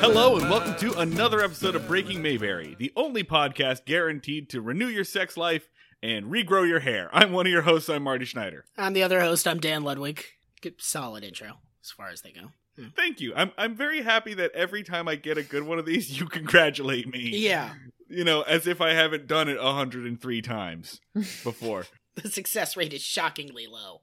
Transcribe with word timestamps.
Hello 0.00 0.36
and 0.36 0.48
welcome 0.48 0.76
to 0.76 0.94
another 1.00 1.40
episode 1.40 1.74
of 1.74 1.88
Breaking 1.88 2.22
Mayberry, 2.22 2.76
the 2.78 2.92
only 2.94 3.24
podcast 3.24 3.84
guaranteed 3.84 4.48
to 4.50 4.60
renew 4.60 4.86
your 4.86 5.02
sex 5.02 5.36
life 5.36 5.68
and 6.04 6.26
regrow 6.26 6.68
your 6.68 6.80
hair. 6.80 7.08
I'm 7.14 7.32
one 7.32 7.46
of 7.46 7.52
your 7.52 7.62
hosts. 7.62 7.88
I'm 7.88 8.02
Marty 8.02 8.26
Schneider. 8.26 8.66
I'm 8.76 8.92
the 8.92 9.02
other 9.02 9.22
host. 9.22 9.48
I'm 9.48 9.58
Dan 9.58 9.82
Ludwig. 9.82 10.22
Good, 10.60 10.74
solid 10.78 11.24
intro 11.24 11.60
as 11.82 11.90
far 11.90 12.10
as 12.10 12.20
they 12.20 12.30
go. 12.30 12.50
Hmm. 12.76 12.88
Thank 12.94 13.20
you. 13.20 13.32
I'm 13.34 13.52
I'm 13.56 13.74
very 13.74 14.02
happy 14.02 14.34
that 14.34 14.52
every 14.52 14.82
time 14.82 15.08
I 15.08 15.16
get 15.16 15.38
a 15.38 15.42
good 15.42 15.62
one 15.62 15.78
of 15.78 15.86
these, 15.86 16.18
you 16.20 16.26
congratulate 16.26 17.10
me. 17.10 17.30
Yeah, 17.30 17.72
You 18.08 18.22
know, 18.22 18.42
as 18.42 18.66
if 18.66 18.82
I 18.82 18.92
haven't 18.92 19.26
done 19.26 19.48
it 19.48 19.60
103 19.60 20.42
times 20.42 21.00
before. 21.14 21.86
the 22.16 22.28
success 22.28 22.76
rate 22.76 22.92
is 22.92 23.00
shockingly 23.00 23.66
low. 23.66 24.02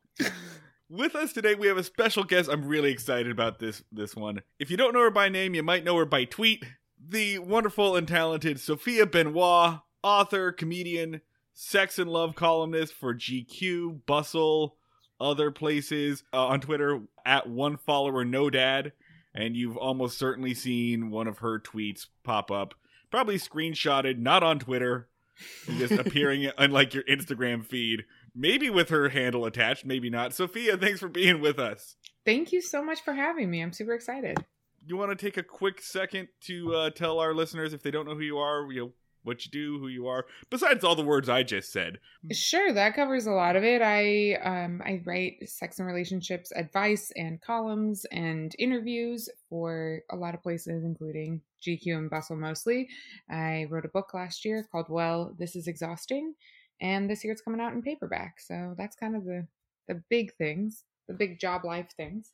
With 0.89 1.15
us 1.15 1.31
today, 1.31 1.53
we 1.55 1.67
have 1.67 1.77
a 1.77 1.83
special 1.83 2.23
guest. 2.23 2.49
I'm 2.49 2.65
really 2.65 2.91
excited 2.91 3.31
about 3.31 3.59
this 3.59 3.83
this 3.91 4.15
one. 4.15 4.41
If 4.57 4.71
you 4.71 4.77
don't 4.77 4.93
know 4.93 5.01
her 5.01 5.11
by 5.11 5.29
name, 5.29 5.53
you 5.53 5.61
might 5.61 5.83
know 5.83 5.97
her 5.97 6.05
by 6.05 6.25
tweet. 6.25 6.65
The 6.99 7.39
wonderful 7.39 7.95
and 7.95 8.07
talented 8.07 8.59
Sophia 8.59 9.05
Benoit, 9.05 9.81
author, 10.03 10.51
comedian, 10.51 11.21
sex 11.61 11.99
and 11.99 12.09
love 12.09 12.33
columnist 12.35 12.91
for 12.91 13.13
GQ, 13.13 14.03
Bustle, 14.07 14.77
other 15.19 15.51
places 15.51 16.23
uh, 16.33 16.47
on 16.47 16.59
Twitter 16.59 17.01
at 17.23 17.47
one 17.47 17.77
follower 17.77 18.25
no 18.25 18.49
dad, 18.49 18.93
and 19.35 19.55
you've 19.55 19.77
almost 19.77 20.17
certainly 20.17 20.55
seen 20.55 21.11
one 21.11 21.27
of 21.27 21.37
her 21.37 21.59
tweets 21.59 22.07
pop 22.23 22.49
up, 22.49 22.73
probably 23.11 23.37
screenshotted, 23.37 24.17
not 24.17 24.41
on 24.41 24.57
Twitter, 24.57 25.07
just 25.77 25.93
appearing 25.99 26.49
on 26.57 26.71
like 26.71 26.95
your 26.95 27.03
Instagram 27.03 27.63
feed. 27.63 28.05
Maybe 28.33 28.71
with 28.71 28.89
her 28.89 29.09
handle 29.09 29.45
attached, 29.45 29.85
maybe 29.85 30.09
not. 30.09 30.33
Sophia, 30.33 30.77
thanks 30.77 30.99
for 30.99 31.09
being 31.09 31.41
with 31.41 31.59
us. 31.59 31.95
Thank 32.25 32.51
you 32.51 32.61
so 32.61 32.83
much 32.83 33.01
for 33.01 33.13
having 33.13 33.51
me. 33.51 33.61
I'm 33.61 33.73
super 33.73 33.93
excited. 33.93 34.43
You 34.87 34.97
want 34.97 35.11
to 35.11 35.25
take 35.25 35.37
a 35.37 35.43
quick 35.43 35.79
second 35.79 36.29
to 36.45 36.73
uh, 36.73 36.89
tell 36.89 37.19
our 37.19 37.35
listeners 37.35 37.73
if 37.73 37.83
they 37.83 37.91
don't 37.91 38.07
know 38.07 38.15
who 38.15 38.21
you 38.21 38.39
are, 38.39 38.71
you 38.71 38.81
know, 38.81 38.91
what 39.23 39.45
you 39.45 39.51
do, 39.51 39.79
who 39.79 39.87
you 39.87 40.07
are, 40.07 40.25
besides 40.49 40.83
all 40.83 40.95
the 40.95 41.03
words 41.03 41.29
I 41.29 41.43
just 41.43 41.71
said. 41.71 41.99
Sure, 42.31 42.73
that 42.73 42.95
covers 42.95 43.27
a 43.27 43.31
lot 43.31 43.55
of 43.55 43.63
it. 43.63 43.81
I 43.81 44.35
um 44.43 44.81
I 44.83 45.01
write 45.05 45.49
sex 45.49 45.79
and 45.79 45.87
relationships 45.87 46.51
advice 46.55 47.11
and 47.15 47.41
columns 47.41 48.05
and 48.11 48.55
interviews 48.59 49.29
for 49.49 50.01
a 50.11 50.15
lot 50.15 50.33
of 50.33 50.43
places, 50.43 50.83
including 50.83 51.41
GQ 51.65 51.97
and 51.97 52.09
Bustle 52.09 52.37
mostly. 52.37 52.89
I 53.29 53.67
wrote 53.69 53.85
a 53.85 53.89
book 53.89 54.13
last 54.13 54.45
year 54.45 54.67
called 54.71 54.87
Well, 54.89 55.35
This 55.37 55.55
Is 55.55 55.67
Exhausting, 55.67 56.33
and 56.79 57.09
this 57.09 57.23
year 57.23 57.33
it's 57.33 57.41
coming 57.41 57.61
out 57.61 57.73
in 57.73 57.81
paperback. 57.81 58.39
So 58.39 58.75
that's 58.77 58.95
kind 58.95 59.15
of 59.15 59.25
the 59.25 59.47
the 59.87 60.01
big 60.09 60.33
things, 60.35 60.83
the 61.07 61.13
big 61.13 61.39
job 61.39 61.65
life 61.65 61.89
things. 61.95 62.31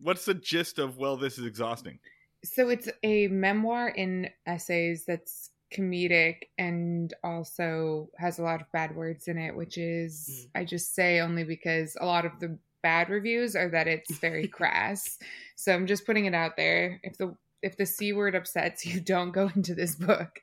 What's 0.00 0.24
the 0.24 0.34
gist 0.34 0.78
of 0.78 0.98
well, 0.98 1.16
this 1.16 1.38
is 1.38 1.44
exhausting? 1.44 1.98
So 2.44 2.68
it's 2.68 2.88
a 3.02 3.28
memoir 3.28 3.88
in 3.88 4.28
essays 4.46 5.04
that's 5.04 5.50
comedic 5.72 6.44
and 6.58 7.12
also 7.22 8.08
has 8.16 8.38
a 8.38 8.42
lot 8.42 8.60
of 8.60 8.70
bad 8.72 8.94
words 8.96 9.28
in 9.28 9.38
it, 9.38 9.54
which 9.56 9.76
is 9.78 10.46
I 10.54 10.64
just 10.64 10.94
say 10.94 11.20
only 11.20 11.44
because 11.44 11.96
a 12.00 12.06
lot 12.06 12.24
of 12.24 12.32
the 12.40 12.58
bad 12.82 13.10
reviews 13.10 13.54
are 13.56 13.68
that 13.70 13.88
it's 13.88 14.18
very 14.18 14.46
crass. 14.58 15.18
So 15.56 15.74
I'm 15.74 15.86
just 15.86 16.06
putting 16.06 16.26
it 16.26 16.34
out 16.34 16.56
there. 16.56 17.00
If 17.02 17.18
the 17.18 17.34
if 17.60 17.76
the 17.76 17.86
c 17.86 18.12
word 18.12 18.34
upsets 18.36 18.86
you, 18.86 19.00
don't 19.14 19.32
go 19.32 19.50
into 19.54 19.74
this 19.74 19.94
book. 19.96 20.40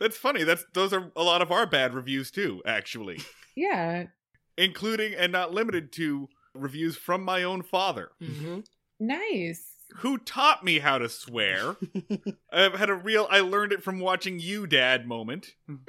That's 0.00 0.16
funny. 0.16 0.44
That's 0.44 0.64
those 0.74 0.92
are 0.92 1.10
a 1.16 1.22
lot 1.22 1.42
of 1.42 1.50
our 1.50 1.66
bad 1.66 1.94
reviews 1.94 2.30
too, 2.30 2.62
actually, 2.66 3.20
Yeah, 3.56 4.04
including 4.56 5.14
and 5.14 5.32
not 5.32 5.52
limited 5.52 5.92
to 5.92 6.28
reviews 6.54 6.96
from 6.96 7.22
my 7.24 7.42
own 7.42 7.62
father, 7.62 8.10
Mm-hmm. 8.22 8.60
nice. 9.00 9.67
Who 9.96 10.18
taught 10.18 10.64
me 10.64 10.78
how 10.78 10.98
to 10.98 11.08
swear. 11.08 11.76
I've 12.52 12.74
had 12.74 12.90
a 12.90 12.94
real 12.94 13.26
I 13.30 13.40
learned 13.40 13.72
it 13.72 13.82
from 13.82 13.98
watching 14.00 14.38
you, 14.40 14.66
Dad. 14.66 15.06
Moment. 15.06 15.54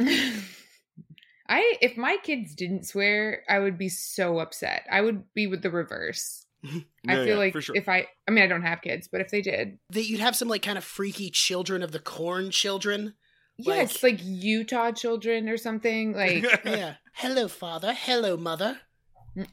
I 1.47 1.75
if 1.81 1.97
my 1.97 2.17
kids 2.23 2.53
didn't 2.55 2.85
swear, 2.85 3.43
I 3.49 3.59
would 3.59 3.77
be 3.77 3.89
so 3.89 4.39
upset. 4.39 4.83
I 4.91 5.01
would 5.01 5.23
be 5.33 5.47
with 5.47 5.61
the 5.63 5.71
reverse. 5.71 6.45
I 6.65 6.77
Yeah, 7.03 7.15
feel 7.15 7.27
yeah, 7.27 7.35
like 7.35 7.53
for 7.53 7.61
sure. 7.61 7.75
if 7.75 7.89
I 7.89 8.07
I 8.27 8.31
mean 8.31 8.43
I 8.43 8.47
don't 8.47 8.61
have 8.63 8.81
kids, 8.81 9.07
but 9.11 9.21
if 9.21 9.29
they 9.29 9.41
did, 9.41 9.79
That 9.91 10.05
you'd 10.07 10.19
have 10.19 10.35
some 10.35 10.47
like 10.47 10.61
kind 10.61 10.77
of 10.77 10.83
freaky 10.83 11.29
children 11.31 11.81
of 11.81 11.91
the 11.91 11.99
corn 11.99 12.51
children. 12.51 13.15
yes, 13.57 14.03
like 14.03 14.19
Utah 14.23 14.91
children 14.91 15.49
or 15.49 15.57
something, 15.57 16.13
like 16.13 16.45
Yeah. 16.63 16.95
Hello, 17.13 17.47
father. 17.47 17.93
Hello, 17.93 18.37
mother. 18.37 18.79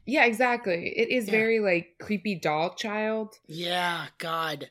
Yeah, 0.04 0.25
exactly. 0.25 0.88
It 0.97 1.10
is 1.10 1.26
Yeah. 1.26 1.32
very 1.32 1.60
like 1.60 1.97
creepy 2.00 2.34
doll 2.34 2.75
child. 2.75 3.34
Yeah. 3.47 4.06
God. 4.19 4.70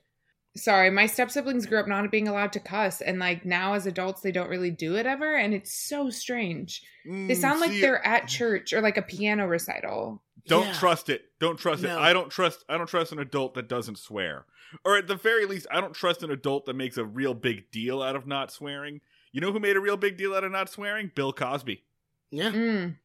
Sorry, 0.58 0.90
my 0.90 1.06
step 1.06 1.32
siblings 1.32 1.66
grew 1.66 1.80
up 1.80 1.88
not 1.88 2.10
being 2.10 2.30
allowed 2.30 2.54
to 2.54 2.62
cuss, 2.62 3.02
and 3.02 3.20
like 3.20 3.44
now 3.46 3.74
as 3.74 3.86
adults, 3.86 4.22
they 4.22 4.32
don't 4.32 4.50
really 4.50 4.72
do 4.72 4.96
it 4.96 5.06
ever, 5.06 5.36
and 5.36 5.54
it's 5.54 5.74
so 5.74 6.10
strange. 6.10 6.82
They 7.04 7.12
Mm, 7.12 7.36
sound 7.42 7.60
like 7.60 7.72
see, 7.72 7.82
they're 7.82 8.06
at 8.08 8.30
church 8.30 8.72
or 8.72 8.80
like 8.80 8.96
a 8.98 9.02
piano 9.02 9.48
recital. 9.48 10.24
Don't 10.48 10.68
Yeah. 10.68 10.74
trust 10.80 11.10
it. 11.10 11.32
Don't 11.40 11.58
trust 11.60 11.84
it. 11.84 11.90
I 11.90 12.14
don't 12.14 12.30
trust 12.30 12.64
I 12.70 12.78
don't 12.78 12.88
trust 12.88 13.12
an 13.12 13.20
adult 13.20 13.54
that 13.56 13.68
doesn't 13.68 13.98
swear. 13.98 14.46
Or 14.86 14.96
at 14.98 15.08
the 15.08 15.16
very 15.16 15.46
least, 15.46 15.68
I 15.70 15.82
don't 15.82 15.94
trust 15.94 16.24
an 16.24 16.32
adult 16.32 16.66
that 16.68 16.76
makes 16.76 16.98
a 16.98 17.04
real 17.06 17.34
big 17.34 17.70
deal 17.72 18.02
out 18.02 18.16
of 18.16 18.26
not 18.26 18.50
swearing. 18.52 19.02
You 19.34 19.42
know 19.42 19.52
who 19.52 19.60
made 19.60 19.76
a 19.76 19.82
real 19.82 19.98
big 19.98 20.16
deal 20.18 20.34
out 20.34 20.44
of 20.46 20.52
not 20.54 20.70
swearing? 20.70 21.12
Bill 21.14 21.34
Cosby. 21.34 21.84
Yeah. 22.32 22.52
Mm, 22.52 22.96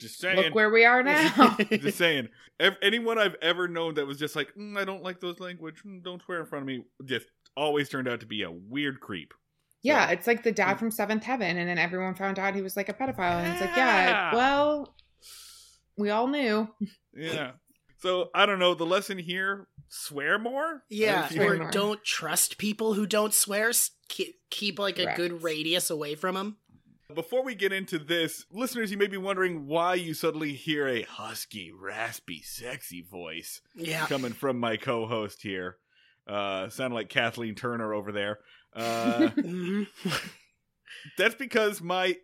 Just 0.00 0.18
saying. 0.20 0.36
look 0.36 0.54
where 0.54 0.70
we 0.70 0.84
are 0.84 1.02
now. 1.04 1.56
just 1.70 1.98
saying. 1.98 2.28
Ev- 2.60 2.76
anyone 2.82 3.18
I've 3.18 3.36
ever 3.42 3.68
known 3.68 3.94
that 3.94 4.06
was 4.06 4.18
just 4.18 4.36
like, 4.36 4.52
mm, 4.58 4.76
I 4.78 4.84
don't 4.84 5.02
like 5.02 5.20
those 5.20 5.40
language. 5.40 5.82
Mm, 5.86 6.02
don't 6.02 6.22
swear 6.22 6.40
in 6.40 6.46
front 6.46 6.62
of 6.62 6.66
me. 6.66 6.84
Just 7.04 7.26
always 7.56 7.88
turned 7.88 8.08
out 8.08 8.20
to 8.20 8.26
be 8.26 8.42
a 8.42 8.50
weird 8.50 9.00
creep. 9.00 9.32
yeah, 9.82 10.06
So- 10.08 10.12
it's 10.14 10.26
like 10.26 10.42
the 10.42 10.52
dad 10.52 10.78
from 10.78 10.90
Seventh 10.90 11.22
Heaven, 11.24 11.56
and 11.56 11.68
then 11.68 11.78
everyone 11.78 12.14
found 12.14 12.38
out 12.38 12.54
he 12.54 12.62
was 12.62 12.76
like 12.76 12.88
a 12.88 12.94
pedophile, 12.94 13.40
and 13.42 13.52
it's 13.52 13.60
like, 13.60 13.76
Yeah. 13.76 14.08
yeah, 14.08 14.34
well, 14.34 14.94
we 15.96 16.10
all 16.10 16.26
knew. 16.26 16.68
yeah. 17.14 17.52
So 18.00 18.28
I 18.34 18.44
don't 18.46 18.58
know. 18.58 18.74
The 18.74 18.84
lesson 18.84 19.16
here: 19.16 19.66
swear 19.88 20.38
more. 20.38 20.82
Yeah. 20.90 21.26
Swear 21.28 21.54
Or 21.54 21.56
more. 21.56 21.70
don't 21.70 22.04
trust 22.04 22.58
people 22.58 22.92
who 22.94 23.06
don't 23.06 23.32
swear. 23.32 23.70
Keep, 24.08 24.36
keep 24.50 24.78
like 24.78 24.98
a 24.98 25.04
Correct. 25.04 25.16
good 25.16 25.42
radius 25.42 25.88
away 25.88 26.14
from 26.14 26.34
them. 26.34 26.56
Before 27.12 27.44
we 27.44 27.54
get 27.54 27.72
into 27.72 27.98
this, 27.98 28.46
listeners, 28.50 28.90
you 28.90 28.96
may 28.96 29.06
be 29.08 29.18
wondering 29.18 29.66
why 29.66 29.94
you 29.94 30.14
suddenly 30.14 30.54
hear 30.54 30.88
a 30.88 31.02
husky, 31.02 31.70
raspy, 31.70 32.40
sexy 32.42 33.02
voice 33.02 33.60
Yeah. 33.74 34.06
coming 34.06 34.32
from 34.32 34.58
my 34.58 34.78
co-host 34.78 35.42
here. 35.42 35.76
Uh, 36.26 36.70
sounded 36.70 36.94
like 36.94 37.10
Kathleen 37.10 37.54
Turner 37.54 37.92
over 37.92 38.10
there. 38.10 38.38
Uh, 38.74 39.28
Mhm. 39.36 39.86
that's 41.18 41.34
because 41.34 41.82
my 41.82 42.16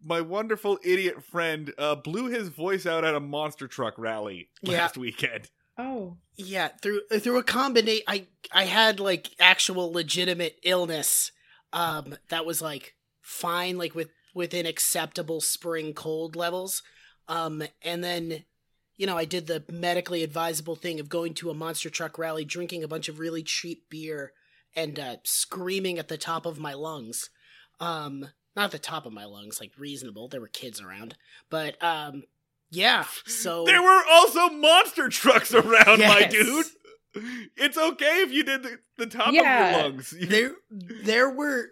my 0.00 0.20
wonderful 0.20 0.78
idiot 0.84 1.24
friend 1.24 1.74
uh, 1.76 1.96
blew 1.96 2.28
his 2.28 2.48
voice 2.50 2.86
out 2.86 3.04
at 3.04 3.16
a 3.16 3.20
monster 3.20 3.66
truck 3.66 3.98
rally 3.98 4.48
Yeah. 4.62 4.82
last 4.82 4.96
weekend. 4.96 5.50
Oh, 5.76 6.18
Yeah, 6.36 6.68
through 6.80 7.02
through 7.18 7.38
a 7.38 7.42
combination, 7.42 8.04
I 8.06 8.28
I 8.52 8.66
had 8.66 9.00
like 9.00 9.30
actual 9.40 9.92
legitimate 9.92 10.60
illness, 10.62 11.32
um, 11.72 12.14
that 12.28 12.46
was 12.46 12.62
like 12.62 12.94
fine, 13.20 13.76
like 13.76 13.96
with 13.96 14.10
within 14.38 14.64
acceptable 14.64 15.40
spring 15.42 15.92
cold 15.92 16.34
levels, 16.36 16.82
um, 17.28 17.62
and 17.82 18.02
then, 18.02 18.44
you 18.96 19.06
know, 19.06 19.18
I 19.18 19.26
did 19.26 19.46
the 19.46 19.62
medically 19.70 20.22
advisable 20.22 20.76
thing 20.76 20.98
of 21.00 21.08
going 21.10 21.34
to 21.34 21.50
a 21.50 21.54
monster 21.54 21.90
truck 21.90 22.16
rally, 22.18 22.44
drinking 22.46 22.82
a 22.82 22.88
bunch 22.88 23.08
of 23.08 23.18
really 23.18 23.42
cheap 23.42 23.90
beer, 23.90 24.32
and 24.74 24.98
uh, 24.98 25.16
screaming 25.24 25.98
at 25.98 26.08
the 26.08 26.16
top 26.16 26.46
of 26.46 26.58
my 26.58 26.72
lungs, 26.72 27.28
um, 27.80 28.28
not 28.56 28.70
the 28.70 28.78
top 28.78 29.04
of 29.06 29.12
my 29.12 29.24
lungs, 29.26 29.60
like 29.60 29.72
reasonable. 29.78 30.28
There 30.28 30.40
were 30.40 30.48
kids 30.48 30.80
around, 30.80 31.16
but 31.50 31.82
um, 31.82 32.22
yeah. 32.70 33.04
So 33.26 33.64
There 33.66 33.82
were 33.82 34.02
also 34.10 34.48
monster 34.50 35.08
trucks 35.08 35.52
around, 35.54 36.00
my 36.00 36.26
dude. 36.30 36.66
It's 37.56 37.76
okay 37.78 38.22
if 38.22 38.30
you 38.30 38.44
did 38.44 38.62
the, 38.62 38.78
the 38.96 39.06
top 39.06 39.28
of 39.28 39.34
Yeah. 39.34 39.70
your 39.70 39.82
lungs. 39.82 40.12
You- 40.12 40.26
there 40.26 40.52
there 41.02 41.30
were 41.30 41.68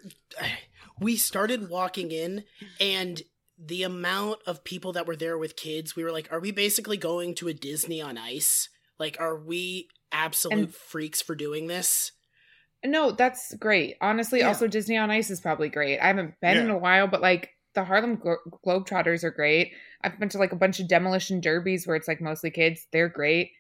we 1.01 1.17
started 1.17 1.69
walking 1.69 2.11
in 2.11 2.45
and 2.81 3.23
the 3.59 3.83
amount 3.83 4.39
of 4.47 4.65
people 4.65 4.93
that 4.93 5.07
were 5.07 5.17
there 5.17 5.39
with 5.39 5.57
kids 5.57 5.97
we 5.97 6.05
were 6.05 6.13
like 6.13 6.31
are 6.33 6.41
we 6.41 6.51
basically 6.51 6.97
going 6.97 7.35
to 7.35 7.49
a 7.49 7.55
disney 7.55 8.01
on 8.03 8.19
ice 8.19 8.69
like 8.99 9.17
are 9.19 9.37
we 9.37 9.89
absolute 10.13 10.59
And- 10.59 10.75
freaks 10.75 11.23
for 11.23 11.35
doing 11.35 11.67
this 11.67 12.13
no, 12.85 13.11
that's 13.11 13.53
great. 13.55 13.97
Honestly, 14.01 14.41
Yeah. 14.41 14.49
also 14.49 14.69
Disney 14.69 14.97
on 14.97 15.11
Ice 15.11 15.31
is 15.31 15.41
probably 15.41 15.69
great. 15.71 15.99
I 15.99 16.07
haven't 16.09 16.35
been 16.41 16.59
in 16.59 16.71
a 16.71 16.79
while, 16.79 17.09
but 17.09 17.21
like 17.21 17.51
the 17.75 17.83
Harlem 17.83 18.15
Glo- 18.17 18.37
Globetrotters 18.65 19.25
are 19.25 19.31
great. 19.33 19.73
I've 20.03 20.21
been 20.21 20.29
to 20.29 20.39
like 20.39 20.53
a 20.53 20.57
bunch 20.57 20.79
of 20.79 20.87
demolition 20.87 21.41
derbies 21.41 21.85
where 21.87 21.97
it's 21.97 22.07
like 22.07 22.21
mostly 22.21 22.51
kids. 22.51 22.87
They're 22.93 23.09
great. 23.09 23.51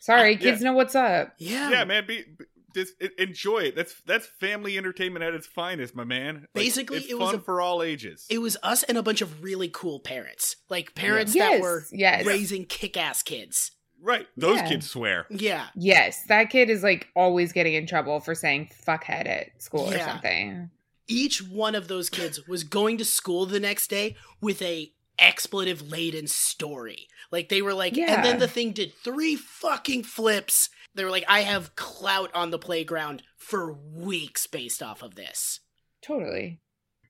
Sorry, 0.00 0.32
Yeah. 0.32 0.38
kids 0.38 0.62
know 0.62 0.72
what's 0.72 0.94
up. 0.94 1.34
Yeah. 1.36 1.70
Yeah, 1.72 1.84
man. 1.84 2.06
Be, 2.06 2.22
be- 2.22 2.44
just 2.74 2.92
enjoy 3.18 3.58
it. 3.60 3.76
That's 3.76 3.94
that's 4.06 4.26
family 4.26 4.76
entertainment 4.76 5.24
at 5.24 5.32
its 5.34 5.46
finest, 5.46 5.94
my 5.94 6.04
man. 6.04 6.46
Like, 6.54 6.64
Basically, 6.64 6.98
it's 6.98 7.06
it 7.10 7.18
was 7.18 7.30
fun 7.30 7.34
a- 7.40 7.42
for 7.42 7.60
all 7.60 7.82
ages. 7.82 8.26
It 8.28 8.38
was 8.38 8.56
us 8.62 8.82
and 8.82 8.98
a 8.98 9.02
bunch 9.02 9.20
of 9.22 9.42
really 9.42 9.68
cool 9.68 10.00
parents. 10.00 10.56
Like 10.68 10.94
parents 10.94 11.34
Yes, 11.34 11.52
that 11.52 11.60
were 11.62 11.84
yes. 11.92 12.26
raising 12.26 12.64
kick 12.66 12.96
ass 12.96 13.22
kids. 13.22 13.70
right. 14.02 14.26
Those 14.36 14.58
Yeah. 14.58 14.68
kids 14.68 14.90
swear. 14.90 15.26
Yeah. 15.30 15.68
Yes, 15.74 16.24
that 16.28 16.50
kid 16.50 16.68
is 16.68 16.82
like 16.82 17.08
always 17.16 17.52
getting 17.52 17.72
in 17.74 17.86
trouble 17.86 18.20
for 18.20 18.34
saying 18.34 18.70
fuckhead 18.86 19.26
at 19.26 19.62
school 19.62 19.88
or 19.92 19.98
something. 19.98 20.70
Each 21.06 21.40
one 21.42 21.74
of 21.74 21.88
those 21.88 22.10
kids 22.10 22.46
was 22.46 22.64
going 22.64 22.98
to 22.98 23.04
school 23.04 23.46
the 23.46 23.60
next 23.60 23.88
day 23.88 24.16
with 24.42 24.60
a 24.62 24.90
expletive 25.18 25.90
laden 25.90 26.26
story. 26.26 27.08
Like 27.30 27.48
they 27.48 27.62
were 27.62 27.74
like, 27.74 27.96
Yeah. 27.96 28.14
and 28.14 28.24
then 28.24 28.38
the 28.38 28.48
thing 28.48 28.72
did 28.72 28.92
three 28.92 29.36
fucking 29.36 30.02
flips. 30.04 30.68
They 30.94 31.04
were 31.04 31.10
like, 31.10 31.24
I 31.28 31.40
have 31.40 31.74
clout 31.76 32.30
on 32.34 32.50
the 32.50 32.58
playground 32.58 33.22
for 33.36 33.72
weeks 33.72 34.46
based 34.46 34.82
off 34.82 35.02
of 35.02 35.14
this. 35.16 35.60
Totally. 36.02 36.60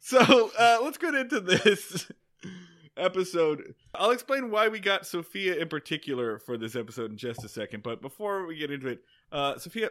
So 0.00 0.50
uh, 0.58 0.78
let's 0.82 0.98
get 0.98 1.14
into 1.14 1.40
this 1.40 2.10
episode. 2.96 3.75
I'll 3.94 4.10
explain 4.10 4.50
why 4.50 4.69
we 4.69 4.81
got 4.81 5.06
Sophia 5.06 5.56
in 5.56 5.69
particular 5.69 6.38
for 6.38 6.56
this 6.56 6.76
episode 6.76 7.10
in 7.10 7.16
just 7.16 7.44
a 7.44 7.48
second. 7.48 7.82
But 7.82 8.00
before 8.02 8.46
we 8.46 8.56
get 8.56 8.70
into 8.70 8.88
it, 8.88 9.00
uh, 9.32 9.58
Sophia, 9.58 9.90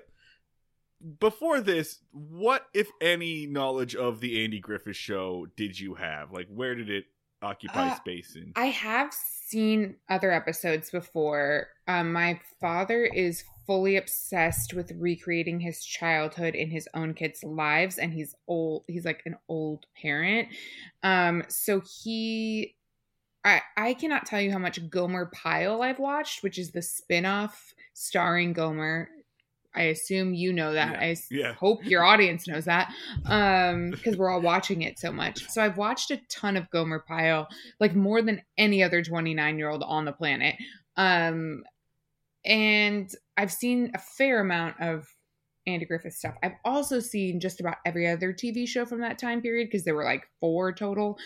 before 1.20 1.60
this, 1.62 2.00
what, 2.12 2.68
if 2.74 2.90
any, 3.02 3.46
knowledge 3.46 3.96
of 3.96 4.20
the 4.22 4.44
Andy 4.44 4.60
Griffith 4.60 4.96
show 4.96 5.48
did 5.58 5.80
you 5.80 5.96
have? 5.96 6.32
Like, 6.32 6.48
where 6.48 6.76
did 6.76 6.90
it 6.90 7.06
occupy 7.42 7.90
Uh, 7.90 7.96
space 7.96 8.36
in? 8.36 8.54
I 8.56 8.68
have 8.68 9.14
seen 9.14 9.98
other 10.10 10.32
episodes 10.32 10.90
before. 10.90 11.68
Um, 11.88 12.14
my 12.14 12.40
father 12.62 13.04
is 13.04 13.44
fully 13.66 13.98
obsessed 13.98 14.74
with 14.74 14.92
recreating 14.92 15.60
his 15.60 15.84
childhood 15.84 16.56
in 16.56 16.70
his 16.70 16.88
own 16.94 17.14
kids' 17.14 17.44
lives, 17.44 17.98
and 17.98 18.14
he's 18.14 18.36
old. 18.48 18.84
He's 18.88 19.06
like 19.06 19.22
an 19.26 19.38
old 19.48 19.86
parent. 20.00 20.50
Um, 21.02 21.44
so 21.48 21.82
he, 21.82 22.76
I, 23.44 23.62
I 23.78 23.94
cannot 23.94 24.26
tell 24.26 24.42
you 24.42 24.52
how 24.52 24.60
much 24.60 24.90
Gomer 24.90 25.32
Pyle 25.34 25.82
I've 25.82 26.00
watched, 26.00 26.44
which 26.44 26.58
is 26.58 26.72
the 26.72 26.82
spin-off 26.82 27.74
starring 27.94 28.54
Gomer. 28.54 29.10
I 29.76 29.84
assume 29.84 30.36
you 30.36 30.54
know 30.54 30.74
that. 30.74 30.92
Yeah, 30.92 31.00
I 31.02 31.16
yeah. 31.32 31.54
hope 31.54 31.84
your 31.86 32.04
audience 32.04 32.48
knows 32.48 32.66
that 32.66 32.94
um 33.26 33.90
because 33.92 34.18
we're 34.18 34.30
all 34.30 34.42
watching 34.42 34.82
it 34.82 35.00
so 35.00 35.12
much 35.12 35.50
so 35.50 35.64
i've 35.64 35.78
watched 35.78 36.12
a 36.12 36.18
ton 36.30 36.58
of 36.58 36.70
gomer 36.70 37.00
pyle 37.00 37.48
like 37.80 37.96
more 37.96 38.22
than 38.22 38.42
any 38.58 38.84
other 38.84 39.02
29 39.02 39.58
year 39.58 39.70
old 39.70 39.82
on 39.82 40.06
the 40.06 40.12
planet 40.12 40.56
um 40.98 41.64
and 42.46 43.10
i've 43.38 43.52
seen 43.52 43.92
a 43.96 44.00
fair 44.00 44.40
amount 44.42 44.76
of 44.82 45.06
andy 45.66 45.86
griffith 45.86 46.14
stuff 46.14 46.36
i've 46.44 46.56
also 46.66 47.00
seen 47.00 47.40
just 47.40 47.60
about 47.60 47.78
every 47.86 48.08
other 48.08 48.34
tv 48.34 48.68
show 48.68 48.86
from 48.86 49.00
that 49.02 49.18
time 49.18 49.42
period 49.42 49.68
because 49.68 49.86
there 49.86 49.96
were 49.96 50.04
like 50.04 50.26
four 50.40 50.74
total 50.74 51.18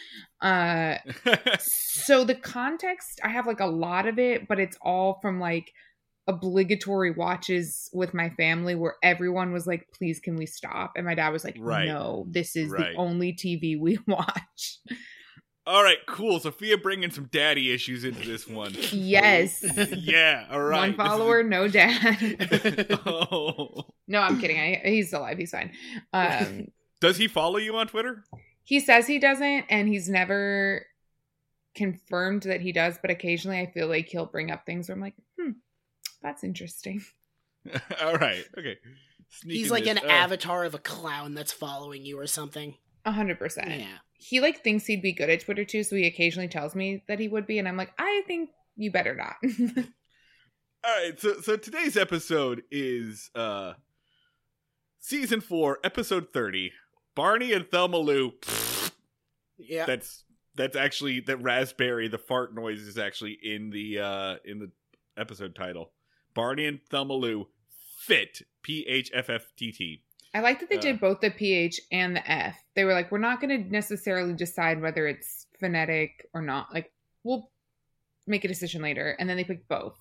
uh 0.42 0.96
so 1.60 2.24
the 2.24 2.36
context 2.36 3.20
i 3.24 3.30
have 3.30 3.48
like 3.48 3.60
a 3.60 3.66
lot 3.66 4.08
of 4.08 4.20
it 4.20 4.48
but 4.48 4.60
it's 4.60 4.78
all 4.82 5.18
from 5.22 5.40
like 5.40 5.72
obligatory 6.28 7.12
watches 7.12 7.90
with 7.94 8.14
my 8.14 8.30
family 8.32 8.76
where 8.76 8.96
everyone 9.02 9.54
was 9.54 9.66
like 9.66 9.88
please 9.98 10.20
can 10.20 10.36
we 10.36 10.46
stop 10.46 10.92
and 10.96 11.06
my 11.06 11.16
dad 11.16 11.30
was 11.30 11.44
like 11.44 11.56
Right. 11.58 11.86
no 11.88 12.26
this 12.30 12.56
is 12.56 12.70
Right. 12.70 12.92
the 12.94 12.98
only 13.00 13.34
tv 13.34 13.80
we 13.80 13.98
watch 14.08 14.80
all 15.68 15.84
right, 15.84 15.98
cool. 16.08 16.40
Sophia 16.40 16.78
bringing 16.78 17.12
some 17.12 17.26
daddy 17.26 17.72
issues 17.74 18.04
into 18.04 18.26
this 18.28 18.48
one. 18.48 18.74
yes 18.92 19.64
yeah, 19.96 20.48
all 20.50 20.62
right. 20.62 20.78
one 20.80 20.90
This 20.92 21.00
is- 21.00 21.08
follower 21.08 21.44
no 21.44 21.68
dad 21.68 23.00
oh. 23.06 23.84
no 24.08 24.22
i'm 24.22 24.40
kidding 24.40 24.58
I, 24.58 24.82
he's 24.86 25.12
alive 25.14 25.38
he's 25.38 25.52
fine 25.52 25.72
um 26.14 26.68
Does 27.02 27.18
he 27.18 27.28
follow 27.28 27.58
you 27.58 27.76
on 27.76 27.88
Twitter? 27.88 28.24
he 28.64 28.80
says 28.80 29.06
he 29.08 29.20
doesn't 29.20 29.66
and 29.70 29.88
he's 29.88 30.08
never 30.10 30.86
confirmed 31.76 32.44
that 32.44 32.62
he 32.62 32.72
does 32.72 32.98
but 33.02 33.12
occasionally 33.12 33.60
i 33.60 33.66
feel 33.72 33.88
like 33.88 34.08
he'll 34.08 34.26
bring 34.26 34.50
up 34.52 34.66
things 34.66 34.88
where 34.90 34.96
i'm 34.96 35.02
like 35.02 35.16
hmm 35.40 35.52
that's 36.22 36.44
interesting 36.44 37.04
All 38.02 38.16
right. 38.16 38.46
Okay. 38.58 38.78
Sneaking 39.30 39.60
He's 39.60 39.70
like 39.72 39.84
this- 39.84 40.02
an 40.02 40.10
uh, 40.10 40.14
avatar 40.14 40.64
of 40.64 40.74
a 40.74 40.78
clown 40.80 41.34
that's 41.34 41.52
following 41.52 42.06
you 42.06 42.18
or 42.18 42.26
something. 42.26 42.76
A 43.04 43.12
hundred 43.12 43.40
percent. 43.40 43.68
Yeah. 43.70 43.98
He 44.18 44.40
like 44.40 44.64
thinks 44.64 44.86
he'd 44.86 45.02
be 45.02 45.14
good 45.14 45.30
at 45.30 45.42
Twitter 45.42 45.64
too, 45.64 45.84
so 45.84 45.96
he 45.96 46.08
occasionally 46.08 46.48
tells 46.48 46.76
me 46.76 47.04
that 47.08 47.20
he 47.20 47.28
would 47.28 47.46
be, 47.46 47.60
and 47.60 47.68
I'm 47.68 47.78
like, 47.78 47.94
I 47.98 48.24
think 48.28 48.50
you 48.76 48.92
better 48.92 49.16
not. 49.16 49.36
All 50.84 51.04
right. 51.04 51.20
So 51.20 51.42
so 51.42 51.58
today's 51.58 51.98
episode 51.98 52.64
is 52.72 53.30
uh 53.36 53.74
season 55.00 55.42
4, 55.42 55.80
episode 55.84 56.28
30. 56.34 56.72
Barney 57.16 57.54
and 57.54 57.70
Thelma 57.70 57.98
Lou. 57.98 58.34
Yeah. 59.58 59.86
That's 59.86 60.24
that's 60.56 60.76
actually 60.76 61.22
that 61.22 61.42
raspberry 61.42 62.08
the 62.08 62.18
fart 62.18 62.54
noise 62.54 62.82
is 62.82 62.98
actually 62.98 63.38
in 63.42 63.70
the 63.70 64.00
uh 64.00 64.36
in 64.46 64.60
the 64.60 64.72
episode 65.18 65.56
title. 65.56 65.92
Barney 66.34 66.66
and 66.66 66.80
Thelma 66.90 67.14
Lou 67.14 67.48
fit 68.00 68.42
P 68.62 68.86
H 68.88 69.12
F 69.14 69.30
F 69.30 69.48
T 69.58 69.72
T. 69.72 70.04
I 70.38 70.42
like 70.42 70.60
that 70.60 70.70
they 70.70 70.78
Uh. 70.78 70.82
did 70.82 71.00
both 71.00 71.20
the 71.22 71.32
PH 71.32 71.82
and 71.92 72.16
the 72.16 72.32
F. 72.32 72.56
They 72.76 72.84
were 72.84 72.94
like, 72.94 73.12
we're 73.12 73.18
not 73.18 73.42
going 73.42 73.64
to 73.64 73.70
necessarily 73.72 74.34
decide 74.34 74.82
whether 74.82 75.08
it's 75.08 75.48
phonetic 75.60 76.28
or 76.34 76.42
not. 76.42 76.72
Like, 76.74 76.92
we'll 77.24 77.50
make 78.28 78.44
a 78.46 78.48
decision 78.48 78.82
later, 78.84 79.16
and 79.20 79.28
then 79.30 79.38
they 79.38 79.44
picked 79.44 79.68
both. 79.68 79.98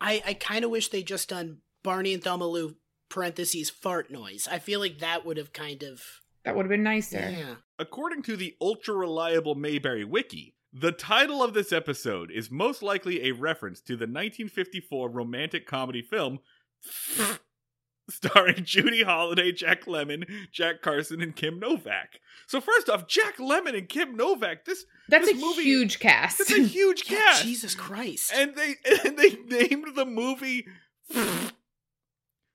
I, 0.00 0.22
I 0.26 0.34
kind 0.34 0.64
of 0.64 0.70
wish 0.70 0.88
they 0.88 1.02
just 1.02 1.28
done 1.28 1.58
Barney 1.82 2.14
and 2.14 2.22
Thelma 2.24 2.46
Lou 2.46 2.76
parentheses 3.08 3.68
fart 3.70 4.10
noise. 4.10 4.48
I 4.50 4.58
feel 4.58 4.80
like 4.80 4.98
that 5.00 5.26
would 5.26 5.36
have 5.36 5.52
kind 5.52 5.82
of 5.82 6.02
That 6.44 6.56
would 6.56 6.64
have 6.64 6.70
been 6.70 6.82
nicer. 6.82 7.18
yeah. 7.18 7.54
According 7.78 8.22
to 8.22 8.36
the 8.36 8.56
ultra 8.60 8.94
reliable 8.94 9.54
Mayberry 9.54 10.04
Wiki, 10.04 10.54
the 10.72 10.92
title 10.92 11.42
of 11.42 11.52
this 11.52 11.70
episode 11.72 12.30
is 12.30 12.50
most 12.50 12.82
likely 12.82 13.24
a 13.28 13.32
reference 13.32 13.80
to 13.82 13.92
the 13.92 14.06
1954 14.06 15.10
romantic 15.10 15.66
comedy 15.66 16.00
film 16.02 16.38
starring 18.12 18.64
Judy 18.64 19.02
Holliday, 19.02 19.52
Jack 19.52 19.86
Lemmon, 19.86 20.24
Jack 20.52 20.82
Carson, 20.82 21.20
and 21.22 21.34
Kim 21.36 21.58
Novak. 21.58 22.20
So 22.46 22.60
first 22.60 22.88
off, 22.90 23.06
Jack 23.06 23.38
Lemmon 23.38 23.76
and 23.76 23.88
Kim 23.88 24.16
Novak, 24.16 24.64
this 24.64 24.84
That's 25.08 25.26
This 25.26 25.36
a 25.36 25.40
movie- 25.40 25.62
huge 25.62 25.98
cast. 25.98 26.38
that's 26.38 26.52
a 26.52 26.62
huge 26.62 27.04
Yeah, 27.10 27.18
cast. 27.18 27.44
Jesus 27.44 27.74
Christ. 27.74 28.32
And 28.34 28.54
they 28.54 28.74
and 29.04 29.18
they 29.18 29.36
named 29.46 29.94
the 29.94 30.04
movie 30.06 30.66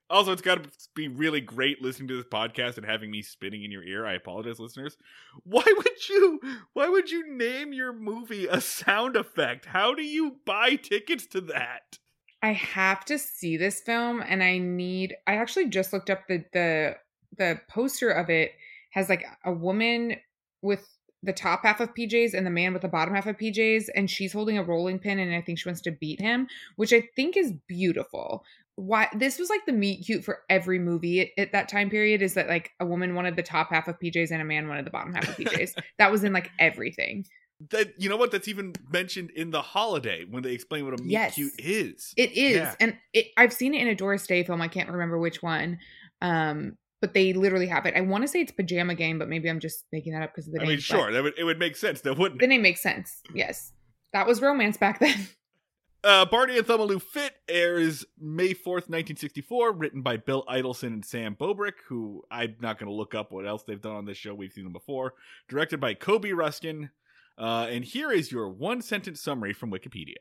Also, 0.09 0.31
it's 0.31 0.41
got 0.41 0.63
to 0.63 0.69
be 0.95 1.09
really 1.09 1.41
great 1.41 1.81
listening 1.81 2.07
to 2.07 2.15
this 2.15 2.25
podcast 2.31 2.77
and 2.77 2.85
having 2.85 3.11
me 3.11 3.21
spinning 3.21 3.63
in 3.65 3.71
your 3.71 3.83
ear. 3.83 4.05
I 4.05 4.13
apologize, 4.13 4.57
listeners. 4.59 4.95
Why 5.43 5.63
would 5.65 6.09
you? 6.09 6.39
Why 6.73 6.87
would 6.87 7.11
you 7.11 7.29
name 7.35 7.73
your 7.73 7.91
movie 7.91 8.47
a 8.47 8.61
sound 8.61 9.17
effect? 9.17 9.65
How 9.65 9.93
do 9.93 10.03
you 10.03 10.37
buy 10.45 10.75
tickets 10.75 11.25
to 11.27 11.41
that? 11.41 11.99
I 12.41 12.53
have 12.53 13.03
to 13.05 13.17
see 13.17 13.57
this 13.57 13.81
film 13.81 14.21
and 14.21 14.43
I 14.43 14.57
need 14.57 15.15
I 15.25 15.35
actually 15.35 15.69
just 15.69 15.93
looked 15.93 16.09
up 16.09 16.27
the 16.27 16.43
the 16.53 16.95
the 17.37 17.59
poster 17.69 18.09
of 18.09 18.29
it 18.29 18.51
has 18.91 19.09
like 19.09 19.25
a 19.43 19.51
woman 19.51 20.15
with 20.61 20.87
the 21.23 21.33
top 21.33 21.63
half 21.63 21.79
of 21.79 21.93
PJs 21.95 22.33
and 22.33 22.45
the 22.45 22.51
man 22.51 22.73
with 22.73 22.83
the 22.83 22.87
bottom 22.87 23.13
half 23.13 23.25
of 23.25 23.37
PJs 23.37 23.89
and 23.95 24.09
she's 24.09 24.33
holding 24.33 24.57
a 24.57 24.63
rolling 24.63 24.99
pin 24.99 25.19
and 25.19 25.33
I 25.33 25.41
think 25.41 25.59
she 25.59 25.67
wants 25.67 25.81
to 25.81 25.91
beat 25.91 26.21
him, 26.21 26.47
which 26.75 26.93
I 26.93 27.03
think 27.15 27.35
is 27.35 27.53
beautiful. 27.67 28.43
Why 28.75 29.09
this 29.15 29.39
was 29.39 29.49
like 29.49 29.65
the 29.65 29.73
meet 29.73 30.05
cute 30.05 30.23
for 30.23 30.39
every 30.49 30.77
movie 30.77 31.21
at, 31.21 31.27
at 31.37 31.51
that 31.53 31.69
time 31.69 31.89
period 31.89 32.21
is 32.21 32.35
that 32.35 32.47
like 32.47 32.71
a 32.79 32.85
woman 32.85 33.15
wanted 33.15 33.35
the 33.35 33.43
top 33.43 33.71
half 33.71 33.87
of 33.87 33.99
PJs 33.99 34.29
and 34.29 34.41
a 34.41 34.45
man 34.45 34.67
wanted 34.67 34.85
the 34.85 34.91
bottom 34.91 35.13
half 35.13 35.27
of 35.27 35.35
PJs. 35.35 35.73
that 35.97 36.11
was 36.11 36.23
in 36.23 36.33
like 36.33 36.51
everything. 36.59 37.25
That 37.71 37.99
you 37.99 38.07
know 38.07 38.17
what? 38.17 38.31
That's 38.31 38.47
even 38.47 38.73
mentioned 38.91 39.31
in 39.31 39.49
the 39.49 39.61
holiday 39.61 40.25
when 40.29 40.43
they 40.43 40.51
explain 40.53 40.85
what 40.85 40.99
a 40.99 41.01
meet 41.03 41.11
Yes. 41.11 41.33
cute 41.35 41.53
is. 41.57 42.13
It 42.15 42.31
is, 42.33 42.57
Yeah. 42.57 42.75
and 42.79 42.97
it, 43.13 43.27
I've 43.35 43.51
seen 43.53 43.73
it 43.73 43.81
in 43.81 43.87
a 43.87 43.95
Doris 43.95 44.27
Day 44.27 44.43
film. 44.43 44.61
I 44.61 44.67
can't 44.67 44.89
remember 44.89 45.17
which 45.17 45.41
one, 45.41 45.79
um, 46.21 46.77
but 47.01 47.15
they 47.15 47.33
literally 47.33 47.65
have 47.67 47.87
it. 47.87 47.95
I 47.95 48.01
want 48.01 48.23
to 48.23 48.27
say 48.27 48.41
it's 48.41 48.51
Pajama 48.51 48.93
Game, 48.93 49.17
but 49.17 49.27
maybe 49.27 49.49
I'm 49.49 49.59
just 49.59 49.85
making 49.91 50.13
that 50.13 50.21
up 50.21 50.33
because 50.35 50.47
of 50.47 50.53
the 50.53 50.59
I 50.59 50.63
name. 50.63 50.69
mean, 50.73 50.79
sure, 50.79 51.11
that 51.11 51.23
would 51.23 51.33
it 51.35 51.43
would 51.45 51.57
make 51.57 51.75
sense, 51.75 52.01
though, 52.01 52.13
wouldn't 52.13 52.39
the 52.39 52.45
it? 52.45 52.49
name 52.49 52.61
makes 52.61 52.81
sense. 52.81 53.21
Yes, 53.33 53.71
that 54.13 54.27
was 54.27 54.39
romance 54.39 54.77
back 54.77 54.99
then. 54.99 55.27
Uh, 56.03 56.25
Barney 56.25 56.59
and 56.59 56.65
Thelma 56.67 56.99
Fit 56.99 57.33
airs 57.49 58.05
May 58.19 58.53
4th, 58.53 58.87
1964, 58.87 59.73
written 59.73 60.03
by 60.03 60.15
Bill 60.17 60.45
Idelson 60.47 60.87
and 60.93 61.03
Sam 61.03 61.35
Bobrick, 61.35 61.73
who 61.87 62.23
I'm 62.29 62.55
not 62.61 62.77
going 62.77 62.87
to 62.87 62.93
look 62.95 63.15
up 63.15 63.31
what 63.31 63.47
else 63.47 63.63
they've 63.63 63.81
done 63.81 63.95
on 63.95 64.05
this 64.05 64.15
show. 64.17 64.35
We've 64.35 64.53
seen 64.53 64.63
them 64.63 64.73
before. 64.73 65.15
Directed 65.49 65.79
by 65.81 65.95
Coby 65.95 66.35
Ruskin. 66.37 66.91
Uh, 67.37 67.67
and 67.69 67.85
here 67.85 68.11
is 68.11 68.31
your 68.31 68.49
one 68.49 68.81
sentence 68.81 69.21
summary 69.21 69.53
from 69.53 69.71
Wikipedia. 69.71 70.15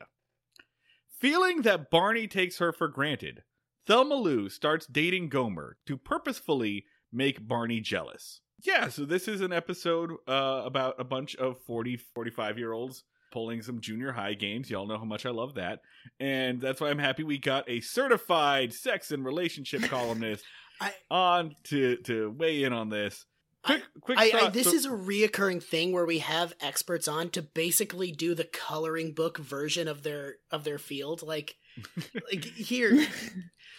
Feeling 1.18 1.62
that 1.62 1.90
Barney 1.90 2.26
takes 2.26 2.58
her 2.58 2.72
for 2.72 2.88
granted, 2.88 3.42
Thelma 3.86 4.14
Lou 4.16 4.48
starts 4.48 4.86
dating 4.86 5.28
Gomer 5.28 5.78
to 5.86 5.96
purposefully 5.96 6.84
make 7.12 7.46
Barney 7.46 7.80
jealous. 7.80 8.40
Yeah, 8.62 8.88
so 8.88 9.04
this 9.04 9.28
is 9.28 9.40
an 9.40 9.52
episode 9.52 10.10
uh, 10.28 10.62
about 10.64 10.96
a 10.98 11.04
bunch 11.04 11.36
of 11.36 11.58
40, 11.62 11.96
45 12.14 12.58
year 12.58 12.72
olds 12.72 13.04
pulling 13.32 13.62
some 13.62 13.80
junior 13.80 14.12
high 14.12 14.34
games. 14.34 14.70
Y'all 14.70 14.86
know 14.86 14.98
how 14.98 15.04
much 15.04 15.26
I 15.26 15.30
love 15.30 15.54
that. 15.54 15.80
And 16.20 16.60
that's 16.60 16.80
why 16.80 16.90
I'm 16.90 16.98
happy 16.98 17.22
we 17.22 17.38
got 17.38 17.68
a 17.68 17.80
certified 17.80 18.72
sex 18.72 19.10
and 19.10 19.24
relationship 19.24 19.82
columnist 19.90 20.44
I- 20.80 20.94
on 21.10 21.54
to, 21.64 21.96
to 22.04 22.30
weigh 22.30 22.64
in 22.64 22.72
on 22.72 22.88
this. 22.88 23.24
Quick, 23.66 23.82
quick 24.00 24.18
I, 24.18 24.24
I, 24.24 24.30
thought- 24.30 24.52
this 24.52 24.68
so- 24.70 24.74
is 24.74 24.86
a 24.86 24.90
reoccurring 24.90 25.62
thing 25.62 25.92
where 25.92 26.06
we 26.06 26.20
have 26.20 26.54
experts 26.60 27.06
on 27.08 27.30
to 27.30 27.42
basically 27.42 28.12
do 28.12 28.34
the 28.34 28.44
coloring 28.44 29.12
book 29.12 29.38
version 29.38 29.88
of 29.88 30.02
their 30.02 30.36
of 30.50 30.64
their 30.64 30.78
field. 30.78 31.22
Like, 31.22 31.56
like 32.32 32.44
here, 32.44 33.06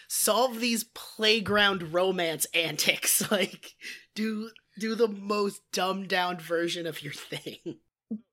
solve 0.08 0.60
these 0.60 0.84
playground 0.94 1.92
romance 1.94 2.46
antics. 2.54 3.22
Like, 3.30 3.72
do 4.14 4.50
do 4.78 4.94
the 4.94 5.08
most 5.08 5.60
dumbed 5.72 6.08
down 6.08 6.38
version 6.38 6.86
of 6.86 7.02
your 7.02 7.12
thing. 7.12 7.56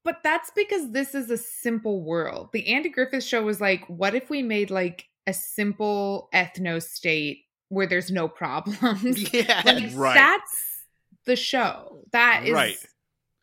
But 0.06 0.20
that's 0.24 0.52
because 0.56 0.92
this 0.92 1.14
is 1.16 1.30
a 1.30 1.38
simple 1.38 2.04
world. 2.04 2.50
The 2.54 2.68
Andy 2.68 2.90
Griffith 2.90 3.24
show 3.24 3.44
was 3.44 3.60
like, 3.60 3.84
what 3.88 4.16
if 4.16 4.30
we 4.30 4.42
made 4.42 4.72
like 4.72 5.06
a 5.28 5.34
simple 5.34 6.30
ethno 6.34 6.82
state 6.82 7.40
where 7.70 7.88
there's 7.88 8.10
no 8.12 8.28
problems? 8.30 9.34
yeah, 9.34 9.62
like 9.66 9.92
Right. 9.94 10.14
that's 10.14 10.75
the 11.26 11.36
show. 11.36 12.04
That 12.12 12.44
is 12.46 12.52
Right. 12.54 12.78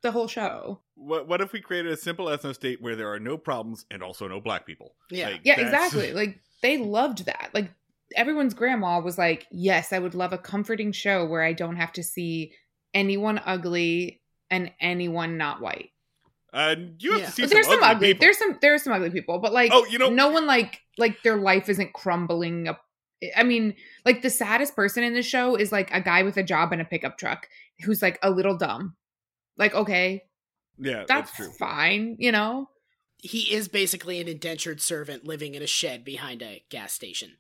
the 0.02 0.10
whole 0.12 0.28
show. 0.28 0.80
what, 0.94 1.26
what 1.26 1.40
if 1.40 1.52
we 1.52 1.60
created 1.60 1.90
a 1.92 1.96
simple 1.96 2.26
ethno 2.26 2.54
state 2.54 2.80
where 2.80 2.94
there 2.96 3.12
are 3.12 3.18
no 3.20 3.36
problems 3.36 3.84
and 3.90 4.02
also 4.02 4.28
no 4.28 4.40
black 4.40 4.66
people? 4.66 4.94
yeah. 5.10 5.30
Like, 5.30 5.40
Yeah, 5.44 5.56
that's- 5.56 5.72
exactly. 5.92 6.12
Like 6.12 6.38
they 6.62 6.78
loved 6.78 7.26
that. 7.26 7.50
Like 7.54 7.70
everyone's 8.16 8.54
grandma 8.54 9.00
was 9.00 9.18
like, 9.18 9.46
"Yes, 9.50 9.92
I 9.92 9.98
would 9.98 10.14
love 10.14 10.32
a 10.32 10.38
comforting 10.38 10.92
show 10.92 11.26
where 11.26 11.42
I 11.42 11.52
don't 11.54 11.76
have 11.76 11.92
to 11.94 12.02
see 12.02 12.52
anyone 12.94 13.40
ugly 13.44 14.20
and 14.50 14.70
anyone 14.80 15.36
not 15.38 15.60
white." 15.60 15.90
Uh, 16.52 16.76
you 16.98 17.12
have 17.12 17.20
Yeah. 17.20 17.26
to 17.26 17.32
see 17.32 17.42
But 17.42 17.48
some 17.48 17.54
there's 17.56 17.66
some 17.66 17.74
ugly 17.82 17.88
ugly. 17.88 18.08
people. 18.08 18.20
There's 18.20 18.38
some 18.38 18.58
there's 18.60 18.82
some 18.82 18.92
ugly 18.92 19.10
people, 19.10 19.38
but 19.38 19.52
like 19.52 19.70
Oh, 19.72 19.86
you 19.86 19.98
know- 19.98 20.10
no 20.10 20.28
one 20.30 20.46
like 20.46 20.82
like 20.98 21.22
their 21.22 21.36
life 21.36 21.68
isn't 21.70 21.92
crumbling 21.94 22.68
up. 22.68 22.84
I 23.36 23.42
mean, 23.42 23.74
like 24.04 24.22
the 24.22 24.30
saddest 24.30 24.74
person 24.76 25.04
in 25.04 25.14
the 25.14 25.22
show 25.22 25.54
is 25.56 25.72
like 25.72 25.92
a 25.92 26.00
guy 26.00 26.22
with 26.22 26.36
a 26.36 26.42
job 26.42 26.72
and 26.72 26.80
a 26.82 26.84
pickup 26.84 27.18
truck 27.18 27.48
who's 27.84 28.02
like 28.02 28.18
a 28.22 28.30
little 28.30 28.56
dumb. 28.56 28.96
Like, 29.56 29.74
okay, 29.74 30.24
yeah, 30.78 31.04
that's, 31.06 31.08
that's 31.08 31.36
true. 31.36 31.52
fine, 31.58 32.16
you 32.18 32.32
know? 32.32 32.68
He 33.18 33.54
is 33.54 33.68
basically 33.68 34.20
an 34.20 34.26
indentured 34.28 34.80
servant 34.80 35.24
living 35.26 35.54
in 35.54 35.62
a 35.62 35.66
shed 35.66 36.04
behind 36.04 36.42
a 36.42 36.64
gas 36.70 36.92
station. 36.92 37.36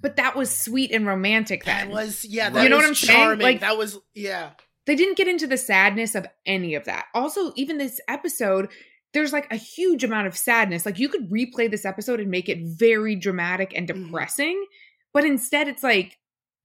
But 0.00 0.16
that 0.16 0.34
was 0.36 0.50
sweet 0.56 0.92
and 0.92 1.06
romantic 1.06 1.64
then. 1.64 1.88
That 1.88 1.94
was 1.94 2.24
yeah. 2.24 2.48
That 2.48 2.62
You 2.62 2.68
know 2.70 2.76
was 2.76 2.84
what 2.84 2.88
I'm 2.88 2.94
saying? 2.94 3.38
Like- 3.40 3.60
that 3.60 3.76
was 3.76 3.98
yeah. 4.14 4.50
they 4.86 4.94
didn't 4.96 5.18
get 5.18 5.28
into 5.28 5.46
the 5.46 5.58
sadness 5.58 6.14
of 6.14 6.26
any 6.46 6.74
of 6.74 6.84
that. 6.84 7.06
Also, 7.12 7.52
even 7.56 7.76
this 7.76 8.00
episode, 8.08 8.70
there's 9.12 9.32
like 9.32 9.52
a 9.52 9.56
huge 9.56 10.04
amount 10.04 10.28
of 10.28 10.36
sadness. 10.38 10.86
Like 10.86 10.98
you 10.98 11.08
could 11.10 11.28
replay 11.28 11.70
this 11.70 11.84
episode 11.84 12.20
and 12.20 12.30
make 12.30 12.48
it 12.48 12.60
very 12.62 13.14
dramatic 13.16 13.72
and 13.76 13.86
Mhm. 13.88 14.06
depressing, 14.06 14.64
but 15.12 15.24
instead 15.24 15.68
it's 15.68 15.82
like 15.82 16.18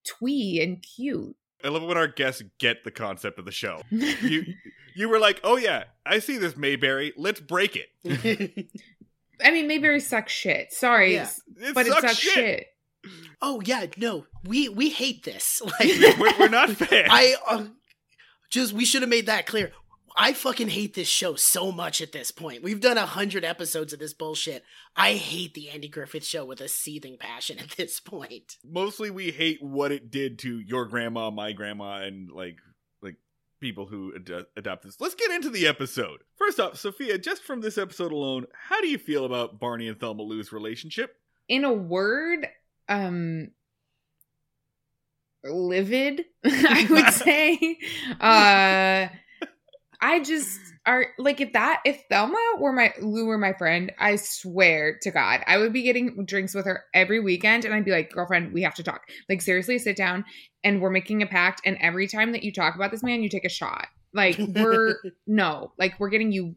twee 0.06 0.62
and 0.62 0.82
cute. 0.82 1.36
I 1.64 1.70
love 1.70 1.84
it 1.84 1.88
when 1.88 1.98
our 1.98 2.08
guests 2.08 2.44
get 2.60 2.84
the 2.84 2.92
concept 2.92 3.40
of 3.40 3.46
the 3.46 3.52
show. 3.52 3.82
You 3.92 4.46
you 4.98 5.10
were 5.10 5.20
like, 5.20 5.42
oh 5.44 5.58
yeah, 5.58 5.86
I 6.06 6.20
see 6.20 6.38
this 6.38 6.56
Mayberry. 6.56 7.12
Let's 7.18 7.42
break 7.42 7.76
it. 7.76 7.90
I 9.44 9.52
mean, 9.52 9.68
Mayberry 9.68 10.00
sucks 10.00 10.32
shit. 10.32 10.72
Sorry, 10.72 11.16
Yeah. 11.16 11.30
It 11.58 11.74
but 11.76 11.86
sucks 11.86 11.98
it 11.98 12.08
sucks 12.08 12.18
shit. 12.20 12.34
shit. 12.34 12.68
oh 13.42 13.62
yeah, 13.66 13.88
no, 13.98 14.26
we 14.46 14.70
we 14.70 14.90
hate 14.90 15.24
this. 15.24 15.62
Like 15.64 15.90
we're, 16.20 16.40
we're 16.40 16.50
not 16.50 16.70
fans. 16.72 17.10
I 17.12 17.36
uh, 17.48 17.66
just 18.50 18.72
we 18.74 18.86
should 18.86 19.02
have 19.02 19.10
made 19.10 19.26
that 19.26 19.46
clear. 19.46 19.72
I 20.18 20.34
fucking 20.34 20.70
hate 20.70 20.94
this 20.94 21.10
show 21.10 21.36
so 21.36 21.72
much 21.72 22.00
at 22.00 22.14
this 22.14 22.32
point. 22.32 22.64
We've 22.64 22.80
done 22.80 22.98
a 22.98 23.06
hundred 23.06 23.44
episodes 23.44 23.92
of 23.92 24.00
this 24.00 24.14
bullshit. 24.14 24.64
I 24.96 25.14
hate 25.14 25.54
the 25.54 25.70
Andy 25.70 25.90
Griffith 25.90 26.26
show 26.26 26.46
with 26.46 26.62
a 26.62 26.70
seething 26.70 27.18
passion 27.18 27.60
at 27.60 27.72
this 27.72 28.00
point. 28.00 28.58
Mostly, 28.64 29.10
we 29.10 29.32
hate 29.32 29.62
what 29.62 29.92
it 29.92 30.12
did 30.12 30.40
to 30.40 30.60
your 30.60 30.86
grandma, 30.86 31.32
my 31.32 31.52
grandma, 31.52 32.02
and 32.02 32.32
like 32.32 32.58
like 33.02 33.18
people 33.60 33.88
who 33.88 34.14
ad- 34.16 34.46
adopt 34.56 34.84
this. 34.84 35.02
Let's 35.02 35.16
get 35.16 35.32
into 35.32 35.50
the 35.50 35.68
episode. 35.68 36.22
First 36.38 36.60
off, 36.60 36.78
Sophia, 36.78 37.18
just 37.18 37.44
from 37.44 37.60
this 37.60 37.78
episode 37.78 38.14
alone, 38.14 38.46
how 38.54 38.80
do 38.80 38.88
you 38.88 38.98
feel 38.98 39.26
about 39.26 39.60
Barney 39.60 39.88
and 39.90 40.00
Thelma 40.00 40.24
Lou's 40.24 40.54
relationship? 40.54 41.16
In 41.50 41.66
a 41.66 41.74
word, 41.74 42.48
um, 42.88 43.50
livid. 45.44 46.24
I 46.46 46.88
would 46.90 47.14
say. 47.14 47.78
Uh, 48.20 49.08
I 50.06 50.20
just 50.20 50.60
are 50.86 51.08
like 51.18 51.42
if 51.42 51.54
that 51.54 51.82
if 51.84 52.04
Thelma 52.12 52.38
were 52.60 52.72
my 52.72 52.94
Lou 53.02 53.26
were 53.26 53.40
my 53.40 53.54
friend, 53.54 53.92
I 53.98 54.18
swear 54.18 55.00
to 55.02 55.10
God, 55.10 55.42
I 55.48 55.58
would 55.58 55.74
be 55.74 55.82
getting 55.82 56.26
drinks 56.26 56.54
with 56.54 56.66
her 56.66 56.84
every 56.94 57.20
weekend, 57.20 57.66
and 57.66 57.74
I'd 57.74 57.86
be 57.86 57.92
like, 57.92 58.12
girlfriend, 58.12 58.54
we 58.54 58.62
have 58.62 58.76
to 58.76 58.84
talk. 58.84 59.10
Like 59.28 59.42
seriously, 59.42 59.80
sit 59.80 59.98
down, 59.98 60.24
and 60.64 60.80
we're 60.80 60.92
making 60.92 61.24
a 61.24 61.26
pact. 61.26 61.62
And 61.66 61.76
every 61.82 62.08
time 62.08 62.34
that 62.34 62.44
you 62.44 62.54
talk 62.54 62.76
about 62.76 62.92
this 62.92 63.02
man, 63.02 63.24
you 63.24 63.30
take 63.30 63.46
a 63.46 63.50
shot. 63.50 63.88
Like 64.14 64.38
we're 64.38 64.98
no, 65.28 65.72
like 65.80 66.00
we're 66.00 66.10
getting 66.10 66.32
you 66.32 66.56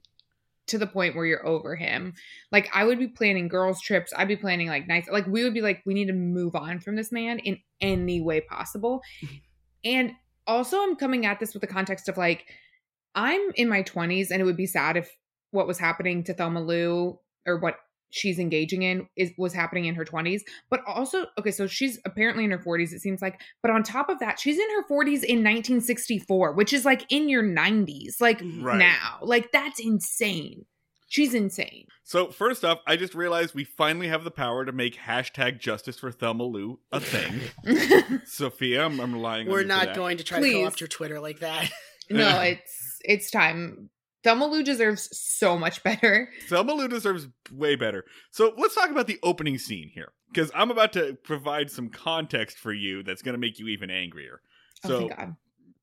to 0.67 0.77
the 0.77 0.87
point 0.87 1.17
where 1.17 1.25
you're 1.25 1.47
over 1.47 1.75
him. 1.75 2.13
Like 2.53 2.69
I 2.75 2.85
would 2.85 2.99
be 2.99 3.09
planning 3.09 3.49
girls 3.49 3.81
trips. 3.81 4.13
I'd 4.15 4.29
be 4.29 4.37
planning 4.37 4.69
like 4.69 4.87
nights. 4.87 5.09
Like 5.11 5.27
we 5.27 5.43
would 5.43 5.55
be 5.55 5.63
like, 5.63 5.81
we 5.87 5.95
need 5.95 6.09
to 6.09 6.13
move 6.13 6.55
on 6.55 6.81
from 6.81 6.97
this 6.97 7.11
man 7.11 7.39
in 7.39 7.61
any 7.81 8.21
way 8.21 8.43
possible. 8.43 9.01
and 9.87 10.13
also, 10.47 10.83
I'm 10.83 10.97
coming 10.97 11.25
at 11.25 11.41
this 11.41 11.55
with 11.55 11.63
the 11.63 11.67
context 11.67 12.11
of 12.11 12.19
like, 12.19 12.45
I'm 13.15 13.41
in 13.57 13.69
my 13.69 13.83
20s, 13.83 14.31
and 14.31 14.41
it 14.41 14.45
would 14.45 14.57
be 14.57 14.67
sad 14.67 14.97
if 14.97 15.11
what 15.51 15.67
was 15.67 15.79
happening 15.79 16.25
to 16.25 16.35
Thelma 16.35 16.63
Lou 16.63 17.19
or 17.47 17.59
what 17.59 17.77
she's 18.11 18.39
engaging 18.39 18.83
in 18.83 19.07
is 19.17 19.31
was 19.37 19.53
happening 19.53 19.85
in 19.85 19.95
her 19.95 20.03
20s 20.05 20.41
but 20.71 20.81
also 20.87 21.27
okay 21.39 21.51
so 21.51 21.67
she's 21.67 21.99
apparently 22.07 22.43
in 22.43 22.51
her 22.51 22.59
40s 22.59 22.91
it 22.95 23.01
seems 23.03 23.21
like 23.21 23.39
but 23.63 23.71
on 23.71 23.83
top 23.83 24.09
of 24.09 24.19
that 24.21 24.41
she's 24.41 24.57
in 24.59 24.67
her 24.77 24.83
40s 24.85 25.23
in 25.25 25.45
1964 25.45 26.53
which 26.55 26.73
is 26.73 26.87
like 26.87 27.05
in 27.11 27.29
your 27.29 27.43
90s 27.43 28.19
like 28.19 28.41
Right. 28.61 28.79
now 28.79 29.19
like 29.21 29.53
that's 29.53 29.79
insane 29.79 30.65
she's 31.07 31.35
insane 31.35 31.85
So 32.03 32.31
first 32.31 32.65
off, 32.65 32.79
I 32.87 32.97
just 32.97 33.15
realized 33.15 33.55
we 33.55 33.65
finally 33.65 34.09
have 34.09 34.25
the 34.25 34.31
power 34.31 34.65
to 34.65 34.73
make 34.73 34.97
hashtag 34.97 35.61
justice 35.61 35.99
for 35.99 36.11
Thelma 36.11 36.45
Lou 36.45 36.81
a 36.91 37.01
thing. 37.01 38.21
Sophia, 38.25 38.87
I'm, 38.87 38.99
I'm 39.01 39.13
relying 39.13 39.49
on 39.49 39.53
We're 39.53 39.61
you 39.61 39.67
not 39.67 39.95
going 39.95 40.17
to 40.17 40.25
try 40.25 40.39
to 40.39 40.45
Please. 40.45 40.55
co-opt 40.55 40.81
your 40.81 40.89
Twitter 40.89 41.21
like 41.21 41.41
that. 41.41 41.71
no 42.09 42.41
it's 42.41 42.88
it's 43.05 43.31
time 43.31 43.91
Thelma 44.25 44.47
Lou 44.47 44.63
deserves 44.63 45.09
so 45.17 45.57
much 45.59 45.83
better 45.83 46.31
Thelma 46.49 46.73
Lou 46.73 46.89
deserves 46.89 47.29
way 47.53 47.77
better. 47.77 48.05
So 48.31 48.53
let's 48.57 48.75
talk 48.75 48.91
about 48.91 49.07
the 49.07 49.19
opening 49.23 49.59
scene 49.59 49.91
here, 49.95 50.13
because 50.33 50.51
I'm 50.55 50.71
about 50.71 50.93
to 50.95 51.17
provide 51.23 51.71
some 51.71 51.89
context 51.89 52.59
for 52.59 52.73
you 52.73 53.03
that's 53.03 53.23
going 53.23 53.35
to 53.35 53.39
make 53.39 53.59
you 53.59 53.69
even 53.69 53.91
angrier. 53.91 54.41
oh 54.85 54.89
So, 54.89 55.09
god 55.09 55.37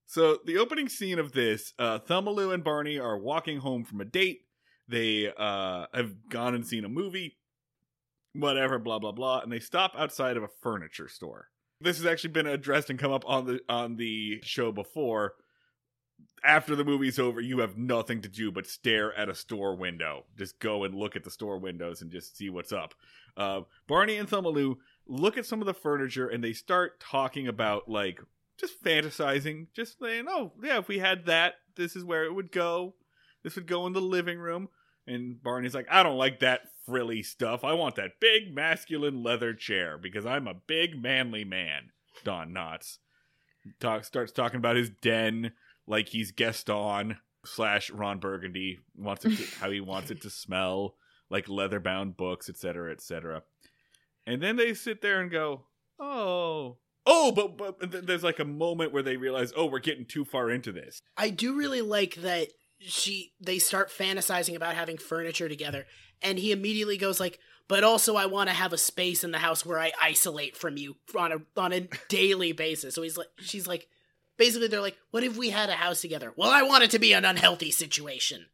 so 0.08 0.38
the 0.46 0.60
opening 0.60 0.88
scene 0.88 1.18
of 1.18 1.32
this, 1.32 1.74
uh, 1.80 2.00
Thelma 2.00 2.30
Lou 2.30 2.52
and 2.52 2.64
Barney 2.64 3.00
are 3.00 3.18
walking 3.18 3.58
home 3.58 3.84
from 3.84 4.02
a 4.02 4.06
date. 4.06 4.42
They 4.88 5.34
uh, 5.36 5.88
have 5.94 6.30
gone 6.30 6.54
and 6.54 6.66
seen 6.66 6.86
a 6.86 6.90
movie, 6.90 7.38
whatever, 8.34 8.78
blah 8.78 9.00
blah 9.00 9.14
blah, 9.14 9.40
and 9.40 9.52
they 9.52 9.60
stop 9.60 9.94
outside 9.98 10.38
of 10.38 10.44
a 10.44 10.48
furniture 10.62 11.08
store. 11.08 11.48
This 11.82 11.98
has 11.98 12.06
actually 12.06 12.30
been 12.32 12.46
addressed 12.46 12.92
and 12.92 13.00
come 13.00 13.12
up 13.12 13.24
on 13.26 13.46
the 13.46 13.60
on 13.68 13.96
the 13.96 14.42
show 14.44 14.72
before. 14.72 15.34
After 16.44 16.76
the 16.76 16.86
movie's 16.86 17.18
over, 17.18 17.42
you 17.42 17.60
have 17.60 17.78
nothing 17.78 18.22
to 18.22 18.30
do 18.30 18.52
but 18.52 18.68
stare 18.68 19.14
at 19.16 19.30
a 19.30 19.36
store 19.36 19.76
window. 19.76 20.26
Just 20.38 20.60
go 20.60 20.84
and 20.84 20.94
look 20.94 21.16
at 21.16 21.24
the 21.24 21.32
store 21.32 21.58
windows 21.58 22.02
and 22.02 22.12
just 22.12 22.38
see 22.38 22.50
what's 22.50 22.72
up. 22.72 22.94
Uh, 23.36 23.62
Barney 23.88 24.18
and 24.18 24.30
Thelma 24.30 24.50
Lou 24.50 24.78
look 25.08 25.38
at 25.38 25.46
some 25.46 25.60
of 25.60 25.66
the 25.66 25.74
furniture 25.74 26.28
and 26.28 26.44
they 26.44 26.54
start 26.54 27.00
talking 27.00 27.48
about 27.48 27.90
like 27.90 28.20
just 28.58 28.82
fantasizing, 28.84 29.68
just 29.74 30.00
saying, 30.00 30.26
"Oh, 30.30 30.54
yeah, 30.64 30.78
if 30.78 30.88
we 30.88 31.00
had 31.00 31.26
that, 31.26 31.56
this 31.76 31.96
is 31.96 32.06
where 32.06 32.26
it 32.26 32.34
would 32.34 32.52
go. 32.52 32.96
This 33.44 33.56
would 33.56 33.68
go 33.68 33.86
in 33.88 33.94
the 33.94 34.02
living 34.02 34.40
room." 34.40 34.70
And 35.08 35.42
Barney's 35.42 35.76
like, 35.76 35.88
"I 35.90 36.04
don't 36.04 36.18
like 36.18 36.40
that 36.40 36.62
frilly 36.86 37.24
stuff. 37.24 37.64
I 37.64 37.74
want 37.74 37.96
that 37.96 38.20
big 38.20 38.54
masculine 38.54 39.24
leather 39.24 39.54
chair 39.54 39.98
because 39.98 40.26
I'm 40.26 40.48
a 40.48 40.54
big 40.54 41.02
manly 41.02 41.44
man." 41.44 41.92
Don 42.24 42.54
Knotts 42.54 43.00
talk, 43.80 44.06
starts 44.06 44.32
talking 44.32 44.58
about 44.58 44.76
his 44.76 44.90
den 44.90 45.52
like 45.88 46.10
he's 46.10 46.32
Gaston 46.32 47.18
slash 47.46 47.90
Ron 47.92 48.20
Burgundy 48.20 48.80
wants 48.96 49.26
it 49.26 49.38
to, 49.38 49.56
how 49.60 49.72
he 49.72 49.82
wants 49.82 50.12
it 50.12 50.22
to 50.22 50.30
smell 50.30 50.96
like 51.30 51.50
leather 51.50 51.80
bound 51.80 52.18
books, 52.18 52.50
etc., 52.50 52.92
etc. 52.92 53.44
And 54.28 54.42
then 54.42 54.56
they 54.56 54.74
sit 54.74 55.02
there 55.02 55.22
and 55.22 55.32
go, 55.32 55.66
"Oh, 56.00 56.78
oh," 57.06 57.32
but 57.32 57.58
but 57.58 57.92
th- 57.92 58.06
there's 58.06 58.24
like 58.24 58.40
a 58.40 58.46
moment 58.46 58.94
where 58.94 59.04
they 59.04 59.18
realize, 59.18 59.54
"Oh, 59.56 59.66
we're 59.66 59.80
getting 59.80 60.06
too 60.06 60.26
far 60.26 60.50
into 60.50 60.72
this." 60.72 61.02
I 61.18 61.30
do 61.30 61.56
really 61.56 61.82
like 61.82 62.16
that 62.16 62.50
she 62.80 63.34
they 63.40 63.60
start 63.60 63.90
fantasizing 63.90 64.56
about 64.56 64.76
having 64.76 64.98
furniture 64.98 65.48
together 65.48 65.86
and 66.22 66.38
he 66.38 66.52
immediately 66.52 66.98
goes 66.98 67.22
like 67.22 67.40
but 67.68 67.84
also 67.84 68.16
I 68.16 68.28
want 68.28 68.50
to 68.50 68.56
have 68.56 68.74
a 68.74 68.78
space 68.78 69.24
in 69.24 69.32
the 69.32 69.40
house 69.40 69.66
where 69.66 69.80
I 69.80 69.92
isolate 70.02 70.56
from 70.56 70.78
you 70.78 70.98
on 71.18 71.32
a 71.32 71.38
on 71.60 71.74
a 71.74 71.88
daily 72.10 72.52
basis. 72.52 72.94
So 72.94 73.02
he's 73.02 73.18
like 73.18 73.30
she's 73.40 73.68
like 73.68 73.88
basically 74.38 74.68
they're 74.68 74.82
like, 74.82 74.98
"What 75.12 75.24
if 75.24 75.38
we 75.38 75.50
had 75.50 75.70
a 75.70 75.74
house 75.74 76.02
together?" 76.02 76.34
Well, 76.36 76.50
I 76.50 76.64
want 76.64 76.84
it 76.84 76.92
to 76.92 77.00
be 77.00 77.14
an 77.14 77.26
unhealthy 77.26 77.72
situation. 77.72 78.46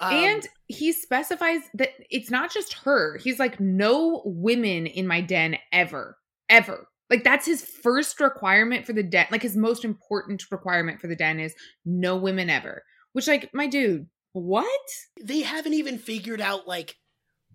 Um, 0.00 0.14
and 0.14 0.48
he 0.66 0.92
specifies 0.92 1.60
that 1.74 1.90
it's 2.10 2.30
not 2.30 2.52
just 2.52 2.74
her. 2.84 3.18
He's 3.18 3.38
like, 3.38 3.60
no 3.60 4.22
women 4.24 4.86
in 4.86 5.06
my 5.06 5.20
den 5.20 5.56
ever, 5.72 6.18
ever. 6.48 6.88
Like 7.08 7.24
that's 7.24 7.46
his 7.46 7.62
first 7.62 8.20
requirement 8.20 8.86
for 8.86 8.92
the 8.92 9.02
den. 9.02 9.26
Like 9.30 9.42
his 9.42 9.56
most 9.56 9.84
important 9.84 10.44
requirement 10.50 11.00
for 11.00 11.06
the 11.06 11.16
den 11.16 11.38
is 11.38 11.54
no 11.84 12.16
women 12.16 12.50
ever. 12.50 12.82
Which, 13.12 13.28
like, 13.28 13.50
my 13.54 13.66
dude, 13.66 14.08
what? 14.32 14.66
they 15.22 15.40
haven't 15.40 15.74
even 15.74 15.98
figured 15.98 16.40
out 16.40 16.68
like 16.68 16.96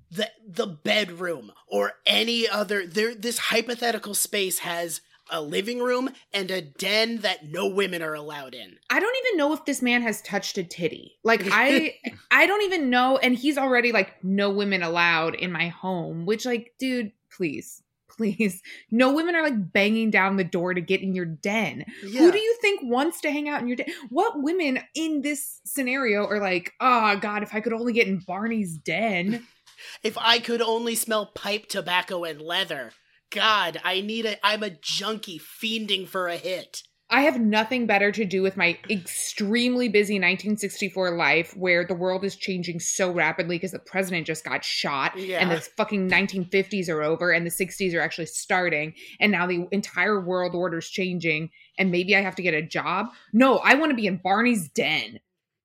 the 0.10 0.30
the 0.48 0.68
bedroom 0.68 1.52
or 1.68 1.94
any 2.06 2.48
other. 2.48 2.88
There, 2.88 3.14
this 3.14 3.38
hypothetical 3.38 4.14
space 4.14 4.60
has 4.60 5.02
a 5.32 5.42
living 5.42 5.80
room 5.80 6.10
and 6.34 6.52
a 6.52 6.62
den 6.62 7.18
that 7.20 7.48
no 7.48 7.68
women 7.68 8.02
are 8.02 8.14
allowed 8.14 8.54
in. 8.54 8.78
I 8.90 9.00
don't 9.00 9.18
even 9.26 9.38
know 9.38 9.54
if 9.54 9.66
this 9.66 9.82
man 9.82 10.02
has 10.02 10.22
touched 10.22 10.58
a 10.58 10.64
titty. 10.64 11.18
Like 11.24 11.42
I 11.46 11.96
I 12.32 12.46
don't 12.46 12.64
even 12.64 12.90
know 12.90 13.18
and 13.18 13.36
he's 13.36 13.58
already 13.58 13.92
like 13.92 14.24
no 14.24 14.50
women 14.50 14.84
allowed 14.84 15.36
in 15.36 15.52
my 15.52 15.70
home, 15.70 16.26
which 16.26 16.46
like 16.46 16.74
dude, 16.78 17.12
please. 17.36 17.82
Please. 18.10 18.62
No 18.92 19.14
women 19.14 19.36
are 19.36 19.42
like 19.42 19.72
banging 19.72 20.12
down 20.12 20.36
the 20.36 20.44
door 20.44 20.74
to 20.74 20.82
get 20.82 21.02
in 21.02 21.16
your 21.16 21.26
den. 21.26 21.86
Who 22.02 22.32
do 22.32 22.38
you 22.38 22.58
think 22.62 22.82
wants 22.84 23.22
to 23.22 23.32
hang 23.32 23.48
out 23.48 23.62
in 23.62 23.68
your 23.68 23.78
den? 23.78 23.88
What 24.10 24.44
women 24.44 24.80
in 24.94 25.22
this 25.22 25.62
scenario 25.66 26.28
are 26.28 26.42
like, 26.42 26.74
"Oh 26.82 27.16
god, 27.16 27.42
if 27.42 27.56
I 27.56 27.62
could 27.62 27.74
only 27.74 27.94
get 27.94 28.08
in 28.08 28.20
Barney's 28.20 28.78
den." 28.78 29.48
If 30.04 30.16
I 30.16 30.38
could 30.38 30.62
only 30.62 30.94
smell 30.94 31.26
pipe 31.26 31.66
tobacco 31.68 32.24
and 32.24 32.40
leather. 32.40 32.92
God, 33.32 33.80
I 33.84 34.02
need 34.02 34.26
a 34.26 34.46
I'm 34.46 34.64
a 34.64 34.70
junkie 34.70 35.40
fiending 35.40 36.08
for 36.08 36.28
a 36.28 36.38
hit. 36.38 36.84
I 37.14 37.24
have 37.24 37.42
nothing 37.42 37.88
better 37.88 38.10
to 38.10 38.24
do 38.24 38.42
with 38.42 38.56
my 38.56 38.78
extremely 38.90 39.90
busy 39.90 40.14
1964 40.14 41.12
life 41.18 41.54
where 41.58 41.86
the 41.86 41.94
world 41.94 42.24
is 42.24 42.38
changing 42.38 42.80
so 42.80 43.12
rapidly 43.12 43.58
because 43.58 43.72
the 43.72 43.80
president 43.80 44.26
just 44.28 44.46
got 44.46 44.64
shot 44.64 45.18
Yeah. 45.18 45.40
and 45.42 45.52
the 45.52 45.60
fucking 45.60 46.10
1950s 46.10 46.88
are 46.88 47.04
over 47.04 47.32
and 47.32 47.46
the 47.46 47.50
60s 47.52 47.94
are 47.94 48.00
actually 48.00 48.28
starting 48.28 48.94
and 49.20 49.30
now 49.30 49.46
the 49.46 49.68
entire 49.72 50.22
world 50.22 50.56
order 50.56 50.78
is 50.78 50.90
changing 50.90 51.50
and 51.78 51.92
maybe 51.92 52.16
I 52.16 52.22
have 52.22 52.36
to 52.36 52.42
get 52.42 52.54
a 52.54 52.62
job. 52.62 53.08
No, 53.34 53.58
I 53.58 53.74
want 53.74 53.90
to 53.90 53.96
be 53.96 54.08
in 54.08 54.16
Barney's 54.24 54.70
den. 54.70 55.20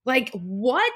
Like 0.04 0.30
what? 0.32 0.94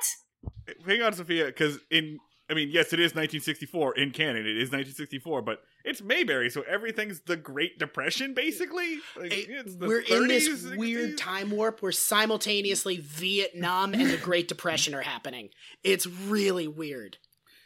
Hang 0.85 1.03
on, 1.03 1.12
Sophia, 1.12 1.47
because 1.47 1.79
in 1.93 2.19
I 2.50 2.55
mean, 2.55 2.71
yes, 2.73 2.93
it 2.93 2.99
is 2.99 3.12
1964 3.15 3.97
in 3.99 4.11
canon. 4.11 4.45
It 4.45 4.57
is 4.57 4.73
1964, 4.73 5.43
but 5.43 5.61
it's 5.84 6.02
Mayberry, 6.02 6.50
so 6.50 6.62
everything's 6.62 7.20
the 7.20 7.37
Great 7.37 7.78
Depression, 7.78 8.34
basically. 8.34 8.99
Like, 9.16 9.32
It- 9.32 9.49
it's 9.50 9.76
the 9.76 9.87
we're 9.87 10.00
in 10.00 10.28
this 10.28 10.49
60s. 10.49 10.76
weird 10.76 11.18
time 11.18 11.50
warp 11.50 11.82
where 11.82 11.92
simultaneously 11.92 12.99
Vietnam 12.99 13.94
and 13.94 14.10
the 14.10 14.16
Great 14.22 14.49
Depression 14.49 14.94
are 14.94 15.02
happening. 15.02 15.50
It's 15.82 16.06
really 16.06 16.66
weird. 16.68 17.18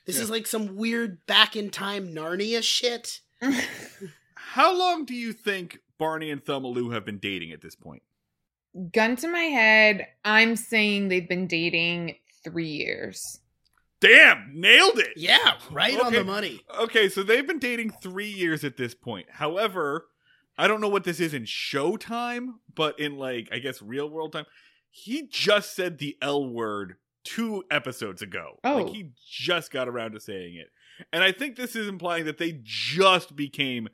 This 0.06 0.16
Yeah. 0.16 0.22
is 0.24 0.30
like 0.30 0.46
some 0.46 0.76
weird 0.76 1.24
back 1.26 1.56
in 1.56 1.70
time 1.70 2.08
Narnia 2.14 2.62
shit. 2.62 3.20
How 4.34 4.76
long 4.76 5.04
do 5.04 5.14
you 5.14 5.32
think 5.32 5.78
Barney 5.98 6.30
and 6.30 6.44
Thelma 6.44 6.68
Lou 6.68 6.90
have 6.90 7.04
been 7.04 7.18
dating 7.18 7.52
at 7.52 7.60
this 7.62 7.74
point? 7.74 8.02
Gun 8.92 9.16
to 9.16 9.28
my 9.28 9.38
head, 9.44 10.06
I'm 10.24 10.56
saying 10.56 11.08
they've 11.08 11.28
been 11.28 11.46
dating 11.46 12.16
3 12.44 12.66
years. 12.66 13.40
Damn, 14.04 14.50
nailed 14.52 14.98
it. 14.98 15.14
Yeah, 15.16 15.54
right 15.70 15.98
on 15.98 16.12
the 16.12 16.24
money. 16.24 16.60
Okay, 16.78 17.08
so 17.08 17.22
they've 17.22 17.46
been 17.46 17.58
dating 17.58 17.90
three 18.02 18.28
years 18.28 18.62
at 18.62 18.76
this 18.76 18.94
point. 18.94 19.26
However, 19.30 20.08
I 20.58 20.68
don't 20.68 20.82
know 20.82 20.88
what 20.90 21.04
this 21.04 21.20
is 21.20 21.32
in 21.32 21.44
Showtime, 21.44 22.54
but 22.74 22.98
in 23.00 23.16
like 23.16 23.48
I 23.50 23.58
guess 23.58 23.80
real 23.80 24.08
world 24.10 24.32
time, 24.32 24.44
he 24.90 25.26
just 25.28 25.74
said 25.74 25.98
the 25.98 26.16
L 26.20 26.46
word 26.46 26.96
two 27.24 27.64
episodes 27.70 28.20
ago. 28.20 28.58
Oh. 28.62 28.82
like 28.82 28.94
he 28.94 29.10
just 29.26 29.70
got 29.70 29.88
around 29.88 30.12
to 30.12 30.20
saying 30.20 30.56
it, 30.56 30.68
and 31.12 31.24
I 31.24 31.32
think 31.32 31.56
this 31.56 31.74
is 31.74 31.88
implying 31.88 32.26
that 32.26 32.38
they 32.38 32.60
just 32.62 33.34
became 33.34 33.88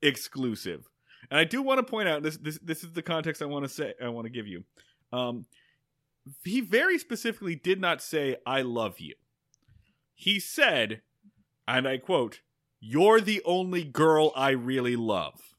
exclusive. 0.00 0.88
And 1.28 1.40
I 1.40 1.44
do 1.44 1.60
want 1.60 1.78
to 1.78 1.82
point 1.82 2.08
out 2.08 2.22
this 2.22 2.36
this 2.36 2.58
this 2.62 2.84
is 2.84 2.92
the 2.92 3.02
context 3.02 3.42
I 3.42 3.46
want 3.46 3.64
to 3.64 3.68
say 3.68 3.94
I 4.00 4.08
want 4.10 4.26
to 4.26 4.32
give 4.32 4.46
you. 4.46 4.62
Um, 5.12 5.46
he 6.44 6.60
very 6.60 6.98
specifically 6.98 7.56
did 7.56 7.80
not 7.80 8.00
say 8.00 8.36
"I 8.46 8.62
love 8.62 9.00
you." 9.00 9.14
He 10.16 10.40
said, 10.40 11.02
and 11.68 11.86
I 11.86 11.98
quote, 11.98 12.40
"You're 12.80 13.20
the 13.20 13.42
only 13.44 13.84
girl 13.84 14.32
I 14.34 14.50
really 14.50 14.96
love. 14.96 15.54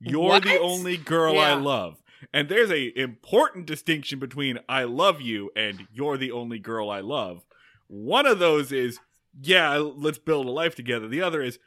You're 0.00 0.40
the 0.40 0.58
only 0.58 0.96
girl 0.96 1.38
I 1.38 1.54
love." 1.54 2.02
And 2.32 2.48
there's 2.48 2.70
a 2.72 2.98
important 2.98 3.66
distinction 3.66 4.18
between 4.18 4.58
"I 4.68 4.84
love 4.84 5.20
you" 5.20 5.50
and 5.54 5.86
"You're 5.92 6.16
the 6.16 6.32
only 6.32 6.58
girl 6.58 6.90
I 6.90 7.00
love." 7.00 7.44
One 7.88 8.26
of 8.26 8.38
those 8.38 8.72
is, 8.72 8.98
"Yeah, 9.40 9.76
let's 9.76 10.18
build 10.18 10.46
a 10.46 10.50
life 10.50 10.74
together." 10.74 11.06
The 11.06 11.22
other 11.22 11.42
is, 11.42 11.58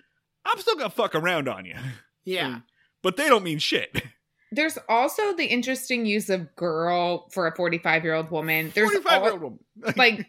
"I'm 0.44 0.58
still 0.60 0.76
gonna 0.76 0.90
fuck 0.90 1.16
around 1.16 1.48
on 1.48 1.66
you." 1.66 1.76
Yeah. 2.24 2.60
but 3.02 3.18
they 3.18 3.28
don't 3.30 3.44
mean 3.44 3.58
shit. 3.58 4.04
There's 4.52 4.78
also 4.88 5.34
the 5.36 5.46
interesting 5.46 6.06
use 6.06 6.30
of 6.30 6.56
girl 6.56 7.30
for 7.32 7.48
a 7.48 7.56
45 7.56 8.04
year 8.04 8.14
old 8.14 8.30
woman. 8.30 8.72
There's 8.76 8.92
Forty-five 8.92 9.22
year 9.24 9.32
old 9.32 9.42
woman. 9.42 9.60
like 9.96 10.28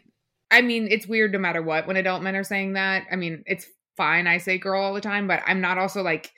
I 0.53 0.61
mean, 0.61 0.87
it's 0.91 1.07
weird 1.07 1.33
no 1.33 1.39
matter 1.39 1.63
what 1.63 1.87
when 1.87 1.97
adult 1.97 2.21
men 2.21 2.35
are 2.35 2.43
saying 2.43 2.73
that. 2.73 3.07
I 3.11 3.15
mean, 3.15 3.43
it's 3.47 3.65
fine 3.97 4.27
I 4.27 4.37
say 4.37 4.59
girl 4.59 4.83
all 4.83 4.93
the 4.93 5.01
time, 5.01 5.27
but 5.27 5.41
I'm 5.47 5.61
not 5.61 5.79
also 5.79 6.03
like 6.03 6.31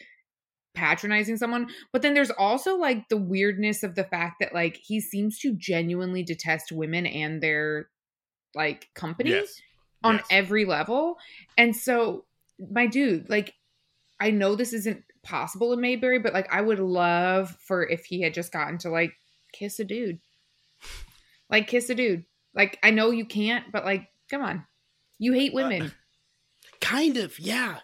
patronizing 0.73 1.36
someone. 1.36 1.67
But 1.91 2.01
then 2.01 2.13
there's 2.13 2.32
also 2.32 2.78
like 2.78 3.10
the 3.10 3.17
weirdness 3.17 3.84
of 3.84 3.95
the 3.95 4.06
fact 4.06 4.38
that 4.39 4.54
like 4.54 4.78
he 4.78 5.01
seems 5.01 5.38
to 5.39 5.54
genuinely 5.54 6.23
detest 6.23 6.71
women 6.71 7.06
and 7.06 7.43
their 7.43 7.89
like 8.54 8.88
company 8.95 9.32
yes. 9.32 9.62
on 10.01 10.15
Yes. 10.15 10.25
every 10.30 10.63
level. 10.63 11.17
And 11.58 11.75
so 11.75 12.23
my 12.71 12.88
dude, 12.88 13.30
like 13.30 13.54
I 14.21 14.32
know 14.32 14.56
this 14.56 14.71
isn't 14.71 15.04
possible 15.23 15.73
in 15.73 15.82
Mayberry, 15.82 16.19
but 16.19 16.34
like 16.34 16.54
I 16.54 16.62
would 16.62 16.80
love 16.80 17.49
for 17.60 17.86
if 17.86 18.06
he 18.06 18.21
had 18.21 18.34
just 18.34 18.54
gotten 18.54 18.78
to 18.80 18.89
like 18.89 19.12
kiss 19.51 19.80
a 19.80 19.84
dude. 19.84 20.19
Like 21.49 21.67
kiss 21.67 21.89
a 21.89 21.95
dude. 21.95 22.23
Like 22.56 22.80
I 22.82 22.91
know 22.91 23.12
you 23.12 23.26
can't, 23.26 23.72
but 23.72 23.86
like 23.86 24.08
come 24.30 24.41
on. 24.41 24.65
You 25.20 25.34
hate 25.34 25.52
uh, 25.52 25.56
women. 25.56 25.91
Kind 26.82 27.18
of, 27.18 27.39
yeah. 27.39 27.80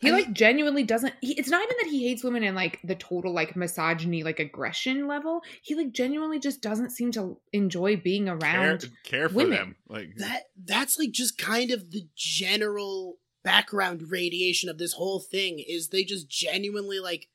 he 0.00 0.10
I 0.10 0.12
like 0.12 0.32
genuinely 0.32 0.82
doesn't 0.82 1.14
he, 1.20 1.38
it's 1.38 1.48
not 1.48 1.62
even 1.62 1.76
that 1.82 1.90
he 1.90 2.08
hates 2.08 2.24
women 2.24 2.42
in 2.42 2.54
like 2.54 2.80
the 2.82 2.94
total 2.94 3.32
like 3.32 3.54
misogyny 3.54 4.22
like 4.22 4.40
aggression 4.40 5.06
level. 5.06 5.42
He 5.62 5.74
like 5.74 5.92
genuinely 5.92 6.38
just 6.38 6.62
doesn't 6.62 6.90
seem 6.90 7.12
to 7.12 7.38
enjoy 7.52 7.96
being 7.96 8.26
care, 8.26 8.38
around 8.38 8.90
care 9.04 9.28
for 9.28 9.36
women. 9.36 9.56
them. 9.56 9.76
Like 9.88 10.16
That 10.16 10.44
that's 10.62 10.98
like 10.98 11.12
just 11.12 11.38
kind 11.38 11.70
of 11.70 11.90
the 11.90 12.08
general 12.16 13.18
background 13.44 14.10
radiation 14.10 14.68
of 14.68 14.78
this 14.78 14.94
whole 14.94 15.20
thing 15.20 15.62
is 15.64 15.88
they 15.88 16.02
just 16.02 16.28
genuinely 16.28 16.98
like 16.98 17.28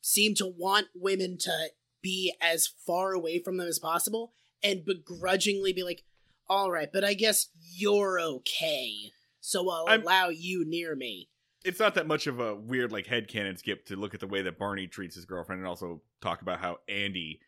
seem 0.00 0.34
to 0.34 0.46
want 0.46 0.88
women 0.94 1.38
to 1.38 1.68
be 2.02 2.34
as 2.40 2.66
far 2.66 3.12
away 3.12 3.38
from 3.38 3.56
them 3.56 3.68
as 3.68 3.78
possible 3.78 4.32
and 4.64 4.84
begrudgingly 4.84 5.72
be 5.72 5.84
like, 5.84 6.02
all 6.48 6.70
right, 6.70 6.88
but 6.92 7.04
I 7.04 7.14
guess 7.14 7.48
you're 7.76 8.18
okay. 8.18 9.12
So 9.40 9.68
I'll 9.70 9.86
I'm- 9.88 10.02
allow 10.02 10.30
you 10.30 10.64
near 10.66 10.96
me. 10.96 11.28
it's 11.64 11.78
not 11.80 11.94
that 11.94 12.06
much 12.06 12.26
of 12.26 12.40
a 12.40 12.54
weird 12.56 12.90
like 12.92 13.06
headcanon 13.06 13.58
skip 13.58 13.86
to 13.86 13.96
look 13.96 14.14
at 14.14 14.20
the 14.20 14.26
way 14.26 14.42
that 14.42 14.58
Barney 14.58 14.86
treats 14.86 15.14
his 15.14 15.24
girlfriend 15.26 15.60
and 15.60 15.68
also 15.68 16.02
talk 16.20 16.42
about 16.42 16.60
how 16.60 16.78
Andy 16.88 17.40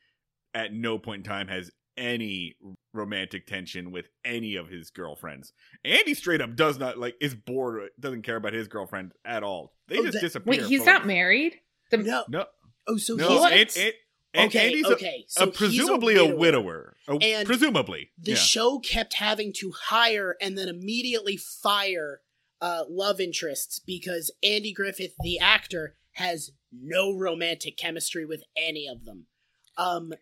at 0.54 0.72
no 0.72 0.98
point 0.98 1.26
in 1.26 1.30
time 1.30 1.48
has 1.48 1.70
any 1.98 2.54
romantic 2.94 3.46
tension 3.46 3.90
with 3.90 4.08
any 4.24 4.56
of 4.56 4.68
his 4.68 4.90
girlfriends. 4.90 5.52
Andy 5.84 6.12
straight 6.14 6.40
up 6.42 6.54
does 6.56 6.78
not 6.78 6.98
like 6.98 7.14
is 7.20 7.34
bored 7.34 7.88
doesn't 8.00 8.22
care 8.22 8.36
about 8.36 8.52
his 8.52 8.68
girlfriend 8.68 9.12
at 9.24 9.42
all. 9.42 9.74
They 9.88 9.98
Oh, 9.98 10.02
just 10.02 10.14
that- 10.14 10.20
disappear. 10.20 10.50
Wait, 10.50 10.62
he's 10.66 10.80
for, 10.80 10.86
not 10.90 11.06
married? 11.06 11.56
The 11.90 11.98
No. 11.98 12.24
No, 12.28 12.46
Oh, 12.86 12.96
so 12.98 13.14
no. 13.16 13.28
he's 13.28 13.38
What? 13.40 13.52
An- 13.52 13.92
An- 14.36 14.42
An- 14.42 14.48
okay. 14.48 14.66
Andy's 14.66 14.86
a- 14.86 14.92
okay, 14.94 15.24
so 15.28 15.42
a, 15.42 15.46
he's 15.46 15.56
presumably 15.56 16.16
a 16.16 16.36
widower. 16.36 16.96
A- 17.08 17.18
And 17.22 17.46
presumably. 17.46 18.10
the 18.18 18.32
yeah. 18.32 18.36
show 18.36 18.78
kept 18.78 19.14
having 19.14 19.52
to 19.58 19.72
hire 19.72 20.36
and 20.40 20.56
then 20.58 20.68
immediately 20.68 21.36
fire 21.36 22.20
uh, 22.60 22.84
love 22.88 23.20
interests 23.20 23.78
because 23.78 24.30
Andy 24.42 24.72
Griffith, 24.72 25.12
the 25.20 25.38
actor, 25.38 25.96
has 26.12 26.50
no 26.72 27.12
romantic 27.12 27.76
chemistry 27.76 28.24
with 28.24 28.42
any 28.56 28.86
of 28.88 29.04
them. 29.04 29.26
Um, 29.76 30.12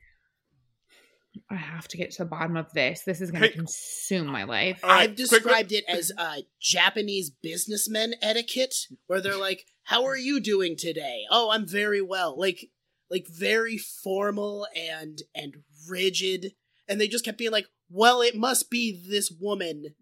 I 1.50 1.57
have 1.57 1.88
to 1.88 1.96
get 1.96 2.12
to 2.12 2.18
the 2.18 2.29
bottom 2.29 2.57
of 2.57 2.72
this. 2.72 3.03
This 3.03 3.20
is 3.20 3.31
going 3.31 3.42
to 3.42 3.48
Hey. 3.48 3.55
consume 3.55 4.27
my 4.29 4.44
life. 4.44 4.81
All 4.85 4.90
right, 4.90 5.11
I've 5.11 5.16
quick- 5.16 5.29
quick- 5.29 5.42
described 5.42 5.72
it 5.72 5.85
as 5.88 6.12
uh, 6.16 6.37
Japanese 6.61 7.31
businessmen 7.31 8.14
etiquette, 8.22 8.74
where 9.09 9.20
they're 9.20 9.37
like, 9.37 9.66
"How 9.85 10.05
are 10.05 10.16
you 10.16 10.38
doing 10.40 10.77
today?" 10.77 11.22
"Oh, 11.31 11.50
I'm 11.50 11.66
very 11.66 12.00
well." 12.00 12.38
Like, 12.38 12.70
like 13.14 13.29
very 13.29 13.79
formal 13.79 14.66
and 14.77 15.22
and 15.35 15.55
rigid, 15.88 16.53
and 16.88 17.00
they 17.00 17.09
just 17.09 17.24
kept 17.24 17.38
being 17.38 17.53
like, 17.53 17.66
"Well, 17.88 18.20
it 18.20 18.35
must 18.37 18.70
be 18.70 19.00
this 19.09 19.31
woman." 19.31 19.94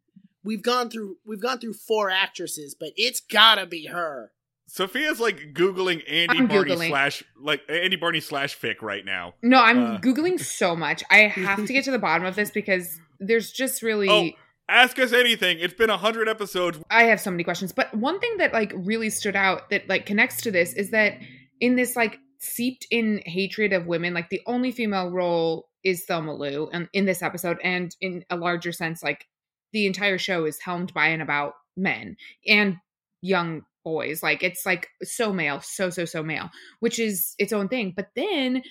We've 0.44 0.62
gone 0.62 0.90
through 0.90 1.18
we've 1.25 1.40
gone 1.42 1.59
through 1.61 1.75
four 1.75 2.11
actresses, 2.11 2.75
but 2.79 2.90
it's 2.96 3.20
gotta 3.20 3.66
be 3.66 3.87
her. 3.87 4.33
Sophia's 4.66 5.20
like 5.20 5.53
googling 5.53 6.03
Andy 6.09 6.38
I'm 6.38 6.46
Barney 6.48 6.70
Googling. 6.72 6.88
slash 6.88 7.22
like 7.40 7.61
Andy 7.68 7.96
Barney 7.96 8.20
slash 8.20 8.59
fic 8.59 8.81
right 8.81 9.05
now. 9.05 9.35
No, 9.42 9.59
I'm 9.61 9.85
Uh. 9.85 9.98
googling 10.01 10.40
so 10.40 10.75
much. 10.75 11.05
I 11.11 11.18
have 11.29 11.66
to 11.66 11.72
get 11.72 11.85
to 11.85 11.90
the 11.90 11.98
bottom 12.09 12.27
of 12.27 12.35
this 12.37 12.51
because 12.51 12.98
there's 13.20 13.53
just 13.53 13.83
really 13.83 14.09
Oh. 14.09 14.31
Ask 14.68 14.98
us 14.98 15.12
anything. 15.12 15.59
It's 15.61 15.75
been 15.75 15.90
a 15.90 15.98
hundred 15.98 16.29
episodes. 16.29 16.79
I 16.88 17.03
have 17.05 17.20
so 17.20 17.31
many 17.31 17.44
questions. 17.44 17.72
But 17.72 17.94
one 17.94 18.18
thing 18.20 18.38
that 18.38 18.53
like 18.55 18.72
really 18.75 19.11
stood 19.11 19.37
out 19.37 19.68
that 19.70 19.88
like 19.88 20.07
connects 20.07 20.40
to 20.42 20.51
this 20.51 20.72
is 20.72 20.90
that 20.90 21.18
in 21.61 21.77
this 21.77 21.94
like 21.94 22.18
seeped 22.43 22.87
in 22.91 23.23
hatred 23.25 23.73
of 23.73 23.87
women, 23.87 24.13
like 24.13 24.29
the 24.29 24.43
only 24.47 24.73
female 24.73 25.11
role 25.11 25.69
is 25.85 26.05
Thelma 26.05 26.35
Lou 26.35 26.69
and 26.73 26.85
um, 26.85 26.89
in 26.93 27.07
this 27.07 27.23
episode, 27.23 27.59
and 27.63 27.95
in 28.01 28.25
a 28.31 28.37
larger 28.37 28.73
sense, 28.73 29.03
like 29.03 29.27
the 29.73 29.87
entire 29.87 30.19
show 30.19 30.45
is 30.45 30.61
helmed 30.61 30.93
by 30.93 31.07
and 31.07 31.23
about 31.23 31.55
men 31.77 32.17
and 32.47 32.77
young 33.23 33.63
boys. 33.85 34.23
Like 34.23 34.43
it's 34.43 34.67
like 34.67 34.89
so 35.03 35.33
male, 35.33 35.61
so 35.61 35.89
so 35.89 36.05
so 36.05 36.23
male, 36.23 36.51
which 36.81 36.99
is 36.99 37.35
its 37.39 37.53
own 37.53 37.69
thing. 37.69 37.95
But 37.97 38.09
then 38.17 38.63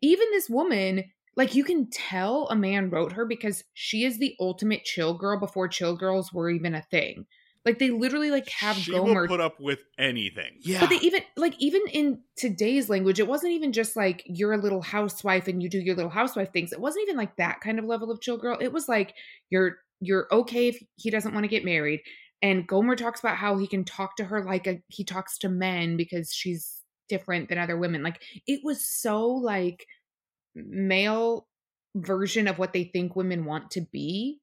even 0.00 0.26
this 0.30 0.48
woman 0.48 1.04
like 1.36 1.54
you 1.54 1.64
can 1.64 1.88
tell 1.90 2.48
a 2.48 2.56
man 2.56 2.90
wrote 2.90 3.12
her 3.12 3.24
because 3.24 3.64
she 3.74 4.04
is 4.04 4.18
the 4.18 4.34
ultimate 4.40 4.84
chill 4.84 5.14
girl 5.14 5.38
before 5.38 5.68
chill 5.68 5.96
girls 5.96 6.32
were 6.32 6.50
even 6.50 6.74
a 6.74 6.82
thing. 6.82 7.26
Like 7.64 7.78
they 7.78 7.90
literally 7.90 8.30
like 8.30 8.48
have 8.48 8.76
she 8.76 8.92
Gomer 8.92 9.22
will 9.22 9.28
put 9.28 9.40
up 9.40 9.60
with 9.60 9.80
anything. 9.98 10.52
Yeah. 10.60 10.80
but 10.80 10.88
they 10.88 10.96
even 10.96 11.20
like 11.36 11.54
even 11.58 11.82
in 11.92 12.20
today's 12.36 12.88
language, 12.88 13.20
it 13.20 13.28
wasn't 13.28 13.52
even 13.52 13.72
just 13.72 13.96
like 13.96 14.22
you're 14.26 14.52
a 14.52 14.58
little 14.58 14.80
housewife 14.80 15.46
and 15.46 15.62
you 15.62 15.68
do 15.68 15.78
your 15.78 15.94
little 15.94 16.10
housewife 16.10 16.52
things. 16.52 16.72
It 16.72 16.80
wasn't 16.80 17.02
even 17.02 17.16
like 17.16 17.36
that 17.36 17.60
kind 17.60 17.78
of 17.78 17.84
level 17.84 18.10
of 18.10 18.20
chill 18.20 18.38
girl. 18.38 18.56
It 18.60 18.72
was 18.72 18.88
like 18.88 19.14
you're 19.50 19.76
you're 20.00 20.26
okay 20.32 20.68
if 20.68 20.82
he 20.96 21.10
doesn't 21.10 21.34
want 21.34 21.44
to 21.44 21.48
get 21.48 21.64
married. 21.64 22.00
And 22.42 22.66
Gomer 22.66 22.96
talks 22.96 23.20
about 23.20 23.36
how 23.36 23.58
he 23.58 23.66
can 23.66 23.84
talk 23.84 24.16
to 24.16 24.24
her 24.24 24.42
like 24.42 24.66
a, 24.66 24.80
he 24.88 25.04
talks 25.04 25.36
to 25.38 25.50
men 25.50 25.98
because 25.98 26.32
she's 26.32 26.80
different 27.08 27.48
than 27.48 27.58
other 27.58 27.76
women. 27.76 28.02
Like 28.02 28.22
it 28.46 28.60
was 28.64 28.86
so 28.86 29.26
like 29.26 29.86
male 30.54 31.46
version 31.94 32.48
of 32.48 32.58
what 32.58 32.72
they 32.72 32.84
think 32.84 33.14
women 33.14 33.44
want 33.44 33.72
to 33.72 33.82
be. 33.82 34.40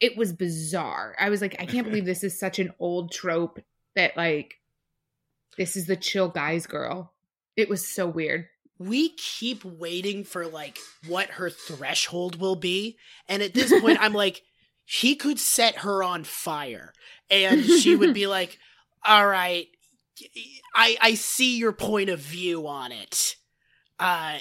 It 0.00 0.16
was 0.16 0.32
bizarre. 0.32 1.14
I 1.20 1.28
was 1.30 1.40
like, 1.40 1.56
I 1.60 1.66
can't 1.66 1.86
believe 1.86 2.04
this 2.06 2.24
is 2.24 2.38
such 2.38 2.58
an 2.58 2.72
old 2.78 3.12
trope 3.12 3.60
that 3.96 4.16
like 4.16 4.54
this 5.58 5.76
is 5.76 5.86
the 5.86 5.96
chill 5.96 6.28
guys 6.28 6.66
girl. 6.66 7.12
It 7.56 7.68
was 7.68 7.86
so 7.86 8.06
weird. 8.08 8.46
we 8.78 9.10
keep 9.10 9.62
waiting 9.64 10.24
for 10.24 10.46
like 10.46 10.78
what 11.06 11.28
her 11.32 11.50
threshold 11.50 12.40
will 12.40 12.56
be 12.56 12.96
and 13.28 13.42
at 13.42 13.52
this 13.52 13.78
point 13.80 13.98
i'm 14.02 14.14
like 14.14 14.40
he 14.86 15.14
could 15.14 15.38
set 15.38 15.76
her 15.76 16.02
on 16.02 16.24
fire 16.24 16.92
and 17.30 17.62
she 17.80 17.94
would 17.94 18.14
be 18.14 18.26
like 18.26 18.58
all 19.04 19.26
right 19.26 19.66
i 20.74 20.96
i 21.02 21.14
see 21.14 21.58
your 21.58 21.72
point 21.72 22.08
of 22.08 22.18
view 22.20 22.66
on 22.66 22.90
it 22.90 23.36
uh 23.98 24.38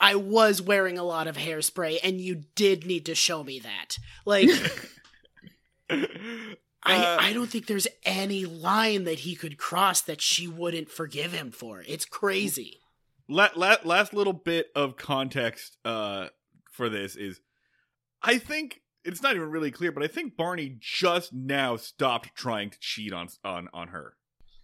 i 0.00 0.14
was 0.14 0.62
wearing 0.62 0.96
a 0.96 1.04
lot 1.04 1.26
of 1.26 1.36
hairspray 1.36 1.98
and 2.02 2.18
you 2.18 2.44
did 2.54 2.86
need 2.86 3.04
to 3.04 3.14
show 3.14 3.44
me 3.44 3.58
that 3.58 3.98
like 4.24 4.48
I, 6.84 7.28
I 7.28 7.32
don't 7.32 7.48
think 7.48 7.66
there's 7.66 7.86
any 8.04 8.44
line 8.44 9.04
that 9.04 9.20
he 9.20 9.36
could 9.36 9.56
cross 9.56 10.00
that 10.02 10.20
she 10.20 10.48
wouldn't 10.48 10.90
forgive 10.90 11.32
him 11.32 11.52
for. 11.52 11.82
It's 11.86 12.04
crazy. 12.04 12.78
la- 13.28 13.50
la- 13.54 13.76
last 13.84 14.12
little 14.12 14.32
bit 14.32 14.66
of 14.74 14.96
context 14.96 15.76
uh, 15.84 16.26
for 16.70 16.88
this 16.88 17.14
is 17.16 17.40
I 18.22 18.38
think 18.38 18.80
it's 19.04 19.22
not 19.22 19.34
even 19.36 19.50
really 19.50 19.70
clear, 19.70 19.92
but 19.92 20.02
I 20.02 20.06
think 20.08 20.36
Barney 20.36 20.76
just 20.80 21.32
now 21.32 21.76
stopped 21.76 22.34
trying 22.34 22.70
to 22.70 22.78
cheat 22.80 23.12
on 23.12 23.28
on 23.44 23.68
on 23.72 23.88
her. 23.88 24.14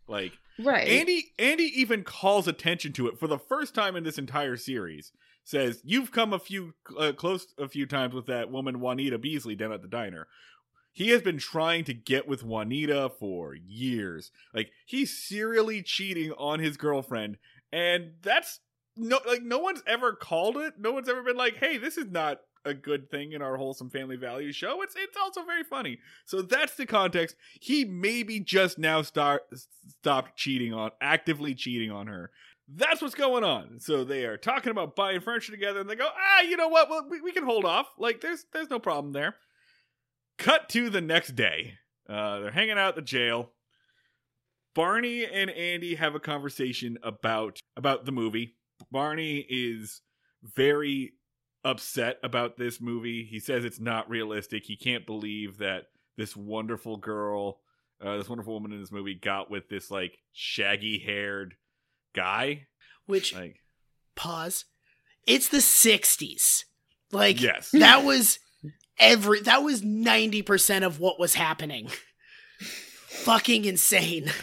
Like 0.09 0.33
Right. 0.61 0.89
Andy 0.89 1.33
Andy 1.39 1.71
even 1.81 2.03
calls 2.03 2.49
attention 2.49 2.93
to 2.95 3.07
it 3.07 3.19
for 3.19 3.29
the 3.29 3.39
first 3.39 3.75
time 3.77 3.95
in 3.95 4.03
this 4.03 4.19
entire 4.19 4.57
series. 4.57 5.13
Says, 5.45 5.81
"You've 5.85 6.11
come 6.11 6.33
a 6.33 6.39
few 6.39 6.75
uh, 6.99 7.13
close 7.13 7.47
a 7.59 7.69
few 7.69 7.87
times 7.87 8.13
with 8.13 8.27
that 8.27 8.51
woman 8.51 8.81
Juanita 8.81 9.19
Beasley 9.19 9.55
down 9.55 9.73
at 9.73 9.83
the 9.83 9.89
diner." 9.89 10.27
He 10.99 11.11
has 11.11 11.23
been 11.23 11.39
trying 11.39 11.85
to 11.85 11.95
get 11.95 12.27
with 12.27 12.43
Juanita 12.43 13.13
for 13.21 13.55
years. 13.55 14.33
Like 14.53 14.73
he's 14.85 15.17
serially 15.17 15.81
cheating 15.81 16.33
on 16.33 16.59
his 16.59 16.77
girlfriend, 16.77 17.39
and 17.71 18.15
that's 18.21 18.59
no 18.97 19.21
like 19.25 19.45
no 19.45 19.61
one's 19.61 19.85
ever 19.87 20.13
called 20.13 20.57
it. 20.57 20.75
No 20.77 20.91
one's 20.91 21.09
ever 21.09 21.23
been 21.23 21.37
like, 21.37 21.55
"Hey, 21.55 21.79
this 21.79 21.99
is 21.99 22.07
not 22.07 22.41
a 22.65 22.75
good 22.75 23.13
thing 23.13 23.31
in 23.31 23.43
our 23.43 23.57
wholesome 23.57 23.91
family 23.91 24.17
values 24.17 24.57
show." 24.57 24.83
It's 24.83 24.97
it's 24.97 25.17
also 25.17 25.45
very 25.45 25.63
funny. 25.63 26.01
So 26.27 26.43
that's 26.43 26.75
the 26.75 26.85
context. 26.85 27.37
He 27.61 27.85
maybe 27.85 28.41
just 28.41 28.77
now 28.77 29.03
start 29.03 29.43
stopped 29.87 30.37
cheating 30.37 30.75
on 30.75 30.91
actively 31.01 31.55
cheating 31.55 31.93
on 31.93 32.09
her. 32.09 32.33
That's 32.67 33.01
what's 33.01 33.15
going 33.15 33.45
on. 33.45 33.79
So 33.79 34.03
they 34.03 34.25
are 34.25 34.37
talking 34.37 34.73
about 34.73 34.97
buying 34.97 35.21
furniture 35.21 35.53
together, 35.53 35.79
and 35.79 35.89
they 35.89 35.95
go, 35.95 36.09
"Ah, 36.13 36.41
you 36.41 36.57
know 36.57 36.67
what? 36.67 36.91
Well, 36.91 37.07
we, 37.09 37.21
we 37.21 37.31
can 37.31 37.45
hold 37.45 37.65
off. 37.65 37.87
Like, 37.99 38.21
there's 38.21 38.47
there's 38.53 38.69
no 38.69 38.81
problem 38.81 39.13
there." 39.13 39.37
Cut 40.39 40.69
to 40.71 40.89
the 40.89 41.01
next 41.01 41.35
day. 41.35 41.75
Uh, 42.09 42.41
they're 42.41 42.51
hanging 42.51 42.79
out 42.79 42.91
at 42.91 42.97
the 42.97 43.03
jail. 43.03 43.51
Barney 44.75 45.27
and 45.27 45.51
Andy 45.51 45.97
have 45.97 46.15
a 46.15 46.21
conversation 46.21 46.99
about 47.03 47.59
about 47.77 48.05
the 48.05 48.13
movie. 48.13 48.55
Barney 48.93 49.45
is 49.49 50.03
very 50.43 51.15
upset 51.65 52.19
about 52.23 52.57
this 52.57 52.81
movie. 52.81 53.25
He 53.25 53.41
says 53.41 53.65
it's 53.65 53.81
not 53.81 54.09
realistic. 54.09 54.65
He 54.65 54.77
can't 54.77 55.05
believe 55.05 55.59
that 55.59 55.87
this 56.17 56.37
wonderful 56.37 56.97
girl, 56.97 57.61
uh, 58.01 58.17
this 58.19 58.29
wonderful 58.29 58.55
woman 58.55 58.73
in 58.73 58.81
this 58.81 58.93
movie, 58.93 59.15
got 59.15 59.51
with 59.51 59.69
this 59.69 59.91
like 59.91 60.19
shaggy 60.33 60.99
haired 61.05 61.57
guy. 62.15 62.67
Which 63.07 63.35
Like, 63.35 63.61
pause. 64.15 64.65
It's 65.27 65.49
the 65.49 65.59
60s. 65.59 66.65
Like 67.11 67.41
yes, 67.41 67.71
that 67.73 68.05
was 68.05 68.39
every 68.99 69.41
that 69.43 69.63
was 69.63 69.83
90% 69.83 70.85
of 70.85 71.01
what 71.01 71.19
was 71.19 71.35
happening. 71.35 71.89
Fucking 73.09 73.65
insane. 73.65 74.31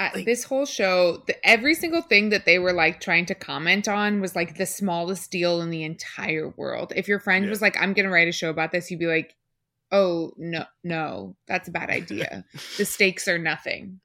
Uh, 0.00 0.10
Like- 0.12 0.24
this 0.24 0.42
whole 0.42 0.66
show, 0.66 1.22
the, 1.28 1.36
every 1.48 1.72
single 1.76 2.02
thing 2.02 2.30
that 2.30 2.44
they 2.46 2.58
were 2.58 2.72
like 2.72 3.00
trying 3.00 3.26
to 3.26 3.34
comment 3.36 3.86
on 3.86 4.20
was 4.20 4.34
like 4.34 4.56
the 4.58 4.66
smallest 4.66 5.30
deal 5.30 5.60
in 5.60 5.70
the 5.70 5.84
entire 5.84 6.48
world. 6.56 6.92
If 6.96 7.06
your 7.06 7.20
friend 7.20 7.44
Yeah. 7.44 7.50
was 7.50 7.62
like, 7.62 7.76
"I'm 7.80 7.92
gonna 7.92 8.10
write 8.10 8.26
a 8.26 8.32
show 8.32 8.50
about 8.50 8.72
this," 8.72 8.90
you'd 8.90 8.98
be 8.98 9.06
like, 9.06 9.36
"Oh 9.92 10.32
no, 10.36 10.64
no, 10.82 11.36
that's 11.46 11.68
a 11.68 11.70
bad 11.70 11.90
idea. 11.90 12.44
the 12.76 12.84
stakes 12.84 13.28
are 13.28 13.38
nothing." 13.38 14.00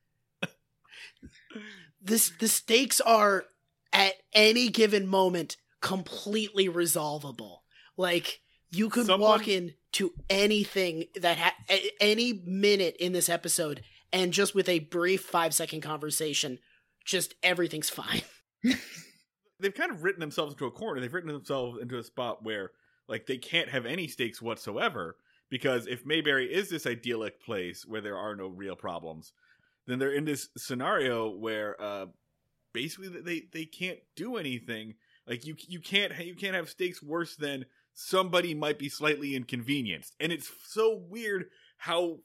This 1.99 2.29
the 2.39 2.47
stakes 2.47 3.01
are 3.01 3.45
at 3.91 4.13
any 4.31 4.69
given 4.69 5.07
moment 5.07 5.57
completely 5.81 6.69
resolvable. 6.69 7.63
Like 7.99 8.39
you 8.71 8.89
could 8.89 9.05
Someone- 9.07 9.29
walk 9.29 9.47
in 9.49 9.73
to 9.93 10.13
anything 10.29 11.05
that 11.19 11.37
ha- 11.37 11.77
any 11.99 12.31
minute 12.45 12.95
in 12.97 13.11
this 13.11 13.27
episode 13.27 13.81
and 14.13 14.31
just 14.31 14.55
with 14.55 14.69
a 14.69 14.79
brief 14.79 15.21
5 15.23 15.53
second 15.53 15.81
conversation 15.81 16.59
just 17.03 17.33
everything's 17.43 17.89
fine. 17.89 18.21
they've 19.59 19.73
kind 19.73 19.91
of 19.91 20.03
written 20.03 20.19
themselves 20.21 20.53
into 20.53 20.65
a 20.65 20.71
corner. 20.71 21.01
They've 21.01 21.13
written 21.13 21.31
themselves 21.31 21.79
into 21.81 21.97
a 21.97 22.03
spot 22.03 22.41
where 22.43 22.71
like 23.09 23.25
they 23.25 23.37
can't 23.37 23.67
have 23.69 23.85
any 23.85 24.07
stakes 24.07 24.41
whatsoever 24.41 25.17
because 25.49 25.85
if 25.87 26.05
Mayberry 26.05 26.45
is 26.53 26.69
this 26.69 26.85
idyllic 26.87 27.41
place 27.43 27.85
where 27.85 28.01
there 28.01 28.17
are 28.17 28.35
no 28.35 28.47
real 28.47 28.75
problems, 28.77 29.33
then 29.87 29.99
they're 29.99 30.13
in 30.13 30.23
this 30.25 30.47
scenario 30.57 31.29
where 31.29 31.75
uh 31.81 32.05
basically 32.73 33.09
they 33.21 33.43
they 33.51 33.65
can't 33.65 33.99
do 34.15 34.37
anything. 34.37 34.93
Like 35.27 35.45
you 35.45 35.55
you 35.67 35.79
can't 35.79 36.17
you 36.23 36.35
can't 36.35 36.55
have 36.55 36.69
stakes 36.69 37.01
worse 37.03 37.35
than 37.35 37.65
somebody 37.99 38.53
might 38.53 38.79
be 38.79 38.87
slightly 38.87 39.35
inconvenienced. 39.35 40.15
And 40.21 40.31
it's 40.31 40.49
so 40.65 40.95
weird 40.95 41.49
how 41.77 42.19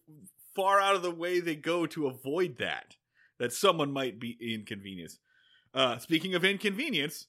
far 0.54 0.80
out 0.80 0.94
of 0.94 1.02
the 1.02 1.10
way 1.10 1.40
they 1.40 1.56
go 1.56 1.84
to 1.86 2.06
avoid 2.06 2.58
that 2.58 2.96
that 3.38 3.52
someone 3.52 3.92
might 3.92 4.20
be 4.20 4.38
inconvenienced. 4.40 5.18
Uh, 5.74 5.98
speaking 5.98 6.36
of 6.36 6.44
inconvenience, 6.44 7.26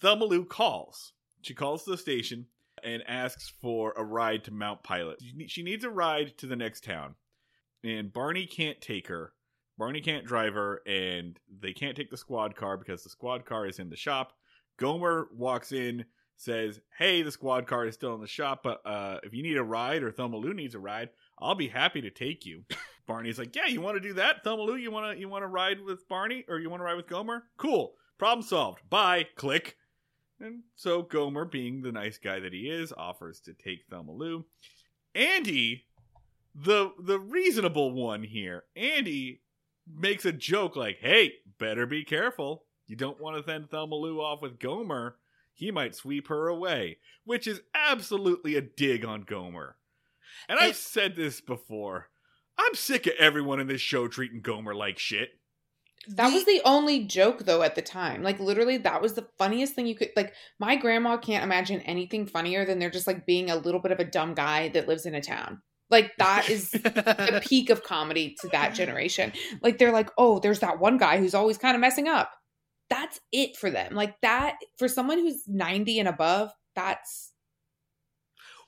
Thelma 0.00 0.44
calls. 0.44 1.12
She 1.42 1.54
calls 1.54 1.84
the 1.84 1.98
station 1.98 2.46
and 2.84 3.02
asks 3.08 3.52
for 3.60 3.92
a 3.96 4.04
ride 4.04 4.44
to 4.44 4.52
Mount 4.52 4.84
Pilot. 4.84 5.20
She 5.48 5.64
needs 5.64 5.82
a 5.82 5.90
ride 5.90 6.38
to 6.38 6.46
the 6.46 6.54
next 6.54 6.84
town, 6.84 7.16
and 7.82 8.12
Barney 8.12 8.46
can't 8.46 8.80
take 8.80 9.08
her. 9.08 9.32
Barney 9.76 10.00
can't 10.00 10.24
drive 10.24 10.54
her, 10.54 10.80
and 10.86 11.40
they 11.60 11.72
can't 11.72 11.96
take 11.96 12.10
the 12.10 12.16
squad 12.16 12.54
car 12.54 12.76
because 12.76 13.02
the 13.02 13.10
squad 13.10 13.44
car 13.44 13.66
is 13.66 13.80
in 13.80 13.90
the 13.90 13.96
shop. 13.96 14.34
Gomer 14.76 15.28
walks 15.36 15.72
in, 15.72 16.04
says, 16.40 16.80
"Hey, 16.98 17.22
the 17.22 17.30
squad 17.30 17.66
car 17.66 17.86
is 17.86 17.94
still 17.94 18.14
in 18.14 18.20
the 18.20 18.26
shop, 18.26 18.60
but 18.62 18.80
uh, 18.86 19.18
if 19.22 19.34
you 19.34 19.42
need 19.42 19.56
a 19.56 19.62
ride 19.62 20.02
or 20.02 20.10
Thelma 20.10 20.36
Lou 20.36 20.54
needs 20.54 20.74
a 20.74 20.78
ride, 20.78 21.10
I'll 21.38 21.54
be 21.54 21.68
happy 21.68 22.00
to 22.00 22.10
take 22.10 22.46
you." 22.46 22.64
Barney's 23.06 23.38
like, 23.38 23.54
"Yeah, 23.54 23.66
you 23.66 23.80
want 23.80 23.96
to 23.96 24.00
do 24.00 24.14
that, 24.14 24.42
Thelma 24.42 24.62
Lou? 24.62 24.76
You 24.76 24.90
want 24.90 25.14
to 25.14 25.20
you 25.20 25.28
want 25.28 25.42
to 25.42 25.48
ride 25.48 25.80
with 25.80 26.08
Barney 26.08 26.44
or 26.48 26.58
you 26.58 26.70
want 26.70 26.80
to 26.80 26.84
ride 26.84 26.96
with 26.96 27.08
Gomer? 27.08 27.44
Cool, 27.56 27.92
problem 28.18 28.46
solved. 28.46 28.80
Bye." 28.88 29.26
Click. 29.36 29.76
And 30.40 30.62
so 30.74 31.02
Gomer, 31.02 31.44
being 31.44 31.82
the 31.82 31.92
nice 31.92 32.16
guy 32.16 32.40
that 32.40 32.54
he 32.54 32.70
is, 32.70 32.94
offers 32.96 33.40
to 33.40 33.52
take 33.52 33.80
Thelma 33.90 34.12
Lou. 34.12 34.46
Andy 35.14 35.84
the 36.54 36.90
the 36.98 37.18
reasonable 37.18 37.92
one 37.92 38.22
here. 38.22 38.64
Andy 38.74 39.42
makes 39.86 40.24
a 40.24 40.32
joke 40.32 40.76
like, 40.76 40.98
"Hey, 41.00 41.34
better 41.58 41.86
be 41.86 42.04
careful. 42.04 42.64
You 42.86 42.96
don't 42.96 43.20
want 43.20 43.36
to 43.36 43.48
send 43.48 43.70
Thelma 43.70 43.94
Lou 43.94 44.20
off 44.20 44.42
with 44.42 44.58
Gomer. 44.58 45.16
He 45.60 45.70
might 45.70 45.94
sweep 45.94 46.28
her 46.28 46.48
away," 46.48 46.98
which 47.24 47.46
is 47.46 47.60
absolutely 47.74 48.56
a 48.56 48.60
dig 48.62 49.04
on 49.04 49.22
Gomer. 49.22 49.76
And 50.48 50.58
I've 50.58 50.76
said 50.76 51.16
this 51.16 51.40
before. 51.40 52.08
I'm 52.58 52.74
sick 52.74 53.06
of 53.06 53.12
everyone 53.18 53.60
in 53.60 53.68
this 53.68 53.80
show 53.80 54.08
treating 54.08 54.40
Gomer 54.40 54.74
like 54.74 54.98
shit. 54.98 55.30
That 56.08 56.32
was 56.32 56.46
the 56.46 56.62
only 56.64 57.04
joke 57.04 57.44
though 57.44 57.62
at 57.62 57.74
the 57.74 57.82
time. 57.82 58.22
Like 58.22 58.40
literally 58.40 58.78
that 58.78 59.02
was 59.02 59.12
the 59.12 59.28
funniest 59.36 59.74
thing 59.74 59.86
you 59.86 59.94
could 59.94 60.10
like 60.16 60.32
my 60.58 60.76
grandma 60.76 61.18
can't 61.18 61.44
imagine 61.44 61.80
anything 61.82 62.26
funnier 62.26 62.64
than 62.64 62.78
they're 62.78 62.90
just 62.90 63.06
like 63.06 63.26
being 63.26 63.50
a 63.50 63.56
little 63.56 63.80
bit 63.80 63.92
of 63.92 64.00
a 64.00 64.04
dumb 64.04 64.34
guy 64.34 64.70
that 64.70 64.88
lives 64.88 65.04
in 65.04 65.14
a 65.14 65.20
town. 65.20 65.60
Like 65.90 66.16
that 66.18 66.48
is 66.48 66.70
the 66.70 67.42
peak 67.44 67.68
of 67.68 67.82
comedy 67.82 68.36
to 68.40 68.48
that 68.48 68.74
generation. 68.74 69.32
Like 69.62 69.78
they're 69.78 69.92
like, 69.92 70.10
"Oh, 70.16 70.38
there's 70.38 70.60
that 70.60 70.80
one 70.80 70.96
guy 70.96 71.18
who's 71.18 71.34
always 71.34 71.58
kind 71.58 71.74
of 71.74 71.80
messing 71.80 72.08
up." 72.08 72.32
That's 72.90 73.20
it 73.32 73.56
for 73.56 73.70
them. 73.70 73.94
Like 73.94 74.20
that 74.20 74.56
for 74.76 74.88
someone 74.88 75.18
who's 75.18 75.46
90 75.46 76.00
and 76.00 76.08
above, 76.08 76.52
that's 76.74 77.32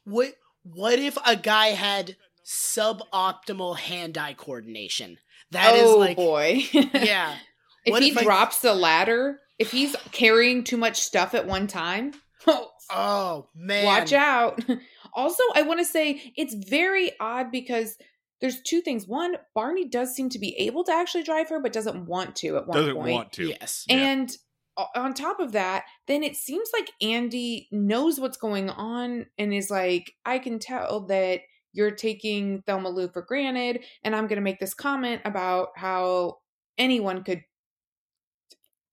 What 0.04 0.32
what 0.62 0.98
if 0.98 1.18
a 1.26 1.34
guy 1.36 1.68
had 1.68 2.16
suboptimal 2.46 3.76
hand-eye 3.78 4.34
coordination? 4.34 5.18
That 5.50 5.74
is 5.74 5.82
oh 5.84 5.98
like 5.98 6.16
boy. 6.16 6.62
yeah. 6.72 7.36
if 7.84 7.92
What 7.92 8.02
he 8.02 8.10
if 8.10 8.18
I- 8.18 8.22
drops 8.22 8.60
the 8.60 8.74
ladder, 8.74 9.40
if 9.58 9.70
he's 9.70 9.94
carrying 10.12 10.64
too 10.64 10.76
much 10.76 11.00
stuff 11.00 11.34
at 11.34 11.46
one 11.46 11.66
time, 11.66 12.12
oh, 12.46 12.68
oh 12.90 13.48
man. 13.54 13.84
watch 13.84 14.12
out. 14.12 14.60
Also, 15.14 15.42
I 15.54 15.60
want 15.60 15.78
to 15.78 15.84
say 15.84 16.32
it's 16.38 16.54
very 16.54 17.12
odd 17.20 17.52
because 17.52 17.98
there's 18.42 18.60
two 18.60 18.82
things. 18.82 19.06
One, 19.06 19.36
Barney 19.54 19.88
does 19.88 20.14
seem 20.14 20.28
to 20.30 20.38
be 20.38 20.54
able 20.58 20.84
to 20.84 20.92
actually 20.92 21.22
drive 21.22 21.48
her, 21.48 21.60
but 21.60 21.72
doesn't 21.72 22.04
want 22.06 22.36
to 22.36 22.56
at 22.58 22.66
one 22.66 22.76
Doesn't 22.76 22.94
point. 22.96 23.12
want 23.12 23.32
to. 23.34 23.46
Yes. 23.48 23.86
And 23.88 24.30
o- 24.76 24.88
on 24.96 25.14
top 25.14 25.38
of 25.40 25.52
that, 25.52 25.84
then 26.08 26.22
it 26.24 26.36
seems 26.36 26.68
like 26.74 26.90
Andy 27.00 27.68
knows 27.70 28.18
what's 28.18 28.36
going 28.36 28.68
on 28.68 29.26
and 29.38 29.54
is 29.54 29.70
like, 29.70 30.12
I 30.26 30.40
can 30.40 30.58
tell 30.58 31.06
that 31.06 31.40
you're 31.72 31.92
taking 31.92 32.62
Thelma 32.66 32.90
Lou 32.90 33.08
for 33.08 33.22
granted, 33.22 33.84
and 34.02 34.14
I'm 34.14 34.26
going 34.26 34.36
to 34.36 34.42
make 34.42 34.58
this 34.60 34.74
comment 34.74 35.22
about 35.24 35.68
how 35.76 36.38
anyone 36.76 37.22
could, 37.22 37.44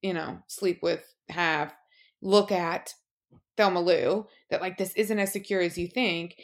you 0.03 0.13
know, 0.13 0.37
sleep 0.47 0.79
with, 0.83 1.03
have, 1.27 1.73
look 2.21 2.51
at 2.51 2.93
Thelma 3.57 3.81
Lou, 3.81 4.27
that 4.51 4.61
like 4.61 4.77
this 4.77 4.93
isn't 4.93 5.19
as 5.19 5.33
secure 5.33 5.59
as 5.59 5.77
you 5.77 5.87
think. 5.87 6.35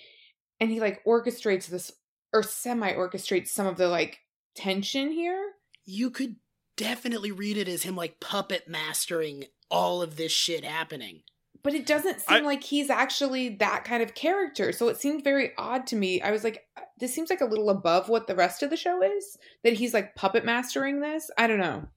And 0.59 0.71
he 0.71 0.79
like 0.79 1.05
orchestrates 1.05 1.67
this 1.67 1.91
or 2.35 2.43
semi 2.43 2.91
orchestrates 2.93 3.47
some 3.47 3.65
of 3.67 3.77
the 3.77 3.87
like 3.87 4.19
tension 4.55 5.11
here. 5.11 5.53
You 5.85 6.09
could 6.11 6.35
definitely 6.77 7.31
read 7.31 7.57
it 7.57 7.67
as 7.67 7.83
him 7.83 7.95
like 7.95 8.19
puppet 8.19 8.67
mastering 8.67 9.45
all 9.71 10.01
of 10.01 10.17
this 10.17 10.31
shit 10.31 10.63
happening. 10.63 11.21
but 11.63 11.73
it 11.73 11.85
doesn't 11.87 12.21
seem 12.21 12.43
I- 12.43 12.47
like 12.47 12.63
he's 12.63 12.89
actually 12.91 13.49
that 13.57 13.83
kind 13.85 14.03
of 14.03 14.13
character. 14.13 14.71
So 14.71 14.87
it 14.89 14.97
seemed 14.97 15.23
very 15.23 15.51
odd 15.57 15.87
to 15.87 15.95
me. 15.95 16.21
I 16.21 16.29
was 16.31 16.43
like, 16.43 16.65
uh, 16.77 16.81
this 16.99 17.13
seems 17.13 17.29
like 17.31 17.41
a 17.41 17.45
little 17.45 17.69
above 17.71 18.07
what 18.09 18.27
the 18.27 18.35
rest 18.35 18.61
of 18.61 18.69
the 18.69 18.77
show 18.77 19.01
is. 19.01 19.37
That 19.63 19.73
he's 19.73 19.93
like 19.93 20.13
puppet 20.15 20.45
mastering 20.45 20.99
this. 20.99 21.31
I 21.37 21.47
don't 21.47 21.59
know. 21.59 21.87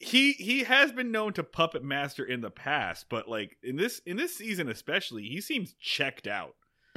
he 0.00 0.32
he 0.32 0.64
has 0.64 0.92
been 0.92 1.10
known 1.10 1.32
to 1.34 1.42
puppet 1.42 1.82
master 1.84 2.24
in 2.24 2.40
the 2.40 2.50
past, 2.50 3.06
but 3.10 3.28
like 3.28 3.56
in 3.62 3.76
this 3.76 4.00
in 4.06 4.16
this 4.16 4.36
season 4.36 4.68
especially, 4.68 5.24
he 5.24 5.40
seems 5.40 5.74
checked 5.80 6.26
out. 6.26 6.54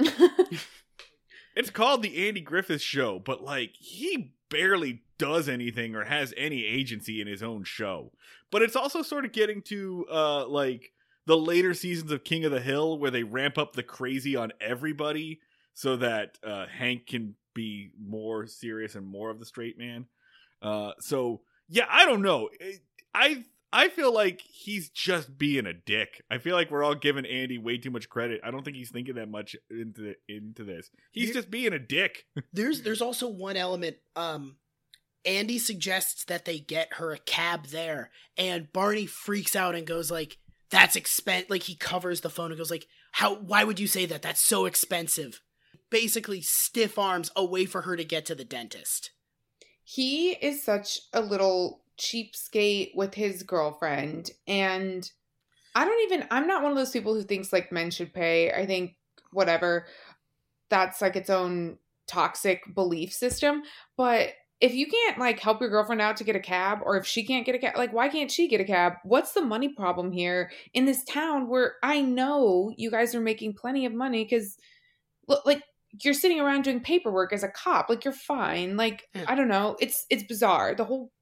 It's 1.54 1.70
called 1.70 2.02
the 2.02 2.26
Andy 2.28 2.40
Griffith 2.40 2.82
Show, 2.82 3.18
but 3.18 3.42
like 3.42 3.74
he 3.78 4.32
barely 4.48 5.02
does 5.18 5.48
anything 5.48 5.94
or 5.94 6.04
has 6.04 6.34
any 6.36 6.64
agency 6.66 7.20
in 7.20 7.26
his 7.26 7.42
own 7.42 7.64
show. 7.64 8.12
But 8.50 8.62
it's 8.62 8.76
also 8.76 9.02
sort 9.02 9.24
of 9.24 9.32
getting 9.32 9.62
to 9.62 10.06
uh 10.10 10.46
like 10.46 10.92
the 11.26 11.36
later 11.36 11.74
seasons 11.74 12.10
of 12.10 12.24
King 12.24 12.44
of 12.44 12.52
the 12.52 12.60
Hill 12.60 12.98
where 12.98 13.10
they 13.10 13.22
ramp 13.22 13.56
up 13.56 13.74
the 13.74 13.82
crazy 13.82 14.34
on 14.36 14.52
everybody 14.60 15.40
so 15.74 15.96
that 15.96 16.38
uh 16.44 16.66
Hank 16.66 17.06
can 17.06 17.34
be 17.54 17.90
more 18.00 18.46
serious 18.46 18.94
and 18.94 19.06
more 19.06 19.30
of 19.30 19.38
the 19.38 19.46
straight 19.46 19.78
man. 19.78 20.06
Uh 20.60 20.92
so 21.00 21.42
yeah, 21.68 21.86
I 21.88 22.04
don't 22.04 22.22
know. 22.22 22.50
I 23.14 23.44
I 23.72 23.88
feel 23.88 24.12
like 24.12 24.42
he's 24.42 24.90
just 24.90 25.38
being 25.38 25.64
a 25.66 25.72
dick. 25.72 26.22
I 26.30 26.38
feel 26.38 26.54
like 26.54 26.70
we're 26.70 26.82
all 26.84 26.94
giving 26.94 27.24
Andy 27.24 27.56
way 27.58 27.78
too 27.78 27.90
much 27.90 28.08
credit. 28.08 28.40
I 28.44 28.50
don't 28.50 28.64
think 28.64 28.76
he's 28.76 28.90
thinking 28.90 29.14
that 29.14 29.30
much 29.30 29.56
into 29.70 30.14
into 30.28 30.64
this. 30.64 30.90
He's 31.12 31.28
You- 31.28 31.34
just 31.34 31.50
being 31.50 31.72
a 31.72 31.78
dick. 31.78 32.26
There's 32.52 32.82
there's 32.82 33.00
also 33.02 33.28
one 33.28 33.56
element. 33.56 33.96
Um, 34.16 34.56
Andy 35.24 35.58
suggests 35.58 36.24
that 36.24 36.44
they 36.44 36.58
get 36.58 36.94
her 36.94 37.12
a 37.12 37.18
cab 37.18 37.66
there, 37.68 38.10
and 38.36 38.72
Barney 38.72 39.06
freaks 39.06 39.54
out 39.56 39.74
and 39.74 39.86
goes 39.86 40.10
like, 40.10 40.38
"That's 40.70 40.96
expen." 40.96 41.48
Like 41.48 41.62
he 41.62 41.76
covers 41.76 42.20
the 42.22 42.30
phone 42.30 42.50
and 42.50 42.58
goes 42.58 42.70
like, 42.70 42.86
"How? 43.12 43.36
Why 43.36 43.64
would 43.64 43.78
you 43.80 43.86
say 43.86 44.04
that? 44.06 44.20
That's 44.22 44.40
so 44.40 44.64
expensive." 44.66 45.40
Basically, 45.90 46.40
stiff 46.42 46.98
arms 46.98 47.30
a 47.36 47.44
way 47.44 47.66
for 47.66 47.82
her 47.82 47.96
to 47.96 48.04
get 48.04 48.26
to 48.26 48.34
the 48.34 48.44
dentist. 48.44 49.10
he 49.84 50.30
is 50.32 50.62
such 50.64 50.98
a 51.12 51.20
little 51.20 51.81
cheapskate 52.02 52.94
with 52.94 53.14
his 53.14 53.42
girlfriend. 53.42 54.30
And 54.46 55.08
i 55.74 55.86
don't 55.86 56.02
even 56.12 56.26
i'm 56.30 56.46
not 56.46 56.62
one 56.62 56.70
of 56.70 56.76
those 56.76 56.90
people 56.90 57.14
who 57.14 57.22
thinks 57.22 57.52
like 57.52 57.72
men 57.72 57.90
should 57.90 58.12
pay. 58.12 58.52
I 58.52 58.66
think 58.66 58.96
whatever 59.32 59.86
that's 60.68 61.00
like 61.00 61.16
its 61.16 61.30
own 61.30 61.78
toxic 62.06 62.62
belief 62.74 63.12
system. 63.12 63.62
But 63.96 64.30
if 64.60 64.74
you 64.74 64.86
can't 64.86 65.18
like 65.18 65.40
help 65.40 65.60
your 65.60 65.70
girlfriend 65.70 66.00
out 66.00 66.16
to 66.16 66.24
get 66.24 66.36
a 66.36 66.40
cab 66.40 66.78
or 66.84 66.96
if 66.96 67.06
she 67.06 67.24
can't 67.24 67.44
get 67.44 67.54
a 67.54 67.58
cab 67.58 67.76
like 67.76 67.92
why 67.92 68.08
can't 68.08 68.30
she 68.30 68.48
get 68.48 68.60
a 68.60 68.64
cab? 68.64 68.94
What's 69.04 69.32
the 69.32 69.42
money 69.42 69.68
problem 69.68 70.12
here 70.12 70.50
in 70.74 70.84
this 70.84 71.04
town 71.04 71.48
where 71.48 71.74
i 71.82 72.00
know 72.00 72.72
you 72.76 72.90
guys 72.90 73.14
are 73.14 73.20
making 73.20 73.54
plenty 73.54 73.86
of 73.86 73.94
money? 73.94 74.24
Because 74.24 74.56
like 75.44 75.62
you're 76.02 76.14
sitting 76.14 76.40
around 76.40 76.62
doing 76.62 76.80
paperwork 76.80 77.32
as 77.32 77.42
a 77.42 77.48
cop. 77.48 77.88
Like 77.88 78.04
you're 78.04 78.14
fine. 78.14 78.76
Like 78.76 79.08
i 79.26 79.34
don't 79.34 79.48
know. 79.48 79.76
It's 79.80 80.06
it's 80.10 80.24
bizarre. 80.24 80.74
The 80.74 80.84
whole 80.84 81.12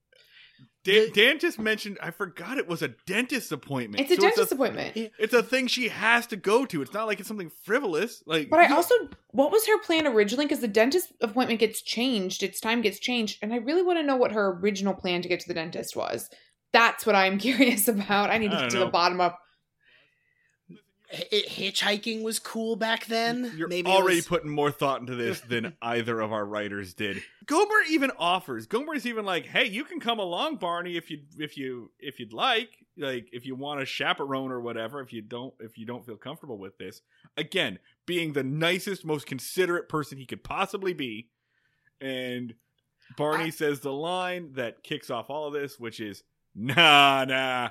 Dan, 0.83 1.09
Dan 1.13 1.39
just 1.39 1.59
mentioned. 1.59 1.99
I 2.03 2.11
forgot 2.11 2.57
it 2.57 2.67
was 2.67 2.81
a 2.83 2.89
dentist 3.07 3.53
appointment. 3.53 4.01
it's 4.01 4.11
a 4.11 4.15
So 4.15 4.21
dentist 4.23 4.43
It's 4.45 4.53
appointment 4.53 4.97
it's 5.19 5.35
a 5.35 5.43
thing 5.43 5.67
she 5.67 5.89
has 5.89 6.27
to 6.29 6.37
go 6.37 6.65
to. 6.67 6.81
It's 6.81 6.95
not 6.95 7.07
like 7.07 7.19
it's 7.21 7.29
something 7.29 7.51
frivolous. 7.65 8.23
Like, 8.27 8.49
but 8.49 8.61
i 8.61 8.75
also 8.75 8.95
what 9.33 9.53
was 9.53 9.67
her 9.67 9.79
plan 9.81 10.07
originally 10.07 10.47
because 10.47 10.61
the 10.61 10.69
dentist 10.69 11.13
appointment 11.21 11.61
gets 11.61 11.83
changed 11.83 12.43
its 12.43 12.61
time 12.61 12.81
gets 12.81 12.99
changed 12.99 13.39
and 13.43 13.53
i 13.53 13.57
really 13.57 13.83
want 13.83 13.99
to 13.99 14.03
know 14.03 14.17
what 14.17 14.33
her 14.33 14.59
original 14.61 14.95
plan 14.95 15.23
to 15.23 15.29
get 15.29 15.41
to 15.41 15.49
the 15.49 15.55
dentist 15.55 15.95
was 15.97 16.29
that's 16.73 17.05
what 17.07 17.15
i'm 17.15 17.39
curious 17.49 17.87
about 17.87 18.31
i 18.31 18.39
need 18.39 18.51
to 18.51 18.57
I 18.57 18.61
get 18.63 18.71
to 18.71 18.79
know. 18.79 18.85
the 18.87 18.91
bottom 18.91 19.21
of 19.21 19.33
H- 21.13 21.75
hitchhiking 21.75 22.23
was 22.23 22.39
cool 22.39 22.77
back 22.77 23.07
then. 23.07 23.53
You're 23.57 23.67
Maybe 23.69 23.91
already 23.91 24.17
was- 24.19 24.27
putting 24.29 24.51
more 24.51 24.71
thought 24.71 25.01
into 25.01 25.15
this 25.17 25.41
than 25.49 25.75
either 25.83 26.21
of 26.21 26.33
our 26.33 26.45
writers 26.45 26.95
did. 26.95 27.23
Gomer 27.47 27.83
even 27.91 28.13
offers. 28.19 28.67
Gomer's 28.67 29.07
even 29.07 29.25
like, 29.25 29.47
"Hey, 29.47 29.65
you 29.67 29.85
can 29.85 29.99
come 29.99 30.19
along, 30.21 30.57
Barney, 30.57 30.97
if 30.97 31.11
you 31.11 31.23
if 31.39 31.57
you 31.57 31.91
if 31.99 32.21
you'd 32.21 32.33
like, 32.33 32.71
like 32.97 33.29
if 33.33 33.45
you 33.45 33.57
want 33.57 33.81
a 33.81 33.85
chaperone 33.87 34.53
or 34.53 34.61
whatever. 34.61 35.01
If 35.01 35.13
you 35.13 35.23
don't 35.23 35.53
if 35.61 35.77
you 35.77 35.85
don't 35.87 36.07
feel 36.07 36.17
comfortable 36.17 36.59
with 36.59 36.79
this, 36.79 37.03
again, 37.37 37.81
being 38.07 38.33
the 38.33 38.45
nicest, 38.45 39.05
most 39.05 39.27
considerate 39.27 39.89
person 39.89 40.17
he 40.19 40.27
could 40.27 40.45
possibly 40.45 40.93
be, 40.93 41.29
and 42.01 42.55
Barney 43.17 43.45
I- 43.47 43.51
says 43.51 43.81
the 43.81 43.93
line 43.93 44.53
that 44.53 44.85
kicks 44.85 45.11
off 45.11 45.29
all 45.29 45.49
of 45.49 45.53
this, 45.55 45.81
which 45.81 45.99
is, 45.99 46.23
"Nah, 46.55 47.25
nah, 47.25 47.71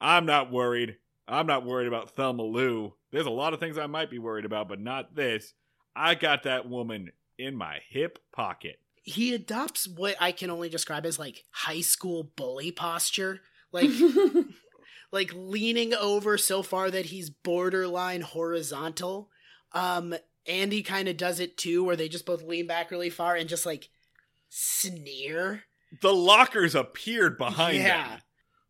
I'm 0.00 0.26
not 0.26 0.50
worried." 0.50 0.96
I'm 1.28 1.46
not 1.46 1.64
worried 1.64 1.86
about 1.88 2.10
Thelma 2.16 2.42
Lou. 2.42 2.94
There's 3.10 3.26
a 3.26 3.30
lot 3.30 3.54
of 3.54 3.60
things 3.60 3.78
I 3.78 3.86
might 3.86 4.10
be 4.10 4.18
worried 4.18 4.44
about, 4.44 4.68
but 4.68 4.80
not 4.80 5.14
this. 5.14 5.54
I 5.94 6.14
got 6.14 6.42
that 6.44 6.68
woman 6.68 7.12
in 7.38 7.54
my 7.56 7.78
hip 7.88 8.18
pocket. 8.32 8.78
he 9.02 9.34
adopts 9.34 9.86
what 9.88 10.14
I 10.20 10.32
can 10.32 10.50
only 10.50 10.68
describe 10.68 11.04
as 11.06 11.18
like 11.18 11.44
high 11.50 11.80
school 11.80 12.24
bully 12.36 12.70
posture. 12.72 13.40
Like 13.72 13.90
like 15.12 15.32
leaning 15.34 15.94
over 15.94 16.38
so 16.38 16.62
far 16.62 16.90
that 16.90 17.06
he's 17.06 17.30
borderline 17.30 18.20
horizontal. 18.22 19.30
Um 19.72 20.14
Andy 20.46 20.82
kind 20.82 21.08
of 21.08 21.16
does 21.16 21.40
it 21.40 21.56
too 21.56 21.84
where 21.84 21.96
they 21.96 22.08
just 22.08 22.26
both 22.26 22.42
lean 22.42 22.66
back 22.66 22.90
really 22.90 23.10
far 23.10 23.36
and 23.36 23.48
just 23.48 23.64
like 23.66 23.88
sneer. 24.48 25.64
The 26.00 26.12
lockers 26.14 26.74
appeared 26.74 27.36
behind 27.38 27.78
Yeah. 27.78 28.08
them. 28.08 28.20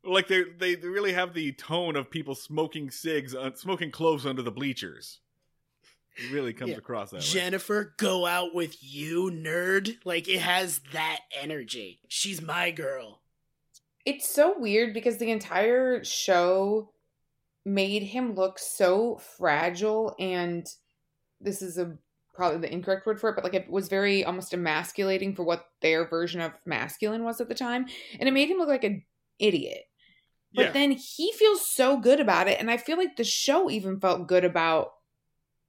Like 0.05 0.27
they 0.29 0.45
they 0.45 0.75
really 0.77 1.13
have 1.13 1.33
the 1.35 1.53
tone 1.53 1.95
of 1.97 2.11
people 2.11 2.35
smoking 2.35 2.91
cigs, 2.91 3.35
uh, 3.35 3.51
smoking 3.55 3.91
cloves 3.91 4.27
under 4.27 4.43
the 4.43 4.51
bleachers. 4.51 5.21
It 6.17 6.31
really 6.33 6.53
comes 6.53 6.73
Yeah. 6.73 6.79
across 6.79 7.11
that 7.11 7.19
way. 7.19 7.23
Jennifer, 7.23 7.95
go 7.97 8.27
out 8.27 8.55
with 8.55 8.77
you, 8.83 9.31
nerd. 9.31 9.99
Like 10.05 10.29
it 10.29 10.41
has 10.41 10.81
that 10.93 11.21
energy. 11.41 12.01
She's 12.09 12.43
my 12.43 12.71
girl. 12.71 13.21
it's 14.05 14.29
so 14.29 14.59
weird 14.59 14.93
because 14.93 15.19
the 15.19 15.31
entire 15.31 16.03
show 16.03 16.91
made 17.65 18.03
him 18.03 18.35
look 18.35 18.59
so 18.59 19.17
fragile 19.39 20.17
and 20.19 20.67
this 21.41 21.63
is 21.63 21.79
a 21.79 21.97
probably 22.35 22.59
the 22.59 22.73
incorrect 22.73 23.07
word 23.07 23.21
for 23.21 23.31
it, 23.31 23.37
but 23.37 23.45
like 23.45 23.55
it 23.55 23.71
was 23.71 23.89
very 23.89 24.25
almost 24.25 24.53
emasculating 24.53 25.37
for 25.37 25.45
what 25.45 25.67
their 25.83 26.05
version 26.09 26.41
of 26.41 26.51
masculine 26.67 27.23
was 27.23 27.41
at 27.41 27.49
the 27.49 27.55
time. 27.55 27.87
And 28.19 28.29
it 28.29 28.33
made 28.33 28.49
him 28.51 28.59
look 28.59 28.69
like 28.69 28.83
an 28.83 29.05
idiot. 29.39 29.85
But 30.55 30.67
Yeah. 30.67 30.73
then 30.73 30.91
he 30.93 31.33
feels 31.33 31.67
so 31.67 31.97
good 31.97 32.21
about 32.21 32.47
it. 32.49 32.61
And 32.61 32.71
I 32.71 32.77
feel 32.77 32.97
like 32.99 33.17
the 33.17 33.25
show 33.25 33.71
even 33.71 33.99
felt 34.01 34.27
good 34.27 34.45
about 34.45 34.93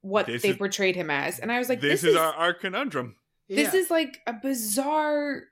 what 0.02 0.26
This 0.26 0.42
they 0.42 0.50
is- 0.50 0.56
portrayed 0.56 0.94
him 0.96 1.10
as. 1.10 1.38
And 1.38 1.50
I 1.50 1.58
was 1.58 1.68
like, 1.70 1.80
this, 1.80 2.02
this, 2.02 2.10
is, 2.12 2.16
our, 2.16 2.32
our 2.34 2.52
conundrum. 2.54 3.16
this 3.48 3.72
Yeah. 3.72 3.80
is 3.80 3.90
like 3.90 4.20
a 4.26 4.32
bizarre 4.34 5.44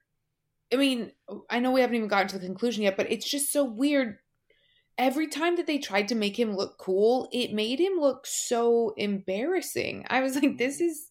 i 0.73 0.77
mean 0.77 1.13
i 1.51 1.59
know 1.61 1.71
we 1.71 1.83
haven't 1.83 1.97
even 1.97 2.09
gotten 2.09 2.29
to 2.29 2.39
the 2.39 2.47
conclusion 2.47 2.83
yet 2.83 2.97
but 2.97 3.11
it's 3.13 3.29
just 3.29 3.53
so 3.53 3.63
weird 3.63 4.17
every 4.97 5.27
time 5.27 5.57
that 5.57 5.67
they 5.67 5.77
tried 5.77 6.09
to 6.09 6.15
make 6.15 6.39
him 6.39 6.57
look 6.57 6.79
cool 6.79 7.29
it 7.31 7.53
made 7.53 7.79
him 7.79 7.99
look 8.01 8.27
so 8.27 8.95
embarrassing 8.97 10.07
i 10.09 10.21
was 10.23 10.35
like 10.35 10.57
this 10.57 10.81
is 10.81 11.11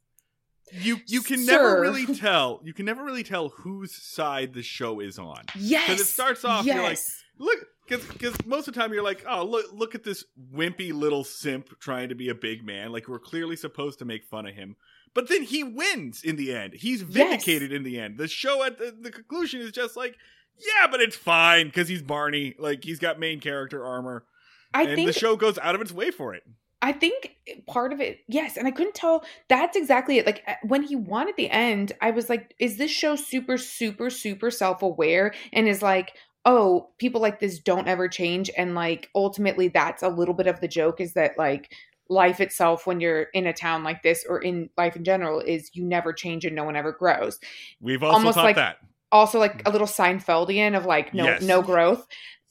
You 0.72 1.00
you 1.06 1.22
can 1.22 1.46
Sir. 1.46 1.52
never 1.52 1.82
really 1.82 2.06
tell. 2.16 2.60
You 2.64 2.74
can 2.74 2.86
never 2.88 3.04
really 3.04 3.24
tell 3.24 3.50
whose 3.50 3.94
side 3.94 4.54
the 4.56 4.64
show 4.64 5.00
is 5.00 5.20
on. 5.20 5.44
yes 5.56 5.86
because 5.86 6.02
it 6.02 6.06
starts 6.06 6.44
off, 6.46 6.66
yes 6.66 6.76
you're 6.76 6.84
like, 6.84 7.00
Look, 7.38 7.68
because 7.88 8.46
most 8.46 8.68
of 8.68 8.74
the 8.74 8.80
time 8.80 8.94
you're 8.94 9.04
like, 9.04 9.24
oh 9.28 9.44
look 9.46 9.66
look 9.74 9.96
at 9.96 10.04
this 10.04 10.24
wimpy 10.54 10.94
little 10.94 11.24
simp 11.24 11.80
trying 11.80 12.10
to 12.10 12.16
be 12.16 12.30
a 12.30 12.36
big 12.36 12.66
man. 12.66 12.92
Like 12.92 13.08
we're 13.08 13.20
clearly 13.20 13.56
supposed 13.56 14.00
to 14.00 14.06
make 14.06 14.24
fun 14.26 14.46
of 14.46 14.56
him. 14.56 14.76
But 15.14 15.28
then 15.28 15.44
he 15.44 15.64
wins 15.64 16.24
in 16.24 16.38
the 16.38 16.54
end. 16.54 16.74
He's 16.74 17.02
vindicated 17.02 17.74
in 17.74 17.84
the 17.84 18.00
end. 18.00 18.18
The 18.18 18.30
show 18.30 18.64
at 18.64 18.78
the, 18.78 18.96
the 18.98 19.12
conclusion 19.12 19.60
is 19.60 19.72
just 19.72 19.98
like, 19.98 20.16
yeah, 20.58 20.88
but 20.90 21.02
it's 21.02 21.18
fine 21.18 21.68
because 21.68 21.90
he's 21.90 22.02
Barney. 22.02 22.56
Like 22.58 22.84
he's 22.84 23.00
got 23.00 23.20
main 23.20 23.40
character 23.40 23.86
armor, 23.86 24.26
i 24.74 24.84
and 24.84 24.96
think 24.96 25.08
the 25.08 25.20
show 25.20 25.36
goes 25.36 25.58
out 25.58 25.76
of 25.76 25.82
its 25.82 25.92
way 25.92 26.12
for 26.12 26.34
it. 26.34 26.44
I 26.84 26.94
think 26.94 27.36
part 27.68 27.94
of 27.94 28.02
it, 28.02 28.20
yes, 28.28 28.58
and 28.58 28.68
I 28.68 28.72
couldn't 28.72 28.96
tell. 28.96 29.24
That's 29.50 29.78
exactly 29.78 30.18
it. 30.18 30.26
Like 30.26 30.44
uh, 30.48 30.56
when 30.64 30.82
he 30.82 30.96
won 30.96 31.30
at 31.30 31.36
the 31.36 31.50
end, 31.50 31.92
I 32.02 32.12
was 32.12 32.30
like, 32.30 32.56
"Is 32.58 32.78
this 32.78 32.90
show 32.90 33.16
super, 33.16 33.58
super, 33.58 34.10
super 34.10 34.50
self-aware?" 34.50 35.34
And 35.54 35.68
is 35.68 35.82
like, 35.82 36.14
"Oh, 36.46 36.90
people 36.98 37.22
like 37.22 37.40
this 37.40 37.60
don't 37.60 37.88
ever 37.88 38.08
change." 38.08 38.50
And 38.58 38.76
like 38.76 39.10
ultimately, 39.16 39.68
that's 39.68 40.04
a 40.04 40.10
little 40.10 40.34
bit 40.34 40.48
of 40.48 40.60
the 40.62 40.68
joke 40.68 41.00
is 41.02 41.14
that 41.14 41.38
like 41.38 41.74
life 42.10 42.40
itself, 42.42 42.86
when 42.86 43.00
you're 43.00 43.24
in 43.34 43.48
a 43.48 43.54
town 43.54 43.84
like 43.84 44.04
this 44.04 44.26
or 44.28 44.40
in 44.42 44.70
life 44.78 44.96
in 44.96 45.04
general, 45.04 45.40
is 45.40 45.70
you 45.74 45.84
never 45.86 46.12
change 46.14 46.44
and 46.46 46.56
no 46.56 46.64
one 46.64 46.76
ever 46.76 46.92
grows. 46.92 47.40
We've 47.80 48.04
also 48.04 48.16
Almost 48.18 48.38
like- 48.38 48.56
that. 48.58 48.78
Also, 49.14 49.40
like 49.40 49.62
a 49.68 49.72
little 49.72 49.88
Seinfeldian 49.88 50.76
of 50.78 50.86
like 50.86 51.14
no, 51.14 51.26
Yes. 51.26 51.42
no 51.42 51.62
growth. 51.62 52.08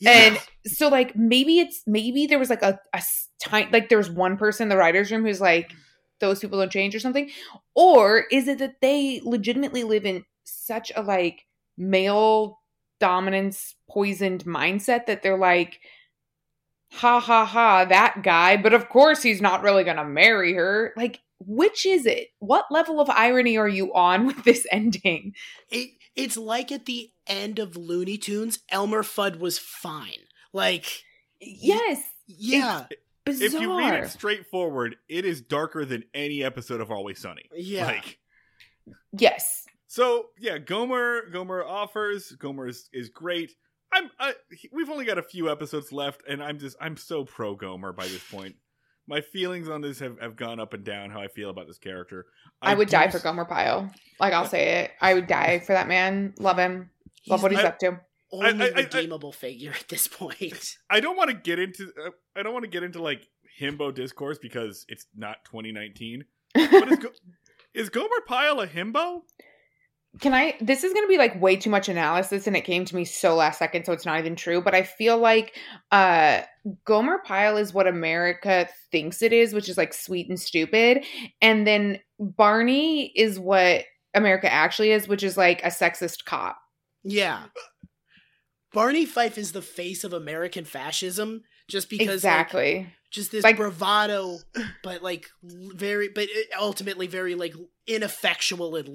And 0.07 0.39
so 0.67 0.89
like 0.89 1.15
maybe 1.17 1.59
it's 1.59 1.83
maybe 1.87 2.27
there 2.27 2.39
was 2.39 2.49
like 2.51 2.63
a 2.63 2.79
a 2.95 3.03
tiny 3.39 3.71
like 3.71 3.89
there 3.91 3.99
was 3.99 4.11
one 4.11 4.37
person 4.39 4.65
in 4.65 4.69
the 4.71 4.77
writers 4.77 5.11
room 5.11 5.25
who's 5.25 5.41
like 5.43 5.73
those 6.21 6.39
people 6.39 6.59
don't 6.59 6.71
change 6.73 6.95
or 6.95 7.01
something 7.01 7.31
or 7.75 8.25
is 8.31 8.47
it 8.49 8.59
that 8.59 8.81
they 8.83 9.21
legitimately 9.25 9.85
live 9.85 10.05
in 10.07 10.25
such 10.45 10.91
a 10.97 11.03
like 11.03 11.47
male 11.79 12.60
dominance 13.01 13.75
poisoned 13.89 14.45
mindset 14.45 15.07
that 15.07 15.23
they're 15.23 15.39
like 15.39 15.81
ha 16.93 17.21
ha 17.21 17.45
ha 17.45 17.85
that 17.85 18.23
guy 18.23 18.57
but 18.57 18.75
of 18.75 18.89
course 18.89 19.23
he's 19.23 19.41
not 19.41 19.63
really 19.63 19.85
going 19.85 19.97
to 19.97 20.05
marry 20.05 20.55
her. 20.55 20.93
Like 20.97 21.21
which 21.47 21.87
is 21.87 22.05
it? 22.07 22.29
What 22.39 22.67
level 22.71 23.01
of 23.01 23.09
irony 23.09 23.57
are 23.57 23.69
you 23.69 23.93
on 23.95 24.27
with 24.27 24.45
this 24.45 24.67
ending? 24.71 25.35
It 25.71 25.91
it's 26.15 26.37
like 26.37 26.71
at 26.71 26.87
the 26.87 27.11
end 27.27 27.59
of 27.59 27.77
Looney 27.77 28.19
Tunes, 28.19 28.59
Elmer 28.69 29.03
Fudd 29.03 29.39
was 29.39 29.59
fine. 29.59 30.27
Like, 30.53 31.03
yes. 31.41 32.03
Yeah, 32.27 32.87
bizarre 33.25 33.47
If 33.47 33.53
you 33.55 33.77
read 33.77 34.05
it 34.05 34.11
straightforward, 34.11 34.97
it 35.09 35.25
is 35.25 35.41
darker 35.41 35.85
than 35.85 36.05
any 36.15 36.45
episode 36.45 36.81
of 36.81 36.91
Always 36.91 37.19
Sunny. 37.19 37.49
yeah. 37.57 37.87
Like 37.87 38.19
yes 39.13 39.67
so, 39.93 40.27
yeah. 40.39 40.59
Gomer 40.59 41.29
Gomer 41.33 41.65
offers. 41.65 42.31
Gomer 42.39 42.69
is, 42.69 42.89
is 42.93 43.09
great. 43.09 43.51
I'm. 43.93 44.09
I, 44.21 44.35
we've 44.73 44.89
only 44.89 45.05
got 45.05 45.19
a 45.19 45.23
few 45.23 45.51
episodes 45.51 45.91
left, 45.91 46.23
and 46.29 46.41
I'm 46.41 46.61
just. 46.61 46.77
I'm 46.81 46.97
so 46.97 47.25
pro 47.25 47.57
Gomer 47.57 47.93
by 47.93 48.07
this 48.07 48.23
point. 48.31 48.55
My 49.09 49.21
feelings 49.21 49.69
on 49.69 49.81
this 49.81 49.99
have, 49.99 50.21
have 50.21 50.37
gone 50.37 50.61
up 50.61 50.75
and 50.75 50.85
down. 50.85 51.11
How 51.11 51.21
I 51.21 51.27
feel 51.27 51.51
about 51.51 51.67
this 51.67 51.79
character. 51.79 52.27
I, 52.63 52.75
would 52.75 52.87
do 52.87 52.93
die 52.93 53.11
for 53.11 53.19
Gomer 53.19 53.45
Pyle. 53.45 53.91
Like 54.21 54.33
I'll 54.33 54.47
say 54.47 54.83
it. 54.85 54.93
I 55.01 55.15
would 55.15 55.27
die 55.27 55.59
for 55.59 55.73
that 55.73 55.89
man. 55.89 56.35
Love 56.39 56.57
him. 56.59 56.91
Love 57.27 57.41
He's 57.41 57.43
what 57.43 57.51
he's 57.51 57.61
I- 57.61 57.65
up 57.65 57.79
to. 57.81 57.99
only 58.31 58.47
I- 58.65 58.67
I- 58.69 58.71
I- 58.71 58.83
redeemable 58.83 59.33
figure 59.33 59.73
at 59.73 59.89
this 59.89 60.07
point. 60.07 60.77
I 60.91 61.01
don't 61.01 61.17
want 61.17 61.31
to 61.31 61.37
get 61.37 61.59
into. 61.59 61.91
Uh, 62.01 62.11
I 62.37 62.45
don't 62.45 62.53
want 62.53 62.65
to 62.65 62.71
get 62.71 62.85
into 62.85 63.03
like 63.03 63.27
himbo 63.61 63.93
discourse 63.93 64.39
because 64.39 64.85
it's 64.89 65.07
not 65.17 65.45
2019. 65.47 66.25
But 66.55 66.93
is, 66.93 66.99
Go- 67.01 67.09
is 67.75 67.89
Gomer 67.91 68.09
Pyle 68.29 68.61
a 68.61 68.69
himbo? 68.69 69.23
Can 70.21 70.35
I? 70.35 70.57
This 70.61 70.83
is 70.83 70.93
going 70.93 71.05
to 71.05 71.09
be 71.09 71.19
like 71.19 71.41
way 71.41 71.55
too 71.55 71.71
much 71.71 71.89
analysis, 71.89 72.49
and 72.49 72.57
it 72.57 72.63
came 72.63 72.85
to 72.85 72.97
me 72.97 73.05
so 73.05 73.37
last 73.37 73.59
second, 73.61 73.85
so 73.85 73.93
it's 73.93 74.05
not 74.05 74.19
even 74.19 74.35
true. 74.35 74.61
But 74.61 74.75
I 74.75 74.83
feel 74.83 75.17
like 75.17 75.57
uh 75.93 76.41
Gomer 76.85 77.19
Pyle 77.25 77.57
is 77.57 77.73
what 77.73 77.87
America 77.87 78.69
thinks 78.91 79.23
it 79.23 79.33
is, 79.33 79.55
which 79.55 79.69
is 79.69 79.77
like 79.79 79.95
sweet 79.95 80.29
and 80.29 80.39
stupid, 80.39 81.05
and 81.41 81.65
then 81.65 82.01
Barney 82.19 83.13
is 83.15 83.39
what 83.39 83.85
America 84.13 84.53
actually 84.53 84.91
is, 84.91 85.07
which 85.07 85.23
is 85.23 85.37
like 85.37 85.63
a 85.63 85.69
sexist 85.69 86.25
cop. 86.25 86.59
Yeah. 87.05 87.45
Barney 88.73 89.07
Fife 89.07 89.39
is 89.39 89.53
the 89.53 89.63
face 89.63 90.03
of 90.05 90.13
American 90.13 90.65
fascism 90.65 91.43
just 91.69 91.89
because 91.89 92.07
like, 92.09 92.15
exactly. 92.15 92.93
just 93.13 93.31
this 93.33 93.45
Like- 93.45 93.57
bravado 93.57 94.39
but 94.83 95.03
like 95.03 95.29
very 95.43 96.09
but 96.09 96.29
ultimately 96.59 97.07
very 97.07 97.35
like 97.37 97.55
ineffectual 97.87 98.75
and 98.77 98.89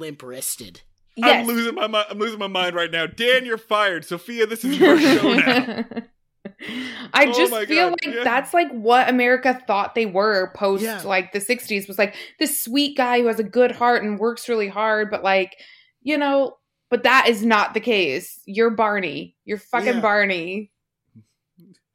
limp-wristed. 1.18 1.42
I'm 1.42 1.48
losing 1.48 1.76
my 1.76 1.88
mind. 1.88 2.06
I'm 2.10 2.20
losing 2.20 2.40
my 2.40 2.48
mind 2.48 2.76
right 2.76 2.92
now. 2.92 3.06
Dan, 3.08 3.46
you're 3.46 3.58
fired. 3.58 4.06
Sophia, 4.06 4.46
this 4.46 4.64
is 4.66 4.80
your 4.80 5.00
show 5.00 5.34
now. 5.34 5.86
I 7.14 7.26
Oh 7.26 7.34
just 7.34 7.54
feel 7.68 7.90
God, 7.90 7.98
like 8.06 8.16
yeah. 8.16 8.24
that's 8.24 8.54
like 8.54 8.70
what 8.72 9.10
America 9.10 9.60
thought 9.66 9.96
they 9.96 10.06
were 10.06 10.52
post 10.56 10.84
Yeah. 10.84 11.02
like 11.04 11.32
the 11.32 11.40
60s 11.40 11.88
was 11.88 11.98
like 11.98 12.16
this 12.40 12.64
sweet 12.64 12.96
guy 12.96 13.20
who 13.22 13.28
has 13.28 13.40
a 13.40 13.44
good 13.44 13.72
heart 13.72 14.04
and 14.04 14.20
works 14.20 14.48
really 14.48 14.68
hard, 14.68 15.10
but 15.10 15.24
like, 15.24 15.56
you 16.04 16.18
know, 16.20 16.58
but 16.92 17.02
that 17.04 17.28
is 17.30 17.44
not 17.44 17.74
the 17.74 17.80
case. 17.80 18.40
You're 18.46 18.70
Barney. 18.70 19.36
You're 19.44 19.58
fucking 19.58 19.96
Yeah. 19.96 20.02
Barney. 20.02 20.72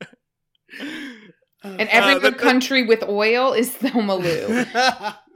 Uh, 1.62 1.76
And 1.78 1.88
every 1.90 2.14
Uh, 2.14 2.18
good 2.20 2.38
country 2.38 2.84
with 2.86 3.02
oil 3.02 3.52
is 3.52 3.70
Thelma 3.70 4.14
Lou. 4.16 4.64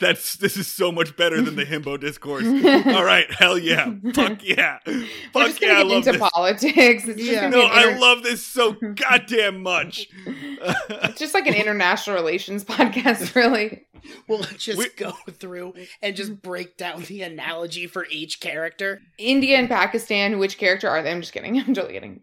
That's 0.00 0.36
this 0.36 0.56
is 0.56 0.66
so 0.66 0.90
much 0.90 1.16
better 1.16 1.40
than 1.40 1.56
the 1.56 1.64
himbo 1.64 2.00
discourse. 2.00 2.44
All 2.96 3.04
right, 3.04 3.30
hell 3.32 3.56
yeah, 3.58 3.92
fuck 4.14 4.38
yeah, 4.42 4.78
We're 4.86 5.04
fuck 5.32 5.46
just 5.46 5.60
yeah, 5.62 5.68
gonna 5.68 5.78
I 5.78 5.82
get 5.82 5.86
love 5.88 5.96
into 6.06 6.12
this. 6.18 6.30
politics. 6.30 7.04
It's 7.08 7.18
just 7.18 7.18
Yeah. 7.30 7.40
gonna 7.50 7.56
No, 7.56 7.62
be 7.62 7.66
an 7.90 7.94
I 7.94 7.98
love 7.98 8.22
this 8.22 8.44
so 8.44 8.72
goddamn 8.94 9.62
much. 9.62 10.08
It's 10.26 11.18
just 11.18 11.34
like 11.34 11.46
an 11.46 11.54
international 11.54 12.16
relations 12.16 12.64
podcast, 12.64 13.34
really. 13.34 13.84
we'll 14.28 14.42
just 14.58 14.78
We- 14.78 14.88
go 14.96 15.12
through 15.30 15.74
and 16.02 16.16
just 16.16 16.42
break 16.42 16.76
down 16.76 17.02
the 17.02 17.22
analogy 17.22 17.86
for 17.86 18.06
each 18.10 18.40
character. 18.40 19.00
India 19.18 19.58
and 19.58 19.68
Pakistan, 19.68 20.38
which 20.38 20.58
character 20.58 20.88
are 20.88 21.02
they? 21.02 21.10
I'm 21.10 21.20
just 21.20 21.32
kidding. 21.32 21.58
I'm 21.58 21.72
totally 21.74 21.94
kidding. 21.94 22.20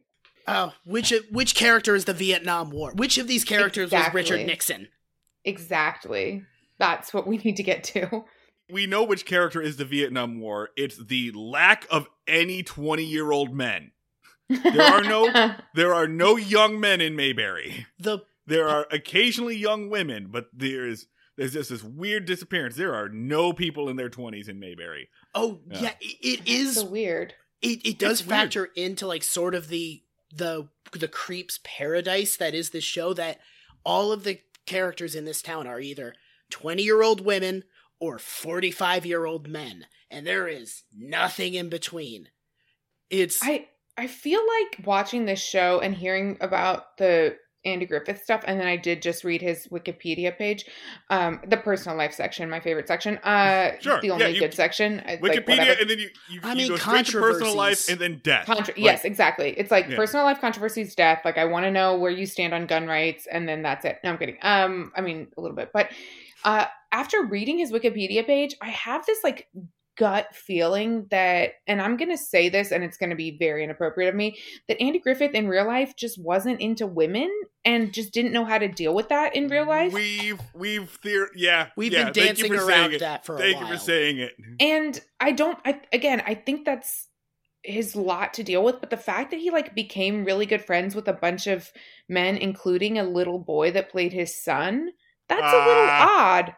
Oh, 0.47 0.73
which 0.85 1.13
which 1.31 1.55
character 1.55 1.95
is 1.95 2.05
the 2.05 2.13
Vietnam 2.13 2.71
War? 2.71 2.91
Which 2.95 3.17
of 3.17 3.27
these 3.27 3.43
characters 3.45 3.91
was 3.91 4.13
Richard 4.13 4.45
Nixon? 4.45 4.87
Exactly. 5.45 6.43
That's 6.81 7.13
what 7.13 7.25
we 7.27 7.37
need 7.45 7.55
to 7.57 7.63
get 7.63 7.83
to. 7.85 8.25
we 8.69 8.85
know 8.87 9.03
which 9.03 9.25
character 9.25 9.61
is 9.61 9.77
the 9.77 9.85
Vietnam 9.85 10.39
War. 10.41 10.69
It's 10.75 10.97
the 10.97 11.31
lack 11.31 11.85
of 11.89 12.07
any 12.27 12.63
twenty-year-old 12.63 13.53
men. 13.55 13.91
There 14.49 14.81
are 14.81 15.01
no- 15.03 15.55
There 15.75 15.93
are 15.93 16.07
no 16.07 16.35
young 16.35 16.77
men 16.79 16.99
in 16.99 17.15
Mayberry. 17.15 17.85
The 17.99 18.19
There 18.47 18.67
are 18.67 18.85
occasionally 18.91 19.55
young 19.55 19.89
women, 19.89 20.27
but 20.29 20.47
there's 20.53 21.07
there's 21.37 21.53
just 21.53 21.69
this 21.69 21.83
weird 21.83 22.25
disappearance. 22.25 22.75
There 22.75 22.93
are 22.93 23.07
no 23.07 23.53
people 23.53 23.87
in 23.87 23.95
their 23.95 24.09
twenties 24.09 24.49
in 24.49 24.59
Mayberry. 24.59 25.07
oh 25.33 25.61
Yeah. 25.71 25.81
yeah, 25.81 25.93
it, 26.01 26.17
it 26.41 26.47
is 26.49 26.75
so 26.75 26.85
weird. 26.85 27.33
it, 27.61 27.85
it 27.85 27.97
does 27.99 28.19
It's 28.21 28.27
weird. 28.27 28.39
factor 28.41 28.65
into 28.75 29.07
like 29.07 29.23
sort 29.23 29.55
of 29.55 29.69
the 29.69 30.03
the 30.35 30.67
the 30.93 31.07
creeps 31.07 31.59
paradise 31.63 32.35
that 32.37 32.53
is 32.53 32.71
this 32.71 32.83
show 32.83 33.13
that 33.13 33.39
all 33.85 34.11
of 34.11 34.23
the 34.23 34.39
characters 34.65 35.15
in 35.15 35.25
this 35.25 35.41
town 35.41 35.67
are 35.67 35.79
either 35.79 36.13
20 36.51 36.83
year 36.83 37.01
old 37.01 37.21
women 37.25 37.63
or 37.99 38.19
45 38.19 39.05
year 39.05 39.25
old 39.25 39.47
men 39.47 39.85
and 40.09 40.25
there 40.27 40.47
is 40.47 40.83
nothing 40.95 41.53
in 41.55 41.69
between 41.69 42.29
it's 43.09 43.39
I 43.43 43.67
I 43.97 44.07
feel 44.07 44.39
like 44.59 44.85
watching 44.87 45.25
this 45.25 45.41
show 45.43 45.79
and 45.79 45.93
hearing 45.93 46.37
about 46.41 46.97
the 46.97 47.35
Andy 47.63 47.85
Griffith 47.85 48.23
stuff, 48.23 48.41
and 48.47 48.59
then 48.59 48.65
I 48.65 48.75
did 48.75 49.03
just 49.03 49.23
read 49.23 49.39
his 49.39 49.67
Wikipedia 49.67 50.35
page, 50.35 50.65
um, 51.11 51.39
the 51.47 51.57
personal 51.57 51.95
life 51.95 52.11
section, 52.11 52.49
my 52.49 52.59
favorite 52.59 52.87
section. 52.87 53.17
Uh, 53.19 53.73
Sure, 53.81 54.01
the 54.01 54.07
yeah, 54.07 54.13
only 54.13 54.31
you- 54.33 54.39
good 54.39 54.53
section. 54.55 54.99
uh, 55.01 55.17
like, 55.21 55.33
Wikipedia, 55.45 55.79
and 55.79 55.87
then 55.87 55.99
you 55.99 56.09
you, 56.29 56.39
I 56.41 56.51
you 56.53 56.55
mean, 56.55 56.67
go 56.69 56.77
straight 56.77 57.05
to 57.07 57.19
personal 57.19 57.55
life 57.55 57.87
and 57.87 57.99
then 57.99 58.19
death. 58.23 58.47
Contra- 58.47 58.73
Like, 58.73 58.83
yes, 58.83 59.05
exactly. 59.05 59.51
It's 59.59 59.69
like 59.69 59.87
Yeah. 59.89 59.95
personal 59.97 60.25
life 60.25 60.39
controversies, 60.41 60.95
death. 60.95 61.21
Like 61.23 61.37
I 61.37 61.45
want 61.45 61.65
to 61.65 61.71
know 61.71 61.97
where 61.97 62.09
you 62.11 62.25
stand 62.25 62.53
on 62.55 62.65
gun 62.65 62.87
rights, 62.87 63.27
and 63.27 63.47
then 63.47 63.61
that's 63.61 63.85
it. 63.85 63.99
No, 64.03 64.09
I'm 64.09 64.17
kidding. 64.17 64.37
Um, 64.41 64.91
I 64.95 65.01
mean 65.01 65.27
a 65.37 65.41
little 65.41 65.55
bit, 65.55 65.69
but 65.71 65.91
Uh, 66.43 66.65
after 66.91 67.23
reading 67.23 67.57
his 67.59 67.71
Wikipedia 67.71 68.25
page, 68.25 68.55
I 68.61 68.69
have 68.69 69.05
this 69.05 69.23
like 69.23 69.47
gut 69.97 70.33
feeling 70.33 71.05
that, 71.11 71.51
and 71.67 71.81
I'm 71.81 71.97
going 71.97 72.09
to 72.09 72.17
say 72.17 72.49
this 72.49 72.71
and 72.71 72.83
it's 72.83 72.97
going 72.97 73.11
to 73.11 73.15
be 73.15 73.37
very 73.37 73.63
inappropriate 73.63 74.09
of 74.09 74.15
me, 74.15 74.39
that 74.67 74.81
Andy 74.81 74.99
Griffith 74.99 75.33
in 75.33 75.47
real 75.47 75.67
life 75.67 75.95
just 75.95 76.19
wasn't 76.21 76.59
into 76.59 76.87
women 76.87 77.29
and 77.65 77.93
just 77.93 78.11
didn't 78.13 78.31
know 78.31 78.45
how 78.45 78.57
to 78.57 78.67
deal 78.67 78.95
with 78.95 79.09
that 79.09 79.35
in 79.35 79.47
real 79.47 79.67
life. 79.67 79.93
We've 79.93 80.41
we've 80.55 80.99
theor- 81.03 81.27
yeah 81.35 81.67
We've 81.77 81.91
yeah, 81.93 82.05
been 82.09 82.25
dancing 82.25 82.55
around 82.55 82.93
that 82.99 83.25
for 83.25 83.35
a 83.35 83.39
Thank 83.39 83.57
while. 83.57 83.67
you 83.67 83.73
for 83.73 83.79
saying 83.79 84.19
it. 84.19 84.33
and 84.59 84.99
I 85.19 85.33
don't, 85.33 85.59
I, 85.65 85.81
again, 85.93 86.23
I 86.25 86.35
think 86.35 86.65
that's 86.65 87.07
his 87.63 87.95
lot 87.95 88.33
to 88.35 88.43
deal 88.43 88.63
with, 88.63 88.79
but 88.79 88.89
the 88.89 88.97
fact 88.97 89.29
that 89.31 89.39
he 89.39 89.51
like 89.51 89.75
became 89.75 90.25
really 90.25 90.47
good 90.47 90.65
friends 90.65 90.95
with 90.95 91.07
a 91.07 91.13
bunch 91.13 91.45
of 91.45 91.69
men, 92.09 92.37
including 92.37 92.97
a 92.97 93.03
little 93.03 93.37
boy 93.37 93.71
that 93.71 93.91
played 93.91 94.13
his 94.13 94.35
son, 94.43 94.89
that's 95.31 95.53
a 95.53 95.57
little 95.67 95.87
Ah. 95.87 96.37
odd. 96.37 96.55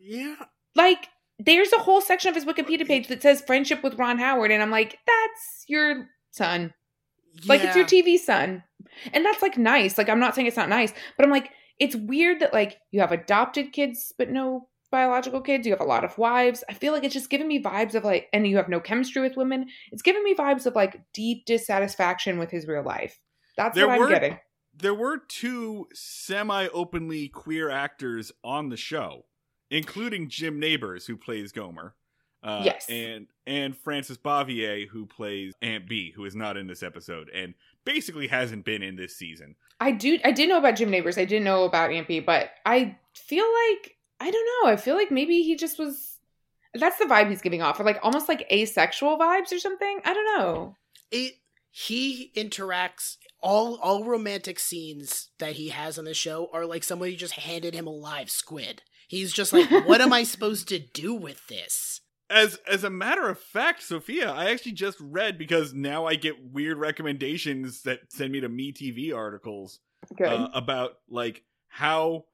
Yeah, 0.00 0.36
like 0.74 1.08
there's 1.38 1.72
a 1.72 1.78
whole 1.78 2.00
section 2.00 2.28
of 2.28 2.34
his 2.34 2.44
Wikipedia 2.44 2.86
page 2.86 3.08
that 3.08 3.22
says 3.22 3.42
friendship 3.46 3.82
with 3.82 3.98
Ron 3.98 4.18
Howard, 4.18 4.50
and 4.50 4.62
I'm 4.62 4.70
like, 4.70 4.98
that's 5.06 5.64
your 5.68 6.08
son. 6.30 6.72
Like 7.46 7.62
it's 7.64 7.74
your 7.74 7.84
TV 7.86 8.18
son. 8.18 8.62
And 9.12 9.24
that's 9.24 9.42
like 9.42 9.58
nice. 9.58 9.98
Like 9.98 10.08
I'm 10.08 10.20
not 10.20 10.34
saying 10.34 10.46
it's 10.46 10.56
not 10.56 10.68
nice, 10.68 10.92
but 11.16 11.24
I'm 11.24 11.32
like, 11.32 11.50
it's 11.80 11.96
weird 11.96 12.40
that 12.40 12.52
like 12.52 12.76
you 12.92 13.00
have 13.00 13.10
adopted 13.12 13.72
kids 13.72 14.12
but 14.16 14.30
no 14.30 14.68
biological 14.92 15.40
kids. 15.40 15.66
You 15.66 15.72
have 15.72 15.80
a 15.80 15.84
lot 15.84 16.04
of 16.04 16.16
wives. 16.16 16.62
I 16.68 16.74
feel 16.74 16.92
like 16.92 17.02
it's 17.02 17.14
just 17.14 17.30
giving 17.30 17.48
me 17.48 17.60
vibes 17.60 17.96
of 17.96 18.04
like 18.04 18.28
and 18.32 18.46
you 18.46 18.56
have 18.56 18.68
no 18.68 18.78
chemistry 18.78 19.20
with 19.22 19.36
women. 19.36 19.66
It's 19.90 20.02
giving 20.02 20.22
me 20.22 20.34
vibes 20.36 20.66
of 20.66 20.76
like 20.76 21.00
deep 21.12 21.44
dissatisfaction 21.46 22.38
with 22.38 22.50
his 22.52 22.68
real 22.68 22.84
life. 22.84 23.18
That's 23.56 23.74
There 23.74 23.88
what 23.88 24.00
I'm 24.00 24.08
getting. 24.08 24.38
There 24.76 24.94
were 24.94 25.18
two 25.18 25.88
semi-openly 25.92 27.28
queer 27.28 27.70
actors 27.70 28.32
on 28.42 28.68
the 28.68 28.76
show, 28.76 29.24
including 29.70 30.28
Jim 30.28 30.58
Nabors, 30.58 31.06
who 31.06 31.16
plays 31.16 31.52
Gomer. 31.52 31.94
Uh, 32.42 32.60
Yes. 32.62 32.86
and 32.90 33.26
and 33.46 33.74
Frances 33.76 34.18
Bavier, 34.18 34.86
who 34.88 35.06
plays 35.06 35.54
Aunt 35.62 35.88
Bee, 35.88 36.10
who 36.14 36.26
is 36.26 36.34
not 36.36 36.58
in 36.58 36.66
this 36.66 36.82
episode 36.82 37.30
and 37.30 37.54
basically 37.86 38.26
hasn't 38.26 38.66
been 38.66 38.82
in 38.82 38.96
this 38.96 39.16
season. 39.16 39.54
I 39.80 39.92
do 39.92 40.18
I 40.24 40.30
did 40.30 40.50
know 40.50 40.58
about 40.58 40.76
Jim 40.76 40.90
Nabors. 40.90 41.16
I 41.16 41.24
didn't 41.24 41.44
know 41.44 41.64
about 41.64 41.90
Aunt 41.90 42.06
Bee, 42.06 42.20
but 42.20 42.50
I 42.66 42.98
feel 43.14 43.46
like 43.46 43.96
I 44.20 44.30
don't 44.30 44.46
know. 44.62 44.70
I 44.70 44.76
feel 44.76 44.94
like 44.94 45.10
maybe 45.10 45.40
he 45.42 45.56
just 45.56 45.78
was 45.78 46.18
that's 46.74 46.98
the 46.98 47.06
vibe 47.06 47.30
he's 47.30 47.40
giving 47.40 47.62
off, 47.62 47.80
or 47.80 47.84
like 47.84 47.98
almost 48.02 48.28
like 48.28 48.46
asexual 48.52 49.16
vibes 49.18 49.50
or 49.50 49.58
something. 49.58 50.00
I 50.04 50.12
don't 50.12 50.38
know. 50.38 50.76
it 51.10 51.34
he 51.70 52.30
interacts 52.36 53.16
all 53.44 53.76
all 53.76 54.04
romantic 54.04 54.58
scenes 54.58 55.28
that 55.38 55.52
he 55.52 55.68
has 55.68 55.98
on 55.98 56.06
the 56.06 56.14
show 56.14 56.48
are 56.52 56.64
like 56.64 56.82
somebody 56.82 57.14
just 57.14 57.34
handed 57.34 57.74
him 57.74 57.86
a 57.86 57.90
live 57.90 58.30
squid. 58.30 58.82
He's 59.06 59.32
just 59.32 59.52
like, 59.52 59.70
what 59.86 60.00
am 60.00 60.12
I 60.12 60.22
supposed 60.24 60.66
to 60.68 60.78
do 60.78 61.14
with 61.14 61.46
this? 61.46 62.00
As 62.30 62.58
as 62.66 62.82
a 62.82 62.90
matter 62.90 63.28
of 63.28 63.38
fact, 63.38 63.82
Sophia, 63.82 64.30
I 64.30 64.50
actually 64.50 64.72
just 64.72 64.98
read 64.98 65.36
because 65.36 65.74
now 65.74 66.06
I 66.06 66.14
get 66.14 66.52
weird 66.52 66.78
recommendations 66.78 67.82
that 67.82 68.10
send 68.10 68.32
me 68.32 68.40
to 68.40 68.48
Me 68.48 68.72
TV 68.72 69.14
articles 69.14 69.78
Good. 70.16 70.26
uh, 70.26 70.48
about 70.54 70.94
like 71.08 71.44
how 71.68 72.24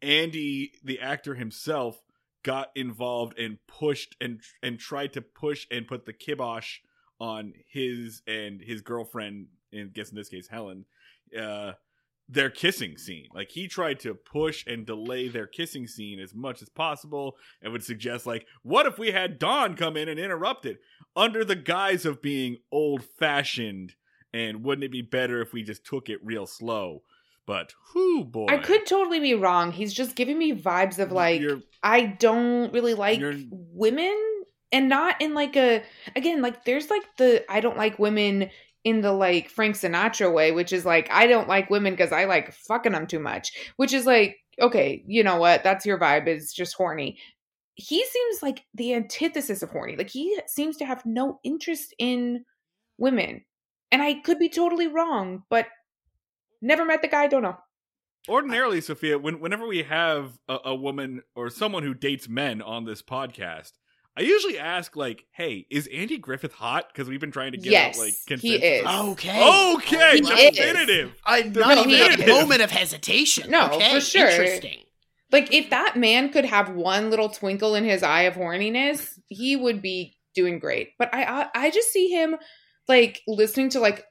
Andy, 0.00 0.72
the 0.82 1.00
actor 1.00 1.34
himself, 1.34 2.00
got 2.42 2.70
involved 2.74 3.38
and 3.38 3.58
pushed 3.68 4.16
and 4.18 4.40
and 4.62 4.78
tried 4.78 5.12
to 5.12 5.20
push 5.20 5.66
and 5.70 5.86
put 5.86 6.06
the 6.06 6.14
kibosh 6.14 6.78
on 7.20 7.52
his 7.68 8.22
and 8.26 8.60
his 8.60 8.80
girlfriend, 8.80 9.46
and 9.74 9.92
guess 9.92 10.10
in 10.10 10.16
this 10.16 10.28
case 10.28 10.48
Helen, 10.48 10.84
uh, 11.38 11.72
their 12.28 12.50
kissing 12.50 12.96
scene. 12.96 13.26
Like 13.34 13.50
he 13.50 13.68
tried 13.68 14.00
to 14.00 14.14
push 14.14 14.64
and 14.66 14.86
delay 14.86 15.28
their 15.28 15.46
kissing 15.46 15.86
scene 15.86 16.20
as 16.20 16.34
much 16.34 16.62
as 16.62 16.68
possible, 16.68 17.36
and 17.62 17.72
would 17.72 17.84
suggest 17.84 18.26
like, 18.26 18.46
what 18.62 18.86
if 18.86 18.98
we 18.98 19.10
had 19.12 19.38
Dawn 19.38 19.76
come 19.76 19.96
in 19.96 20.08
and 20.08 20.18
interrupt 20.18 20.64
it 20.66 20.78
under 21.14 21.44
the 21.44 21.56
guise 21.56 22.04
of 22.06 22.22
being 22.22 22.58
old 22.72 23.04
fashioned? 23.04 23.94
And 24.32 24.64
wouldn't 24.64 24.84
it 24.84 24.90
be 24.90 25.02
better 25.02 25.40
if 25.42 25.52
we 25.52 25.62
just 25.62 25.84
took 25.84 26.08
it 26.08 26.18
real 26.24 26.46
slow? 26.46 27.02
But 27.46 27.74
whoo 27.94 28.24
boy, 28.24 28.46
I 28.48 28.56
could 28.56 28.86
totally 28.86 29.20
be 29.20 29.34
wrong. 29.34 29.70
He's 29.70 29.92
just 29.92 30.16
giving 30.16 30.38
me 30.38 30.54
vibes 30.54 30.98
of 30.98 31.12
like 31.12 31.40
You're- 31.40 31.62
I 31.82 32.06
don't 32.06 32.72
really 32.72 32.94
like 32.94 33.20
women 33.50 34.44
and 34.72 34.88
not 34.88 35.20
in 35.20 35.34
like 35.34 35.56
a 35.56 35.82
again 36.16 36.40
like 36.40 36.64
there's 36.64 36.88
like 36.90 37.02
the 37.18 37.44
I 37.50 37.60
don't 37.60 37.76
like 37.76 37.98
women 37.98 38.50
in 38.84 39.00
the 39.00 39.12
like 39.12 39.48
Frank 39.48 39.76
Sinatra 39.76 40.32
way, 40.32 40.52
which 40.52 40.72
is 40.72 40.84
like 40.84 41.10
I 41.10 41.26
don't 41.26 41.48
like 41.48 41.70
women 41.70 41.94
because 41.94 42.12
I 42.12 42.24
like 42.26 42.52
fucking 42.52 42.92
them 42.92 43.06
too 43.06 43.18
much, 43.18 43.52
which 43.76 43.92
is 43.92 44.06
like 44.06 44.36
okay, 44.60 45.02
you 45.06 45.24
know 45.24 45.36
what? 45.36 45.64
That's 45.64 45.84
your 45.84 45.98
vibe 45.98 46.28
is 46.28 46.52
just 46.52 46.74
horny. 46.74 47.18
He 47.74 48.04
seems 48.04 48.42
like 48.42 48.64
the 48.74 48.94
antithesis 48.94 49.62
of 49.62 49.70
horny. 49.70 49.96
Like 49.96 50.10
he 50.10 50.38
seems 50.46 50.76
to 50.76 50.84
have 50.84 51.04
no 51.04 51.40
interest 51.42 51.92
in 51.98 52.44
women. 52.98 53.44
And 53.90 54.02
I 54.02 54.14
could 54.20 54.38
be 54.38 54.48
totally 54.48 54.86
wrong, 54.86 55.42
but 55.50 55.66
never 56.62 56.84
met 56.84 57.02
the 57.02 57.08
guy, 57.08 57.26
don't 57.26 57.42
know. 57.42 57.56
Ordinarily, 58.28 58.80
Sophia, 58.80 59.18
when, 59.18 59.40
whenever 59.40 59.66
we 59.66 59.82
have 59.82 60.38
a, 60.48 60.58
a 60.66 60.74
woman 60.74 61.22
or 61.34 61.50
someone 61.50 61.82
who 61.82 61.94
dates 61.94 62.28
men 62.28 62.62
on 62.62 62.84
this 62.84 63.02
podcast, 63.02 63.72
I 64.16 64.22
usually 64.22 64.58
ask 64.58 64.94
like, 64.94 65.26
"Hey, 65.32 65.66
is 65.70 65.88
Andy 65.88 66.18
Griffith 66.18 66.52
hot?" 66.52 66.88
Because 66.88 67.08
we've 67.08 67.20
been 67.20 67.32
trying 67.32 67.52
to 67.52 67.58
get 67.58 67.72
Yes, 67.72 67.98
out 67.98 68.04
like 68.04 68.40
he 68.40 68.54
is. 68.54 68.86
Okay. 68.86 69.74
Okay, 69.74 70.12
He 70.16 70.20
definitive. 70.20 71.14
I'm 71.26 71.52
not 71.52 71.86
even 71.86 72.22
a 72.22 72.26
moment 72.26 72.62
of 72.62 72.70
hesitation. 72.70 73.50
No, 73.50 73.70
okay? 73.72 73.94
for 73.94 74.00
sure. 74.00 74.28
Interesting. 74.28 74.78
Like 75.32 75.52
if 75.52 75.70
that 75.70 75.96
man 75.96 76.30
could 76.30 76.44
have 76.44 76.70
one 76.70 77.10
little 77.10 77.28
twinkle 77.28 77.74
in 77.74 77.84
his 77.84 78.02
eye 78.04 78.22
of 78.22 78.34
horniness, 78.34 79.18
he 79.26 79.56
would 79.56 79.82
be 79.82 80.16
doing 80.34 80.60
great. 80.60 80.90
But 80.98 81.12
I 81.12 81.24
I, 81.24 81.48
I 81.54 81.70
just 81.70 81.90
see 81.90 82.08
him 82.08 82.36
like 82.86 83.20
listening 83.26 83.70
to 83.70 83.80
like 83.80 84.04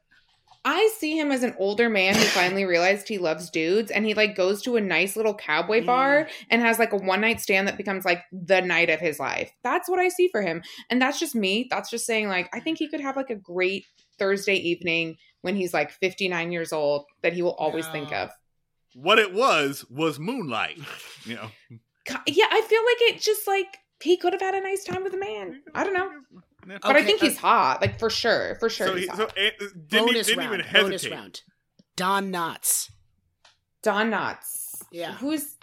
I 0.66 0.89
see 0.97 1.18
him 1.20 1.32
as 1.32 1.43
an 1.43 1.55
older 1.59 1.89
man 1.89 2.16
who 2.16 2.22
finally 2.22 2.64
realized 2.64 3.07
he 3.07 3.18
loves 3.18 3.49
dudes 3.49 3.91
and 3.91 4.05
he 4.05 4.14
like 4.14 4.36
goes 4.36 4.61
to 4.61 4.78
a 4.78 4.82
nice 4.82 5.18
little 5.18 5.34
cowboy 5.34 5.82
Mm. 5.82 5.86
bar 5.86 6.28
and 6.49 6.61
has 6.61 6.80
like 6.80 6.93
a 6.93 6.97
one 6.97 7.20
night 7.22 7.41
stand 7.41 7.68
that 7.68 7.76
becomes 7.78 8.05
like 8.05 8.24
the 8.32 8.61
night 8.61 8.89
of 8.89 8.99
his 9.01 9.20
life. 9.20 9.51
That's 9.64 9.89
what 9.89 9.99
I 9.99 10.07
see 10.07 10.30
for 10.30 10.41
him. 10.41 10.64
And 10.89 11.01
that's 11.01 11.20
just 11.20 11.36
me. 11.36 11.68
That's 11.70 11.89
just 11.89 12.05
saying 12.05 12.30
like 12.30 12.49
I 12.55 12.59
think 12.61 12.78
he 12.78 12.88
could 12.88 13.01
have 13.01 13.18
like 13.18 13.30
a 13.30 13.36
great 13.36 13.86
Thursday 14.18 14.55
evening 14.55 15.18
when 15.41 15.55
he's 15.55 15.74
like 15.74 15.91
59 15.91 16.51
years 16.51 16.72
old 16.72 17.05
that 17.24 17.34
he 17.34 17.41
will 17.41 17.55
always 17.55 17.88
think 17.89 18.14
of. 18.14 18.30
What 18.95 19.20
it 19.20 19.34
was 19.34 19.84
was 19.89 20.20
moonlight. 20.20 20.78
You 21.26 21.36
know, 21.36 21.49
Yeah, 22.28 22.47
I 22.51 22.61
feel 22.68 22.82
like 22.84 23.16
it 23.16 23.22
just 23.22 23.47
like 23.47 23.78
he 24.01 24.18
could 24.18 24.34
have 24.34 24.41
had 24.41 24.55
a 24.55 24.61
nice 24.61 24.84
time 24.84 25.03
with 25.03 25.14
a 25.14 25.18
man. 25.18 25.61
I 25.74 25.84
don't 25.86 25.93
know. 25.93 26.09
Yeah. 26.68 26.78
But 26.82 26.95
I 26.95 27.03
think 27.03 27.22
uh, 27.22 27.26
he's 27.28 27.38
hot, 27.38 27.82
like 27.82 27.99
for 27.99 28.09
sure, 28.09 28.55
for 28.59 28.70
sure. 28.70 28.88
So, 28.88 28.95
he's 28.95 29.03
he, 29.05 29.09
hot. 29.09 29.18
so 29.18 29.28
didn't, 29.36 29.89
bonus 29.89 30.28
didn't 30.28 30.39
round. 30.39 30.53
even 30.53 30.66
hesitate. 30.66 30.82
bonus 30.89 31.09
round. 31.09 31.41
Don 31.95 32.32
Knotts. 32.32 32.89
Don 33.82 34.11
Knotts. 34.11 34.82
Yeah. 34.91 35.14
Who's 35.16 35.55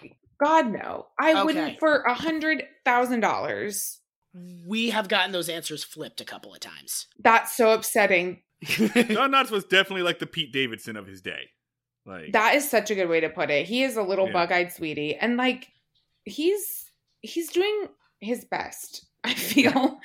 God 0.43 0.71
no. 0.71 1.07
I 1.19 1.31
Okay. 1.31 1.43
wouldn't 1.43 1.79
for 1.79 2.01
a 2.01 2.13
hundred 2.13 2.63
thousand 2.85 3.19
dollars. 3.21 3.99
We 4.65 4.91
have 4.91 5.09
gotten 5.09 5.31
those 5.33 5.49
answers 5.49 5.83
flipped 5.83 6.21
a 6.21 6.25
couple 6.25 6.53
of 6.53 6.59
times. 6.61 7.07
That's 7.19 7.55
so 7.55 7.73
upsetting. 7.73 8.41
Don 8.65 9.31
Knotts 9.31 9.51
was 9.51 9.65
definitely 9.65 10.03
like 10.03 10.19
the 10.19 10.27
Pete 10.27 10.53
Davidson 10.53 10.95
of 10.95 11.05
his 11.07 11.21
day. 11.21 11.49
Like 12.05 12.31
That 12.33 12.55
is 12.55 12.69
such 12.69 12.89
a 12.91 12.95
good 12.95 13.09
way 13.09 13.19
to 13.19 13.29
put 13.29 13.49
it. 13.51 13.67
He 13.67 13.83
is 13.83 13.97
a 13.97 14.03
little 14.03 14.27
Yeah. 14.27 14.33
bug-eyed 14.33 14.71
sweetie, 14.71 15.15
and 15.15 15.37
like 15.37 15.67
he's 16.25 16.91
he's 17.21 17.51
doing 17.51 17.87
his 18.19 18.45
best. 18.45 19.05
I 19.23 19.33
feel. 19.33 19.99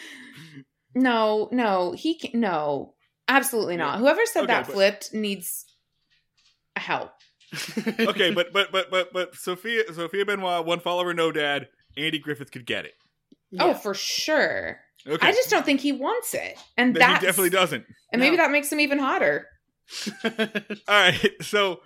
No, 0.97 1.49
no, 1.53 1.93
he 1.93 2.19
can 2.19 2.41
no, 2.41 2.95
absolutely 3.29 3.77
not. 3.77 3.95
Yeah. 3.95 3.99
Whoever 4.01 4.27
said 4.27 4.45
Okay, 4.45 4.47
that 4.53 4.67
but- 4.67 4.73
flipped 4.73 5.15
needs 5.15 5.65
help. 6.75 7.13
okay, 8.01 8.33
but 8.33 8.53
but 8.53 8.73
but 8.73 8.91
but 8.91 9.13
but 9.13 9.35
Sophia 9.37 9.85
Sophia 9.95 10.25
Benoit, 10.27 10.67
one 10.67 10.81
follower, 10.81 11.15
no 11.15 11.31
dad. 11.31 11.69
Andy 11.97 12.19
Griffith 12.19 12.51
could 12.51 12.67
get 12.67 12.85
it. 12.85 12.93
Oh, 13.61 13.73
for 13.73 13.95
sure. 13.95 14.81
Okay, 15.07 15.27
I 15.27 15.31
just 15.33 15.49
don't 15.49 15.65
think 15.65 15.81
he 15.81 15.93
wants 15.93 16.35
it, 16.35 16.59
and 16.77 16.97
that 16.97 17.21
he 17.21 17.27
definitely 17.27 17.51
doesn't. 17.51 17.85
And 18.13 18.21
maybe 18.21 18.37
No. 18.37 18.43
that 18.43 18.51
makes 18.51 18.71
him 18.73 18.81
even 18.81 18.99
hotter. 18.99 19.47
All 20.25 20.31
right, 20.89 21.31
so 21.43 21.81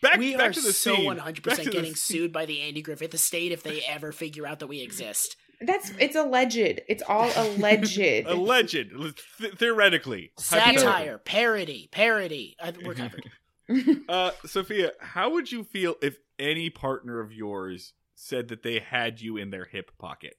back 0.00 0.18
we 0.18 0.36
back 0.36 0.50
are 0.50 0.52
to 0.52 0.60
the 0.60 0.72
so 0.72 0.94
scene. 0.94 1.04
one 1.06 1.18
hundred 1.18 1.42
Back 1.42 1.54
to 1.54 1.62
percent 1.62 1.72
getting 1.74 1.94
scene. 1.96 2.18
sued 2.20 2.32
by 2.32 2.46
the 2.46 2.60
Andy 2.60 2.80
Griffith 2.82 3.12
estate 3.12 3.50
if 3.50 3.64
they 3.64 3.82
ever 3.88 4.12
figure 4.12 4.46
out 4.46 4.60
that 4.60 4.68
we 4.68 4.80
exist. 4.80 5.36
That's 5.64 5.92
it's 5.98 6.16
alleged. 6.16 6.80
It's 6.88 7.02
all 7.02 7.30
alleged. 7.36 7.98
Alleged, 7.98 8.90
th- 9.38 9.54
theoretically, 9.54 10.32
Satire, 10.38 11.18
parody, 11.18 11.88
parody. 11.90 12.56
I, 12.62 12.72
we're 12.84 12.94
covered. 12.94 13.24
Uh, 14.08 14.32
Sophia, 14.44 14.92
how 15.00 15.30
would 15.30 15.50
you 15.50 15.64
feel 15.64 15.94
if 16.02 16.18
any 16.38 16.68
partner 16.68 17.20
of 17.20 17.32
yours 17.32 17.94
said 18.14 18.48
that 18.48 18.62
they 18.62 18.80
had 18.80 19.20
you 19.20 19.38
in 19.38 19.48
their 19.50 19.64
hip 19.64 19.92
pocket? 19.98 20.36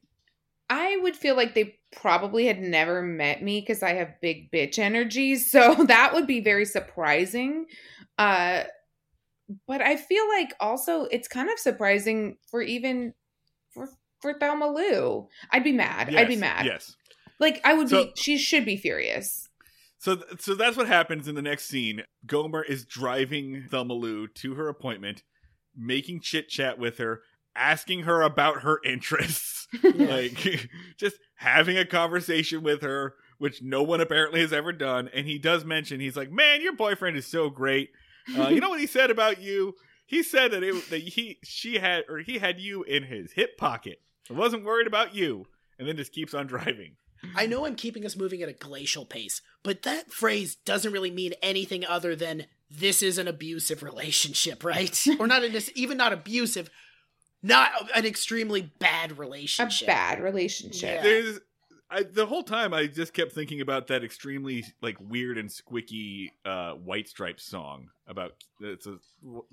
I 0.70 0.98
would 0.98 1.16
feel 1.16 1.36
like 1.36 1.56
they 1.56 1.76
probably 1.92 2.46
had 2.46 2.62
never 2.62 3.02
met 3.02 3.42
me 3.42 3.62
because 3.62 3.82
I 3.84 3.94
have 3.94 4.22
big 4.22 4.52
bitch 4.52 4.78
energy. 4.78 5.36
So 5.36 5.74
that 5.88 6.14
would 6.14 6.28
be 6.28 6.42
very 6.42 6.66
surprising. 6.66 7.66
Uh 8.18 8.64
but 9.68 9.82
I 9.82 9.98
feel 9.98 10.28
like 10.30 10.54
also 10.60 11.04
it's 11.06 11.28
kind 11.28 11.50
of 11.50 11.60
surprising 11.60 12.38
for 12.50 12.62
even 12.62 13.14
for 14.24 14.34
Thelma 14.34 14.68
Lou. 14.72 15.28
I'd 15.52 15.64
be 15.64 15.72
mad. 15.72 16.14
I'd 16.16 16.28
be 16.28 16.36
mad. 16.36 16.66
Yes. 16.66 16.96
Like 17.40 17.62
I 17.64 17.76
would 17.76 17.90
So- 17.90 18.06
be. 18.06 18.14
She 18.16 18.38
should 18.40 18.66
be 18.66 18.78
furious. 18.78 19.50
So, 20.00 20.22
so 20.40 20.54
that's 20.56 20.76
what 20.76 20.88
happens 20.88 21.28
in 21.30 21.36
the 21.36 21.42
next 21.42 21.66
scene. 21.66 22.04
Gomer 22.26 22.62
is 22.64 22.84
driving 22.86 23.66
Thelma 23.70 23.94
Lou 23.94 24.28
to 24.28 24.56
her 24.56 24.68
appointment, 24.68 25.24
making 25.78 26.20
chit 26.20 26.50
chat 26.50 26.78
with 26.78 26.98
her, 26.98 27.22
asking 27.56 28.04
her 28.04 28.22
about 28.22 28.64
her 28.64 28.82
interests, 28.84 29.66
like 29.84 30.68
just 30.98 31.16
having 31.36 31.78
a 31.78 31.86
conversation 31.86 32.64
with 32.64 32.82
her, 32.82 33.16
which 33.38 33.62
no 33.62 33.82
one 33.82 34.02
apparently 34.02 34.42
has 34.42 34.52
ever 34.52 34.74
done. 34.74 35.10
And 35.14 35.26
he 35.26 35.40
does 35.40 35.64
mention 35.64 36.02
he's 36.02 36.18
like, 36.18 36.32
"Man, 36.32 36.62
your 36.62 36.76
boyfriend 36.76 37.16
is 37.16 37.26
so 37.28 37.50
great. 37.50 37.92
Uh, 38.38 38.50
you 38.50 38.60
know 38.60 38.70
what 38.70 38.80
he 38.82 38.88
said 38.88 39.10
about 39.10 39.42
you? 39.42 39.74
He 40.06 40.22
said 40.22 40.52
that 40.52 40.64
it 40.64 40.90
that 40.90 41.02
he 41.02 41.40
she 41.46 41.76
had 41.78 42.04
or 42.10 42.18
he 42.20 42.40
had 42.40 42.60
you 42.60 42.84
in 42.84 43.04
his 43.04 43.32
hip 43.32 43.58
pocket. 43.58 44.02
I 44.30 44.34
wasn't 44.34 44.64
worried 44.66 44.88
about 44.88 45.16
you." 45.16 45.48
And 45.80 45.88
then 45.88 45.98
just 45.98 46.14
keeps 46.14 46.34
on 46.34 46.48
driving. 46.48 46.96
I 47.36 47.46
know 47.46 47.66
I'm 47.66 47.76
keeping 47.76 48.06
us 48.06 48.16
moving 48.16 48.42
at 48.42 48.50
a 48.50 48.54
glacial 48.54 49.06
pace, 49.06 49.42
but 49.64 49.84
that 49.84 50.12
phrase 50.12 50.56
doesn't 50.66 50.92
really 50.92 51.10
mean 51.12 51.34
anything 51.42 51.86
other 51.86 52.16
than 52.16 52.46
this 52.70 53.02
is 53.02 53.18
an 53.18 53.28
abusive 53.28 53.82
relationship, 53.82 54.64
right? 54.64 55.04
or 55.20 55.26
not 55.28 55.44
an, 55.44 55.56
even 55.76 55.98
not 55.98 56.12
abusive, 56.14 56.70
not 57.42 57.72
an 57.96 58.06
extremely 58.06 58.72
bad 58.80 59.12
A 59.12 59.16
relationship. 59.16 59.88
bad 59.88 60.22
relationship. 60.22 60.98
Yeah. 60.98 61.02
there's 61.04 61.40
I, 61.94 62.04
the 62.04 62.26
whole 62.26 62.44
time 62.44 62.74
I 62.74 62.88
just 62.88 63.14
kept 63.14 63.34
thinking 63.34 63.62
about 63.62 63.88
that 63.88 64.04
extremely 64.04 64.66
like 64.82 64.98
weird 65.00 65.38
and 65.38 65.48
squicky 65.48 66.32
uh, 66.44 66.72
White 66.74 67.08
Stripes 67.08 67.46
song 67.46 67.90
about 68.08 68.34
it's 68.60 68.88
a 68.88 68.98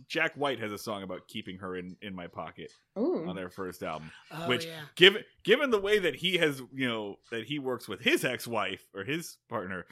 Jack 0.09 0.34
White 0.36 0.59
has 0.59 0.72
a 0.72 0.78
song 0.78 1.03
about 1.03 1.28
keeping 1.28 1.59
her 1.59 1.76
in 1.76 1.97
in 2.01 2.14
my 2.14 2.26
pocket 2.26 2.72
on 3.28 3.36
their 3.36 3.51
first 3.51 3.82
album. 3.82 4.11
Oh, 4.30 4.49
which 4.49 4.64
yeah. 4.64 4.80
given 4.97 5.22
given 5.45 5.70
the 5.70 5.80
way 5.80 5.99
that 5.99 6.16
he 6.16 6.38
has 6.38 6.62
you 6.72 6.88
know 6.88 7.18
that 7.30 7.45
he 7.45 7.59
works 7.59 7.86
with 7.86 8.01
his 8.01 8.24
ex 8.24 8.47
wife 8.47 8.88
or 8.95 9.05
his 9.05 9.36
partner 9.49 9.84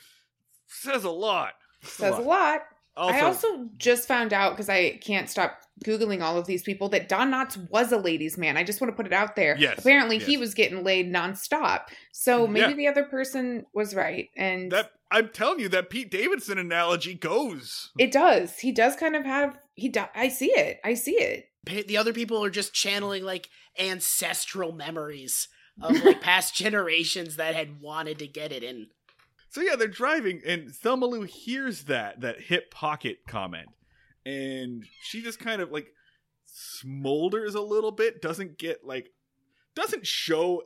says 0.67 1.05
a 1.05 1.11
lot. 1.11 1.53
Says 1.83 2.17
a 2.17 2.21
lot. 2.21 2.63
Also, 2.99 3.17
I 3.17 3.21
also 3.23 3.69
just 3.79 4.09
found 4.09 4.33
out 4.33 4.51
because 4.53 4.69
I 4.69 4.99
can't 5.01 5.31
stop 5.31 5.61
googling 5.85 6.23
all 6.23 6.37
of 6.37 6.47
these 6.47 6.63
people 6.63 6.89
that 6.89 7.09
Don 7.09 7.31
Knotts 7.31 7.57
was 7.71 7.93
a 7.93 7.97
ladies' 7.99 8.37
man. 8.37 8.57
I 8.57 8.65
just 8.65 8.81
want 8.81 8.91
to 8.93 8.97
put 8.97 9.07
it 9.07 9.13
out 9.13 9.37
there. 9.37 9.57
Yes, 9.59 9.79
Apparently, 9.79 10.19
he 10.19 10.37
was 10.37 10.53
getting 10.55 10.83
laid 10.83 11.13
nonstop. 11.13 11.83
So 12.13 12.47
mm, 12.47 12.51
maybe 12.51 12.71
Yeah. 12.71 12.77
the 12.77 12.89
other 12.89 13.05
person 13.05 13.65
was 13.73 13.95
right, 13.95 14.29
and 14.37 14.73
that 14.73 14.91
I'm 15.11 15.29
telling 15.29 15.61
you 15.61 15.69
that 15.71 15.89
Pete 15.91 16.11
Davidson 16.11 16.59
analogy 16.59 17.15
goes. 17.15 17.91
it 17.99 18.11
does. 18.13 18.59
He 18.59 18.73
does 18.73 18.97
kind 18.97 19.15
of 19.17 19.25
have. 19.25 19.57
He. 19.75 19.89
Do, 19.89 20.05
I 20.15 20.29
see 20.29 20.51
it. 20.51 20.81
I 20.85 20.95
see 20.95 21.13
it. 21.15 21.47
The 21.87 21.97
other 21.97 22.13
people 22.13 22.43
are 22.45 22.51
just 22.51 22.73
channeling 22.75 23.25
like 23.25 23.49
ancestral 23.79 24.73
memories 24.73 25.49
of 25.81 26.03
like 26.05 26.21
past 26.23 26.55
generations 26.55 27.37
that 27.37 27.55
had 27.55 27.81
wanted 27.81 28.19
to 28.19 28.27
get 28.27 28.53
it 28.53 28.63
in. 28.63 28.89
So 29.51 29.61
yeah, 29.63 29.77
they're 29.77 29.89
driving, 29.89 30.43
and 30.47 30.75
Thelma 30.75 31.07
Lou 31.07 31.23
hears 31.23 31.85
that 31.85 32.21
that 32.21 32.41
hip 32.41 32.71
pocket 32.71 33.19
comment, 33.27 33.69
and 34.27 34.85
she 35.03 35.23
just 35.23 35.39
kind 35.39 35.63
of 35.63 35.71
like 35.71 35.89
smolders 36.47 37.55
a 37.55 37.61
little 37.61 37.91
bit. 37.93 38.21
Doesn't 38.21 38.59
get 38.59 38.85
like, 38.85 39.11
doesn't 39.75 40.07
show 40.07 40.63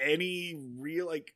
any 0.00 0.54
real 0.78 1.06
like. 1.06 1.34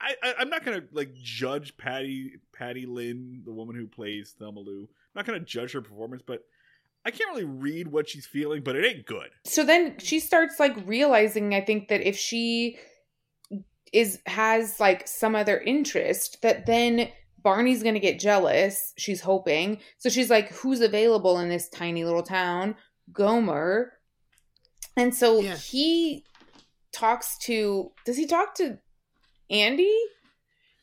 I, 0.00 0.14
I 0.22 0.34
I'm 0.40 0.48
not 0.48 0.64
gonna 0.64 0.82
like 0.92 1.12
judge 1.14 1.76
Patty 1.76 2.34
Patty 2.52 2.86
Lynn, 2.86 3.42
the 3.44 3.52
woman 3.52 3.74
who 3.76 3.86
plays 3.86 4.34
Thelma 4.38 4.60
Lou. 4.60 4.82
I'm 4.82 4.88
not 5.14 5.26
gonna 5.26 5.40
judge 5.40 5.72
her 5.72 5.82
performance, 5.82 6.22
but 6.24 6.40
I 7.04 7.10
can't 7.10 7.30
really 7.30 7.44
read 7.44 7.88
what 7.88 8.08
she's 8.08 8.26
feeling. 8.26 8.62
But 8.62 8.76
it 8.76 8.84
ain't 8.84 9.06
good. 9.06 9.30
so 9.44 9.64
then 9.64 9.98
she 9.98 10.20
starts 10.20 10.60
like 10.60 10.76
realizing 10.86 11.54
i 11.54 11.60
think 11.60 11.88
that 11.88 12.00
if 12.06 12.16
she 12.16 12.76
is 13.92 14.18
has 14.26 14.78
like 14.80 15.06
some 15.08 15.34
other 15.34 15.58
interest 15.58 16.40
that 16.42 16.66
then 16.66 17.08
barney's 17.42 17.82
gonna 17.82 17.98
get 18.00 18.18
jealous 18.18 18.92
she's 18.98 19.20
hoping 19.20 19.78
so 19.98 20.08
she's 20.08 20.28
like 20.30 20.50
who's 20.52 20.80
available 20.80 21.38
in 21.38 21.48
this 21.48 21.68
tiny 21.68 22.04
little 22.04 22.22
town 22.22 22.74
gomer 23.12 23.92
and 24.96 25.14
so 25.14 25.40
Yeah. 25.40 25.56
he 25.56 26.24
talks 26.92 27.38
to 27.42 27.92
does 28.04 28.16
he 28.16 28.26
talk 28.26 28.54
to 28.56 28.78
andy 29.50 29.96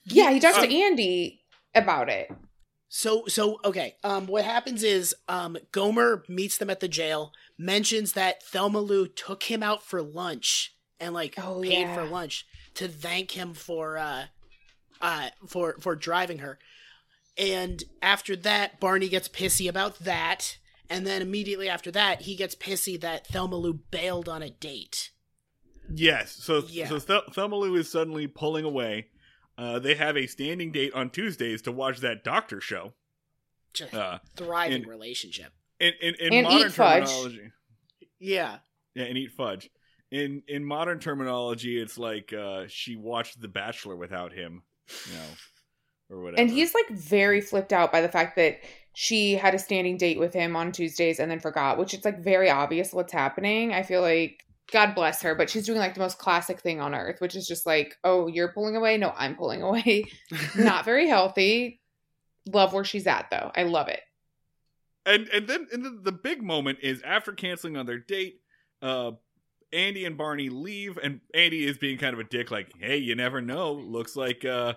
yeah 0.06 0.32
he 0.32 0.40
talks 0.40 0.58
Uh, 0.58 0.66
to 0.66 0.74
andy 0.76 1.42
about 1.74 2.10
it 2.10 2.30
So 2.88 3.26
so 3.28 3.60
okay. 3.66 3.96
Um 4.04 4.28
what 4.28 4.46
happens 4.46 4.82
is 4.84 5.14
um 5.28 5.58
Gomer 5.74 6.24
meets 6.30 6.58
them 6.58 6.70
at 6.70 6.80
the 6.80 6.88
jail, 6.88 7.34
mentions 7.58 8.14
that 8.14 8.42
Thelma 8.44 8.80
Lou 8.80 9.08
took 9.08 9.44
him 9.44 9.62
out 9.62 9.84
for 9.84 10.02
lunch 10.02 10.74
and 11.00 11.14
like 11.14 11.34
Oh, 11.38 11.62
paid 11.62 11.82
yeah. 11.88 11.94
for 11.96 12.06
lunch 12.06 12.46
to 12.76 12.88
thank 12.88 13.32
him 13.32 13.54
for 13.54 13.98
uh 13.98 14.26
uh 15.02 15.30
for 15.48 15.76
for 15.80 15.96
driving 15.96 16.40
her. 16.40 16.60
And 17.38 17.84
after 18.02 18.36
that, 18.38 18.80
Barney 18.80 19.10
gets 19.10 19.28
pissy 19.28 19.68
about 19.68 20.00
that. 20.00 20.58
And 20.90 21.06
then 21.06 21.22
immediately 21.22 21.68
after 21.68 21.92
that, 21.92 22.22
he 22.22 22.36
gets 22.36 22.56
pissy 22.56 23.00
that 23.02 23.28
Thelma 23.28 23.56
Lou 23.58 23.74
bailed 23.74 24.30
on 24.30 24.42
a 24.44 24.50
date. 24.50 25.12
Yes. 25.94 26.32
So 26.32 26.64
Yeah. 26.70 26.88
so 26.88 27.00
Thel- 27.00 27.30
Thelma 27.32 27.56
Lou 27.58 27.76
is 27.76 27.92
suddenly 27.92 28.28
pulling 28.28 28.66
away. 28.66 29.08
Uh, 29.58 29.80
they 29.80 29.96
have 29.96 30.16
a 30.18 30.28
standing 30.28 30.72
date 30.72 30.94
on 30.94 31.10
Tuesdays 31.10 31.62
to 31.64 31.72
watch 31.72 32.00
that 32.00 32.24
doctor 32.24 32.60
show. 32.62 32.94
Just 33.74 33.94
Uh, 33.94 34.20
thriving 34.36 34.84
and- 34.84 34.88
relationship. 34.88 35.54
in 35.80 35.94
in, 36.02 36.16
in 36.16 36.34
And 36.34 36.44
modern 36.46 36.68
eat 36.68 36.74
fudge. 36.74 37.04
terminology, 37.06 37.52
Yeah. 38.20 38.60
yeah, 38.94 39.04
and 39.04 39.18
eat 39.18 39.32
fudge. 39.34 39.70
In 40.16 40.44
in 40.48 40.64
modern 40.64 41.00
terminology, 41.00 41.82
it's 41.82 41.98
like 41.98 42.32
uh, 42.32 42.66
she 42.68 42.96
watched 42.96 43.42
The 43.42 43.48
Bachelor 43.50 43.96
without 43.98 44.32
him, 44.32 44.64
you 45.08 45.14
know, 45.14 46.16
or 46.16 46.22
whatever. 46.22 46.42
And 46.42 46.50
he's 46.50 46.74
like 46.74 46.90
very 46.90 47.42
flipped 47.42 47.74
out 47.74 47.92
by 47.92 48.02
the 48.02 48.10
fact 48.10 48.36
that 48.38 48.60
she 48.94 49.34
had 49.36 49.54
a 49.54 49.60
standing 49.60 49.98
date 49.98 50.18
with 50.20 50.34
him 50.34 50.56
on 50.56 50.72
Tuesdays 50.72 51.20
and 51.20 51.30
then 51.30 51.40
forgot, 51.42 51.78
which 51.78 51.94
it's 51.94 52.06
like 52.06 52.24
very 52.24 52.50
obvious 52.50 52.94
what's 52.94 53.12
happening. 53.12 53.74
I 53.74 53.84
feel 53.84 54.02
like 54.02 54.46
God 54.72 54.96
bless 54.96 55.22
her, 55.24 55.36
but 55.36 55.50
she's 55.50 55.66
doing 55.66 55.80
like 55.80 55.96
the 55.96 56.00
most 56.00 56.18
classic 56.18 56.62
thing 56.62 56.80
on 56.80 56.96
earth, 56.96 57.20
which 57.20 57.36
is 57.36 57.46
just 57.48 57.66
like, 57.66 57.98
oh, 58.06 58.28
you're 58.28 58.54
pulling 58.54 58.76
away. 58.78 58.98
No, 58.98 59.14
I'm 59.18 59.36
pulling 59.36 59.62
away. 59.64 60.06
Not 60.58 60.86
very 60.86 61.08
healthy. 61.08 61.82
Love 62.48 62.74
where 62.74 62.86
she's 62.86 63.08
at 63.08 63.28
though. 63.32 63.52
I 63.56 63.64
love 63.64 63.90
it. 63.90 64.02
and 65.06 65.28
and 65.30 65.48
then 65.48 65.68
and 65.74 65.84
the, 65.84 66.00
the 66.04 66.12
big 66.12 66.42
moment 66.42 66.80
is 66.82 67.02
after 67.04 67.32
canceling 67.34 67.76
on 67.78 67.86
their 67.86 68.00
date 68.00 68.40
uh 68.82 69.12
andy 69.76 70.06
and 70.06 70.18
barney 70.18 70.50
leave 70.50 70.98
and 70.98 71.20
andy 71.34 71.66
is 71.66 71.78
being 71.78 71.98
kind 71.98 72.14
of 72.14 72.20
a 72.20 72.24
dick 72.24 72.50
like 72.50 72.72
hey 72.80 72.98
you 72.98 73.16
never 73.16 73.42
know. 73.42 73.74
Looks 73.74 74.16
like 74.16 74.46
uh 74.46 74.74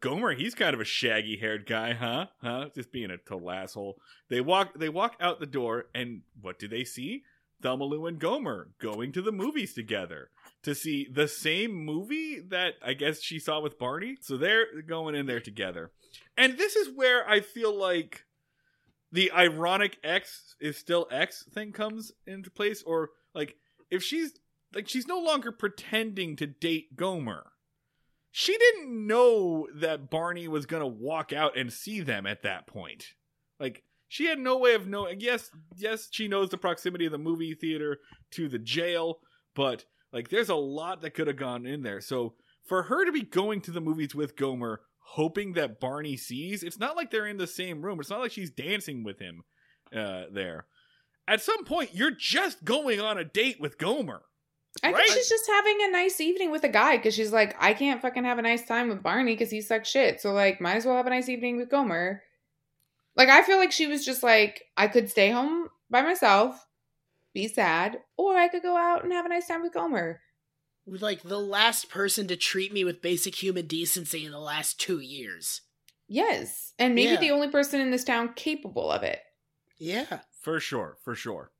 gomer 0.00 0.34
he's 0.34 0.54
kind 0.54 0.74
of 0.74 0.80
a 0.80 0.84
shaggy 0.84 1.38
haired 1.38 1.66
guy 1.66 1.92
huh? 1.92 2.26
Huh? 2.42 2.66
Just 2.74 2.92
being 2.92 3.10
a 3.10 3.18
total 3.18 3.50
asshole. 3.50 3.98
They 4.28 4.40
walk 4.40 4.78
they 4.78 4.88
walk 4.88 5.16
out 5.20 5.40
the 5.40 5.46
door 5.46 5.86
and 5.94 6.22
what 6.40 6.58
do 6.58 6.68
they 6.68 6.84
see? 6.84 7.22
Thelma 7.60 7.84
lou 7.84 8.06
and 8.06 8.18
gomer 8.18 8.68
going 8.78 9.12
to 9.12 9.22
the 9.22 9.32
movies 9.32 9.74
together 9.74 10.30
to 10.62 10.74
see 10.74 11.08
the 11.10 11.26
same 11.26 11.72
movie 11.72 12.40
that 12.40 12.74
i 12.82 12.92
guess 12.92 13.20
she 13.22 13.38
saw 13.38 13.60
with 13.60 13.78
barney. 13.78 14.16
So 14.20 14.36
they're 14.36 14.82
going 14.82 15.14
in 15.14 15.26
there 15.26 15.40
together. 15.40 15.90
And 16.36 16.56
this 16.58 16.76
is 16.76 16.94
where 16.94 17.28
i 17.28 17.40
feel 17.40 17.76
like 17.76 18.24
the 19.12 19.32
ironic 19.32 19.98
X 20.04 20.54
is 20.60 20.76
still 20.76 21.08
X 21.10 21.44
thing 21.52 21.72
comes 21.72 22.12
into 22.26 22.50
place, 22.50 22.82
or 22.82 23.10
like 23.34 23.56
if 23.90 24.02
she's 24.02 24.32
like 24.74 24.88
she's 24.88 25.06
no 25.06 25.18
longer 25.18 25.52
pretending 25.52 26.36
to 26.36 26.46
date 26.46 26.96
Gomer. 26.96 27.52
She 28.30 28.56
didn't 28.56 29.06
know 29.06 29.66
that 29.74 30.10
Barney 30.10 30.48
was 30.48 30.66
gonna 30.66 30.86
walk 30.86 31.32
out 31.32 31.56
and 31.56 31.72
see 31.72 32.00
them 32.00 32.26
at 32.26 32.42
that 32.42 32.66
point. 32.66 33.06
Like 33.58 33.82
she 34.08 34.26
had 34.26 34.38
no 34.38 34.58
way 34.58 34.74
of 34.74 34.86
knowing. 34.86 35.20
Yes, 35.20 35.50
yes, 35.76 36.08
she 36.10 36.28
knows 36.28 36.50
the 36.50 36.58
proximity 36.58 37.06
of 37.06 37.12
the 37.12 37.18
movie 37.18 37.54
theater 37.54 37.98
to 38.32 38.48
the 38.48 38.58
jail, 38.58 39.20
but 39.54 39.84
like 40.12 40.28
there's 40.28 40.48
a 40.48 40.54
lot 40.54 41.02
that 41.02 41.14
could 41.14 41.26
have 41.26 41.36
gone 41.36 41.66
in 41.66 41.82
there. 41.82 42.00
So 42.00 42.34
for 42.64 42.84
her 42.84 43.04
to 43.04 43.12
be 43.12 43.22
going 43.22 43.60
to 43.62 43.70
the 43.70 43.80
movies 43.80 44.14
with 44.14 44.36
Gomer, 44.36 44.82
hoping 45.00 45.54
that 45.54 45.80
Barney 45.80 46.16
sees, 46.16 46.62
it's 46.62 46.78
not 46.78 46.96
like 46.96 47.10
they're 47.10 47.26
in 47.26 47.38
the 47.38 47.46
same 47.46 47.82
room. 47.82 48.00
It's 48.00 48.10
not 48.10 48.20
like 48.20 48.32
she's 48.32 48.50
dancing 48.50 49.04
with 49.04 49.18
him 49.18 49.42
uh, 49.94 50.24
there. 50.32 50.66
At 51.28 51.42
some 51.42 51.64
point, 51.64 51.94
you're 51.94 52.10
just 52.10 52.64
going 52.64 53.00
on 53.00 53.18
a 53.18 53.24
date 53.24 53.60
with 53.60 53.76
Gomer. 53.78 54.22
I 54.82 54.92
Right? 54.92 54.96
think 55.06 55.12
she's 55.18 55.28
just 55.28 55.46
having 55.48 55.78
a 55.82 55.90
nice 55.90 56.20
evening 56.20 56.50
with 56.50 56.64
a 56.64 56.68
guy 56.68 56.96
because 56.96 57.14
she's 57.14 57.32
like, 57.32 57.54
I 57.60 57.74
can't 57.74 58.00
fucking 58.00 58.24
have 58.24 58.38
a 58.38 58.42
nice 58.42 58.64
time 58.66 58.88
with 58.88 59.02
Barney 59.02 59.34
because 59.34 59.50
he 59.50 59.60
sucks 59.60 59.90
shit. 59.90 60.20
So 60.20 60.32
like, 60.32 60.60
might 60.60 60.76
as 60.76 60.86
well 60.86 60.96
have 60.96 61.06
a 61.06 61.10
nice 61.10 61.28
evening 61.28 61.56
with 61.58 61.68
Gomer. 61.68 62.22
Like, 63.16 63.28
I 63.28 63.42
feel 63.42 63.58
like 63.58 63.72
she 63.72 63.86
was 63.88 64.04
just 64.04 64.22
like, 64.22 64.62
I 64.76 64.86
could 64.88 65.10
stay 65.10 65.30
home 65.30 65.68
by 65.90 66.02
myself, 66.02 66.64
be 67.34 67.48
sad, 67.48 67.98
or 68.16 68.36
I 68.36 68.48
could 68.48 68.62
go 68.62 68.76
out 68.76 69.02
and 69.04 69.12
have 69.12 69.26
a 69.26 69.30
nice 69.30 69.48
time 69.48 69.62
with 69.62 69.74
Gomer. 69.74 70.20
Like 70.86 71.22
the 71.22 71.40
last 71.40 71.90
person 71.90 72.26
to 72.28 72.36
treat 72.36 72.72
me 72.72 72.84
with 72.84 73.02
basic 73.02 73.34
human 73.34 73.66
decency 73.66 74.24
in 74.24 74.30
the 74.32 74.38
last 74.38 74.80
two 74.80 75.00
years. 75.00 75.60
Yes, 76.06 76.72
and 76.78 76.94
maybe 76.94 77.12
Yeah. 77.12 77.20
the 77.20 77.30
only 77.32 77.48
person 77.48 77.80
in 77.80 77.90
this 77.90 78.04
town 78.04 78.32
capable 78.34 78.90
of 78.90 79.02
it. 79.02 79.20
Yeah. 79.76 80.20
For 80.48 80.60
sure, 80.60 80.96
for 81.04 81.14
sure. 81.14 81.52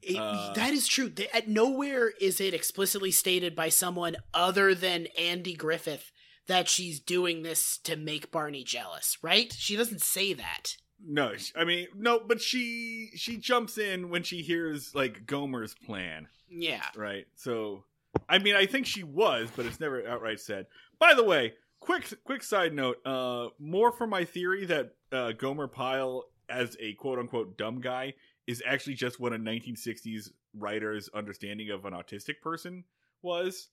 It- 0.00 0.16
Uh, 0.16 0.54
that 0.54 0.72
is 0.72 0.88
true. 0.88 1.12
At 1.34 1.46
nowhere 1.48 2.08
is 2.20 2.40
it 2.40 2.54
explicitly 2.54 3.10
stated 3.10 3.54
by 3.54 3.68
someone 3.68 4.16
other 4.32 4.74
than 4.74 5.08
Andy 5.18 5.52
Griffith 5.54 6.10
that 6.46 6.66
she's 6.66 7.00
doing 7.00 7.42
this 7.42 7.76
to 7.84 7.96
make 7.96 8.30
Barney 8.30 8.64
jealous, 8.64 9.18
right? 9.22 9.52
She 9.52 9.76
doesn't 9.76 10.00
say 10.00 10.32
that. 10.32 10.76
No, 11.02 11.34
I 11.54 11.64
mean 11.64 11.88
no, 11.94 12.18
but 12.18 12.40
she 12.40 13.10
she 13.14 13.36
jumps 13.36 13.76
in 13.76 14.08
when 14.08 14.22
she 14.22 14.40
hears 14.42 14.94
like 14.94 15.26
Gomer's 15.26 15.74
plan, 15.74 16.28
Yeah. 16.48 16.86
right? 16.96 17.26
So, 17.34 17.84
I 18.28 18.38
mean, 18.38 18.54
I 18.54 18.64
think 18.66 18.86
she 18.86 19.02
was, 19.02 19.50
but 19.54 19.66
it's 19.66 19.80
never 19.80 20.06
outright 20.08 20.40
said. 20.40 20.66
By 20.98 21.12
the 21.14 21.24
way, 21.24 21.54
quick 21.78 22.04
quick 22.24 22.42
side 22.42 22.72
note, 22.72 23.04
uh, 23.06 23.48
more 23.58 23.92
for 23.92 24.06
my 24.06 24.24
theory 24.24 24.64
that 24.66 24.96
uh, 25.12 25.32
Gomer 25.32 25.68
Pyle 25.68 26.24
as 26.48 26.76
a 26.80 26.94
quote 26.94 27.18
unquote 27.18 27.56
dumb 27.56 27.80
guy 27.80 28.12
is 28.46 28.62
actually 28.66 28.94
just 28.94 29.20
what 29.20 29.32
a 29.32 29.38
1960s 29.38 30.30
writer's 30.54 31.08
understanding 31.10 31.70
of 31.70 31.84
an 31.84 31.92
autistic 31.92 32.40
person 32.42 32.84
was, 33.22 33.68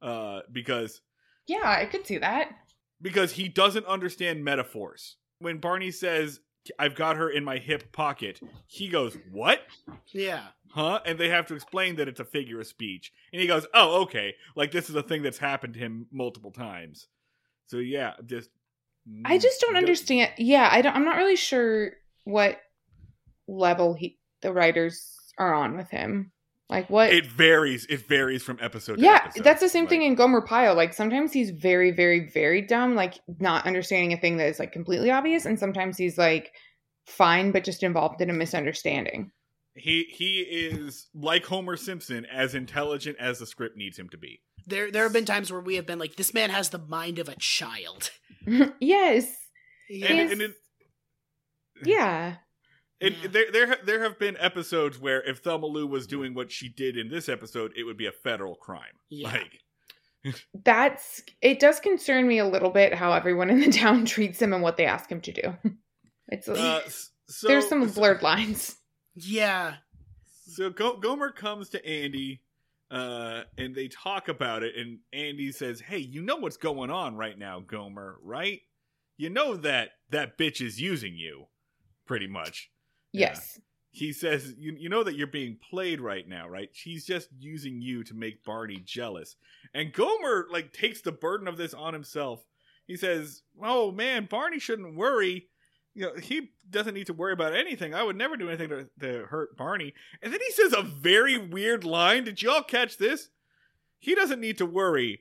uh, 0.00 0.40
because 0.52 1.00
Yeah, 1.46 1.62
I 1.64 1.86
could 1.86 2.06
see 2.06 2.18
that. 2.18 2.50
because 3.00 3.32
he 3.32 3.48
doesn't 3.48 3.86
understand 3.86 4.44
metaphors. 4.44 5.16
When 5.38 5.58
Barney 5.58 5.90
says, 5.90 6.40
"I've 6.78 6.94
got 6.94 7.16
her 7.16 7.28
in 7.28 7.42
my 7.44 7.58
hip 7.58 7.90
pocket," 7.92 8.40
he 8.66 8.88
goes, 8.88 9.18
"What?" 9.30 9.66
Yeah. 10.12 10.48
Huh? 10.70 11.00
And 11.04 11.18
they 11.18 11.28
have 11.28 11.46
to 11.48 11.54
explain 11.54 11.96
that 11.96 12.08
it's 12.08 12.20
a 12.20 12.24
figure 12.24 12.60
of 12.60 12.66
speech. 12.66 13.12
And 13.32 13.40
he 13.42 13.46
goes, 13.48 13.66
"Oh, 13.74 14.02
okay. 14.02 14.36
Like 14.54 14.70
this 14.70 14.88
is 14.88 14.94
a 14.94 15.02
thing 15.02 15.22
that's 15.22 15.38
happened 15.38 15.74
to 15.74 15.80
him 15.80 16.06
multiple 16.12 16.52
times." 16.52 17.08
So 17.66 17.78
yeah, 17.78 18.14
just 18.24 18.50
I 19.24 19.36
just 19.38 19.60
don't 19.60 19.76
understand. 19.76 20.30
Yeah, 20.38 20.68
I 20.70 20.80
don't. 20.80 20.94
I'm 20.94 21.04
not 21.04 21.16
really 21.16 21.34
sure 21.36 21.94
what 22.24 22.60
level 23.52 23.94
he 23.94 24.18
the 24.40 24.52
writers 24.52 25.16
are 25.38 25.54
on 25.54 25.76
with 25.76 25.90
him. 25.90 26.32
Like 26.68 26.88
what? 26.88 27.12
It 27.12 27.26
varies. 27.26 27.86
It 27.90 28.06
varies 28.08 28.42
from 28.42 28.58
episode. 28.60 28.96
to 28.96 29.02
yeah, 29.02 29.22
episode. 29.24 29.44
that's 29.44 29.60
the 29.60 29.68
same 29.68 29.84
Like, 29.84 29.90
thing 29.90 30.02
in 30.02 30.14
Gomer 30.14 30.40
Pyle. 30.40 30.74
Like 30.74 30.94
sometimes 30.94 31.32
he's 31.32 31.50
very, 31.50 31.90
very, 31.90 32.30
very 32.30 32.62
dumb, 32.62 32.94
like 32.94 33.18
not 33.38 33.66
understanding 33.66 34.12
a 34.14 34.16
thing 34.20 34.38
that 34.38 34.48
is 34.48 34.58
like 34.58 34.72
completely 34.72 35.10
obvious, 35.10 35.44
and 35.44 35.58
sometimes 35.58 35.98
he's 35.98 36.16
like 36.16 36.52
fine 37.06 37.50
but 37.52 37.64
just 37.64 37.82
involved 37.82 38.20
in 38.22 38.30
a 38.30 38.32
misunderstanding. 38.32 39.30
He 39.74 40.04
he 40.10 40.40
is 40.40 41.08
like 41.14 41.44
Homer 41.44 41.76
Simpson, 41.76 42.24
as 42.26 42.54
intelligent 42.54 43.16
as 43.18 43.38
the 43.38 43.46
script 43.46 43.76
needs 43.76 43.98
him 43.98 44.08
to 44.10 44.16
be. 44.16 44.40
There 44.66 44.90
there 44.90 45.02
have 45.02 45.12
been 45.12 45.24
times 45.24 45.52
where 45.52 45.60
we 45.60 45.76
have 45.76 45.86
been 45.86 45.98
like, 45.98 46.16
this 46.16 46.32
man 46.32 46.50
has 46.50 46.70
the 46.70 46.78
mind 46.78 47.18
of 47.18 47.28
a 47.28 47.36
child. 47.36 48.10
yes. 48.80 49.30
Yeah. 49.90 50.06
And, 50.06 50.32
and 50.32 50.42
it, 50.42 50.52
Yeah. 51.84 52.36
It, 53.02 53.12
Yeah. 53.22 53.28
there, 53.30 53.52
there, 53.52 53.76
there 53.84 54.02
have 54.02 54.18
been 54.18 54.36
episodes 54.38 54.98
where 54.98 55.22
if 55.22 55.38
Thelma 55.40 55.66
Lou 55.66 55.86
was 55.86 56.06
doing 56.06 56.32
what 56.34 56.50
she 56.50 56.68
did 56.68 56.96
in 56.96 57.08
this 57.10 57.28
episode, 57.28 57.72
it 57.76 57.84
would 57.84 57.96
be 57.98 58.06
a 58.06 58.12
federal 58.12 58.54
crime. 58.54 58.94
Yeah. 59.10 59.32
Like, 59.32 59.60
That's 60.64 61.22
it 61.40 61.58
does 61.58 61.80
concern 61.80 62.28
me 62.28 62.38
a 62.38 62.46
little 62.46 62.70
bit 62.70 62.94
how 62.94 63.12
everyone 63.12 63.50
in 63.50 63.60
the 63.60 63.72
town 63.78 64.04
treats 64.04 64.40
him 64.40 64.52
and 64.52 64.62
what 64.62 64.76
they 64.76 64.86
ask 64.86 65.10
him 65.10 65.20
to 65.22 65.32
do. 65.32 65.54
It's 66.28 66.48
uh, 66.48 66.80
so 67.28 67.46
there's 67.48 67.68
some 67.68 67.86
blurred 67.90 68.22
lines. 68.22 68.76
yeah. 69.14 69.74
So 70.46 70.70
Go- 70.70 70.96
Gomer 70.96 71.30
comes 71.30 71.68
to 71.70 71.86
Andy, 71.86 72.40
uh, 72.90 73.42
and 73.58 73.74
they 73.74 73.88
talk 73.88 74.28
about 74.28 74.62
it, 74.62 74.74
and 74.76 75.00
Andy 75.12 75.52
says, 75.52 75.80
"Hey, 75.80 75.98
you 75.98 76.22
know 76.22 76.36
what's 76.36 76.56
going 76.56 76.90
on 76.90 77.16
right 77.16 77.38
now, 77.38 77.60
Gomer, 77.60 78.16
right? 78.22 78.60
You 79.18 79.28
know 79.28 79.56
that 79.56 79.90
that 80.08 80.38
bitch 80.38 80.64
is 80.64 80.80
using 80.80 81.16
you, 81.16 81.48
pretty 82.06 82.28
much." 82.28 82.70
Yeah. 83.12 83.28
Yes. 83.28 83.60
he 83.92 84.10
says, 84.12 84.54
you, 84.58 84.74
you 84.78 84.88
know 84.88 85.04
that 85.04 85.16
you're 85.16 85.26
being 85.26 85.58
played 85.70 86.00
right 86.00 86.26
now, 86.26 86.48
right? 86.48 86.70
She's 86.72 87.04
just 87.04 87.28
using 87.38 87.82
you 87.82 88.02
to 88.04 88.14
make 88.14 88.42
Barney 88.42 88.80
jealous. 88.82 89.36
And 89.74 89.92
Gomer, 89.92 90.46
like, 90.50 90.72
takes 90.72 91.02
the 91.02 91.12
burden 91.12 91.46
of 91.46 91.58
this 91.58 91.74
on 91.74 91.92
himself. 91.92 92.42
He 92.86 92.96
says, 92.96 93.42
oh, 93.62 93.92
man, 93.92 94.26
Barney 94.30 94.58
shouldn't 94.58 94.96
worry. 94.96 95.48
You 95.94 96.06
know, 96.06 96.14
he 96.16 96.52
doesn't 96.70 96.94
need 96.94 97.08
to 97.08 97.12
worry 97.12 97.34
about 97.34 97.54
anything. 97.54 97.94
I 97.94 98.02
would 98.02 98.16
never 98.16 98.38
do 98.38 98.48
anything 98.48 98.70
to, 98.70 98.88
to 99.00 99.26
hurt 99.26 99.58
Barney. 99.58 99.92
And 100.22 100.32
then 100.32 100.40
he 100.40 100.52
says 100.52 100.72
a 100.72 100.82
very 100.82 101.36
weird 101.36 101.84
line. 101.84 102.24
Did 102.24 102.40
y'all 102.40 102.62
catch 102.62 102.96
this? 102.96 103.28
He 103.98 104.14
doesn't 104.14 104.40
need 104.40 104.56
to 104.58 104.66
worry. 104.66 105.20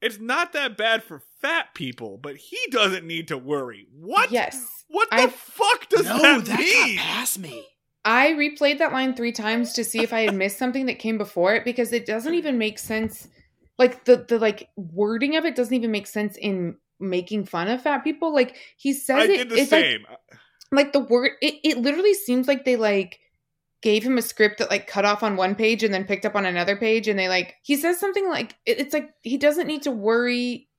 It's 0.00 0.20
not 0.20 0.52
that 0.52 0.76
bad 0.76 1.02
for 1.02 1.18
fat 1.44 1.74
people, 1.74 2.18
but 2.18 2.36
he 2.36 2.58
doesn't 2.70 3.06
need 3.06 3.28
to 3.28 3.36
worry. 3.38 3.86
What? 3.92 4.30
Yes. 4.30 4.84
What 4.88 5.10
the 5.10 5.16
I- 5.16 5.26
fuck 5.28 5.88
does 5.90 6.06
no, 6.06 6.18
that, 6.20 6.44
that 6.46 6.58
mean? 6.58 6.96
got 6.96 7.04
past 7.04 7.38
me. 7.38 7.66
I 8.04 8.32
replayed 8.32 8.78
that 8.78 8.92
line 8.92 9.14
three 9.14 9.32
times 9.32 9.72
to 9.74 9.84
see 9.84 10.00
if 10.02 10.12
I 10.12 10.20
had 10.20 10.34
missed 10.34 10.58
something 10.58 10.86
that 10.86 10.98
came 10.98 11.16
before 11.18 11.54
it 11.54 11.64
because 11.64 11.92
it 11.92 12.04
doesn't 12.06 12.34
even 12.34 12.58
make 12.58 12.78
sense. 12.78 13.28
Like 13.78 14.04
the 14.04 14.24
the 14.28 14.38
like 14.38 14.68
wording 14.76 15.36
of 15.36 15.44
it 15.44 15.56
doesn't 15.56 15.74
even 15.74 15.90
make 15.90 16.06
sense 16.06 16.36
in 16.36 16.76
making 17.00 17.46
fun 17.46 17.68
of 17.68 17.82
fat 17.82 18.04
people. 18.04 18.32
Like 18.32 18.56
he 18.76 18.92
says 18.92 19.16
I 19.28 19.32
it, 19.32 19.36
did 19.36 19.48
the 19.48 19.56
it's 19.56 19.72
like 19.72 19.84
same. 19.84 20.06
like 20.70 20.92
the 20.92 21.00
word 21.00 21.32
it, 21.40 21.54
it 21.64 21.78
literally 21.78 22.14
seems 22.14 22.46
like 22.46 22.64
they 22.64 22.76
like 22.76 23.18
gave 23.82 24.02
him 24.04 24.16
a 24.18 24.22
script 24.22 24.58
that 24.58 24.70
like 24.70 24.86
cut 24.86 25.04
off 25.04 25.22
on 25.22 25.36
one 25.36 25.54
page 25.54 25.82
and 25.82 25.92
then 25.92 26.04
picked 26.04 26.24
up 26.26 26.34
on 26.36 26.46
another 26.46 26.76
page 26.76 27.08
and 27.08 27.18
they 27.18 27.28
like 27.28 27.54
he 27.62 27.76
says 27.76 27.98
something 27.98 28.28
like 28.28 28.54
it, 28.66 28.78
it's 28.80 28.94
like 28.94 29.10
he 29.22 29.36
doesn't 29.38 29.66
need 29.66 29.82
to 29.82 29.90
worry 29.90 30.68
f- 30.70 30.73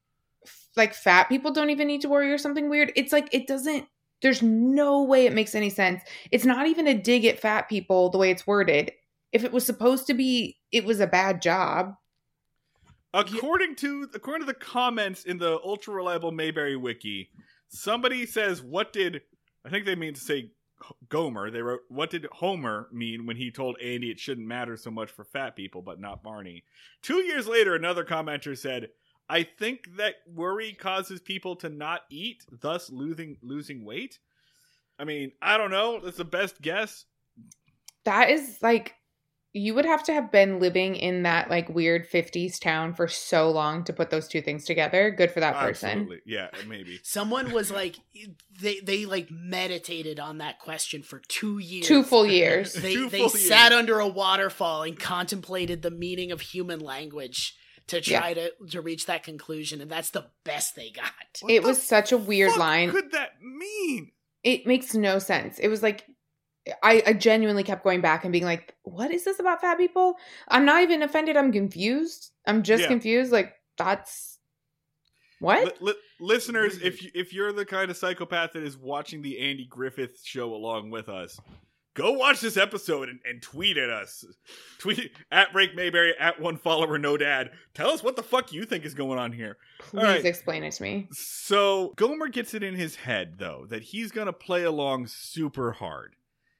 like 0.76 0.94
fat 0.94 1.30
people 1.30 1.52
don't 1.52 1.70
even 1.70 1.88
need 1.88 2.02
to 2.02 2.10
worry 2.10 2.32
or 2.32 2.38
something 2.38 2.70
weird 2.70 2.92
it's 2.96 3.14
like 3.14 3.28
it 3.32 3.48
doesn't 3.48 3.88
there's 4.22 4.42
no 4.42 5.04
way 5.04 5.26
it 5.26 5.34
makes 5.34 5.56
any 5.56 5.70
sense 5.70 6.02
it's 6.32 6.46
not 6.46 6.68
even 6.68 6.88
a 6.88 6.94
dig 6.94 7.26
at 7.26 7.40
fat 7.40 7.68
people 7.70 8.10
the 8.10 8.18
way 8.18 8.32
it's 8.32 8.48
worded 8.48 8.92
if 9.32 9.44
it 9.44 9.52
was 9.52 9.66
supposed 9.66 10.08
to 10.08 10.14
be 10.14 10.58
it 10.72 10.86
was 10.86 11.00
a 11.00 11.08
bad 11.08 11.42
job 11.42 11.96
According 13.16 13.76
to 13.78 14.10
according 14.14 14.46
to 14.46 14.52
the 14.52 14.60
comments 14.60 15.24
in 15.24 15.38
the 15.38 15.58
ultra 15.64 15.94
reliable 15.94 16.34
Mayberry 16.34 16.76
wiki, 16.76 17.30
somebody 17.70 18.26
says, 18.26 18.62
"What 18.62 18.92
did 18.92 19.22
I 19.64 19.70
think 19.70 19.86
they 19.86 19.96
mean 19.96 20.16
to 20.16 20.20
say 20.20 20.52
Gomer?" 21.08 21.50
They 21.50 21.62
wrote, 21.62 21.84
"What 21.88 22.10
did 22.10 22.26
Homer 22.26 22.90
mean 22.92 23.26
when 23.26 23.38
he 23.38 23.52
told 23.52 23.80
Andy 23.80 24.12
it 24.12 24.20
shouldn't 24.20 24.46
matter 24.46 24.76
so 24.76 24.92
much 24.92 25.12
for 25.12 25.24
fat 25.24 25.56
people, 25.56 25.82
but 25.82 25.98
not 25.98 26.24
Barney?" 26.24 26.66
Two 27.02 27.24
years 27.24 27.48
later, 27.48 27.74
another 27.74 28.04
commenter 28.04 28.58
said, 28.58 28.90
"I 29.30 29.44
think 29.44 29.98
that 29.98 30.16
worry 30.28 30.74
causes 30.74 31.22
people 31.22 31.56
to 31.58 31.70
not 31.70 32.02
eat, 32.10 32.46
thus 32.52 32.90
losing 32.90 33.38
losing 33.42 33.84
weight." 33.86 34.20
I 34.98 35.04
mean, 35.04 35.32
I 35.42 35.58
don't 35.58 35.72
know. 35.72 36.00
That's 36.00 36.18
the 36.18 36.26
best 36.26 36.62
guess. 36.62 37.06
that 38.06 38.30
is 38.30 38.60
like 38.62 38.96
you 39.58 39.74
would 39.74 39.86
have 39.86 40.04
to 40.04 40.12
have 40.14 40.34
been 40.34 40.60
living 40.60 40.98
in 40.98 41.24
that 41.24 41.50
like 41.50 41.70
weird 41.70 42.06
50s 42.10 42.60
town 42.60 42.94
for 42.94 43.08
so 43.08 43.50
long 43.50 43.86
to 43.86 43.94
put 43.94 44.10
those 44.10 44.28
two 44.28 44.42
things 44.42 44.66
together 44.66 45.12
good 45.12 45.32
for 45.32 45.40
that 45.40 45.56
person 45.56 45.90
Absolutely, 45.92 46.20
yeah, 46.26 46.50
maybe. 46.68 47.00
Someone 47.04 47.54
was 47.54 47.72
like, 47.72 47.96
they 48.62 48.80
they 48.82 49.06
like 49.06 49.30
meditated 49.32 50.20
on 50.20 50.40
that 50.40 50.60
question 50.60 51.04
for 51.04 51.22
two 51.30 51.58
years. 51.60 51.86
two 51.88 52.04
full 52.04 52.26
years 52.26 52.74
They 52.74 52.94
Two 52.96 53.10
they 53.10 53.20
full 53.20 53.30
sat 53.30 53.72
years. 53.72 53.80
under 53.80 54.00
a 54.00 54.08
waterfall 54.08 54.84
and 54.84 55.00
contemplated 55.00 55.82
the 55.82 55.92
meaning 55.92 56.32
of 56.34 56.42
human 56.42 56.80
language 56.82 57.56
to 57.88 58.02
try 58.02 58.34
to 58.34 58.52
to 58.72 58.82
reach 58.82 59.06
that 59.06 59.24
conclusion, 59.24 59.82
and 59.82 59.90
that's 59.92 60.10
the 60.10 60.26
best 60.44 60.76
they 60.76 60.90
got. 60.90 61.12
What 61.42 61.52
it 61.52 61.62
the 61.62 61.68
was 61.68 61.82
such 61.82 62.12
a 62.12 62.18
weird 62.18 62.52
fuck 62.52 62.60
line. 62.60 62.92
Could 62.92 63.12
that 63.12 63.42
mean? 63.42 64.12
it 64.44 64.68
makes 64.68 64.94
no 64.94 65.18
sense. 65.20 65.58
It 65.60 65.68
was 65.70 65.82
like 65.84 66.06
I, 66.84 67.04
I 67.06 67.14
genuinely 67.14 67.64
kept 67.64 67.84
going 67.84 68.02
back 68.02 68.24
and 68.26 68.32
being 68.32 68.44
like 68.46 68.74
what 68.84 69.12
is 69.12 69.24
this 69.24 69.40
about 69.40 69.62
fat 69.62 69.78
people? 69.78 70.16
I'm 70.48 70.66
not 70.66 70.82
even 70.84 71.04
offended. 71.04 71.38
I'm 71.38 71.52
confused. 71.52 72.32
I'm 72.46 72.64
just 72.64 72.84
Yeah. 72.84 72.90
confused. 72.90 73.32
Like 73.32 73.54
that's 73.78 74.40
what? 75.40 75.66
Li- 75.82 75.92
li- 75.94 76.00
listeners, 76.20 76.82
if 76.82 77.04
you, 77.04 77.12
if 77.14 77.34
you're 77.34 77.52
the 77.52 77.66
kind 77.66 77.92
of 77.92 77.98
psychopath 77.98 78.54
that 78.54 78.64
is 78.64 78.78
watching 78.78 79.22
the 79.22 79.40
Andy 79.40 79.66
Griffith 79.66 80.22
show 80.24 80.54
along 80.54 80.92
with 80.92 81.10
us, 81.10 81.40
go 81.96 82.12
watch 82.12 82.42
this 82.42 82.58
episode 82.58 83.10
and, 83.10 83.20
and 83.26 83.42
tweet 83.42 83.78
at 83.78 83.90
us. 83.90 84.24
Tweet 84.78 85.12
at 85.32 85.52
Break 85.52 85.76
Mayberry 85.76 86.14
at 86.20 86.40
one 86.40 86.58
follower 86.58 87.00
no 87.00 87.18
dad. 87.18 87.50
Tell 87.74 87.90
us 87.90 88.04
what 88.04 88.16
the 88.16 88.22
fuck 88.22 88.54
you 88.54 88.66
think 88.66 88.86
is 88.86 88.94
going 88.94 89.18
on 89.18 89.32
here. 89.32 89.58
please 89.80 90.04
right. 90.04 90.26
explain 90.26 90.64
it 90.64 90.74
to 90.74 90.84
me 90.84 91.08
So 91.12 91.94
Gomer 91.96 92.28
gets 92.28 92.54
it 92.54 92.62
in 92.62 92.76
his 92.76 92.96
head 92.96 93.36
though 93.40 93.66
that 93.70 93.82
he's 93.82 94.12
gonna 94.12 94.34
play 94.34 94.64
along 94.64 95.08
super 95.08 95.72
hard. 95.72 96.16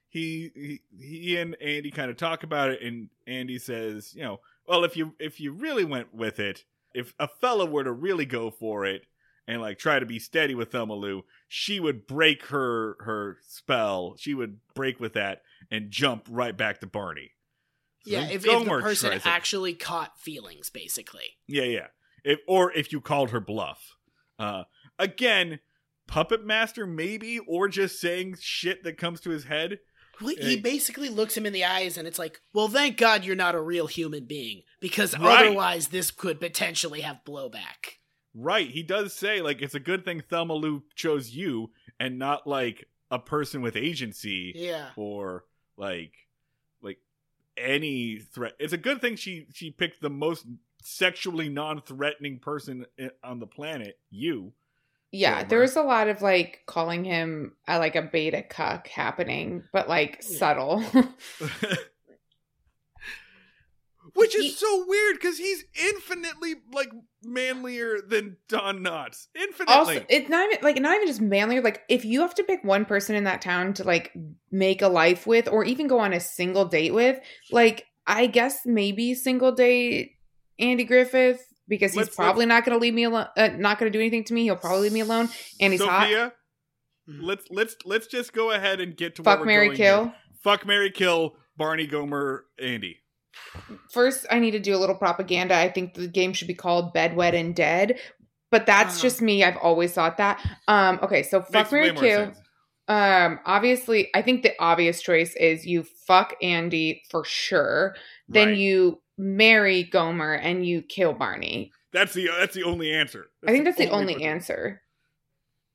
He 0.08 0.50
he, 0.54 0.80
he 0.98 1.36
and 1.36 1.54
Andy 1.60 1.90
kind 1.90 2.10
of 2.10 2.16
talk 2.16 2.42
about 2.42 2.70
it, 2.70 2.82
and 2.82 3.10
Andy 3.26 3.58
says, 3.58 4.14
you 4.14 4.22
know, 4.22 4.40
well 4.66 4.82
if 4.82 4.96
you 4.96 5.14
if 5.20 5.38
you 5.38 5.52
really 5.52 5.84
went 5.84 6.12
with 6.12 6.40
it, 6.40 6.64
if 6.94 7.14
a 7.18 7.28
fella 7.28 7.66
were 7.66 7.84
to 7.84 7.92
really 7.92 8.26
go 8.26 8.50
for 8.50 8.84
it 8.86 9.06
and 9.46 9.60
like 9.60 9.78
try 9.78 9.98
to 9.98 10.06
be 10.06 10.18
steady 10.18 10.54
with 10.54 10.72
Thelma 10.72 10.94
Lou, 10.94 11.24
she 11.48 11.80
would 11.80 12.06
break 12.06 12.46
her 12.46 12.96
her 13.00 13.38
spell. 13.46 14.16
She 14.18 14.34
would 14.34 14.58
break 14.74 14.98
with 15.00 15.12
that 15.14 15.42
and 15.70 15.90
jump 15.90 16.26
right 16.30 16.56
back 16.56 16.80
to 16.80 16.86
Barney. 16.86 17.32
So 18.04 18.12
Yeah, 18.12 18.24
if, 18.26 18.44
if 18.46 18.64
the 18.64 18.80
person 18.80 19.12
it. 19.12 19.26
actually 19.26 19.74
caught 19.74 20.18
feelings, 20.20 20.70
basically. 20.70 21.36
Yeah, 21.46 21.64
yeah. 21.64 21.86
If 22.24 22.38
or 22.46 22.72
if 22.72 22.92
you 22.92 23.00
called 23.00 23.30
her 23.30 23.40
bluff. 23.40 23.96
Uh 24.38 24.64
again, 24.98 25.60
puppet 26.06 26.44
master 26.44 26.86
maybe 26.86 27.38
or 27.40 27.68
just 27.68 28.00
saying 28.00 28.36
shit 28.40 28.84
that 28.84 28.96
comes 28.98 29.20
to 29.22 29.30
his 29.30 29.44
head. 29.44 29.78
Well, 30.20 30.34
he 30.40 30.56
basically 30.56 31.10
looks 31.10 31.36
him 31.36 31.44
in 31.44 31.52
the 31.52 31.64
eyes 31.66 31.98
and 31.98 32.08
it's 32.08 32.18
like, 32.18 32.40
well, 32.54 32.68
thank 32.68 32.96
God 32.96 33.24
you're 33.24 33.36
not 33.36 33.54
a 33.54 33.60
real 33.60 33.86
human 33.86 34.24
being 34.24 34.62
because 34.80 35.18
Right. 35.18 35.46
otherwise 35.46 35.88
this 35.88 36.10
could 36.10 36.40
potentially 36.40 37.02
have 37.02 37.20
blowback. 37.26 37.98
Right. 38.38 38.68
He 38.70 38.82
does 38.82 39.14
say 39.14 39.40
like 39.40 39.62
it's 39.62 39.74
a 39.74 39.80
good 39.80 40.04
thing 40.04 40.20
Thelma 40.28 40.52
Lou 40.54 40.82
chose 40.94 41.30
you 41.30 41.70
and 41.98 42.18
not 42.18 42.46
like 42.46 42.86
a 43.10 43.18
person 43.18 43.62
with 43.62 43.76
agency 43.76 44.52
Yeah. 44.54 44.90
or 44.96 45.44
like 45.78 46.12
like 46.82 46.98
any 47.56 48.18
threat. 48.18 48.52
It's 48.58 48.74
a 48.74 48.78
good 48.78 49.00
thing 49.00 49.16
she 49.16 49.46
she 49.54 49.70
picked 49.70 50.02
the 50.02 50.10
most 50.10 50.44
sexually 50.82 51.48
non-threatening 51.48 52.38
person 52.40 52.84
on 53.24 53.38
the 53.40 53.46
planet, 53.46 53.98
you. 54.10 54.52
Yeah, 55.12 55.36
Wilbur. 55.36 55.48
there 55.48 55.60
was 55.60 55.76
a 55.76 55.82
lot 55.82 56.08
of 56.08 56.20
like 56.20 56.60
calling 56.66 57.04
him 57.04 57.54
uh, 57.66 57.78
like 57.78 57.96
a 57.96 58.02
beta 58.02 58.42
cuck 58.42 58.86
happening, 58.88 59.62
but 59.72 59.88
like 59.88 60.22
Yeah. 60.28 60.38
subtle. 60.38 60.84
Which 64.16 64.34
is 64.34 64.42
He- 64.44 64.50
so 64.52 64.84
weird 64.86 65.16
because 65.16 65.38
he's 65.38 65.64
infinitely 65.74 66.54
like 66.72 66.88
manlier 67.22 67.98
than 68.06 68.36
Don 68.48 68.78
Knotts. 68.80 69.26
Infinitely. 69.34 69.74
also, 69.74 70.06
it's 70.08 70.28
not 70.28 70.50
even 70.52 70.64
like 70.64 70.80
not 70.80 70.94
even 70.96 71.06
just 71.06 71.20
manlier. 71.20 71.60
Like 71.62 71.82
if 71.88 72.04
you 72.04 72.20
have 72.22 72.34
to 72.36 72.44
pick 72.44 72.64
one 72.64 72.84
person 72.84 73.14
in 73.16 73.24
that 73.24 73.42
town 73.42 73.74
to 73.74 73.84
like 73.84 74.12
make 74.50 74.82
a 74.82 74.88
life 74.88 75.26
with, 75.26 75.48
or 75.48 75.64
even 75.64 75.86
go 75.86 75.98
on 75.98 76.12
a 76.12 76.20
single 76.20 76.64
date 76.64 76.94
with, 76.94 77.18
like 77.50 77.84
I 78.06 78.26
guess 78.26 78.60
maybe 78.64 79.14
single 79.14 79.52
date 79.52 80.12
Andy 80.58 80.84
Griffith 80.84 81.44
because 81.68 81.92
he's 81.92 81.98
Let's- 82.04 82.16
probably 82.16 82.46
not 82.46 82.64
going 82.64 82.78
to 82.78 82.80
leave 82.82 82.94
me 82.94 83.04
alone. 83.04 83.26
Uh, 83.36 83.48
not 83.56 83.78
going 83.78 83.90
to 83.90 83.96
do 83.96 84.00
anything 84.00 84.24
to 84.24 84.34
me. 84.34 84.44
He'll 84.44 84.56
probably 84.56 84.82
leave 84.82 84.92
me 84.92 85.00
alone, 85.00 85.28
and 85.60 85.72
he's 85.72 85.82
hot. 85.82 86.02
Sophia, 86.04 86.32
Mhm. 87.08 87.22
let's 87.22 87.44
let's 87.50 87.76
let's 87.84 88.06
just 88.06 88.32
go 88.32 88.50
ahead 88.50 88.80
and 88.80 88.96
get 88.96 89.16
to 89.16 89.22
where 89.22 89.32
Fuck 89.34 89.40
we're 89.40 89.46
Mary 89.46 89.66
going 89.66 89.76
Kill. 89.76 90.04
here. 90.04 90.14
Fuck 90.42 90.64
Mary 90.66 90.90
Kill, 90.90 91.36
Barney 91.56 91.86
Gomer, 91.86 92.46
Andy. 92.58 92.98
First, 93.90 94.26
I 94.30 94.38
need 94.38 94.50
to 94.52 94.58
do 94.60 94.74
a 94.74 94.78
little 94.78 94.96
propaganda. 94.96 95.54
I 95.56 95.70
think 95.70 95.94
the 95.94 96.08
game 96.08 96.32
should 96.32 96.48
be 96.48 96.54
called 96.54 96.92
Bed, 96.92 97.16
Wed, 97.16 97.34
and 97.34 97.54
Dead. 97.54 97.98
But 98.50 98.66
that's 98.66 98.94
Uh-huh. 98.94 99.02
just 99.02 99.22
me. 99.22 99.42
I've 99.42 99.56
always 99.56 99.92
thought 99.92 100.18
that. 100.18 100.40
Um, 100.68 101.00
okay, 101.02 101.22
so 101.22 101.40
fuck 101.42 101.72
Makes 101.72 102.00
Mary. 102.00 102.32
Um, 102.88 103.40
obviously, 103.44 104.08
I 104.14 104.22
think 104.22 104.42
the 104.44 104.52
obvious 104.60 105.02
choice 105.02 105.34
is 105.34 105.66
you 105.66 105.82
fuck 106.06 106.34
Andy 106.40 107.02
for 107.10 107.24
sure. 107.24 107.96
Then 108.28 108.48
Right. 108.50 108.56
you 108.58 109.02
marry 109.18 109.82
Gomer 109.82 110.34
and 110.34 110.64
you 110.64 110.82
kill 110.82 111.12
Barney. 111.12 111.72
That's 111.92 112.14
the 112.14 112.28
that's 112.38 112.54
the 112.54 112.62
only 112.62 112.92
answer. 112.92 113.26
I 113.46 113.50
think 113.50 113.64
that's 113.64 113.78
the 113.78 113.88
only 113.90 114.14
person. 114.14 114.28
answer. 114.28 114.82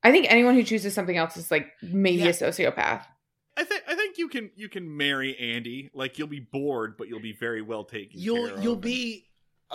I 0.02 0.10
think 0.10 0.26
anyone 0.30 0.54
who 0.54 0.62
chooses 0.62 0.94
something 0.94 1.16
else 1.16 1.36
is 1.36 1.50
like 1.50 1.68
maybe 1.82 2.22
Yeah. 2.22 2.28
a 2.28 2.32
sociopath. 2.32 3.04
I 3.56 3.64
think 3.64 3.82
I 3.86 3.94
think 3.94 4.18
you 4.18 4.28
can 4.28 4.50
you 4.56 4.68
can 4.68 4.96
marry 4.96 5.36
Andy. 5.38 5.90
Like 5.94 6.18
you'll 6.18 6.28
be 6.28 6.40
bored, 6.40 6.96
but 6.96 7.08
you'll 7.08 7.20
be 7.20 7.34
very 7.38 7.62
well 7.62 7.84
taken 7.84 8.18
You'll 8.18 8.46
of. 8.54 8.62
you'll 8.64 8.72
and- 8.74 8.82
be. 8.82 9.26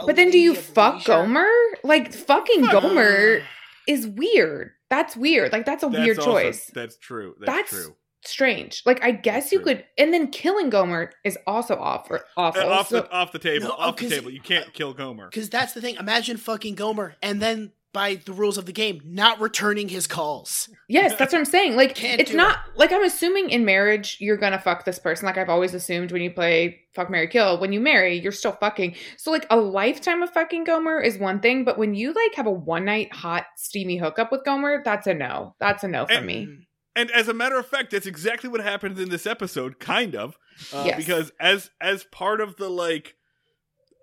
But 0.06 0.16
then 0.16 0.30
do 0.30 0.38
you 0.38 0.54
fuck 0.54 0.96
leisure. 0.96 1.08
Gomer? 1.14 1.50
Like 1.84 2.14
fucking 2.14 2.66
Fuck. 2.66 2.84
Gomer 2.84 3.42
is 3.88 4.06
weird. 4.08 4.72
That's 4.92 5.16
weird. 5.18 5.52
Like 5.52 5.66
that's 5.66 5.84
a 5.84 5.90
That's 5.90 6.04
weird 6.06 6.20
also- 6.20 6.32
choice. 6.34 6.70
That's 6.74 6.98
true. 6.98 7.36
That's, 7.40 7.52
That's 7.52 7.70
true. 7.72 7.96
Strange. 8.24 8.84
Like 8.86 9.04
I 9.04 9.12
guess 9.12 9.52
you 9.52 9.60
true. 9.60 9.76
could 9.76 9.86
and 9.98 10.14
then 10.14 10.28
killing 10.28 10.70
Gomer 10.70 11.12
is 11.24 11.38
also 11.48 11.76
awful 11.76 12.20
awful. 12.36 12.62
Uh, 12.62 12.66
off 12.68 12.90
So- 12.90 13.02
the 13.02 13.12
off 13.12 13.32
the 13.32 13.40
table. 13.40 13.70
No, 13.70 13.74
off 13.74 13.96
the 13.96 14.04
'cause- 14.04 14.12
table. 14.12 14.30
You 14.32 14.42
can't 14.42 14.72
kill 14.74 14.94
Gomer. 14.94 15.30
Because 15.30 15.50
that's 15.50 15.74
the 15.74 15.82
thing. 15.82 15.96
Imagine 15.96 16.38
fucking 16.38 16.76
Gomer 16.76 17.16
and 17.24 17.42
then, 17.42 17.72
by 17.94 18.16
the 18.16 18.34
rules 18.34 18.58
of 18.58 18.66
the 18.66 18.72
game, 18.74 19.02
not 19.06 19.40
returning 19.40 19.90
his 19.90 20.08
calls. 20.08 20.70
Yes, 20.88 21.16
that's 21.18 21.34
what 21.34 21.40
I'm 21.40 21.46
saying. 21.46 21.76
Like 21.76 21.96
Can't 21.96 22.20
it's 22.22 22.32
do 22.32 22.38
not 22.38 22.58
like 22.76 22.92
I'm 22.92 23.04
assuming 23.04 23.50
in 23.50 23.66
marriage 23.66 24.18
you're 24.20 24.38
gonna 24.38 24.60
fuck 24.60 24.86
this 24.86 25.00
person. 25.00 25.26
Like 25.26 25.38
I've 25.38 25.50
always 25.50 25.74
assumed 25.74 26.12
when 26.12 26.22
you 26.22 26.32
play 26.32 26.82
fuck 26.94 27.10
Mary 27.10 27.28
Kill, 27.28 27.60
when 27.60 27.74
you 27.74 27.80
marry, 27.80 28.20
you're 28.20 28.32
still 28.32 28.52
fucking. 28.54 28.96
So 29.18 29.32
like 29.32 29.46
a 29.50 29.58
lifetime 29.58 30.22
of 30.24 30.30
fucking 30.32 30.66
Gomer 30.66 31.00
is 31.00 31.18
one 31.18 31.40
thing, 31.40 31.64
but 31.64 31.78
when 31.78 31.96
you 31.96 32.10
like 32.14 32.36
have 32.36 32.46
a 32.48 32.52
one 32.52 32.86
night 32.86 33.14
hot 33.14 33.46
steamy 33.56 33.98
hookup 33.98 34.32
with 34.32 34.44
Gomer, 34.46 34.82
that's 34.84 35.08
a 35.08 35.14
no. 35.14 35.56
That's 35.60 35.84
a 35.84 35.88
no 35.88 36.06
for 36.06 36.14
And- 36.14 36.26
me. 36.26 36.48
And 36.96 37.12
as 37.12 37.28
a 37.28 37.34
matter 37.36 37.60
of 37.60 37.68
fact, 37.68 37.92
that's 37.92 38.08
exactly 38.08 38.50
what 38.50 38.60
happens 38.60 39.00
in 39.00 39.10
this 39.10 39.28
episode, 39.28 39.80
kind 39.80 40.16
of. 40.16 40.36
Uh, 40.74 40.82
Yes. 40.88 40.98
Because 40.98 41.32
as 41.40 41.70
as 41.80 42.04
part 42.06 42.42
of 42.42 42.56
the 42.58 42.70
like 42.70 43.14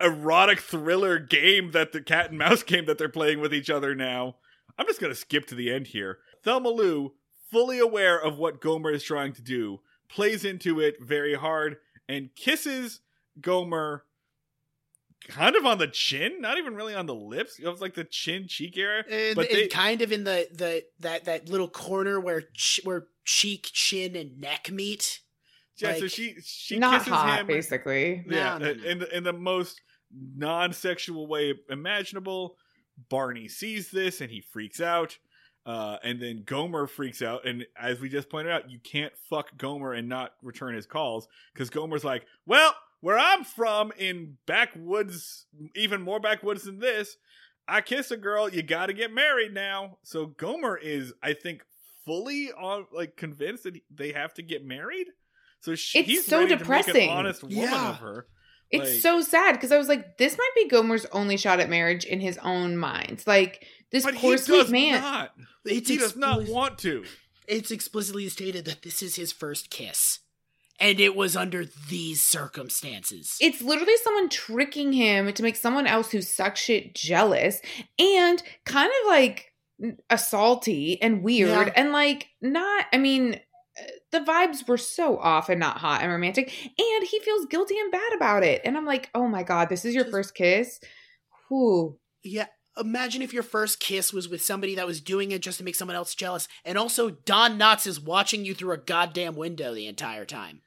erotic 0.04 0.60
thriller 0.60 1.18
game 1.18 1.70
that 1.72 1.92
the 1.92 2.00
cat 2.00 2.30
and 2.30 2.38
mouse 2.38 2.62
game 2.64 2.84
that 2.86 2.98
they're 2.98 3.08
playing 3.08 3.40
with 3.40 3.54
each 3.54 3.70
other 3.70 3.94
now, 3.94 4.36
I'm 4.78 4.86
just 4.86 5.00
gonna 5.00 5.14
skip 5.14 5.46
to 5.46 5.54
the 5.54 5.72
end 5.72 5.88
here. 5.88 6.18
Thelma 6.42 6.68
Lou, 6.68 7.14
fully 7.50 7.78
aware 7.78 8.20
of 8.20 8.38
what 8.38 8.60
Gomer 8.60 8.90
is 8.90 9.02
trying 9.02 9.32
to 9.34 9.42
do, 9.42 9.80
plays 10.08 10.44
into 10.44 10.80
it 10.80 10.96
very 11.00 11.34
hard 11.34 11.76
and 12.08 12.30
kisses 12.36 13.00
Gomer 13.40 14.04
kind 15.26 15.56
of 15.56 15.64
on 15.64 15.78
the 15.78 15.88
chin, 15.88 16.40
not 16.40 16.58
even 16.58 16.74
really 16.74 16.94
on 16.94 17.06
the 17.06 17.14
lips. 17.14 17.58
It 17.58 17.66
was 17.66 17.80
like 17.80 17.94
the 17.94 18.04
chin 18.04 18.46
cheek 18.46 18.76
area. 18.76 19.04
Uh, 19.10 19.14
and, 19.14 19.36
But 19.36 19.50
and 19.50 19.70
kind 19.70 20.02
of 20.02 20.12
in 20.12 20.24
the, 20.24 20.48
the 20.52 20.84
that 21.00 21.24
that 21.24 21.48
little 21.48 21.68
corner 21.68 22.20
where 22.20 22.42
ch- 22.54 22.80
where 22.84 23.06
cheek, 23.24 23.70
chin, 23.72 24.16
and 24.16 24.38
neck 24.38 24.70
meet. 24.70 25.20
Yeah, 25.78 25.96
so 25.96 26.06
she 26.06 26.36
she 26.44 26.78
Not 26.78 27.00
kisses 27.00 27.12
hot, 27.14 27.40
him 27.40 27.46
basically. 27.46 28.24
Yeah, 28.28 28.58
No, 28.58 28.66
no, 28.66 28.74
no. 28.74 28.84
in 28.84 28.98
the, 28.98 29.16
in 29.16 29.24
the 29.24 29.32
most 29.32 29.80
non-sexual 30.36 31.26
way 31.26 31.54
imaginable. 31.68 32.56
Barney 33.08 33.48
sees 33.48 33.90
this 33.90 34.20
and 34.20 34.30
he 34.30 34.40
freaks 34.40 34.80
out. 34.80 35.18
Uh, 35.66 35.96
and 36.02 36.20
then 36.20 36.42
Gomer 36.44 36.86
freaks 36.86 37.22
out, 37.22 37.46
and 37.46 37.64
as 37.74 37.98
we 37.98 38.10
just 38.10 38.28
pointed 38.28 38.52
out, 38.52 38.70
you 38.70 38.78
can't 38.78 39.14
fuck 39.30 39.56
Gomer 39.56 39.94
and 39.94 40.10
not 40.10 40.32
return 40.42 40.74
his 40.74 40.84
calls 40.84 41.26
because 41.54 41.70
Gomer's 41.70 42.04
like, 42.04 42.26
"Well, 42.44 42.74
where 43.00 43.18
I'm 43.18 43.44
from 43.44 43.90
in 43.96 44.36
backwoods, 44.44 45.46
even 45.74 46.02
more 46.02 46.20
backwoods 46.20 46.64
than 46.64 46.80
this, 46.80 47.16
I 47.66 47.80
kiss 47.80 48.10
a 48.10 48.18
girl, 48.18 48.46
you 48.50 48.62
got 48.62 48.86
to 48.86 48.92
get 48.92 49.10
married 49.10 49.54
now." 49.54 49.96
So 50.02 50.26
Gomer 50.26 50.76
is, 50.76 51.14
I 51.22 51.32
think, 51.32 51.64
fully 52.04 52.52
on 52.52 52.84
like 52.92 53.16
convinced 53.16 53.62
that 53.64 53.80
they 53.90 54.12
have 54.12 54.34
to 54.34 54.42
get 54.42 54.66
married. 54.66 55.06
So 55.60 55.74
she, 55.74 56.00
It's 56.00 56.08
he's 56.10 56.26
so 56.26 56.40
ready 56.40 56.50
to 56.50 56.56
depressing. 56.58 56.92
make 56.92 57.08
an 57.10 57.16
honest 57.16 57.42
woman 57.42 57.56
Yeah. 57.58 57.88
of 57.88 57.96
her. 58.00 58.26
It's 58.70 58.90
Like- 58.90 59.00
so 59.02 59.20
sad 59.20 59.52
because 59.52 59.70
I 59.72 59.78
was 59.78 59.88
like, 59.88 60.16
this 60.18 60.36
might 60.36 60.50
be 60.56 60.68
Gomer's 60.68 61.06
only 61.06 61.36
shot 61.36 61.60
at 61.60 61.68
marriage 61.70 62.04
in 62.04 62.20
his 62.20 62.38
own 62.38 62.76
mind. 62.76 63.22
Like 63.26 63.64
this 63.90 64.04
But 64.04 64.14
poor 64.16 64.32
he 64.32 64.38
sweet 64.38 64.56
does 64.62 64.70
man. 64.70 65.00
not. 65.00 65.34
It's 65.64 65.88
He 65.88 65.96
does 65.96 66.16
not 66.16 66.44
want 66.48 66.78
to. 66.80 67.04
It's 67.46 67.70
explicitly 67.70 68.28
stated 68.28 68.64
that 68.64 68.82
this 68.82 69.02
is 69.02 69.16
his 69.16 69.30
first 69.32 69.70
kiss, 69.70 70.20
and 70.80 70.98
it 70.98 71.14
was 71.14 71.36
under 71.36 71.64
these 71.88 72.22
circumstances. 72.22 73.36
It's 73.40 73.60
literally 73.62 73.96
someone 74.02 74.28
tricking 74.30 74.92
him 74.92 75.32
to 75.32 75.42
make 75.42 75.56
someone 75.56 75.86
else 75.86 76.10
who 76.10 76.22
sucks 76.22 76.60
shit 76.60 76.94
jealous 76.94 77.60
and 77.98 78.42
kind 78.64 78.90
of 79.02 79.08
like 79.08 79.52
assaulty 80.10 80.98
and 81.02 81.22
weird 81.22 81.66
Yeah. 81.68 81.72
and 81.76 81.92
like 81.92 82.28
not, 82.40 82.86
I 82.92 82.98
mean, 82.98 83.34
uh, 83.34 83.38
the 84.12 84.20
vibes 84.20 84.66
were 84.68 84.76
so 84.78 85.18
off 85.18 85.48
and 85.48 85.58
not 85.60 85.78
hot 85.78 86.02
and 86.02 86.10
romantic. 86.12 86.52
And 86.78 87.04
he 87.06 87.18
feels 87.20 87.46
guilty 87.46 87.78
and 87.78 87.90
bad 87.90 88.12
about 88.14 88.42
it. 88.44 88.60
And 88.64 88.76
I'm 88.76 88.86
like, 88.86 89.10
oh 89.14 89.26
my 89.26 89.42
God, 89.42 89.68
this 89.68 89.84
is 89.84 89.94
your 89.94 90.04
first 90.04 90.34
kiss? 90.34 90.78
Whew. 91.48 91.98
Yeah. 92.22 92.46
Imagine 92.76 93.22
if 93.22 93.32
your 93.32 93.42
first 93.44 93.78
kiss 93.80 94.12
was 94.12 94.28
with 94.28 94.42
somebody 94.42 94.74
that 94.74 94.86
was 94.86 95.00
doing 95.00 95.30
it 95.30 95.42
just 95.42 95.58
to 95.58 95.64
make 95.64 95.76
someone 95.76 95.96
else 95.96 96.14
jealous, 96.14 96.48
and 96.64 96.76
also 96.76 97.10
Don 97.10 97.56
Knotts 97.58 97.86
is 97.86 98.00
watching 98.00 98.44
you 98.44 98.52
through 98.52 98.72
a 98.72 98.78
goddamn 98.78 99.36
window 99.36 99.72
the 99.74 99.86
entire 99.86 100.24
time. 100.24 100.60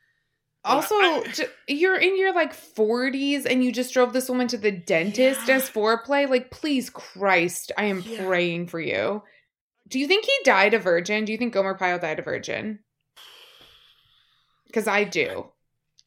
Also, 0.63 0.95
I- 0.95 1.47
you're 1.67 1.97
in 1.97 2.17
your 2.17 2.33
like 2.33 2.53
40s 2.53 3.45
and 3.45 3.63
you 3.63 3.71
just 3.73 3.93
drove 3.93 4.11
this 4.13 4.29
woman 4.29 4.47
to 4.49 4.57
the 4.57 4.71
dentist 4.71 5.47
Yeah. 5.47 5.55
as 5.55 5.69
foreplay. 5.69 6.29
Like, 6.29 6.49
please, 6.51 6.89
Christ, 6.89 7.71
I 7.77 7.85
am 7.85 8.01
Yeah. 8.05 8.25
praying 8.25 8.67
for 8.67 8.79
you. 8.79 9.23
Do 9.87 9.99
you 9.99 10.07
think 10.07 10.25
he 10.25 10.33
died 10.43 10.73
a 10.73 10.79
virgin? 10.79 11.23
Do 11.25 11.31
you 11.31 11.37
think 11.37 11.53
Gomer 11.53 11.75
Pyle 11.75 11.99
died 11.99 12.19
a 12.19 12.21
virgin? 12.21 12.79
Because 14.67 14.87
I 14.87 15.03
do. 15.03 15.47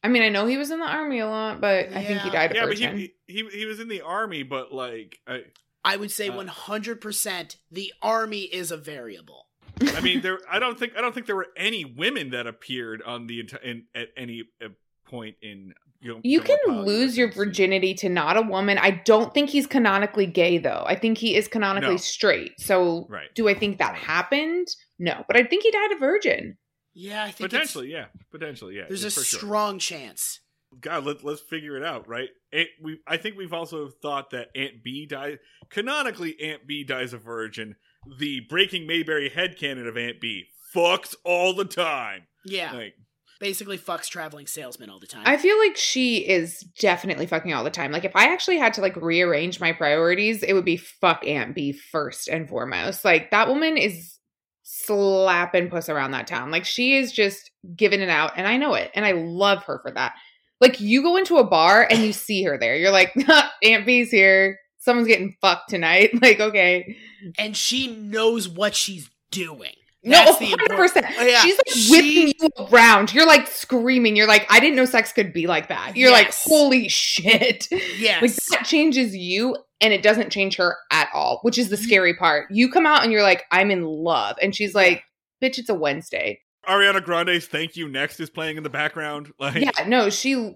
I 0.03 0.07
mean, 0.07 0.23
I 0.23 0.29
know 0.29 0.47
he 0.47 0.57
was 0.57 0.71
in 0.71 0.79
the 0.79 0.85
army 0.87 1.19
a 1.19 1.27
lot, 1.27 1.61
but 1.61 1.89
I 1.93 2.03
think 2.03 2.21
he 2.21 2.29
died 2.31 2.55
a 2.55 2.65
virgin. 2.65 2.81
Yeah, 2.81 2.91
but 2.91 2.99
he, 2.99 3.13
he 3.27 3.49
he 3.59 3.65
was 3.65 3.79
in 3.79 3.87
the 3.87 4.01
army, 4.01 4.41
but 4.43 4.73
like 4.73 5.19
I, 5.27 5.43
I 5.83 5.97
would 5.97 6.09
say 6.11 6.29
Uh, 6.29 6.43
100% 6.43 7.55
the 7.71 7.93
army 8.01 8.41
is 8.41 8.71
a 8.71 8.77
variable. 8.77 9.47
I 9.95 10.01
mean, 10.01 10.21
there 10.21 10.39
I 10.49 10.59
don't 10.59 10.77
think 10.77 10.93
I 10.97 11.01
don't 11.01 11.13
think 11.13 11.25
there 11.27 11.35
were 11.35 11.49
any 11.57 11.85
women 11.85 12.31
that 12.31 12.47
appeared 12.47 13.01
on 13.03 13.27
the 13.27 13.43
enti- 13.43 13.63
in, 13.63 13.83
at 13.95 14.09
any 14.17 14.43
uh, 14.63 14.69
point 15.05 15.35
in. 15.41 15.73
You, 16.03 16.13
know, 16.15 16.21
you 16.23 16.41
can 16.41 16.57
lose 16.67 17.15
your 17.15 17.31
virginity 17.31 17.93
to 17.95 18.09
not 18.09 18.35
a 18.35 18.41
woman. 18.41 18.79
I 18.79 18.89
don't 19.05 19.31
think 19.35 19.51
he's 19.51 19.67
canonically 19.67 20.25
gay, 20.25 20.57
though. 20.57 20.83
I 20.87 20.95
think 20.95 21.19
he 21.19 21.35
is 21.35 21.47
canonically 21.47 21.91
No. 21.91 21.97
straight. 21.97 22.59
So, 22.59 23.05
Right. 23.07 23.27
do 23.35 23.47
I 23.47 23.53
think 23.53 23.77
that 23.77 23.93
happened? 23.93 24.67
No, 24.97 25.23
but 25.27 25.37
I 25.37 25.43
think 25.43 25.61
he 25.61 25.69
died 25.69 25.91
a 25.91 25.99
virgin. 25.99 26.57
Yeah, 26.93 27.23
I 27.23 27.31
think 27.31 27.53
it's- 27.53 27.61
Potentially, 27.61 27.91
yeah, 27.91 28.05
potentially, 28.31 28.75
yeah. 28.75 28.85
there's 28.87 29.03
a 29.03 29.11
for 29.11 29.23
sure. 29.23 29.39
strong 29.39 29.79
chance. 29.79 30.39
God, 30.79 31.05
let, 31.05 31.23
let's 31.23 31.41
figure 31.41 31.75
it 31.75 31.83
out, 31.83 32.07
right? 32.07 32.29
Aunt, 32.53 32.69
we, 32.81 32.99
I 33.05 33.17
think 33.17 33.37
we've 33.37 33.53
also 33.53 33.89
thought 33.89 34.29
that 34.29 34.49
Aunt 34.55 34.83
Bee 34.83 35.05
dies 35.05 35.37
Canonically, 35.69 36.39
Aunt 36.41 36.65
Bee 36.65 36.83
dies 36.83 37.13
a 37.13 37.17
virgin. 37.17 37.75
The 38.19 38.41
Breaking 38.49 38.87
Mayberry 38.87 39.29
head 39.29 39.57
headcanon 39.57 39.87
of 39.87 39.97
Aunt 39.97 40.21
Bee 40.21 40.45
fucks 40.73 41.13
all 41.25 41.53
the 41.53 41.65
time. 41.65 42.23
Yeah. 42.45 42.71
Like, 42.71 42.95
basically 43.41 43.77
fucks 43.77 44.07
traveling 44.07 44.47
salesmen 44.47 44.89
all 44.89 44.99
the 44.99 45.07
time. 45.07 45.23
I 45.25 45.35
feel 45.35 45.57
like 45.59 45.75
she 45.75 46.17
is 46.17 46.59
definitely 46.79 47.25
fucking 47.25 47.53
all 47.53 47.63
the 47.63 47.71
time. 47.71 47.91
Like 47.91 48.05
if 48.05 48.15
I 48.15 48.31
actually 48.31 48.59
had 48.59 48.73
to 48.75 48.81
like 48.81 48.95
rearrange 48.95 49.59
my 49.59 49.73
priorities, 49.73 50.43
it 50.43 50.53
would 50.53 50.63
be 50.63 50.77
fuck 50.77 51.25
Aunt 51.27 51.55
Bee 51.55 51.73
first 51.73 52.29
and 52.29 52.47
foremost. 52.47 53.03
Like 53.03 53.31
that 53.31 53.47
woman 53.49 53.77
is 53.77 54.19
slapping 54.63 55.69
puss 55.69 55.89
around 55.89 56.11
that 56.11 56.27
town. 56.27 56.51
Like 56.51 56.65
she 56.65 56.95
is 56.95 57.11
just 57.11 57.51
giving 57.75 58.01
it 58.01 58.09
out, 58.09 58.33
and 58.35 58.47
I 58.47 58.57
know 58.57 58.73
it, 58.73 58.91
and 58.95 59.05
I 59.05 59.11
love 59.13 59.63
her 59.63 59.79
for 59.79 59.91
that. 59.91 60.13
Like 60.59 60.79
you 60.79 61.01
go 61.01 61.17
into 61.17 61.37
a 61.37 61.43
bar 61.43 61.87
and 61.89 61.99
you 62.01 62.13
see 62.13 62.43
her 62.43 62.57
there, 62.57 62.75
you're 62.75 62.91
like, 62.91 63.13
Aunt 63.63 63.85
Bee's 63.85 64.11
here. 64.11 64.59
Someone's 64.77 65.07
getting 65.07 65.35
fucked 65.41 65.69
tonight. 65.69 66.11
Like 66.21 66.39
okay, 66.39 66.95
and 67.37 67.55
she 67.55 67.95
knows 67.95 68.47
what 68.47 68.75
she's 68.75 69.09
doing. 69.31 69.73
No, 70.03 70.17
That's 70.17 70.39
the 70.39 70.45
hundred 70.45 70.71
important- 70.71 70.93
percent. 70.93 71.15
Oh, 71.19 71.23
yeah. 71.23 71.41
She's 71.41 71.57
like 71.57 71.69
She- 71.69 71.91
whipping 71.91 72.33
you 72.39 72.65
around. 72.71 73.13
You're 73.13 73.27
like 73.27 73.47
screaming. 73.47 74.15
You're 74.15 74.27
like, 74.27 74.47
I 74.49 74.59
didn't 74.59 74.75
know 74.75 74.85
sex 74.85 75.13
could 75.13 75.31
be 75.31 75.45
like 75.45 75.67
that. 75.67 75.95
You're 75.95 76.11
like, 76.11 76.33
holy 76.33 76.87
shit. 76.89 77.67
Yes. 77.71 78.21
Like 78.21 78.35
that 78.51 78.65
changes 78.65 79.15
you 79.15 79.57
and 79.79 79.93
it 79.93 80.01
doesn't 80.01 80.31
change 80.31 80.55
her 80.55 80.77
at 80.91 81.09
all, 81.13 81.39
which 81.43 81.57
is 81.57 81.69
the 81.69 81.75
mm-hmm. 81.75 81.85
scary 81.85 82.15
part. 82.15 82.49
You 82.49 82.71
come 82.71 82.85
out 82.85 83.03
and 83.03 83.11
you're 83.11 83.21
like, 83.21 83.43
I'm 83.51 83.69
in 83.69 83.83
love. 83.83 84.37
And 84.41 84.55
she's 84.55 84.73
like, 84.73 85.03
bitch, 85.41 85.57
it's 85.59 85.69
a 85.69 85.75
Wednesday. 85.75 86.39
Ariana 86.67 87.03
Grande's 87.03 87.47
"Thank 87.47 87.75
You 87.75 87.87
Next" 87.87 88.19
is 88.19 88.29
playing 88.29 88.57
in 88.57 88.63
the 88.63 88.69
background. 88.69 89.31
Like, 89.39 89.55
Yeah, 89.63 89.87
no, 89.87 90.09
she 90.09 90.55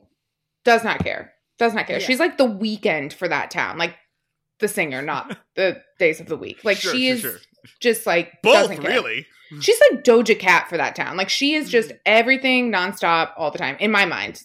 does 0.63 0.83
not 0.83 0.99
care. 0.99 1.33
Does 1.57 1.73
not 1.73 1.87
care. 1.87 1.99
Yeah. 1.99 2.05
She's 2.05 2.19
like 2.19 2.37
the 2.37 2.47
Weeknd 2.47 3.13
for 3.13 3.27
that 3.27 3.49
town. 3.51 3.77
Like 3.77 3.95
the 4.59 4.67
singer, 4.67 5.01
not 5.01 5.37
the 5.55 5.81
days 5.99 6.19
of 6.19 6.27
the 6.27 6.37
week. 6.37 6.63
Like 6.63 6.77
Sure, 6.77 6.93
she 6.93 7.07
sure, 7.07 7.13
is 7.13 7.21
sure. 7.21 7.37
Just 7.79 8.05
like 8.05 8.41
both 8.41 8.53
doesn't 8.53 8.81
care. 8.81 8.91
really. 8.91 9.25
She's 9.61 9.79
like 9.91 10.03
Doja 10.03 10.37
Cat 10.37 10.67
for 10.69 10.77
that 10.77 10.95
town. 10.95 11.17
Like 11.17 11.29
she 11.29 11.53
is 11.55 11.69
just 11.69 11.89
Mm. 11.89 11.97
everything 12.05 12.71
nonstop 12.71 13.31
all 13.37 13.51
the 13.51 13.57
time. 13.59 13.77
In 13.79 13.91
my 13.91 14.05
mind. 14.05 14.41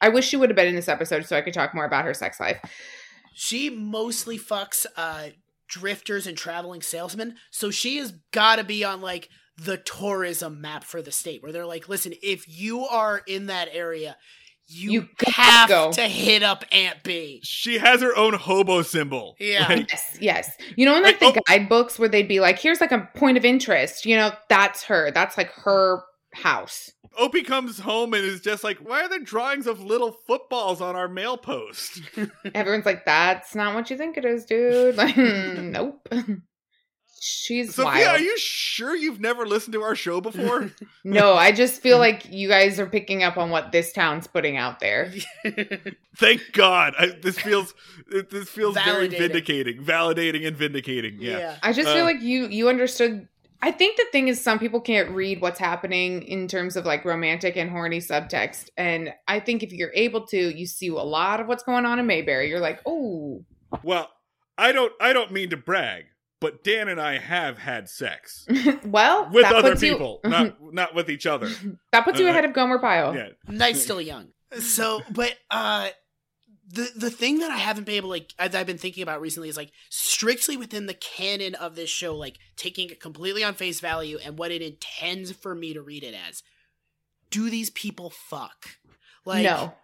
I 0.00 0.08
wish 0.08 0.26
she 0.26 0.36
would 0.36 0.50
have 0.50 0.56
been 0.56 0.66
in 0.68 0.74
this 0.74 0.88
episode 0.88 1.24
so 1.26 1.36
I 1.36 1.42
could 1.42 1.54
talk 1.54 1.74
more 1.74 1.84
about 1.84 2.04
her 2.04 2.12
sex 2.14 2.38
life. 2.40 2.58
she 3.34 3.70
mostly 3.70 4.38
fucks 4.38 4.84
uh 4.96 5.28
drifters 5.68 6.26
and 6.26 6.36
traveling 6.36 6.82
salesmen 6.82 7.34
so 7.50 7.70
she 7.70 7.96
has 7.96 8.12
got 8.30 8.56
to 8.56 8.64
be 8.64 8.84
on 8.84 9.00
like 9.00 9.30
the 9.56 9.78
tourism 9.78 10.60
map 10.60 10.84
for 10.84 11.00
the 11.00 11.10
state 11.12 11.42
where 11.42 11.50
they're 11.52 11.64
like 11.64 11.88
listen 11.88 12.12
if 12.22 12.44
you 12.46 12.84
are 12.84 13.22
in 13.26 13.46
that 13.46 13.68
area 13.72 14.16
you, 14.72 14.90
You 14.90 15.08
gotta 15.18 15.32
have 15.32 15.68
go. 15.68 15.92
to 15.92 16.02
hit 16.02 16.42
up 16.42 16.64
aunt 16.72 17.02
bee 17.02 17.40
She 17.44 17.78
has 17.78 18.00
her 18.00 18.16
own 18.16 18.34
hobo 18.34 18.82
symbol. 18.82 19.36
Yeah. 19.38 19.66
Like, 19.68 19.90
Yes, 19.90 20.18
yes. 20.20 20.56
You 20.76 20.86
know, 20.86 20.96
in 20.96 21.02
like, 21.02 21.20
Like, 21.20 21.34
the 21.34 21.40
oh. 21.40 21.42
guidebooks 21.46 21.98
where 21.98 22.08
they'd 22.08 22.28
be 22.28 22.40
like, 22.40 22.58
here's 22.58 22.80
like 22.80 22.92
a 22.92 23.08
point 23.14 23.36
of 23.36 23.44
interest, 23.44 24.06
you 24.06 24.16
know, 24.16 24.32
that's 24.48 24.84
her. 24.84 25.10
That's 25.10 25.36
like 25.36 25.50
her 25.52 26.02
house. 26.34 26.90
Opie 27.18 27.42
comes 27.42 27.78
home 27.78 28.14
and 28.14 28.24
is 28.24 28.40
just 28.40 28.64
like, 28.64 28.78
"Why 28.78 29.02
are 29.02 29.08
there 29.10 29.18
drawings 29.18 29.66
of 29.66 29.82
little 29.82 30.12
footballs 30.26 30.80
on 30.80 30.96
our 30.96 31.08
mail 31.08 31.36
post?" 31.36 32.00
Everyone's 32.54 32.86
like, 32.86 33.04
that's 33.04 33.54
not 33.54 33.74
what 33.74 33.90
you 33.90 33.98
think 33.98 34.16
it 34.16 34.24
is, 34.24 34.46
dude. 34.46 34.96
Like, 35.02 35.14
hmm, 35.14 35.70
nope. 35.72 36.08
She's 37.24 37.76
Sophia, 37.76 38.06
wild. 38.06 38.20
are 38.20 38.22
you 38.24 38.36
sure 38.36 38.96
you've 38.96 39.20
never 39.20 39.46
listened 39.46 39.74
to 39.74 39.82
our 39.82 39.94
show 39.94 40.20
before? 40.20 40.72
no, 41.04 41.34
I 41.34 41.52
just 41.52 41.80
feel 41.80 41.98
like 41.98 42.28
you 42.28 42.48
guys 42.48 42.80
are 42.80 42.86
picking 42.86 43.22
up 43.22 43.36
on 43.36 43.50
what 43.50 43.70
this 43.70 43.92
town's 43.92 44.26
putting 44.26 44.56
out 44.56 44.80
there. 44.80 45.12
Thank 46.16 46.52
God. 46.52 46.94
I, 46.98 47.06
this 47.22 47.38
feels 47.38 47.74
this 48.10 48.48
feels 48.48 48.74
very 48.74 49.06
vindicating, 49.06 49.84
validating, 49.84 50.44
and 50.48 50.56
vindicating. 50.56 51.18
Yeah. 51.20 51.38
yeah 51.38 51.56
I 51.62 51.72
just 51.72 51.88
feel 51.90 52.02
Uh, 52.02 52.06
like 52.06 52.22
you 52.22 52.46
you 52.48 52.68
understood. 52.68 53.28
I 53.64 53.70
think 53.70 53.96
the 53.98 54.06
thing 54.10 54.26
is 54.26 54.42
some 54.42 54.58
people 54.58 54.80
can't 54.80 55.10
read 55.10 55.40
what's 55.40 55.60
happening 55.60 56.22
in 56.24 56.48
terms 56.48 56.74
of 56.74 56.84
like 56.84 57.04
romantic 57.04 57.56
and 57.56 57.70
horny 57.70 58.00
subtext, 58.00 58.70
and 58.76 59.14
I 59.28 59.38
think 59.38 59.62
if 59.62 59.72
you're 59.72 59.92
able 59.94 60.26
to, 60.26 60.36
you 60.58 60.66
see 60.66 60.88
a 60.88 60.94
lot 60.94 61.38
of 61.38 61.46
what's 61.46 61.62
going 61.62 61.86
on 61.86 62.00
in 62.00 62.06
Mayberry. 62.08 62.48
You're 62.48 62.58
like, 62.58 62.80
oh, 62.84 63.44
Well, 63.84 64.10
I 64.58 64.72
don't 64.72 64.92
I 65.00 65.12
don't 65.12 65.30
mean 65.30 65.50
to 65.50 65.56
brag, 65.56 66.06
but 66.42 66.62
Dan 66.62 66.88
and 66.88 67.00
I 67.00 67.16
have 67.18 67.56
had 67.56 67.88
sex 67.88 68.46
well, 68.84 69.30
with 69.32 69.44
that 69.44 69.54
other 69.54 69.70
puts 69.70 69.82
you- 69.82 69.92
people, 69.92 70.20
not 70.24 70.56
not 70.74 70.94
with 70.94 71.08
each 71.08 71.24
other. 71.26 71.48
that 71.92 72.04
puts 72.04 72.18
you 72.20 72.26
Uh, 72.26 72.30
ahead 72.30 72.44
of 72.44 72.52
Gomer 72.52 72.78
Pyle. 72.78 73.14
Yeah. 73.16 73.28
night's 73.48 73.82
still 73.82 74.00
young 74.00 74.28
so 74.58 75.00
but 75.10 75.34
uh 75.50 75.88
the 76.68 76.90
the 76.96 77.10
thing 77.10 77.38
that 77.40 77.50
I 77.50 77.56
haven't 77.56 77.84
been 77.84 77.94
able 77.96 78.08
like 78.10 78.32
I've, 78.38 78.54
I've 78.54 78.66
been 78.66 78.78
thinking 78.78 79.02
about 79.02 79.20
recently 79.20 79.48
is 79.48 79.56
like 79.56 79.72
strictly 79.90 80.56
within 80.58 80.86
the 80.86 80.94
canon 80.94 81.54
of 81.54 81.74
this 81.74 81.90
show, 81.90 82.14
like 82.16 82.36
taking 82.56 82.88
it 82.90 82.98
completely 83.00 83.44
on 83.44 83.54
face 83.54 83.80
value 83.80 84.18
and 84.24 84.38
what 84.38 84.50
it 84.50 84.62
intends 84.62 85.32
for 85.32 85.54
me 85.54 85.72
to 85.74 85.82
read 85.82 86.02
it 86.04 86.14
as. 86.14 86.42
Do 87.30 87.50
these 87.50 87.68
people 87.70 88.08
fuck? 88.10 88.70
Like 89.26 89.44
no, 89.44 89.74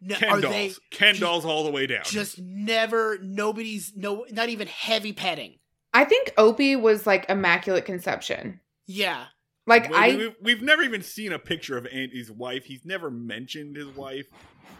no, 0.00 0.14
Ken 0.16 0.28
are 0.30 0.40
dolls. 0.40 0.54
they 0.54 0.72
Ken 0.90 1.14
ju- 1.14 1.20
dolls 1.20 1.44
all 1.44 1.62
the 1.64 1.70
way 1.70 1.86
down. 1.86 2.02
just 2.04 2.38
never? 2.40 3.18
Nobody's 3.22 3.92
no, 3.96 4.24
not 4.30 4.48
even 4.48 4.66
heavy 4.66 5.12
petting. 5.12 5.56
I 5.94 6.04
think 6.04 6.34
Opie 6.36 6.76
was 6.76 7.06
like 7.06 7.30
immaculate 7.30 7.84
conception. 7.84 8.60
Yeah, 8.86 9.26
Like 9.66 9.92
I, 9.92 10.16
we've, 10.16 10.34
we've 10.42 10.62
never 10.62 10.82
even 10.82 11.02
seen 11.02 11.32
a 11.32 11.38
picture 11.38 11.78
of 11.78 11.86
Andy's 11.86 12.30
wife. 12.30 12.64
He's 12.64 12.84
never 12.84 13.10
mentioned 13.10 13.76
his 13.76 13.88
wife. 13.88 14.26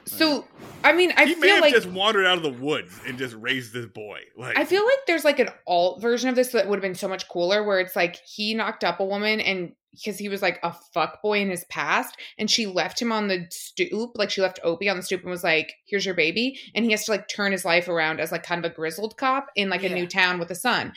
so 0.04 0.46
I 0.82 0.92
mean, 0.92 1.12
I 1.16 1.24
he 1.24 1.34
may 1.36 1.46
feel 1.46 1.54
have 1.54 1.62
like 1.62 1.74
just 1.74 1.88
wandered 1.88 2.26
out 2.26 2.36
of 2.36 2.42
the 2.42 2.62
woods 2.62 2.92
and 3.06 3.16
just 3.16 3.34
raised 3.36 3.72
this 3.72 3.86
boy. 3.86 4.20
Like 4.36 4.58
I 4.58 4.64
feel 4.64 4.84
like 4.84 4.98
there's 5.06 5.24
like 5.24 5.38
an 5.38 5.48
alt 5.66 6.02
version 6.02 6.28
of 6.28 6.36
this 6.36 6.52
that 6.52 6.68
would 6.68 6.76
have 6.76 6.82
been 6.82 6.94
so 6.94 7.08
much 7.08 7.28
cooler 7.28 7.64
where 7.64 7.80
it's 7.80 7.96
like 7.96 8.16
he 8.26 8.52
knocked 8.54 8.84
up 8.84 9.00
a 9.00 9.04
woman 9.04 9.40
and 9.40 9.72
because 9.94 10.18
he 10.18 10.28
was 10.28 10.42
like 10.42 10.58
a 10.62 10.74
fuck 10.92 11.22
boy 11.22 11.40
in 11.40 11.48
his 11.48 11.64
past 11.66 12.16
and 12.36 12.50
she 12.50 12.66
left 12.66 13.00
him 13.00 13.12
on 13.12 13.28
the 13.28 13.46
stoop 13.50 14.10
like 14.16 14.30
she 14.30 14.40
left 14.42 14.58
Opie 14.64 14.88
on 14.88 14.96
the 14.96 15.02
stoop 15.02 15.22
and 15.22 15.30
was 15.30 15.44
like 15.44 15.72
here's 15.86 16.04
your 16.04 16.16
baby 16.16 16.58
and 16.74 16.84
he 16.84 16.90
has 16.90 17.04
to 17.04 17.12
like 17.12 17.28
turn 17.28 17.52
his 17.52 17.64
life 17.64 17.88
around 17.88 18.20
as 18.20 18.32
like 18.32 18.42
kind 18.42 18.64
of 18.64 18.70
a 18.70 18.74
grizzled 18.74 19.16
cop 19.16 19.46
in 19.54 19.70
like 19.70 19.84
a 19.84 19.88
new 19.88 20.06
town 20.06 20.38
with 20.38 20.50
a 20.50 20.54
son 20.54 20.92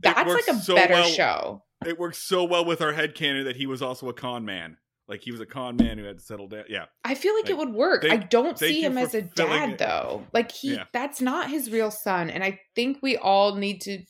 that's 0.00 0.28
like 0.28 0.48
a 0.48 0.58
so 0.58 0.74
better 0.74 0.94
well- 0.94 1.08
show 1.08 1.62
it 1.86 1.98
works 1.98 2.18
so 2.18 2.44
well 2.44 2.64
with 2.64 2.80
our 2.80 2.92
head 2.92 3.14
canon 3.14 3.44
that 3.44 3.56
he 3.56 3.66
was 3.66 3.82
also 3.82 4.08
a 4.08 4.12
con 4.14 4.44
man. 4.44 4.76
Like 5.08 5.22
he 5.22 5.32
was 5.32 5.40
a 5.40 5.46
con 5.46 5.76
man 5.76 5.98
who 5.98 6.04
had 6.04 6.18
to 6.18 6.24
settle 6.24 6.46
down. 6.46 6.64
Yeah. 6.68 6.84
I 7.04 7.14
feel 7.16 7.34
like, 7.34 7.44
Like, 7.44 7.50
it 7.50 7.58
would 7.58 7.72
work. 7.74 8.02
thank- 8.02 8.22
I 8.22 8.26
don't 8.26 8.56
see 8.58 8.80
him 8.82 8.96
as 8.96 9.14
a 9.14 9.22
dad 9.22 9.70
it. 9.70 9.78
though. 9.78 10.24
Like 10.32 10.52
he 10.52 10.74
Yeah. 10.74 10.84
that's 10.92 11.20
not 11.20 11.50
his 11.50 11.70
real 11.70 11.90
son 11.90 12.30
and 12.30 12.44
I 12.44 12.60
think 12.76 12.98
we 13.02 13.16
all 13.16 13.56
need 13.56 13.80
to 13.82 14.04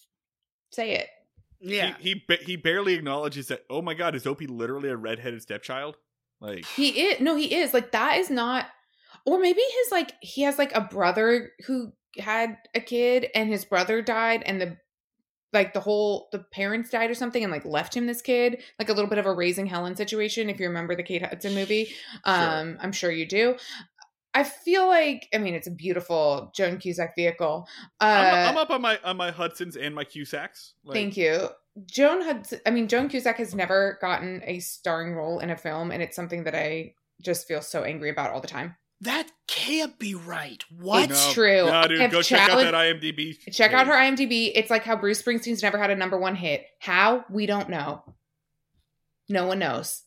say 0.72 0.92
it. 0.96 1.08
yeah. 1.60 1.94
He 1.98 2.10
he, 2.14 2.24
ba- 2.28 2.42
he 2.44 2.56
barely 2.56 2.94
acknowledges 2.94 3.48
that. 3.48 3.64
Oh 3.70 3.80
my 3.82 3.94
God, 3.94 4.14
is 4.14 4.26
Opie 4.26 4.46
literally 4.46 4.88
a 4.90 4.96
redheaded 4.96 5.40
stepchild? 5.42 5.96
Like 6.40 6.64
He 6.66 6.88
is 6.90 7.20
no, 7.20 7.34
he 7.36 7.54
is 7.54 7.72
like 7.72 7.92
that 7.92 8.18
is 8.18 8.28
not, 8.30 8.66
or 9.26 9.38
maybe 9.40 9.60
his 9.60 9.92
like 9.92 10.12
he 10.20 10.42
has 10.42 10.58
like 10.58 10.72
a 10.74 10.80
brother 10.82 11.50
who 11.66 11.92
had 12.18 12.56
a 12.74 12.80
kid 12.80 13.26
and 13.34 13.48
his 13.48 13.64
brother 13.64 14.02
died 14.02 14.42
and 14.44 14.60
the 14.60 14.76
like 15.52 15.72
the 15.72 15.80
whole 15.80 16.28
the 16.32 16.38
parents 16.38 16.90
died 16.90 17.10
or 17.10 17.14
something 17.14 17.42
and 17.42 17.52
like 17.52 17.64
left 17.64 17.94
him 17.94 18.06
this 18.06 18.22
kid 18.22 18.62
like 18.78 18.88
a 18.88 18.92
little 18.92 19.10
bit 19.10 19.18
of 19.18 19.26
a 19.26 19.32
raising 19.32 19.66
Helen 19.66 19.96
situation 19.96 20.48
if 20.48 20.60
you 20.60 20.66
remember 20.66 20.94
the 20.94 21.02
Kate 21.02 21.24
Hudson 21.24 21.54
movie. 21.54 21.92
Um, 22.24 22.78
I'm 22.80 22.92
sure 22.92 23.10
you 23.10 23.26
do. 23.26 23.56
I 24.32 24.44
feel 24.44 24.86
like 24.86 25.28
I 25.34 25.38
mean 25.38 25.54
it's 25.54 25.66
a 25.66 25.72
beautiful 25.72 26.52
Joan 26.54 26.78
Cusack 26.78 27.16
vehicle. 27.16 27.66
Uh, 28.00 28.04
I'm, 28.04 28.48
I'm 28.50 28.56
up 28.58 28.70
on 28.70 28.80
my 28.80 28.98
on 29.04 29.16
my 29.16 29.30
Hudsons 29.30 29.76
and 29.76 29.94
my 29.94 30.04
Cusacks. 30.04 30.74
Like, 30.84 30.94
Thank 30.94 31.16
you. 31.16 31.48
Joan 31.86 32.22
Hudson, 32.22 32.60
I 32.66 32.70
mean, 32.70 32.88
Joan 32.88 33.08
Cusack 33.08 33.36
has 33.38 33.54
never 33.54 33.96
gotten 34.00 34.42
a 34.44 34.58
starring 34.58 35.14
role 35.14 35.38
in 35.38 35.50
a 35.50 35.56
film, 35.56 35.90
and 35.92 36.02
it's 36.02 36.16
something 36.16 36.44
that 36.44 36.54
I 36.54 36.94
just 37.22 37.46
feel 37.46 37.62
so 37.62 37.84
angry 37.84 38.10
about 38.10 38.30
all 38.30 38.40
the 38.40 38.48
time. 38.48 38.76
That 39.02 39.30
can't 39.46 39.98
be 39.98 40.14
right. 40.14 40.62
What? 40.78 41.10
It's 41.10 41.26
No, 41.28 41.32
true. 41.32 41.66
No, 41.66 41.88
dude, 41.88 42.00
have 42.00 42.10
go 42.10 42.20
check 42.22 42.50
out 42.50 42.58
that 42.58 42.74
IMDb. 42.74 43.38
Check 43.50 43.72
out 43.72 43.86
her 43.86 43.94
IMDb. 43.94 44.52
It's 44.54 44.68
like 44.68 44.84
how 44.84 44.96
Bruce 44.96 45.22
Springsteen's 45.22 45.62
never 45.62 45.78
had 45.78 45.90
a 45.90 45.96
number 45.96 46.18
one 46.18 46.34
hit. 46.36 46.66
How? 46.78 47.24
We 47.30 47.46
don't 47.46 47.70
know. 47.70 48.02
No 49.28 49.46
one 49.46 49.58
knows. 49.58 50.02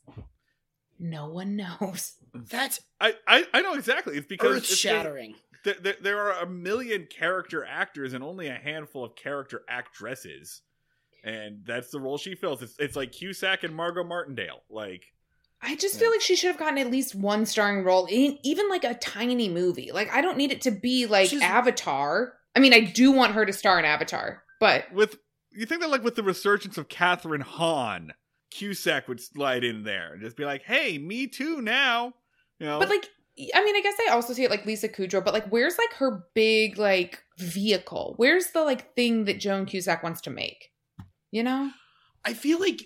No 0.99 1.27
one 1.29 1.55
knows. 1.55 2.13
That's 2.33 2.81
I, 2.99 3.13
I 3.27 3.45
I 3.53 3.61
know 3.61 3.73
exactly. 3.73 4.17
It's 4.17 4.27
because 4.27 4.57
earth 4.57 4.63
it's 4.63 4.77
shattering. 4.77 5.35
there, 5.63 5.75
there, 5.81 5.95
there 6.01 6.19
are 6.19 6.43
a 6.43 6.47
million 6.49 7.07
character 7.09 7.65
actors 7.65 8.13
and 8.13 8.23
only 8.23 8.47
a 8.47 8.55
handful 8.55 9.05
of 9.05 9.15
character 9.15 9.61
actresses, 9.69 10.61
and 11.23 11.63
that's 11.65 11.89
the 11.91 11.99
role 11.99 12.17
she 12.17 12.35
fills. 12.35 12.61
It's 12.61 12.75
it's 12.79 12.95
like 12.95 13.11
Cusack 13.11 13.63
and 13.63 13.75
Margot 13.75 14.03
Martindale. 14.03 14.61
Like 14.69 15.12
I 15.65 15.75
just 15.75 15.97
feel 15.97 16.11
like 16.11 16.21
she 16.21 16.35
should 16.35 16.49
have 16.49 16.57
gotten 16.59 16.77
at 16.77 16.91
least 16.91 17.15
one 17.15 17.45
starring 17.45 17.83
role 17.83 18.05
in 18.05 18.37
even 18.43 18.67
like 18.69 18.83
a 18.83 18.95
tiny 18.95 19.47
movie. 19.49 19.91
Like 19.93 20.11
I 20.11 20.21
don't 20.21 20.37
need 20.37 20.51
it 20.51 20.61
to 20.63 20.71
be 20.71 21.05
like 21.05 21.29
She's- 21.29 21.41
Avatar. 21.41 22.33
I 22.55 22.59
mean, 22.59 22.73
I 22.73 22.81
do 22.81 23.11
want 23.11 23.33
her 23.33 23.45
to 23.45 23.53
star 23.53 23.79
in 23.79 23.85
Avatar, 23.85 24.43
but 24.59 24.91
with 24.93 25.17
you 25.51 25.65
think 25.65 25.81
that 25.81 25.89
like 25.89 26.03
with 26.03 26.15
the 26.15 26.23
resurgence 26.23 26.77
of 26.77 26.87
Kathryn 26.87 27.41
Hahn, 27.41 28.13
Cusack 28.51 29.07
would 29.07 29.19
slide 29.21 29.63
in 29.63 29.83
there 29.83 30.13
and 30.13 30.21
just 30.21 30.37
be 30.37 30.45
like, 30.45 30.63
"Hey, 30.63 30.97
me 30.97 31.27
too 31.27 31.61
now." 31.61 32.13
You 32.59 32.67
know, 32.67 32.79
But 32.79 32.89
like, 32.89 33.09
I 33.55 33.63
mean, 33.63 33.75
I 33.75 33.81
guess 33.81 33.95
I 34.07 34.11
also 34.11 34.33
see 34.33 34.43
it 34.43 34.51
like 34.51 34.65
Lisa 34.65 34.87
Kudrow, 34.87 35.23
but 35.25 35.33
like, 35.33 35.47
where's 35.47 35.77
like 35.79 35.93
her 35.93 36.23
big 36.35 36.77
like 36.77 37.23
vehicle? 37.39 38.13
Where's 38.17 38.47
the 38.51 38.63
like 38.63 38.93
thing 38.95 39.25
that 39.25 39.39
Joan 39.39 39.65
Cusack 39.65 40.03
wants 40.03 40.21
to 40.21 40.29
make? 40.29 40.69
You 41.31 41.41
know? 41.43 41.71
I 42.25 42.33
feel 42.33 42.59
like 42.59 42.81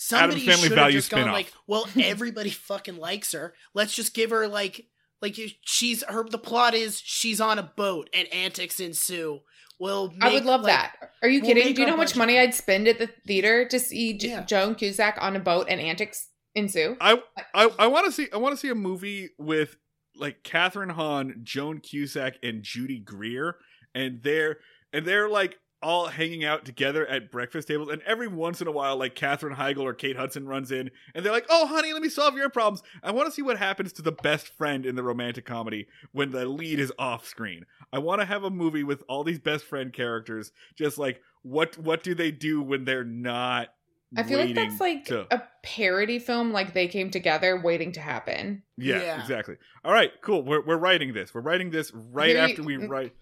Somebody 0.00 0.40
should 0.42 0.78
have 0.78 0.92
just 0.92 1.10
gone 1.10 1.18
spin-off. 1.22 1.34
like, 1.34 1.52
well, 1.66 1.86
everybody 2.00 2.50
fucking 2.50 2.98
likes 2.98 3.32
her. 3.32 3.52
Let's 3.74 3.94
just 3.94 4.14
give 4.14 4.30
her 4.30 4.46
like, 4.46 4.86
like 5.20 5.36
she's 5.62 6.04
her. 6.04 6.22
The 6.22 6.38
plot 6.38 6.74
is 6.74 7.00
she's 7.04 7.40
on 7.40 7.58
a 7.58 7.64
boat 7.64 8.08
and 8.14 8.32
antics 8.32 8.78
ensue. 8.78 9.40
We'll 9.80 10.14
I 10.20 10.32
would 10.32 10.44
love 10.44 10.62
like- 10.62 10.70
that. 10.72 11.10
Are 11.22 11.28
you 11.28 11.40
we'll 11.40 11.48
kidding? 11.50 11.64
make 11.66 11.74
Do 11.76 11.82
you 11.82 11.86
know 11.86 11.94
how 11.94 11.98
much 11.98 12.14
money 12.16 12.38
I'd 12.38 12.54
spend 12.54 12.86
at 12.86 12.98
the 13.00 13.08
theater 13.26 13.66
to 13.68 13.78
see 13.80 14.16
J- 14.16 14.28
Yeah. 14.28 14.44
Joan 14.44 14.76
Cusack 14.76 15.18
on 15.20 15.34
a 15.34 15.40
boat 15.40 15.66
and 15.68 15.80
antics 15.80 16.28
ensue? 16.54 16.96
I 17.00 17.20
I, 17.52 17.68
I 17.78 17.86
want 17.88 18.06
to 18.06 18.12
see 18.12 18.28
I 18.32 18.36
want 18.36 18.52
to 18.54 18.56
see 18.56 18.68
a 18.68 18.74
movie 18.76 19.30
with 19.36 19.76
like 20.16 20.42
Kathryn 20.44 20.92
Hahn, 20.92 21.40
Joan 21.42 21.80
Cusack, 21.80 22.38
and 22.42 22.62
Judy 22.62 23.00
Greer, 23.00 23.56
and 23.94 24.22
they're 24.22 24.58
and 24.92 25.04
they're 25.04 25.28
like 25.28 25.58
all 25.82 26.06
hanging 26.08 26.44
out 26.44 26.64
together 26.64 27.06
at 27.06 27.30
breakfast 27.30 27.68
tables, 27.68 27.88
and 27.88 28.02
every 28.02 28.26
once 28.28 28.60
in 28.60 28.66
a 28.66 28.72
while, 28.72 28.96
like 28.96 29.14
Katherine 29.14 29.54
Heigl 29.56 29.80
or 29.82 29.94
Kate 29.94 30.16
Hudson 30.16 30.46
runs 30.48 30.72
in, 30.72 30.90
and 31.14 31.24
they're 31.24 31.32
like, 31.32 31.46
"Oh, 31.48 31.66
honey, 31.66 31.92
let 31.92 32.02
me 32.02 32.08
solve 32.08 32.36
your 32.36 32.48
problems." 32.50 32.82
I 33.02 33.10
want 33.12 33.26
to 33.28 33.32
see 33.32 33.42
what 33.42 33.58
happens 33.58 33.92
to 33.94 34.02
the 34.02 34.12
best 34.12 34.48
friend 34.48 34.84
in 34.84 34.96
the 34.96 35.02
romantic 35.02 35.44
comedy 35.44 35.86
when 36.12 36.30
the 36.32 36.46
lead 36.46 36.80
is 36.80 36.92
off 36.98 37.26
screen. 37.26 37.64
I 37.92 37.98
want 37.98 38.20
to 38.20 38.26
have 38.26 38.42
a 38.44 38.50
movie 38.50 38.82
with 38.84 39.02
all 39.08 39.22
these 39.24 39.38
best 39.38 39.64
friend 39.64 39.92
characters, 39.92 40.50
just 40.76 40.98
like 40.98 41.20
what 41.42 41.78
what 41.78 42.02
do 42.02 42.14
they 42.14 42.30
do 42.32 42.60
when 42.60 42.84
they're 42.84 43.04
not. 43.04 43.68
I 44.16 44.22
feel 44.22 44.38
like 44.38 44.54
that's 44.54 44.80
like 44.80 45.04
to- 45.06 45.26
a 45.32 45.42
parody 45.62 46.18
film, 46.18 46.50
like 46.50 46.72
they 46.72 46.88
came 46.88 47.10
together 47.10 47.60
waiting 47.62 47.92
to 47.92 48.00
happen. 48.00 48.62
Yeah, 48.78 49.00
Yeah. 49.02 49.20
exactly. 49.20 49.56
All 49.84 49.92
right, 49.92 50.10
cool. 50.22 50.42
We're 50.42 50.62
we're 50.64 50.78
writing 50.78 51.12
this. 51.12 51.34
We're 51.34 51.42
writing 51.42 51.70
this 51.70 51.92
right 51.94 52.28
Here 52.30 52.38
you- 52.38 52.42
after 52.50 52.62
we 52.62 52.76
write. 52.78 53.12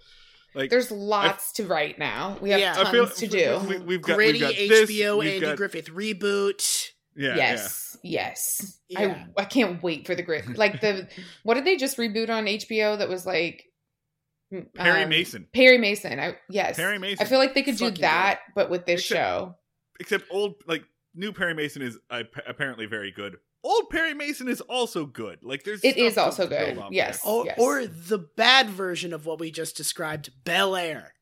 Like 0.56 0.70
There's 0.70 0.90
lots 0.90 1.52
to 1.52 1.64
write 1.66 1.98
now. 1.98 2.38
We 2.40 2.50
have 2.50 2.60
Yeah. 2.60 2.72
tons 2.74 2.88
I 2.88 2.92
feel 2.92 3.06
to 3.08 3.26
do. 3.26 3.60
We, 3.68 3.78
we've 3.78 4.02
got 4.02 4.14
gritty 4.16 4.32
we've 4.32 4.40
got 4.40 4.54
this, 4.56 4.90
HBO 4.90 5.18
we've 5.18 5.28
Andy 5.34 5.40
got- 5.46 5.56
Griffith 5.56 5.88
reboot. 5.90 6.90
Yeah, 7.18 7.36
yes, 7.36 7.96
yes. 8.02 8.78
Yeah. 8.88 9.24
I 9.36 9.42
I 9.42 9.44
can't 9.46 9.82
wait 9.82 10.06
for 10.06 10.14
the 10.14 10.22
grit. 10.22 10.56
Like 10.58 10.80
the 10.80 11.08
what 11.44 11.54
did 11.54 11.64
they 11.64 11.76
just 11.76 11.96
reboot 11.96 12.28
on 12.30 12.44
HBO 12.46 12.98
that 12.98 13.08
was 13.08 13.24
like 13.24 13.64
yeah. 14.50 14.60
Perry 14.74 15.02
um, 15.04 15.08
Mason. 15.10 15.46
Perry 15.54 15.78
Mason. 15.78 16.18
I 16.20 16.36
yes. 16.48 16.76
Perry 16.76 16.98
Mason. 16.98 17.24
I 17.24 17.28
feel 17.28 17.38
like 17.38 17.54
they 17.54 17.62
could 17.62 17.76
do 17.76 17.86
Fucking 17.86 18.02
that, 18.02 18.40
but 18.54 18.70
with 18.70 18.86
this 18.86 19.00
Except- 19.00 19.18
show. 19.18 19.56
Except 19.98 20.24
old 20.30 20.54
like 20.66 20.84
new 21.14 21.32
Perry 21.32 21.54
Mason 21.54 21.80
is 21.82 21.98
uh, 22.10 22.22
apparently 22.46 22.84
very 22.86 23.10
good. 23.12 23.36
Old 23.66 23.90
Perry 23.90 24.14
Mason 24.14 24.48
is 24.48 24.60
also 24.62 25.06
good. 25.06 25.40
Like 25.42 25.64
there's 25.64 25.82
It 25.82 25.94
stuff 25.94 26.06
is 26.06 26.14
to 26.14 26.20
also 26.22 26.46
good. 26.46 26.80
Yes. 26.90 27.22
there. 27.22 27.32
Or, 27.32 27.44
Yes. 27.46 27.56
or 27.58 27.86
the 27.86 28.18
bad 28.18 28.70
version 28.70 29.12
of 29.12 29.26
what 29.26 29.40
we 29.40 29.50
just 29.50 29.76
described, 29.76 30.30
Bel 30.44 30.76
Air. 30.76 31.14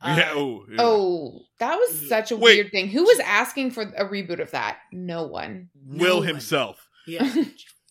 Uh, 0.00 0.16
yeah. 0.18 0.30
Oh. 0.34 0.64
yeah. 0.68 0.76
Oh, 0.80 1.40
that 1.60 1.76
was 1.76 2.08
such 2.08 2.32
a 2.32 2.36
Wait. 2.36 2.56
weird 2.56 2.70
thing. 2.72 2.88
Who 2.88 3.04
was 3.04 3.20
asking 3.20 3.70
for 3.70 3.82
a 3.82 4.04
reboot 4.04 4.40
of 4.40 4.50
that? 4.50 4.78
No 4.92 5.22
one. 5.28 5.70
Will 5.86 5.96
no 6.08 6.16
one. 6.18 6.26
himself. 6.26 6.88
yeah. 7.06 7.32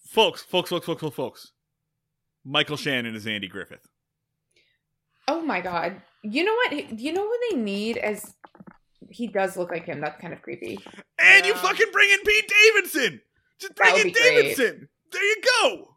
Folks, 0.09 0.41
folks, 0.43 0.69
folks, 0.69 0.85
folks, 0.85 0.99
folks, 1.01 1.15
folks. 1.15 1.51
Michael 2.43 2.75
Shannon 2.75 3.15
is 3.15 3.25
Andy 3.25 3.47
Griffith. 3.47 3.87
oh 5.29 5.41
my 5.41 5.61
god. 5.61 6.01
You 6.23 6.43
know 6.43 6.53
what? 6.53 6.99
You 6.99 7.13
know 7.13 7.23
what 7.25 7.39
they 7.49 7.55
need 7.57 7.95
as 7.97 8.35
he 9.09 9.27
does 9.27 9.55
look 9.55 9.71
like 9.71 9.85
him. 9.85 10.01
That's 10.01 10.19
kind 10.21 10.33
of 10.33 10.41
creepy. 10.41 10.79
And 11.17 11.45
you 11.45 11.53
fucking 11.55 11.87
bring 11.93 12.09
in 12.09 12.19
Pete 12.25 12.51
Davidson. 12.73 13.21
Just 13.61 13.75
bring 13.75 13.95
in 13.97 14.03
be 14.07 14.11
great. 14.11 14.23
Davidson. 14.41 14.89
There 15.11 15.23
you 15.23 15.35
go. 15.61 15.87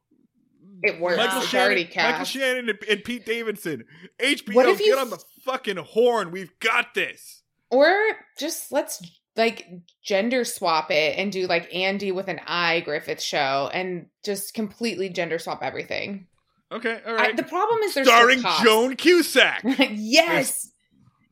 It 0.82 1.00
works. 1.00 1.16
Michael 1.16 1.40
it's 1.40 1.48
Shannon, 1.48 1.66
already 1.66 1.90
Michael. 1.96 2.24
Shannon 2.24 2.68
and, 2.68 2.78
and 2.88 3.04
Pete 3.04 3.24
Davidson. 3.24 3.84
HBO, 4.20 4.54
What 4.54 4.68
if 4.68 4.80
you 4.80 4.86
get 4.94 4.98
on 4.98 5.10
the 5.10 5.22
fucking 5.44 5.76
horn. 5.78 6.30
We've 6.30 6.56
got 6.60 6.94
this. 6.94 7.42
Or 7.70 7.94
just 8.38 8.70
let's 8.70 9.02
like 9.36 9.66
gender 10.04 10.44
swap 10.44 10.90
it 10.90 11.18
and 11.18 11.32
do 11.32 11.46
like 11.46 11.74
Andy 11.74 12.12
with 12.12 12.28
an 12.28 12.40
I 12.46 12.80
Griffith 12.80 13.20
show 13.22 13.70
and 13.72 14.06
just 14.24 14.54
completely 14.54 15.08
gender 15.08 15.38
swap 15.38 15.60
everything. 15.62 16.26
Okay, 16.70 17.00
all 17.06 17.14
right. 17.14 17.30
I, 17.30 17.32
the 17.32 17.42
problem 17.44 17.80
is 17.82 17.94
there's 17.94 18.06
Starring 18.06 18.40
still. 18.40 18.52
Joan 18.62 18.96
Cusack. 18.96 19.62
yes. 19.92 20.70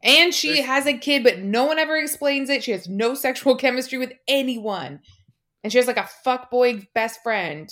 And 0.03 0.33
she 0.35 0.55
there's- 0.55 0.66
has 0.66 0.87
a 0.87 0.97
kid, 0.97 1.22
but 1.24 1.41
no 1.41 1.64
one 1.66 1.78
ever 1.78 1.97
explains 1.97 2.49
it. 2.49 2.64
She 2.64 2.72
has 2.72 2.89
no 2.89 3.14
sexual 3.14 3.57
chemistry 3.59 3.99
with 3.99 4.12
anyone. 4.26 5.01
And 5.62 5.72
she 5.72 5.78
has 5.78 5.86
like 5.86 5.96
a 5.96 6.08
fuck 6.24 6.50
boy 6.50 6.86
best 6.94 7.22
friend. 7.22 7.70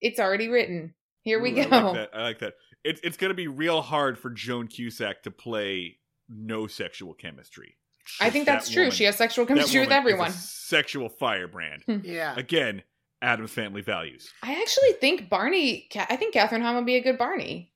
It's 0.00 0.18
already 0.18 0.48
written. 0.48 0.94
Here 1.22 1.40
we 1.40 1.52
Ooh, 1.60 1.64
go. 1.64 1.70
I 1.70 1.80
like 1.82 1.94
that. 1.94 2.10
I 2.14 2.22
like 2.22 2.38
that. 2.40 2.54
It's 2.82 3.00
it's 3.04 3.16
gonna 3.16 3.34
be 3.34 3.46
real 3.48 3.82
hard 3.82 4.18
for 4.18 4.30
Joan 4.30 4.66
Cusack 4.68 5.22
to 5.24 5.30
play 5.30 5.98
no 6.28 6.66
sexual 6.66 7.12
chemistry. 7.14 7.76
I 8.20 8.30
think 8.30 8.46
that's 8.46 8.66
That 8.68 8.72
true. 8.74 8.82
woman- 8.84 8.96
She 8.96 9.04
has 9.04 9.16
sexual 9.16 9.44
that 9.44 9.54
chemistry 9.54 9.80
with 9.80 9.88
woman 9.90 9.98
is 9.98 10.04
a 10.04 10.12
everyone. 10.12 10.30
sexual 10.32 11.08
firebrand. 11.08 11.82
Hmm. 11.84 11.98
Yeah. 12.02 12.34
Again, 12.36 12.82
Addams 13.22 13.50
family 13.52 13.82
values. 13.82 14.32
I 14.42 14.52
actually 14.60 14.92
think 14.94 15.28
Barney, 15.28 15.88
I 15.94 16.16
think 16.16 16.34
Kathryn 16.34 16.62
Hahn 16.62 16.76
would 16.76 16.86
be 16.86 16.96
a 16.96 17.02
good 17.02 17.18
Barney. 17.18 17.72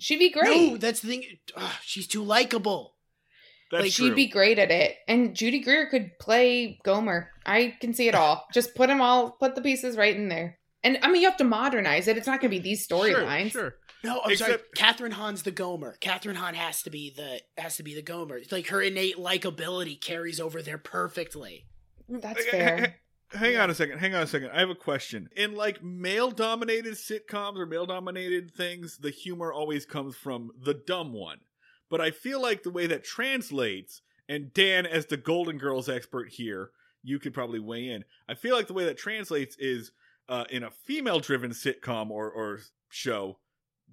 She'd 0.00 0.18
be 0.18 0.30
great. 0.30 0.70
No, 0.72 0.76
that's 0.78 1.00
the 1.00 1.08
thing. 1.08 1.24
Ugh, 1.56 1.72
she's 1.82 2.06
too 2.06 2.22
likable. 2.22 2.94
That's 3.70 3.82
Like, 3.84 3.92
true. 3.92 4.06
She'd 4.08 4.14
be 4.16 4.26
great 4.28 4.58
at 4.58 4.70
it. 4.70 4.96
And 5.06 5.34
Judy 5.34 5.60
Greer 5.60 5.88
could 5.88 6.18
play 6.18 6.78
Gomer. 6.84 7.30
I 7.44 7.76
can 7.80 7.92
see 7.92 8.08
it 8.08 8.14
all. 8.14 8.46
Just 8.52 8.74
put 8.74 8.88
them 8.88 9.00
all, 9.00 9.32
put 9.32 9.54
the 9.54 9.60
pieces 9.62 9.96
right 9.96 10.14
in 10.16 10.28
there. 10.28 10.58
And 10.84 10.98
I 11.02 11.10
mean, 11.10 11.22
you 11.22 11.28
have 11.28 11.38
to 11.38 11.44
modernize 11.44 12.08
it. 12.08 12.16
It's 12.16 12.26
not 12.26 12.40
going 12.40 12.50
to 12.50 12.56
be 12.56 12.62
these 12.62 12.86
storylines. 12.86 13.50
Sure, 13.50 13.60
sure. 13.62 13.74
No, 14.04 14.20
I'm 14.24 14.36
sorry. 14.36 14.54
Except- 14.54 14.76
Kathryn 14.76 15.12
Hahn's 15.12 15.42
the 15.42 15.50
Gomer. 15.50 15.96
Kathryn 16.00 16.36
Hahn 16.36 16.54
has 16.54 16.82
to 16.82 16.90
be 16.90 17.12
the 17.14 17.40
has 17.60 17.76
to 17.78 17.82
be 17.82 17.94
the 17.94 18.02
Gomer. 18.02 18.38
It's 18.38 18.52
Like 18.52 18.68
her 18.68 18.80
innate 18.80 19.16
likability 19.16 20.00
carries 20.00 20.38
over 20.40 20.62
there 20.62 20.78
perfectly. 20.78 21.66
Mm, 22.10 22.22
that's 22.22 22.40
Okay, 22.40 22.50
fair. 22.50 22.94
Hang 23.32 23.56
on 23.56 23.68
a 23.68 23.74
second. 23.74 23.98
Hang 23.98 24.14
on 24.14 24.22
a 24.22 24.26
second. 24.26 24.50
I 24.52 24.60
have 24.60 24.70
a 24.70 24.74
question. 24.74 25.28
In 25.36 25.54
like 25.54 25.82
male 25.82 26.30
dominated 26.30 26.94
sitcoms 26.94 27.58
or 27.58 27.66
male 27.66 27.84
dominated 27.86 28.54
things, 28.54 28.98
the 28.98 29.10
humor 29.10 29.52
always 29.52 29.84
comes 29.84 30.16
from 30.16 30.52
the 30.64 30.74
dumb 30.74 31.12
one. 31.12 31.38
But 31.90 32.00
I 32.00 32.10
feel 32.10 32.40
like 32.40 32.62
the 32.62 32.70
way 32.70 32.86
that 32.86 33.04
translates, 33.04 34.02
and 34.28 34.52
Dan, 34.52 34.86
as 34.86 35.06
the 35.06 35.16
Golden 35.16 35.58
Girls 35.58 35.88
expert 35.88 36.28
here, 36.30 36.70
you 37.02 37.18
could 37.18 37.32
probably 37.32 37.60
weigh 37.60 37.88
in. 37.88 38.04
I 38.28 38.34
feel 38.34 38.54
like 38.54 38.66
the 38.66 38.74
way 38.74 38.84
that 38.84 38.98
translates 38.98 39.56
is 39.58 39.92
uh, 40.28 40.44
in 40.50 40.62
a 40.62 40.70
female 40.70 41.20
driven 41.20 41.52
sitcom 41.52 42.10
or, 42.10 42.30
or 42.30 42.60
show, 42.90 43.38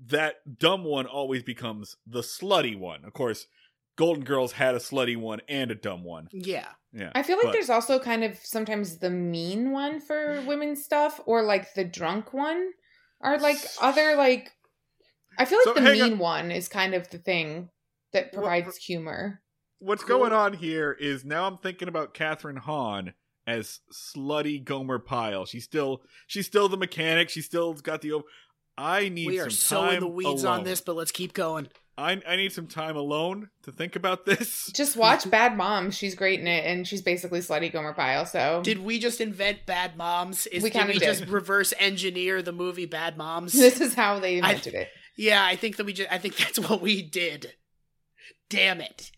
that 0.08 0.58
dumb 0.60 0.84
one 0.84 1.06
always 1.06 1.44
becomes 1.44 1.96
the 2.06 2.22
slutty 2.22 2.78
one. 2.78 3.06
Of 3.06 3.14
course, 3.14 3.48
Golden 3.96 4.26
Girls 4.26 4.52
had 4.54 4.76
a 4.76 4.80
slutty 4.80 5.16
one 5.16 5.40
and 5.48 5.72
a 5.72 5.76
dumb 5.76 6.04
one. 6.04 6.28
Yeah. 6.34 6.68
Yeah. 6.92 7.12
I 7.16 7.24
feel 7.24 7.38
like 7.38 7.46
but- 7.48 7.54
there's 7.54 7.70
also 7.70 8.00
kind 8.00 8.24
of 8.26 8.38
sometimes 8.44 8.98
the 8.98 9.10
mean 9.10 9.72
one 9.72 10.02
for 10.02 10.42
women's 10.48 10.84
stuff 10.84 11.22
or 11.26 11.44
like 11.44 11.74
the 11.76 11.86
drunk 11.86 12.34
one 12.34 12.72
or 13.22 13.38
like 13.40 13.58
other 13.82 14.16
like 14.18 14.52
I 15.38 15.46
feel 15.46 15.60
like 15.60 15.78
So, 15.78 15.82
the 15.82 15.92
mean 15.94 16.14
on. 16.14 16.18
one 16.18 16.52
is 16.52 16.68
kind 16.68 16.94
of 16.94 17.10
the 17.10 17.18
thing 17.18 17.70
that 18.16 18.34
What- 18.34 18.42
provides 18.44 18.76
humor. 18.78 19.42
what's 19.80 20.04
Cool. 20.04 20.18
going 20.20 20.34
on 20.34 20.54
here 20.54 20.92
is 21.00 21.24
now 21.24 21.48
I'm 21.48 21.58
thinking 21.58 21.88
about 21.88 22.14
Kathryn 22.14 22.58
Hahn 22.60 23.14
as 23.48 23.80
slutty 23.94 24.64
Gomer 24.64 25.00
Pyle. 25.00 25.46
She's 25.46 25.64
still 25.64 26.02
she's 26.28 26.48
still 26.48 26.68
the 26.68 26.78
mechanic. 26.78 27.30
She's 27.30 27.46
still 27.46 27.74
got 27.74 28.02
the. 28.02 28.14
o- 28.14 28.24
I 28.78 29.08
need 29.10 29.28
we 29.28 29.38
some 29.38 29.48
are 29.48 29.50
so 29.52 29.82
time 29.86 29.94
in 29.96 30.00
the 30.02 30.08
weeds 30.08 30.44
alone. 30.44 30.60
on 30.60 30.64
this, 30.66 30.82
but 30.82 30.96
let's 30.96 31.12
keep 31.12 31.34
going. 31.34 31.68
I 31.98 32.22
I 32.28 32.36
need 32.36 32.52
some 32.52 32.68
time 32.68 32.98
alone 32.98 33.50
to 33.64 33.72
think 33.72 33.96
about 33.96 34.26
this. 34.26 34.70
Just 34.76 34.98
watch 34.98 35.30
Bad 35.32 35.56
Mom. 35.56 35.92
She's 35.92 36.14
great 36.14 36.42
in 36.42 36.48
it 36.48 36.66
and 36.66 36.86
she's 36.86 37.02
basically 37.02 37.40
slutty 37.40 37.72
Gomer 37.72 37.94
Pyle. 37.94 38.26
So 38.26 38.62
Did 38.66 38.80
we 38.80 39.00
just 39.00 39.22
invent 39.22 39.66
Bad 39.66 39.96
Moms? 39.96 40.46
Is, 40.48 40.62
We 40.62 40.70
did 40.72 40.78
kinda 40.78 40.94
we 40.94 41.00
did. 41.00 41.06
just 41.06 41.26
reverse 41.32 41.74
engineer 41.80 42.42
the 42.42 42.52
movie 42.52 42.86
Bad 42.86 43.16
Moms? 43.18 43.54
this 43.54 43.80
is 43.80 43.94
how 43.94 44.20
they 44.20 44.34
I- 44.42 44.50
invented 44.50 44.74
it. 44.74 44.90
yeah, 45.16 45.46
I 45.46 45.56
think 45.56 45.78
that 45.78 45.86
we 45.86 45.94
just 45.94 46.12
I 46.12 46.18
think 46.18 46.36
that's 46.36 46.60
what 46.60 46.82
we 46.82 47.02
did. 47.02 47.54
Damn 48.50 48.82
it. 48.82 49.12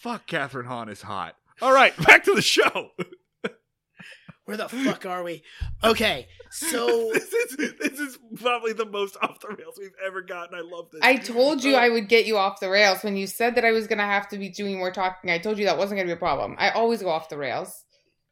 Fuck, 0.00 0.26
Kathryn 0.26 0.66
Hahn 0.66 0.88
is 0.88 1.02
hot. 1.02 1.36
All 1.60 1.72
right, 1.72 1.96
back 2.06 2.24
to 2.24 2.34
the 2.34 2.42
show. 2.42 2.90
Where 4.44 4.56
the 4.56 4.68
fuck 4.68 5.06
are 5.06 5.22
we? 5.22 5.44
Okay, 5.84 6.26
so 6.50 7.10
this 7.14 7.32
is 7.32 7.56
this 7.80 8.00
is 8.00 8.18
probably 8.34 8.72
the 8.72 8.84
most 8.84 9.16
off 9.22 9.38
the 9.38 9.48
rails 9.48 9.76
we've 9.78 9.94
ever 10.04 10.20
gotten. 10.20 10.58
I 10.58 10.62
love 10.62 10.90
this. 10.90 11.00
I 11.02 11.14
told 11.14 11.62
you 11.62 11.76
Uh, 11.76 11.78
I 11.78 11.88
would 11.90 12.08
get 12.08 12.26
you 12.26 12.36
off 12.36 12.58
the 12.58 12.68
rails 12.68 13.04
when 13.04 13.16
you 13.16 13.28
said 13.28 13.54
that 13.54 13.64
I 13.64 13.70
was 13.70 13.86
gonna 13.86 14.04
have 14.04 14.28
to 14.30 14.38
be 14.38 14.48
doing 14.48 14.78
more 14.78 14.90
talking. 14.90 15.30
I 15.30 15.38
told 15.38 15.58
you 15.58 15.66
that 15.66 15.78
wasn't 15.78 15.98
gonna 15.98 16.08
be 16.08 16.12
a 16.12 16.16
problem. 16.16 16.56
I 16.58 16.70
always 16.70 17.02
go 17.02 17.08
off 17.08 17.28
the 17.28 17.38
rails. 17.38 17.84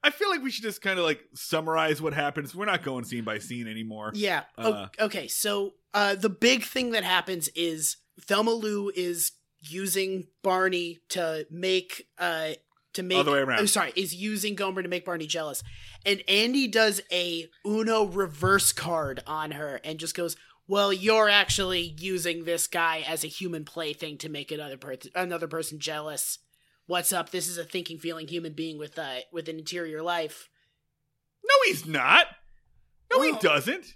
I 0.03 0.11
feel 0.11 0.31
like 0.31 0.43
we 0.43 0.51
should 0.51 0.65
just 0.65 0.83
kind 0.83 0.99
of 0.99 1.05
like 1.05 1.21
summarize 1.35 2.03
what 2.03 2.13
happens. 2.13 2.57
We're 2.57 2.65
not 2.65 2.83
going 2.83 3.05
scene 3.05 3.23
by 3.23 3.39
scene 3.39 3.69
anymore. 3.69 4.11
Yeah. 4.15 4.43
Uh, 4.59 4.89
okay. 4.99 5.29
So 5.29 5.75
uh, 5.95 6.17
the 6.17 6.31
big 6.31 6.65
thing 6.65 6.91
that 6.91 7.05
happens 7.05 7.49
is 7.55 7.99
Thelma 8.21 8.51
Lou 8.51 8.91
is 8.97 9.31
using 9.61 10.27
Barney 10.43 10.99
to 11.11 11.47
make 11.51 12.07
uh 12.19 12.51
to 12.95 13.03
make 13.03 13.19
Other 13.19 13.33
way 13.33 13.39
around. 13.39 13.61
oh, 13.61 13.67
sorry, 13.67 13.93
is 13.95 14.15
using 14.15 14.55
Gomer 14.57 14.83
to 14.83 14.89
make 14.89 15.05
Barney 15.05 15.27
jealous, 15.27 15.63
and 16.05 16.23
Andy 16.29 16.67
does 16.67 17.01
a 17.13 17.49
Uno 17.67 18.05
reverse 18.05 18.73
card 18.73 19.23
on 19.27 19.53
her 19.53 19.81
and 19.85 19.99
just 19.99 20.15
goes. 20.17 20.37
Well, 20.67 20.93
you're 20.93 21.29
actually 21.29 21.97
using 21.99 22.45
this 22.45 22.69
guy 22.69 23.05
as 23.05 23.25
a 23.25 23.27
human 23.27 23.65
plaything 23.65 24.19
to 24.19 24.29
make 24.29 24.53
another 24.53 24.77
person 24.77 25.11
another 25.17 25.49
person 25.49 25.81
jealous. 25.81 26.39
What's 26.87 27.13
up? 27.13 27.31
This 27.31 27.49
is 27.49 27.59
a 27.59 27.65
thinking, 27.65 27.99
feeling 27.99 28.29
human 28.29 28.53
being 28.53 28.79
with 28.79 28.97
uh 28.99 29.21
with 29.33 29.49
an 29.49 29.59
interior 29.59 30.01
life. 30.01 30.49
No, 31.45 31.55
he's 31.65 31.87
not. 31.87 32.27
No, 33.13 33.23
he 33.23 33.33
doesn't. 33.41 33.95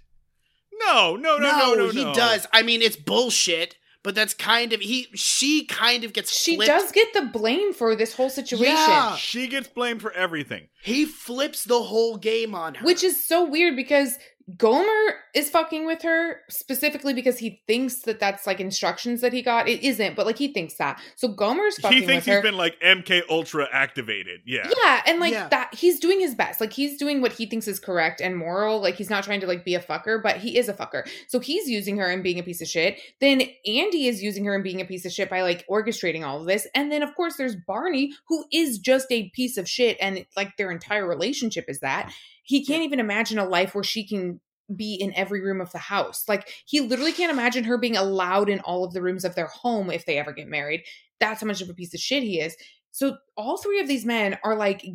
No, 0.81 1.15
no, 1.15 1.37
no, 1.37 1.57
no, 1.57 1.73
no, 1.75 1.89
he 1.89 2.03
no. 2.03 2.13
does. 2.13 2.45
I 2.51 2.61
mean, 2.61 2.81
it's 2.81 2.97
bullshit, 2.97 3.77
but 4.05 4.13
that's 4.13 4.35
kind 4.35 4.71
of 4.71 4.81
he. 4.81 5.07
She 5.15 5.65
kind 5.65 6.03
of 6.03 6.13
gets. 6.13 6.31
She 6.31 6.57
flipped. 6.57 6.69
does 6.69 6.91
get 6.91 7.11
the 7.13 7.23
blame 7.23 7.73
for 7.73 7.95
this 7.95 8.13
whole 8.13 8.29
situation. 8.29 8.75
Yeah. 8.75 9.15
She 9.15 9.47
gets 9.47 9.67
blamed 9.67 9.99
for 9.99 10.11
everything. 10.11 10.67
He 10.83 11.05
flips 11.05 11.63
the 11.63 11.81
whole 11.81 12.15
game 12.15 12.53
on 12.53 12.75
her, 12.75 12.85
Which 12.85 13.03
is 13.03 13.25
so 13.25 13.43
weird 13.43 13.75
because 13.75 14.19
Gomer 14.57 15.15
is 15.33 15.49
fucking 15.49 15.87
with 15.87 16.03
her 16.03 16.41
specifically 16.49 17.15
because 17.15 17.39
he 17.39 17.63
thinks 17.65 18.03
that 18.03 18.19
that's 18.19 18.45
like 18.45 18.59
instructions 18.59 19.21
that 19.21 19.33
he 19.33 19.41
got. 19.41 19.67
It 19.67 19.83
isn't, 19.83 20.15
but 20.15 20.27
like 20.27 20.37
he 20.37 20.49
thinks 20.53 20.75
that. 20.75 21.01
So 21.15 21.27
Gomer's 21.29 21.77
fucking 21.79 21.97
He 21.99 22.05
thinks 22.05 22.27
with 22.27 22.35
her. 22.35 22.41
he's 22.41 22.49
been 22.51 22.57
like 22.57 22.79
MK 22.79 23.23
Ultra 23.27 23.67
activated. 23.71 24.41
Yeah. 24.45 24.69
yeah, 24.83 25.01
and 25.07 25.19
like 25.19 25.33
Yeah. 25.33 25.47
that 25.49 25.73
he's 25.73 25.99
doing 25.99 26.19
his 26.19 26.35
best. 26.35 26.61
Like 26.61 26.73
he's 26.73 26.97
doing 26.99 27.21
what 27.21 27.31
he 27.31 27.47
thinks 27.47 27.67
is 27.67 27.79
correct 27.79 28.21
and 28.21 28.37
moral. 28.37 28.79
Like 28.81 28.95
he's 28.95 29.09
not 29.09 29.23
trying 29.23 29.39
to 29.41 29.47
like 29.47 29.65
be 29.65 29.73
a 29.73 29.79
fucker, 29.81 30.21
but 30.21 30.37
he 30.37 30.57
is 30.59 30.69
a 30.69 30.73
fucker. 30.73 31.09
So 31.27 31.39
he's 31.39 31.67
using 31.67 31.97
her 31.97 32.05
and 32.07 32.21
being 32.21 32.37
a 32.37 32.43
piece 32.43 32.61
of 32.61 32.67
shit. 32.67 32.99
Then 33.19 33.41
Andy 33.65 34.07
is 34.07 34.21
using 34.21 34.45
her 34.45 34.53
and 34.53 34.63
being 34.63 34.79
a 34.79 34.85
piece 34.85 35.05
of 35.05 35.11
shit 35.11 35.27
by 35.27 35.41
like 35.41 35.65
orchestrating 35.67 36.23
all 36.23 36.39
of 36.41 36.45
this. 36.45 36.67
And 36.75 36.91
then 36.91 37.01
of 37.01 37.15
course 37.15 37.35
there's 37.37 37.55
Barney 37.55 38.13
who 38.27 38.45
is 38.53 38.77
just 38.77 39.07
a 39.11 39.29
piece 39.29 39.57
of 39.57 39.67
shit 39.67 39.97
and 39.99 40.23
like 40.37 40.55
their 40.57 40.69
entire 40.69 41.07
relationship 41.07 41.65
is 41.67 41.79
that. 41.79 42.11
He 42.45 42.63
can't 42.63 42.83
even 42.83 42.99
imagine 42.99 43.37
a 43.39 43.45
life 43.45 43.75
where 43.75 43.83
she 43.83 44.07
can 44.07 44.39
be 44.75 44.95
in 44.95 45.13
every 45.15 45.41
room 45.41 45.61
of 45.61 45.71
the 45.71 45.77
house. 45.77 46.23
Like 46.27 46.49
he 46.65 46.79
literally 46.81 47.11
can't 47.11 47.31
imagine 47.31 47.63
her 47.65 47.77
being 47.77 47.97
allowed 47.97 48.49
in 48.49 48.59
all 48.61 48.83
of 48.83 48.93
the 48.93 49.01
rooms 49.01 49.25
of 49.25 49.35
their 49.35 49.47
home 49.47 49.91
if 49.91 50.05
they 50.05 50.17
ever 50.17 50.31
get 50.31 50.47
married. 50.47 50.83
That's 51.19 51.41
how 51.41 51.47
much 51.47 51.61
of 51.61 51.69
a 51.69 51.73
piece 51.73 51.93
of 51.93 51.99
shit 51.99 52.23
he 52.23 52.39
is. 52.39 52.55
So 52.91 53.17
all 53.35 53.57
three 53.57 53.79
of 53.79 53.87
these 53.87 54.05
men 54.05 54.39
are 54.43 54.55
like 54.55 54.85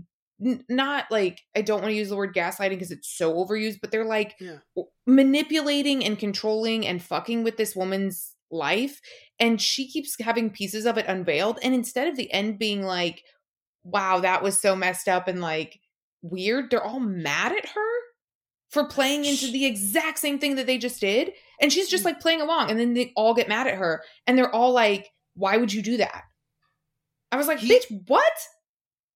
n- 0.45 0.65
not 0.69 1.05
like 1.11 1.43
I 1.57 1.63
don't 1.63 1.83
want 1.83 1.91
to 1.91 1.97
use 1.97 2.09
the 2.09 2.17
word 2.17 2.35
gaslighting 2.35 2.71
because 2.71 2.91
it's 2.91 3.17
so 3.17 3.35
overused, 3.35 3.81
but 3.81 3.91
they're 3.91 4.05
like 4.05 4.37
Yeah. 4.41 4.57
manipulating 5.07 6.05
and 6.05 6.19
controlling 6.19 6.87
and 6.87 7.03
fucking 7.03 7.45
with 7.45 7.57
this 7.57 7.77
woman's 7.77 8.35
life 8.51 9.01
and 9.39 9.61
she 9.63 9.89
keeps 9.89 10.17
having 10.21 10.51
pieces 10.51 10.85
of 10.85 10.99
it 10.99 11.07
unveiled 11.07 11.61
and 11.63 11.73
instead 11.73 12.09
of 12.09 12.17
the 12.17 12.33
end 12.33 12.59
being 12.59 12.83
like 12.83 13.23
wow, 13.85 14.21
that 14.21 14.43
was 14.43 14.61
so 14.61 14.77
messed 14.77 15.09
up 15.09 15.27
and 15.29 15.41
like 15.41 15.80
weird, 16.23 16.71
they're 16.71 16.85
all 16.85 17.01
mad 17.01 17.53
at 17.53 17.69
her 17.71 17.91
for 18.71 18.85
playing 18.85 19.25
into 19.25 19.51
the 19.51 19.67
exact 19.67 20.19
same 20.19 20.39
thing 20.39 20.55
that 20.55 20.67
they 20.67 20.79
just 20.79 21.01
did 21.01 21.33
and 21.61 21.73
she's 21.73 21.89
just 21.89 22.03
mm. 22.03 22.07
like 22.07 22.21
playing 22.21 22.41
along 22.41 22.71
and 22.71 22.79
then 22.79 22.95
they 22.95 23.13
all 23.17 23.35
get 23.35 23.49
mad 23.49 23.67
at 23.67 23.75
her 23.75 24.03
and 24.27 24.39
they're 24.39 24.55
all 24.55 24.73
like 24.73 25.11
why 25.35 25.57
would 25.57 25.73
you 25.73 25.83
do 25.83 25.97
that? 25.99 26.25
I 27.33 27.37
was 27.37 27.47
like, 27.47 27.59
He- 27.59 27.73
bitch, 27.73 27.85
what? 28.07 28.33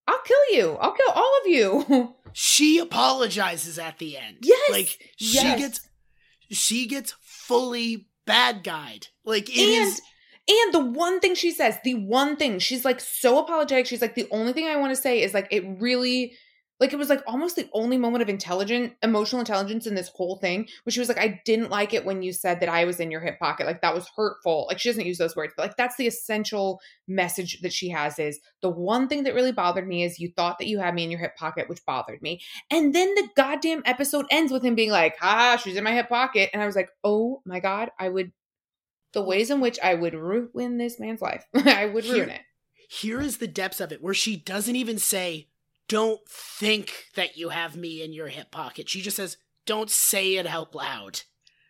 I'll 0.06 0.20
kill 0.20 0.52
you. 0.52 0.76
I'll 0.80 0.92
kill 0.92 1.12
all 1.14 1.32
of 1.42 1.46
you. 1.46 2.14
she 2.32 2.78
apologizes 2.78 3.78
at 3.78 3.98
the 3.98 4.18
end. 4.18 4.38
Yes, 4.42 4.70
like 4.70 4.98
she 5.16 5.34
yes. 5.34 5.58
gets, 5.58 5.88
she 6.50 6.86
gets 6.86 7.14
fully 7.20 8.08
bad 8.26 8.64
guide. 8.64 9.08
Like 9.24 9.48
it 9.48 9.58
and 9.58 9.88
is. 9.88 10.00
and 10.48 10.74
the 10.74 10.84
one 10.84 11.20
thing 11.20 11.34
she 11.34 11.50
says, 11.50 11.78
the 11.84 11.94
one 11.94 12.36
thing 12.36 12.58
she's 12.58 12.84
like 12.84 13.00
so 13.00 13.38
apologetic. 13.38 13.86
She's 13.86 14.02
like, 14.02 14.14
the 14.14 14.28
only 14.30 14.52
thing 14.52 14.66
I 14.66 14.76
want 14.76 14.94
to 14.94 15.00
say 15.00 15.22
is 15.22 15.32
like 15.32 15.48
it 15.50 15.64
really 15.80 16.34
like 16.84 16.92
it 16.92 16.98
was 16.98 17.08
like 17.08 17.22
almost 17.26 17.56
the 17.56 17.68
only 17.72 17.96
moment 17.96 18.20
of 18.20 18.28
intelligent 18.28 18.92
emotional 19.02 19.40
intelligence 19.40 19.86
in 19.86 19.94
this 19.94 20.10
whole 20.14 20.36
thing 20.36 20.68
where 20.84 20.92
she 20.92 21.00
was 21.00 21.08
like 21.08 21.18
i 21.18 21.40
didn't 21.46 21.70
like 21.70 21.94
it 21.94 22.04
when 22.04 22.22
you 22.22 22.30
said 22.30 22.60
that 22.60 22.68
i 22.68 22.84
was 22.84 23.00
in 23.00 23.10
your 23.10 23.20
hip 23.20 23.38
pocket. 23.38 23.66
Like 23.66 23.80
that 23.80 23.94
was 23.94 24.08
hurtful. 24.16 24.66
Like 24.68 24.78
she 24.78 24.90
doesn't 24.90 25.06
use 25.06 25.18
those 25.18 25.34
words 25.34 25.54
but 25.56 25.64
like 25.64 25.76
that's 25.76 25.96
the 25.96 26.06
essential 26.06 26.80
message 27.08 27.60
that 27.62 27.72
she 27.72 27.88
has 27.88 28.18
is 28.18 28.38
the 28.60 28.68
one 28.68 29.08
thing 29.08 29.24
that 29.24 29.34
really 29.34 29.52
bothered 29.52 29.88
me 29.88 30.04
is 30.04 30.18
you 30.18 30.30
thought 30.36 30.58
that 30.58 30.68
you 30.68 30.78
had 30.78 30.94
me 30.94 31.04
in 31.04 31.10
your 31.10 31.20
hip 31.20 31.36
pocket 31.36 31.68
which 31.68 31.84
bothered 31.86 32.20
me. 32.20 32.40
And 32.70 32.94
then 32.94 33.14
the 33.14 33.28
goddamn 33.36 33.82
episode 33.86 34.26
ends 34.30 34.52
with 34.52 34.62
him 34.62 34.74
being 34.74 34.90
like 34.90 35.16
ha 35.18 35.58
she's 35.62 35.76
in 35.76 35.84
my 35.84 35.92
hip 35.92 36.08
pocket. 36.08 36.50
And 36.52 36.62
i 36.62 36.66
was 36.66 36.76
like 36.76 36.90
oh 37.02 37.40
my 37.46 37.60
god 37.60 37.90
i 37.98 38.08
would 38.08 38.32
the 39.14 39.22
ways 39.22 39.50
in 39.50 39.60
which 39.60 39.78
i 39.82 39.94
would 39.94 40.14
ruin 40.14 40.76
this 40.76 41.00
man's 41.00 41.22
life. 41.22 41.44
I 41.54 41.86
would 41.86 42.04
ruin 42.04 42.28
it. 42.30 42.42
Here 42.90 43.20
is 43.20 43.38
the 43.38 43.46
depths 43.46 43.80
of 43.80 43.92
it, 43.92 44.02
where 44.02 44.14
she 44.14 44.36
doesn't 44.36 44.76
even 44.76 44.98
say, 44.98 45.48
"Don't 45.88 46.20
think 46.28 47.06
that 47.14 47.36
you 47.36 47.50
have 47.50 47.76
me 47.76 48.02
in 48.02 48.12
your 48.12 48.28
hip 48.28 48.50
pocket." 48.50 48.88
She 48.88 49.02
just 49.02 49.16
says, 49.16 49.36
"Don't 49.66 49.90
say 49.90 50.36
it 50.36 50.46
out 50.46 50.74
loud," 50.74 51.22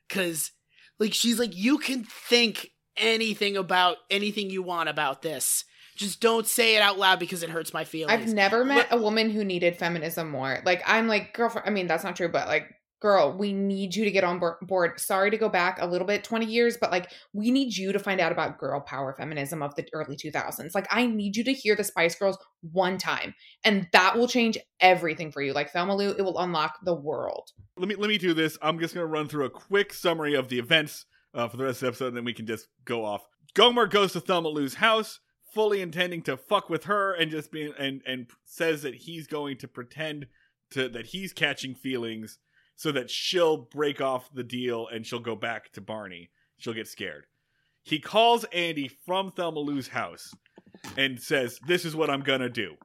because, 0.08 0.52
like, 0.98 1.14
she's 1.14 1.38
like, 1.38 1.54
"You 1.54 1.78
can 1.78 2.04
think 2.04 2.70
anything 2.96 3.56
about 3.56 3.98
anything 4.10 4.50
you 4.50 4.62
want 4.62 4.88
about 4.88 5.22
this." 5.22 5.64
Just 5.96 6.20
don't 6.20 6.46
say 6.46 6.74
it 6.74 6.82
out 6.82 6.98
loud 6.98 7.20
because 7.20 7.42
it 7.44 7.50
hurts 7.50 7.72
my 7.72 7.84
feelings. 7.84 8.20
I've 8.20 8.34
never 8.34 8.64
met 8.64 8.88
a 8.90 8.96
woman 8.96 9.30
who 9.30 9.44
needed 9.44 9.76
feminism 9.76 10.28
more. 10.28 10.60
Like 10.64 10.82
I'm 10.86 11.06
like 11.06 11.32
girlfriend. 11.34 11.68
I 11.68 11.70
mean, 11.70 11.86
that's 11.86 12.02
not 12.02 12.16
true, 12.16 12.28
but 12.28 12.48
like, 12.48 12.68
girl, 13.04 13.36
we 13.36 13.52
need 13.52 13.94
you 13.94 14.02
to 14.02 14.10
get 14.10 14.24
on 14.24 14.40
board. 14.62 14.98
Sorry 14.98 15.30
to 15.30 15.36
go 15.36 15.50
back 15.50 15.76
a 15.78 15.86
little 15.86 16.06
bit, 16.06 16.24
twenty 16.24 16.46
years, 16.46 16.78
but 16.80 16.90
like, 16.90 17.10
we 17.34 17.50
need 17.50 17.76
you 17.76 17.92
to 17.92 17.98
find 17.98 18.18
out 18.18 18.32
about 18.32 18.56
girl 18.56 18.80
power 18.80 19.12
feminism 19.12 19.62
of 19.62 19.74
the 19.74 19.86
early 19.92 20.16
two 20.16 20.30
thousands. 20.30 20.74
Like, 20.74 20.86
I 20.90 21.04
need 21.04 21.36
you 21.36 21.44
to 21.44 21.52
hear 21.52 21.76
the 21.76 21.84
Spice 21.84 22.14
Girls 22.14 22.38
one 22.72 22.96
time, 22.96 23.34
and 23.62 23.86
that 23.92 24.16
will 24.16 24.26
change 24.26 24.56
everything 24.80 25.30
for 25.30 25.42
you. 25.42 25.52
Like 25.52 25.70
Thelma 25.70 25.94
Lou, 25.94 26.12
it 26.12 26.22
will 26.22 26.38
unlock 26.38 26.78
the 26.82 26.94
world. 26.94 27.50
Let 27.76 27.88
me 27.88 27.94
let 27.94 28.08
me 28.08 28.16
do 28.16 28.32
this. 28.32 28.56
I'm 28.62 28.78
just 28.78 28.94
gonna 28.94 29.04
run 29.04 29.28
through 29.28 29.44
a 29.44 29.50
quick 29.50 29.92
summary 29.92 30.34
of 30.34 30.48
the 30.48 30.58
events 30.58 31.04
uh, 31.34 31.46
for 31.46 31.58
the 31.58 31.64
rest 31.64 31.76
of 31.76 31.80
the 31.82 31.86
episode, 31.88 32.06
and 32.08 32.16
then 32.16 32.24
we 32.24 32.32
can 32.32 32.46
just 32.46 32.68
go 32.86 33.04
off. 33.04 33.26
Gomer 33.52 33.86
goes 33.86 34.14
to 34.14 34.20
Thelma 34.20 34.48
Lou's 34.48 34.76
house, 34.76 35.20
fully 35.52 35.82
intending 35.82 36.22
to 36.22 36.38
fuck 36.38 36.70
with 36.70 36.84
her, 36.84 37.12
and 37.12 37.30
just 37.30 37.52
being 37.52 37.74
and 37.78 38.00
and 38.06 38.28
says 38.46 38.80
that 38.80 38.94
he's 38.94 39.26
going 39.26 39.58
to 39.58 39.68
pretend 39.68 40.26
to 40.70 40.88
that 40.88 41.08
he's 41.08 41.34
catching 41.34 41.74
feelings, 41.74 42.38
so 42.76 42.92
that 42.92 43.10
she'll 43.10 43.56
break 43.56 44.00
off 44.00 44.32
the 44.32 44.44
deal 44.44 44.88
and 44.88 45.06
she'll 45.06 45.20
go 45.20 45.36
back 45.36 45.72
to 45.72 45.80
Barney. 45.80 46.30
She'll 46.58 46.74
get 46.74 46.88
scared. 46.88 47.26
He 47.82 47.98
calls 47.98 48.44
Andy 48.44 48.88
from 48.88 49.30
Thelma 49.30 49.60
Lou's 49.60 49.88
house 49.88 50.32
and 50.96 51.20
says, 51.20 51.58
"This 51.66 51.84
is 51.84 51.94
what 51.94 52.10
I'm 52.10 52.22
gonna 52.22 52.48
do." 52.48 52.76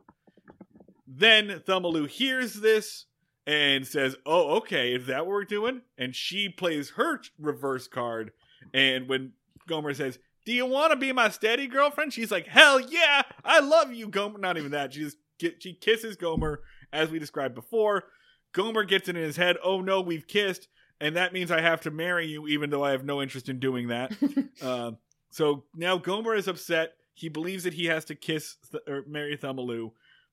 Then 1.08 1.62
Thelma 1.66 1.88
Lou 1.88 2.06
hears 2.06 2.56
this 2.56 3.06
and 3.48 3.88
says, 3.88 4.16
"Oh, 4.26 4.58
okay, 4.58 4.94
is 4.94 5.08
that 5.08 5.26
what 5.26 5.34
we're 5.34 5.46
doing?" 5.46 5.82
And 5.98 6.16
she 6.16 6.50
plays 6.50 6.92
her 6.92 7.22
reverse 7.40 7.88
card. 7.88 8.32
And 8.74 9.08
when 9.08 9.34
Gomer 9.68 9.94
says, 9.94 10.20
"Do 10.46 10.54
you 10.54 10.66
want 10.66 10.92
to 10.92 10.98
be 10.98 11.12
my 11.12 11.30
steady 11.30 11.68
girlfriend?" 11.68 12.14
She's 12.14 12.32
like, 12.32 12.48
"Hell 12.48 12.80
yeah, 12.80 13.24
I 13.44 13.60
love 13.60 13.94
you, 13.94 14.08
Gomer." 14.08 14.38
Not 14.38 14.58
even 14.58 14.72
that. 14.72 14.94
She 14.94 15.00
just 15.00 15.18
she 15.60 15.74
kisses 15.74 16.16
Gomer 16.16 16.62
as 16.92 17.10
we 17.10 17.20
described 17.20 17.56
before. 17.56 18.12
Gomer 18.54 18.84
gets 18.84 19.08
it 19.08 19.16
in 19.16 19.24
his 19.24 19.38
head. 19.38 19.58
Oh 19.64 19.82
no, 19.82 20.02
we've 20.02 20.28
kissed, 20.28 20.68
and 21.00 21.16
that 21.16 21.34
means 21.34 21.52
I 21.52 21.62
have 21.62 21.82
to 21.82 21.92
marry 21.92 22.28
you, 22.28 22.48
even 22.48 22.70
though 22.70 22.84
I 22.84 22.92
have 22.92 23.06
no 23.06 23.22
interest 23.22 23.50
in 23.50 23.60
doing 23.60 23.88
that. 23.88 24.14
Um, 24.62 24.98
so 25.32 25.64
now 25.74 25.98
Gomer 25.98 26.36
is 26.36 26.50
upset. 26.50 26.96
He 27.14 27.30
believes 27.30 27.64
that 27.64 27.74
he 27.74 27.86
has 27.86 28.04
to 28.06 28.16
kiss 28.16 28.58
th- 28.72 28.84
or 28.88 29.06
marry 29.08 29.38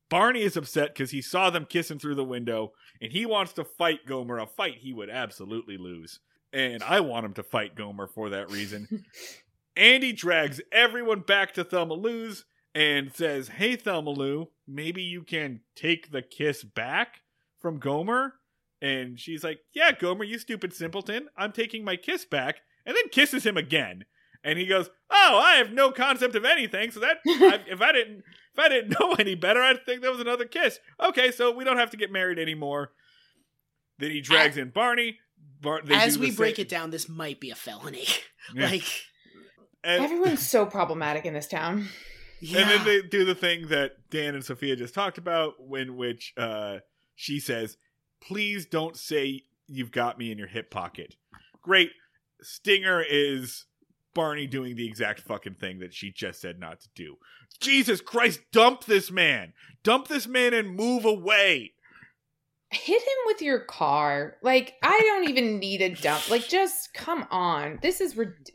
Barney 0.09 0.43
is 0.43 0.57
upset 0.57 0.95
because 0.95 1.13
he 1.13 1.23
saw 1.23 1.51
them 1.51 1.65
kissing 1.65 2.01
through 2.01 2.17
the 2.17 2.25
window, 2.25 2.73
and 3.01 3.13
he 3.13 3.25
wants 3.25 3.53
to 3.53 3.65
fight 3.65 4.05
Gomer. 4.05 4.39
A 4.39 4.47
fight 4.47 4.79
he 4.79 4.93
would 4.93 5.11
absolutely 5.11 5.77
lose, 5.77 6.19
and 6.53 6.83
I 6.83 7.01
want 7.01 7.25
him 7.25 7.35
to 7.35 7.45
fight 7.45 7.77
Gomer 7.77 8.09
for 8.09 8.31
that 8.31 8.51
reason. 8.51 9.05
Andy 9.77 10.13
drags 10.13 10.61
everyone 10.73 11.21
back 11.21 11.55
to 11.55 11.63
Thelma 11.63 11.95
and 12.75 13.13
says, 13.13 13.49
"Hey, 13.49 13.77
Thelma 13.77 14.47
maybe 14.67 15.03
you 15.03 15.23
can 15.23 15.61
take 15.77 16.11
the 16.11 16.23
kiss 16.23 16.65
back 16.65 17.21
from 17.61 17.79
Gomer." 17.79 18.35
And 18.83 19.19
she's 19.19 19.43
like, 19.43 19.61
"Yeah, 19.75 19.93
Gomer, 19.93 20.25
you 20.25 20.39
stupid 20.39 20.73
simpleton. 20.75 21.29
I'm 21.37 21.53
taking 21.53 21.85
my 21.85 21.97
kiss 21.97 22.25
back." 22.25 22.61
And 22.85 22.95
then 22.97 23.09
kisses 23.11 23.45
him 23.45 23.57
again. 23.57 24.05
And 24.45 24.59
he 24.59 24.67
goes, 24.67 24.91
"Oh, 25.11 25.41
I 25.43 25.55
have 25.57 25.73
no 25.73 25.91
concept 25.91 26.35
of 26.37 26.45
anything. 26.45 26.91
So 26.91 27.01
that 27.01 27.19
I, 27.27 27.61
if 27.69 27.81
I 27.81 27.93
didn't 27.93 28.19
if 28.53 28.59
I 28.59 28.69
didn't 28.69 28.97
know 29.01 29.15
any 29.19 29.35
better, 29.35 29.61
I'd 29.63 29.85
think 29.85 30.03
that 30.03 30.11
was 30.13 30.21
another 30.21 30.45
kiss. 30.45 30.79
Okay, 31.03 31.31
so 31.33 31.51
we 31.51 31.65
don't 31.65 31.79
have 31.79 31.91
to 31.91 31.97
get 31.97 32.13
married 32.13 32.39
anymore." 32.39 32.93
Then 33.99 34.11
he 34.11 34.21
drags 34.21 34.57
in 34.59 34.71
Barney. 34.71 35.19
Bar- 35.63 35.81
they 35.85 35.95
As 35.95 36.19
we 36.19 36.31
break 36.31 36.57
same- 36.57 36.65
it 36.65 36.69
down, 36.69 36.91
this 36.91 37.09
might 37.09 37.41
be 37.41 37.51
a 37.51 37.55
felony. 37.55 38.07
Yeah. 38.55 38.67
Like, 38.71 38.85
and, 39.83 40.05
Everyone's 40.05 40.47
so 40.47 40.67
problematic 40.67 41.25
in 41.25 41.35
this 41.35 41.49
town. 41.49 41.89
yeah. 42.41 42.61
and 42.61 42.71
then 42.71 42.85
they 42.85 43.03
do 43.03 43.25
the 43.25 43.35
thing 43.35 43.67
that 43.71 43.93
Dan 44.09 44.37
and 44.37 44.45
Sophia 44.45 44.77
just 44.77 44.95
talked 44.95 45.19
about, 45.19 45.55
in 45.77 45.97
which 45.97 46.33
uh, 46.37 46.77
she 47.17 47.41
says, 47.41 47.77
"Please 48.21 48.67
don't 48.67 48.97
say 48.97 49.43
you've 49.67 49.91
got 49.91 50.19
me 50.19 50.31
in 50.31 50.39
your 50.39 50.47
hip 50.47 50.71
pocket." 50.71 51.17
Great. 51.63 51.91
Stinger 52.41 53.03
is 53.03 53.67
Barney 54.15 54.47
doing 54.47 54.77
the 54.77 54.87
exact 54.87 55.21
fucking 55.21 55.55
thing 55.55 55.81
that 55.81 55.93
she 55.93 56.13
just 56.13 56.41
said 56.41 56.61
not 56.61 56.81
to 56.81 56.89
do. 56.95 57.17
Jesus 57.61 58.01
Christ, 58.01 58.41
dump 58.53 58.85
this 58.85 59.11
man. 59.11 59.53
Dump 59.83 60.09
this 60.09 60.27
man 60.27 60.55
and 60.55 60.77
move 60.77 61.05
away. 61.05 61.73
hit 62.71 63.01
him 63.01 63.19
with 63.27 63.41
your 63.43 63.61
car. 63.61 64.37
Like 64.43 64.75
I 64.83 65.01
don't 65.05 65.29
even 65.29 65.59
need 65.59 65.81
a 65.81 65.95
dump. 65.95 66.29
Like 66.31 66.47
just 66.49 66.93
come 66.95 67.27
on. 67.31 67.79
This 67.83 68.01
is 68.01 68.17
rid- 68.17 68.51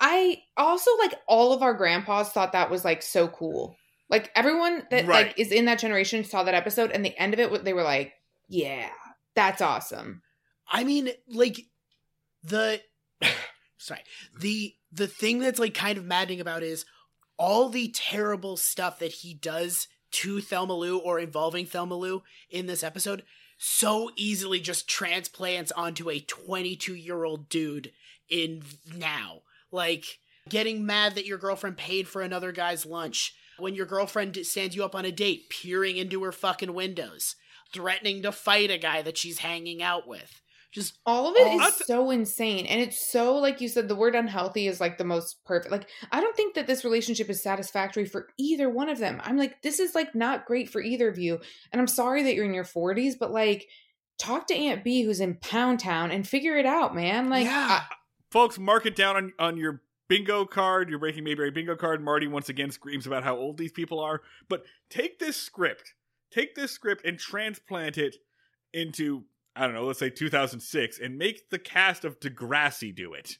I 0.00 0.42
also 0.56 0.90
like 0.98 1.14
all 1.26 1.52
of 1.52 1.62
our 1.62 1.74
grandpas 1.74 2.30
thought 2.30 2.52
that 2.52 2.70
was 2.70 2.84
like 2.84 3.02
so 3.02 3.28
cool. 3.28 3.76
Like 4.10 4.30
everyone 4.34 4.86
that 4.90 5.06
Right. 5.06 5.26
like 5.28 5.38
is 5.38 5.52
in 5.52 5.66
that 5.66 5.78
generation 5.78 6.24
saw 6.24 6.42
that 6.44 6.54
episode 6.54 6.90
and 6.90 7.04
the 7.04 7.16
end 7.18 7.34
of 7.34 7.40
it 7.40 7.64
they 7.64 7.72
were 7.72 7.82
like 7.82 8.14
Yeah, 8.48 8.90
that's 9.34 9.60
awesome. 9.60 10.22
I 10.70 10.84
mean, 10.84 11.10
like 11.28 11.60
the 12.42 12.80
sorry 13.78 14.00
the 14.38 14.74
the 14.92 15.06
thing 15.06 15.38
that's 15.38 15.58
like 15.58 15.74
kind 15.74 15.98
of 15.98 16.04
maddening 16.04 16.40
about 16.40 16.62
is 16.62 16.84
all 17.36 17.68
the 17.68 17.88
terrible 17.94 18.56
stuff 18.56 18.98
that 18.98 19.12
he 19.12 19.34
does 19.34 19.86
to 20.10 20.40
Thelma 20.40 20.74
Lou 20.74 20.98
or 20.98 21.18
involving 21.20 21.66
Thelma 21.66 21.94
Lou 21.94 22.22
in 22.50 22.66
this 22.66 22.82
episode 22.82 23.22
so 23.58 24.10
easily 24.16 24.60
just 24.60 24.88
transplants 24.88 25.72
onto 25.72 26.08
a 26.08 26.20
22 26.20 26.94
year 26.94 27.24
old 27.24 27.48
dude 27.48 27.92
in 28.30 28.62
now. 28.96 29.42
Like 29.70 30.04
getting 30.48 30.86
mad 30.86 31.14
that 31.16 31.26
your 31.26 31.38
girlfriend 31.38 31.76
paid 31.76 32.08
for 32.08 32.22
another 32.22 32.52
guy's 32.52 32.86
lunch, 32.86 33.34
when 33.58 33.74
your 33.74 33.86
girlfriend 33.86 34.36
stands 34.44 34.74
you 34.74 34.84
up 34.84 34.94
on 34.94 35.04
a 35.04 35.12
date, 35.12 35.50
peering 35.50 35.96
into 35.96 36.22
her 36.24 36.32
fucking 36.32 36.74
windows, 36.74 37.36
threatening 37.72 38.22
to 38.22 38.32
fight 38.32 38.70
a 38.70 38.78
guy 38.78 39.02
that 39.02 39.18
she's 39.18 39.38
hanging 39.38 39.82
out 39.82 40.06
with. 40.06 40.40
Just 40.70 40.98
all 41.06 41.28
of 41.28 41.36
it 41.36 41.46
all- 41.46 41.66
is 41.66 41.76
so 41.86 42.10
insane 42.10 42.66
and 42.66 42.78
it's 42.78 43.10
so 43.10 43.36
like 43.36 43.62
you 43.62 43.68
said 43.68 43.88
the 43.88 43.96
word 43.96 44.14
unhealthy 44.14 44.68
is 44.68 44.80
like 44.80 44.98
the 44.98 45.04
most 45.04 45.42
perfect 45.46 45.72
like 45.72 45.88
i 46.12 46.20
don't 46.20 46.36
think 46.36 46.54
that 46.54 46.66
this 46.66 46.84
relationship 46.84 47.30
is 47.30 47.42
satisfactory 47.42 48.04
for 48.04 48.28
either 48.38 48.68
one 48.68 48.90
of 48.90 48.98
them 48.98 49.18
i'm 49.24 49.38
like 49.38 49.62
this 49.62 49.80
is 49.80 49.94
like 49.94 50.14
not 50.14 50.44
great 50.44 50.68
for 50.68 50.82
either 50.82 51.08
of 51.08 51.18
you 51.18 51.40
and 51.72 51.80
i'm 51.80 51.86
sorry 51.86 52.22
that 52.22 52.34
you're 52.34 52.44
in 52.44 52.52
your 52.52 52.64
40s 52.64 53.14
but 53.18 53.32
like 53.32 53.66
talk 54.18 54.46
to 54.48 54.54
aunt 54.54 54.84
bee 54.84 55.02
who's 55.02 55.20
in 55.20 55.36
pound 55.36 55.80
town 55.80 56.10
and 56.10 56.28
figure 56.28 56.58
it 56.58 56.66
out 56.66 56.94
man 56.94 57.30
like 57.30 57.46
yeah. 57.46 57.84
Folks, 58.30 58.58
mark 58.58 58.84
it 58.84 58.94
down 58.94 59.16
on, 59.16 59.32
on 59.38 59.56
your 59.56 59.80
bingo 60.08 60.44
card, 60.44 60.88
You're 60.90 60.98
Breaking 60.98 61.24
Mayberry 61.24 61.50
bingo 61.50 61.76
card. 61.76 62.02
Marty 62.02 62.26
once 62.26 62.48
again 62.48 62.70
screams 62.70 63.06
about 63.06 63.24
how 63.24 63.36
old 63.36 63.58
these 63.58 63.72
people 63.72 64.00
are. 64.00 64.22
But 64.48 64.64
take 64.90 65.18
this 65.18 65.36
script, 65.36 65.94
take 66.32 66.54
this 66.54 66.72
script 66.72 67.04
and 67.04 67.18
transplant 67.18 67.98
it 67.98 68.16
into, 68.72 69.24
I 69.54 69.66
don't 69.66 69.74
know, 69.74 69.84
let's 69.84 69.98
say 69.98 70.10
2006, 70.10 70.98
and 70.98 71.16
make 71.18 71.50
the 71.50 71.58
cast 71.58 72.04
of 72.04 72.20
Degrassi 72.20 72.94
do 72.94 73.12
it. 73.14 73.38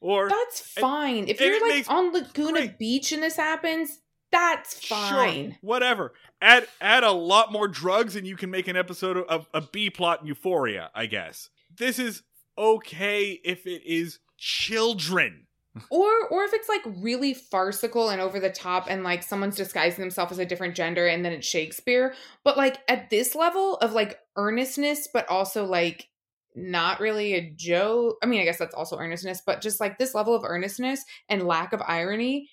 Or 0.00 0.28
that's 0.28 0.60
fine 0.60 1.26
if 1.26 1.40
and 1.40 1.50
you're 1.50 1.60
like 1.60 1.74
makes 1.76 1.88
on 1.88 2.12
laguna 2.12 2.52
great- 2.52 2.78
beach 2.78 3.12
and 3.12 3.22
this 3.22 3.36
happens 3.36 4.00
that's 4.32 4.86
fine 4.86 5.50
Sure, 5.50 5.58
whatever. 5.62 6.12
Add 6.40 6.66
add 6.80 7.04
a 7.04 7.12
lot 7.12 7.52
more 7.52 7.68
drugs, 7.68 8.16
and 8.16 8.26
you 8.26 8.36
can 8.36 8.50
make 8.50 8.68
an 8.68 8.76
episode 8.76 9.16
of 9.16 9.46
a 9.54 9.60
B 9.62 9.88
plot 9.88 10.20
in 10.20 10.26
Euphoria. 10.26 10.90
I 10.94 11.06
guess 11.06 11.48
this 11.74 11.98
is 11.98 12.22
okay 12.58 13.40
if 13.44 13.66
it 13.66 13.82
is 13.86 14.18
children. 14.36 15.45
Or 15.90 16.28
or 16.28 16.44
if 16.44 16.52
it's 16.52 16.68
like 16.68 16.82
really 16.98 17.34
farcical 17.34 18.10
and 18.10 18.20
over 18.20 18.40
the 18.40 18.50
top 18.50 18.86
and 18.88 19.04
like 19.04 19.22
someone's 19.22 19.56
disguising 19.56 20.02
themselves 20.02 20.32
as 20.32 20.38
a 20.38 20.46
different 20.46 20.74
gender 20.74 21.06
and 21.06 21.24
then 21.24 21.32
it's 21.32 21.46
shakespeare. 21.46 22.14
But 22.44 22.56
like 22.56 22.78
at 22.88 23.10
this 23.10 23.34
level 23.34 23.76
of 23.76 23.92
like 23.92 24.18
earnestness 24.36 25.08
but 25.12 25.28
also 25.28 25.64
like 25.64 26.08
not 26.58 27.00
really 27.00 27.34
a 27.34 27.50
joke 27.54 28.16
i 28.22 28.26
mean 28.26 28.40
i 28.40 28.44
guess 28.44 28.56
that's 28.56 28.74
also 28.74 28.96
earnestness 28.96 29.42
but 29.44 29.60
just 29.60 29.78
like 29.78 29.98
this 29.98 30.14
level 30.14 30.34
of 30.34 30.42
earnestness 30.42 31.04
and 31.28 31.46
lack 31.46 31.74
of 31.74 31.82
irony 31.86 32.48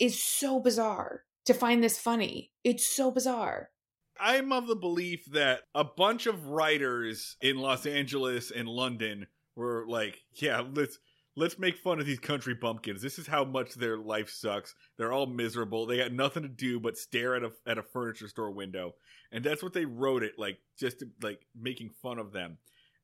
is 0.00 0.20
so 0.22 0.58
bizarre 0.58 1.22
to 1.46 1.54
find 1.54 1.82
this 1.82 1.98
funny. 1.98 2.50
It's 2.62 2.86
so 2.86 3.10
bizarre. 3.10 3.70
I'm 4.18 4.52
of 4.52 4.66
the 4.66 4.76
belief 4.76 5.24
that 5.32 5.62
a 5.74 5.84
bunch 5.84 6.26
of 6.26 6.48
writers 6.48 7.36
in 7.40 7.58
Los 7.58 7.84
Angeles 7.84 8.50
and 8.50 8.68
London 8.68 9.26
were 9.56 9.84
like, 9.88 10.22
"Yeah, 10.32 10.62
let's 10.72 10.98
let's 11.36 11.58
make 11.58 11.76
fun 11.76 11.98
of 12.00 12.06
these 12.06 12.18
country 12.18 12.54
bumpkins. 12.54 13.02
This 13.02 13.18
is 13.18 13.26
how 13.26 13.44
much 13.44 13.74
their 13.74 13.96
life 13.98 14.30
sucks. 14.30 14.74
They're 14.96 15.12
all 15.12 15.26
miserable. 15.26 15.86
They 15.86 15.98
got 15.98 16.12
nothing 16.12 16.42
to 16.44 16.48
do 16.48 16.78
but 16.80 16.96
stare 16.96 17.34
at 17.36 17.42
a 17.42 17.52
at 17.66 17.78
a 17.78 17.82
furniture 17.82 18.28
store 18.28 18.50
window." 18.50 18.94
And 19.32 19.42
that's 19.44 19.62
what 19.62 19.72
they 19.72 19.84
wrote 19.84 20.22
it 20.22 20.38
like, 20.38 20.58
just 20.78 21.00
to, 21.00 21.08
like 21.20 21.44
making 21.60 21.90
fun 22.02 22.18
of 22.18 22.32
them. 22.32 22.58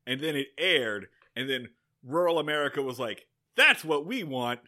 And 0.07 0.21
then 0.21 0.35
it 0.35 0.47
aired, 0.57 1.07
and 1.35 1.49
then 1.49 1.69
rural 2.03 2.39
America 2.39 2.81
was 2.81 2.99
like, 2.99 3.27
"That's 3.55 3.83
what 3.83 4.05
we 4.05 4.23
want." 4.23 4.59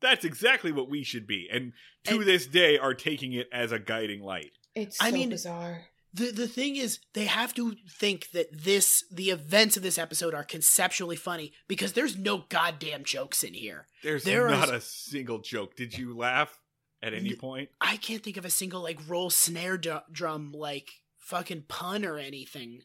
That's 0.00 0.24
exactly 0.24 0.72
what 0.72 0.88
we 0.88 1.02
should 1.02 1.26
be. 1.26 1.48
And 1.50 1.72
to 2.04 2.16
And- 2.18 2.24
this 2.26 2.46
day 2.46 2.78
are 2.78 2.94
taking 2.94 3.32
it 3.34 3.48
as 3.52 3.70
a 3.72 3.78
guiding 3.78 4.22
light. 4.22 4.52
it's 4.74 5.00
I 5.00 5.10
so 5.10 5.14
mean, 5.16 5.28
bizarre 5.30 5.86
the 6.12 6.30
the 6.32 6.48
thing 6.48 6.76
is 6.76 6.98
they 7.14 7.26
have 7.26 7.54
to 7.54 7.76
think 7.88 8.30
that 8.32 8.46
this 8.52 9.04
the 9.12 9.30
events 9.30 9.76
of 9.76 9.82
this 9.82 9.98
episode 9.98 10.34
are 10.34 10.44
conceptually 10.44 11.16
funny 11.16 11.52
because 11.68 11.92
there's 11.92 12.16
no 12.18 12.44
goddamn 12.48 13.04
jokes 13.04 13.42
in 13.44 13.54
here. 13.54 13.86
There's 14.02 14.24
There 14.24 14.48
not 14.48 14.68
is- 14.68 14.74
a 14.74 14.80
single 14.80 15.38
joke. 15.38 15.76
Did 15.76 15.96
you 15.96 16.16
laugh 16.16 16.58
at 17.02 17.14
any 17.14 17.30
N- 17.30 17.36
point? 17.36 17.68
I 17.80 17.96
can't 17.96 18.22
think 18.22 18.36
of 18.36 18.44
a 18.44 18.50
single 18.50 18.82
like 18.82 18.98
roll 19.08 19.30
snare 19.30 19.78
du- 19.78 20.02
drum 20.10 20.52
like 20.52 20.90
fucking 21.18 21.64
pun 21.68 22.04
or 22.04 22.18
anything. 22.18 22.82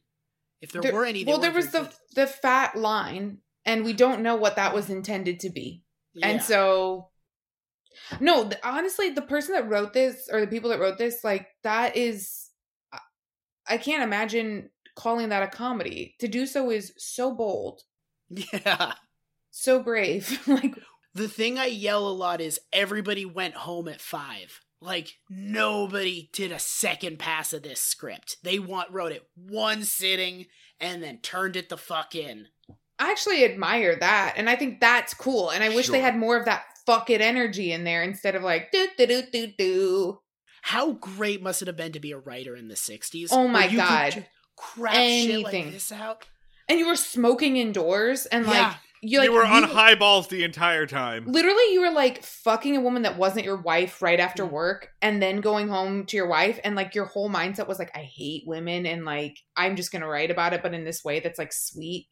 If 0.62 0.72
there, 0.72 0.94
were 0.94 1.06
any, 1.06 1.24
well 1.26 1.38
there 1.38 1.52
was 1.52 1.72
the 1.72 1.82
good. 1.82 1.90
the 2.16 2.28
fat 2.28 2.76
line 2.76 3.40
and 3.66 3.84
we 3.84 3.94
don't 3.94 4.22
know 4.22 4.36
what 4.36 4.56
that 4.56 4.74
was 4.74 4.90
intended 4.90 5.40
to 5.42 5.50
be 5.50 5.84
And 6.24 6.42
so, 6.42 7.10
no, 8.20 8.44
th- 8.50 8.62
honestly, 8.64 9.10
the 9.10 9.22
person 9.22 9.54
that 9.54 9.68
wrote 9.70 9.94
this 9.94 10.30
or 10.32 10.42
the 10.42 10.48
people 10.48 10.70
that 10.70 10.80
wrote 10.80 10.98
this, 10.98 11.24
like, 11.24 11.48
that 11.64 11.96
is, 11.98 12.32
I- 12.32 12.45
I 13.68 13.78
can't 13.78 14.04
imagine 14.04 14.70
calling 14.96 15.30
that 15.30 15.44
a 15.44 15.48
comedy. 15.48 16.16
To 16.20 16.28
do 16.28 16.46
so 16.46 16.72
is 16.72 16.94
so 16.98 17.34
bold, 17.34 17.82
yeah. 18.30 18.94
so 19.52 19.82
brave. 19.82 20.42
like, 20.48 20.76
The 21.16 21.30
thing 21.30 21.58
I 21.58 21.68
yell 21.68 22.08
a 22.08 22.12
lot 22.12 22.42
is 22.42 22.60
everybody 22.74 23.24
went 23.26 23.56
home 23.56 23.88
at 23.88 24.02
five. 24.02 24.60
Like 24.82 25.14
nobody 25.30 26.30
did 26.34 26.52
a 26.52 26.60
second 26.60 27.20
pass 27.20 27.54
of 27.54 27.64
this 27.64 27.82
script. 27.82 28.36
They 28.44 28.60
want 28.60 28.92
wrote 28.92 29.14
it 29.14 29.24
one 29.36 29.84
sitting 29.86 30.48
and 30.80 31.02
then 31.02 31.20
turned 31.20 31.56
it 31.56 31.70
the 31.70 31.78
fuck 31.78 32.16
in. 32.16 32.48
I 33.00 33.12
actually 33.12 33.46
admire 33.46 33.98
that. 33.98 34.34
And 34.36 34.50
I 34.50 34.58
think 34.58 34.82
that's 34.82 35.14
cool. 35.14 35.50
And 35.50 35.64
I 35.64 35.70
wish 35.70 35.88
they 35.88 36.02
had 36.02 36.18
more 36.18 36.38
of 36.38 36.46
that 36.46 36.66
fuck 36.86 37.10
it 37.10 37.22
energy 37.22 37.72
in 37.72 37.86
there 37.86 38.04
instead 38.04 38.36
of 38.36 38.44
like, 38.44 38.72
do, 38.72 38.88
do, 38.98 39.08
do, 39.08 39.24
do, 39.32 39.48
do. 39.58 40.20
How 40.70 40.94
great 40.94 41.44
must 41.44 41.62
it 41.62 41.68
have 41.68 41.78
been 41.78 41.92
to 41.92 42.00
be 42.00 42.12
a 42.12 42.18
writer 42.18 42.56
in 42.56 42.68
the 42.70 42.76
'60s? 42.76 43.30
Oh 43.32 43.48
my 43.48 43.66
you 43.66 43.78
God. 43.78 44.12
ju- 44.14 44.24
crap 44.58 44.94
shit 44.96 45.30
Anything. 45.30 45.66
like 45.66 45.74
this 45.74 45.92
out. 45.92 46.26
And 46.68 46.80
you 46.80 46.88
were 46.88 46.96
smoking 46.96 47.58
indoors 47.58 48.26
and 48.26 48.48
like, 48.48 48.56
yeah, 48.56 48.74
you 49.04 49.20
like, 49.20 49.28
you 49.28 49.34
were 49.34 49.46
on 49.46 49.62
you- 49.62 49.70
highballs 49.70 50.28
the 50.30 50.44
entire 50.44 50.88
time. 50.88 51.26
literally 51.28 51.72
you 51.74 51.82
were 51.82 51.92
like 51.92 52.24
fucking 52.24 52.76
a 52.76 52.82
woman 52.82 53.04
that 53.04 53.16
wasn't 53.18 53.46
your 53.46 53.58
wife 53.62 54.02
right 54.02 54.20
after 54.20 54.44
Mm. 54.46 54.52
work 54.52 54.90
and 55.04 55.22
then 55.22 55.42
going 55.42 55.68
home 55.68 56.06
to 56.08 56.18
your 56.18 56.26
wife 56.28 56.60
and 56.64 56.76
like 56.76 56.96
your 56.96 57.06
whole 57.06 57.30
mindset 57.30 57.68
was 57.68 57.78
like 57.78 57.92
i 57.96 58.00
hate 58.00 58.44
women 58.48 58.88
and 58.88 59.06
like 59.06 59.38
i'm 59.56 59.76
just 59.76 59.92
gonna 59.92 60.08
write 60.08 60.32
about 60.32 60.54
it 60.54 60.64
but 60.64 60.74
in 60.74 60.84
this 60.86 61.04
way 61.04 61.20
that's 61.20 61.38
like 61.38 61.54
sweet 61.54 62.08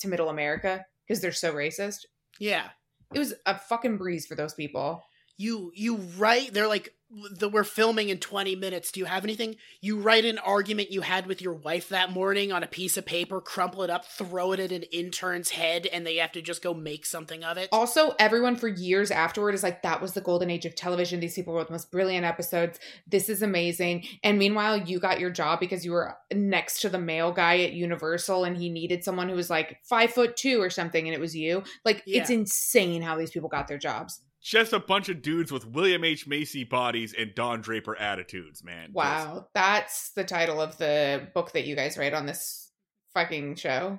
to 0.00 0.08
middle 0.08 0.30
america 0.30 0.82
because 1.06 1.20
they're 1.20 1.32
so 1.32 1.52
racist 1.52 2.06
yeah. 2.40 2.68
it 3.14 3.18
was 3.18 3.34
a 3.44 3.58
fucking 3.58 3.98
breeze 3.98 4.24
for 4.26 4.34
those 4.36 4.54
people 4.54 5.02
You 5.36 5.70
you 5.74 5.96
write. 6.16 6.52
They're 6.54 6.66
like, 6.76 6.94
the, 7.10 7.48
we're 7.48 7.64
filming 7.64 8.10
in 8.10 8.18
20 8.18 8.54
minutes. 8.56 8.92
Do 8.92 9.00
you 9.00 9.06
have 9.06 9.24
anything? 9.24 9.56
You 9.80 9.98
write 9.98 10.24
an 10.24 10.38
argument 10.38 10.92
you 10.92 11.00
had 11.00 11.26
with 11.26 11.40
your 11.40 11.54
wife 11.54 11.88
that 11.88 12.12
morning 12.12 12.52
on 12.52 12.62
a 12.62 12.66
piece 12.66 12.96
of 12.96 13.06
paper, 13.06 13.40
crumple 13.40 13.82
it 13.82 13.90
up, 13.90 14.04
throw 14.04 14.52
it 14.52 14.60
at 14.60 14.72
an 14.72 14.82
intern's 14.84 15.50
head, 15.50 15.86
and 15.86 16.06
they 16.06 16.16
have 16.16 16.32
to 16.32 16.42
just 16.42 16.62
go 16.62 16.74
make 16.74 17.06
something 17.06 17.42
of 17.44 17.56
it. 17.56 17.68
also 17.72 18.14
everyone 18.18 18.56
for 18.56 18.68
years 18.68 19.10
afterward 19.10 19.54
is 19.54 19.62
like 19.62 19.82
that 19.82 20.00
was 20.00 20.12
the 20.12 20.20
golden 20.20 20.50
age 20.50 20.66
of 20.66 20.74
television 20.74 21.20
these 21.20 21.34
people 21.34 21.54
wrote 21.54 21.66
the 21.66 21.72
most 21.72 21.90
brilliant 21.90 22.24
episodes 22.24 22.78
this 23.06 23.28
is 23.28 23.42
amazing 23.42 24.04
and 24.22 24.38
meanwhile 24.38 24.76
you 24.76 24.98
got 24.98 25.20
your 25.20 25.30
job 25.30 25.60
because 25.60 25.84
you 25.84 25.92
were 25.92 26.16
next 26.32 26.80
to 26.80 26.88
the 26.88 26.98
male 26.98 27.32
guy 27.32 27.60
at 27.60 27.72
universal 27.72 28.44
and 28.44 28.56
he 28.56 28.68
needed 28.68 29.04
someone 29.04 29.28
who 29.28 29.34
was 29.34 29.50
like 29.50 29.78
five 29.82 30.10
foot 30.10 30.36
two 30.36 30.60
or 30.60 30.70
something 30.70 31.06
and 31.06 31.14
it 31.14 31.20
was 31.20 31.34
you 31.34 31.62
like 31.84 32.02
it's 32.06 32.30
insane 32.30 33.02
how 33.02 33.16
these 33.16 33.30
people 33.30 33.48
got 33.48 33.68
their 33.68 33.78
jobs 33.78 34.20
Just 34.42 34.72
a 34.72 34.78
bunch 34.78 35.08
of 35.08 35.20
dudes 35.20 35.50
with 35.50 35.66
William 35.66 36.04
H. 36.04 36.26
Macy 36.26 36.64
bodies 36.64 37.14
and 37.18 37.34
Don 37.34 37.60
Draper 37.60 37.96
attitudes, 37.98 38.62
man. 38.62 38.90
wow 38.92 39.46
that's 39.54 40.10
the 40.12 40.24
title 40.24 40.60
of 40.60 40.76
the 40.78 41.28
book 41.34 41.52
that 41.52 41.64
you 41.66 41.74
guys 41.76 41.98
write 41.98 42.14
on 42.14 42.26
this 42.26 42.70
fucking 43.14 43.54
show 43.56 43.98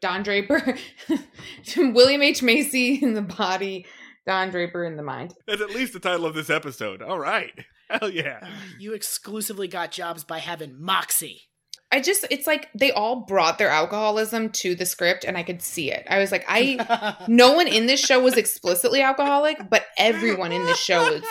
don 0.00 0.22
draper 0.22 0.76
william 1.76 2.22
h 2.22 2.40
macy 2.42 2.94
in 3.02 3.14
the 3.14 3.22
body 3.22 3.84
don 4.26 4.50
draper 4.50 4.84
in 4.84 4.96
the 4.96 5.02
mind 5.02 5.34
that's 5.46 5.60
at 5.60 5.70
least 5.70 5.92
the 5.92 5.98
title 5.98 6.24
of 6.26 6.34
this 6.34 6.50
episode. 6.50 7.02
All 7.02 7.18
right. 7.18 7.52
Hell 7.90 8.10
yeah. 8.10 8.38
Uh, 8.42 8.48
you 8.78 8.92
exclusively 8.92 9.66
got 9.66 9.90
jobs 9.90 10.22
by 10.22 10.38
having 10.38 10.80
moxie. 10.80 11.42
I 11.90 12.00
just 12.00 12.26
it's 12.30 12.46
like 12.46 12.68
they 12.74 12.92
all 12.92 13.24
brought 13.26 13.56
their 13.58 13.70
alcoholism 13.70 14.50
to 14.50 14.74
the 14.74 14.84
script 14.84 15.24
and 15.24 15.38
I 15.38 15.42
could 15.42 15.62
see 15.62 15.90
it. 15.90 16.06
I 16.08 16.18
was 16.18 16.30
like, 16.30 16.44
I 16.48 17.16
no 17.28 17.52
one 17.54 17.66
in 17.68 17.86
this 17.86 18.00
show 18.00 18.20
was 18.20 18.36
explicitly 18.36 19.00
alcoholic, 19.02 19.70
but 19.70 19.86
everyone 19.96 20.52
in 20.52 20.64
this 20.66 20.78
show 20.78 21.06
is 21.14 21.22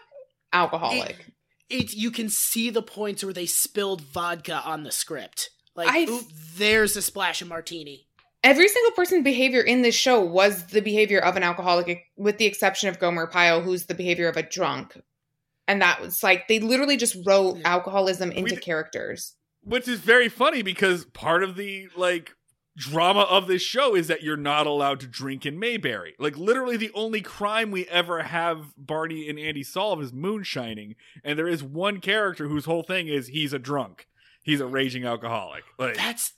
alcoholic. 0.52 1.26
it's 1.68 1.94
you 1.94 2.10
can 2.10 2.28
see 2.28 2.70
the 2.70 2.82
points 2.82 3.24
where 3.24 3.32
they 3.34 3.46
spilled 3.46 4.00
vodka 4.00 4.62
on 4.64 4.84
the 4.84 4.92
script. 4.92 5.50
Like, 5.74 5.88
I've- 5.88 6.10
oop, 6.10 6.24
there's 6.56 6.96
a 6.96 7.02
splash 7.02 7.42
of 7.42 7.48
martini. 7.48 8.04
Every 8.42 8.68
single 8.68 8.92
person's 8.92 9.24
behavior 9.24 9.60
in 9.60 9.82
this 9.82 9.94
show 9.96 10.20
was 10.24 10.66
the 10.68 10.80
behavior 10.80 11.18
of 11.18 11.36
an 11.36 11.42
alcoholic, 11.42 12.04
with 12.16 12.38
the 12.38 12.44
exception 12.46 12.88
of 12.88 13.00
Gomer 13.00 13.26
Pyle, 13.26 13.60
who's 13.60 13.86
the 13.86 13.94
behavior 13.94 14.28
of 14.28 14.36
a 14.36 14.42
drunk. 14.42 14.96
And 15.66 15.82
that 15.82 16.00
was 16.00 16.22
like 16.22 16.46
they 16.46 16.60
literally 16.60 16.96
just 16.96 17.16
wrote 17.26 17.58
alcoholism 17.64 18.30
into 18.30 18.54
d- 18.54 18.60
characters. 18.60 19.34
Which 19.66 19.88
is 19.88 20.00
very 20.00 20.28
funny 20.28 20.62
because 20.62 21.04
part 21.06 21.42
of 21.42 21.56
the 21.56 21.88
like 21.96 22.32
drama 22.76 23.22
of 23.22 23.46
this 23.46 23.62
show 23.62 23.94
is 23.94 24.06
that 24.06 24.22
you're 24.22 24.36
not 24.36 24.66
allowed 24.66 25.00
to 25.00 25.06
drink 25.06 25.46
in 25.46 25.58
Mayberry. 25.58 26.14
Like 26.18 26.36
literally 26.36 26.76
the 26.76 26.92
only 26.94 27.20
crime 27.22 27.70
we 27.70 27.86
ever 27.86 28.22
have 28.22 28.72
Barney 28.76 29.28
and 29.28 29.38
Andy 29.38 29.62
solve 29.62 30.00
is 30.02 30.12
moonshining, 30.12 30.94
and 31.24 31.38
there 31.38 31.48
is 31.48 31.62
one 31.62 32.00
character 32.00 32.48
whose 32.48 32.64
whole 32.64 32.82
thing 32.82 33.08
is 33.08 33.28
he's 33.28 33.52
a 33.52 33.58
drunk. 33.58 34.06
He's 34.42 34.60
a 34.60 34.66
raging 34.66 35.04
alcoholic. 35.04 35.64
Like 35.78 35.96
That's 35.96 36.32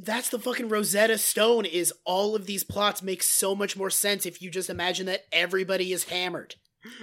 that's 0.00 0.30
the 0.30 0.38
fucking 0.38 0.68
Rosetta 0.68 1.18
Stone. 1.18 1.66
Is 1.66 1.92
all 2.06 2.34
of 2.34 2.46
these 2.46 2.64
plots 2.64 3.02
make 3.02 3.22
so 3.22 3.54
much 3.54 3.76
more 3.76 3.90
sense 3.90 4.24
if 4.24 4.40
you 4.40 4.50
just 4.50 4.70
imagine 4.70 5.06
that 5.06 5.24
everybody 5.32 5.92
is 5.92 6.04
hammered. 6.04 6.54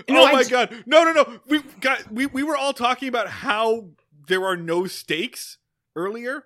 Oh 0.09 0.13
no, 0.13 0.23
oh 0.23 0.25
I 0.25 0.31
my 0.31 0.43
j- 0.43 0.49
god. 0.49 0.83
No, 0.85 1.03
no, 1.03 1.11
no. 1.11 1.39
We 1.47 1.61
got 1.81 2.11
we 2.11 2.25
we 2.25 2.41
were 2.41 2.57
all 2.57 2.73
talking 2.73 3.07
about 3.07 3.27
how 3.27 3.89
there 4.27 4.45
are 4.45 4.57
no 4.57 4.87
stakes 4.87 5.57
earlier. 5.95 6.43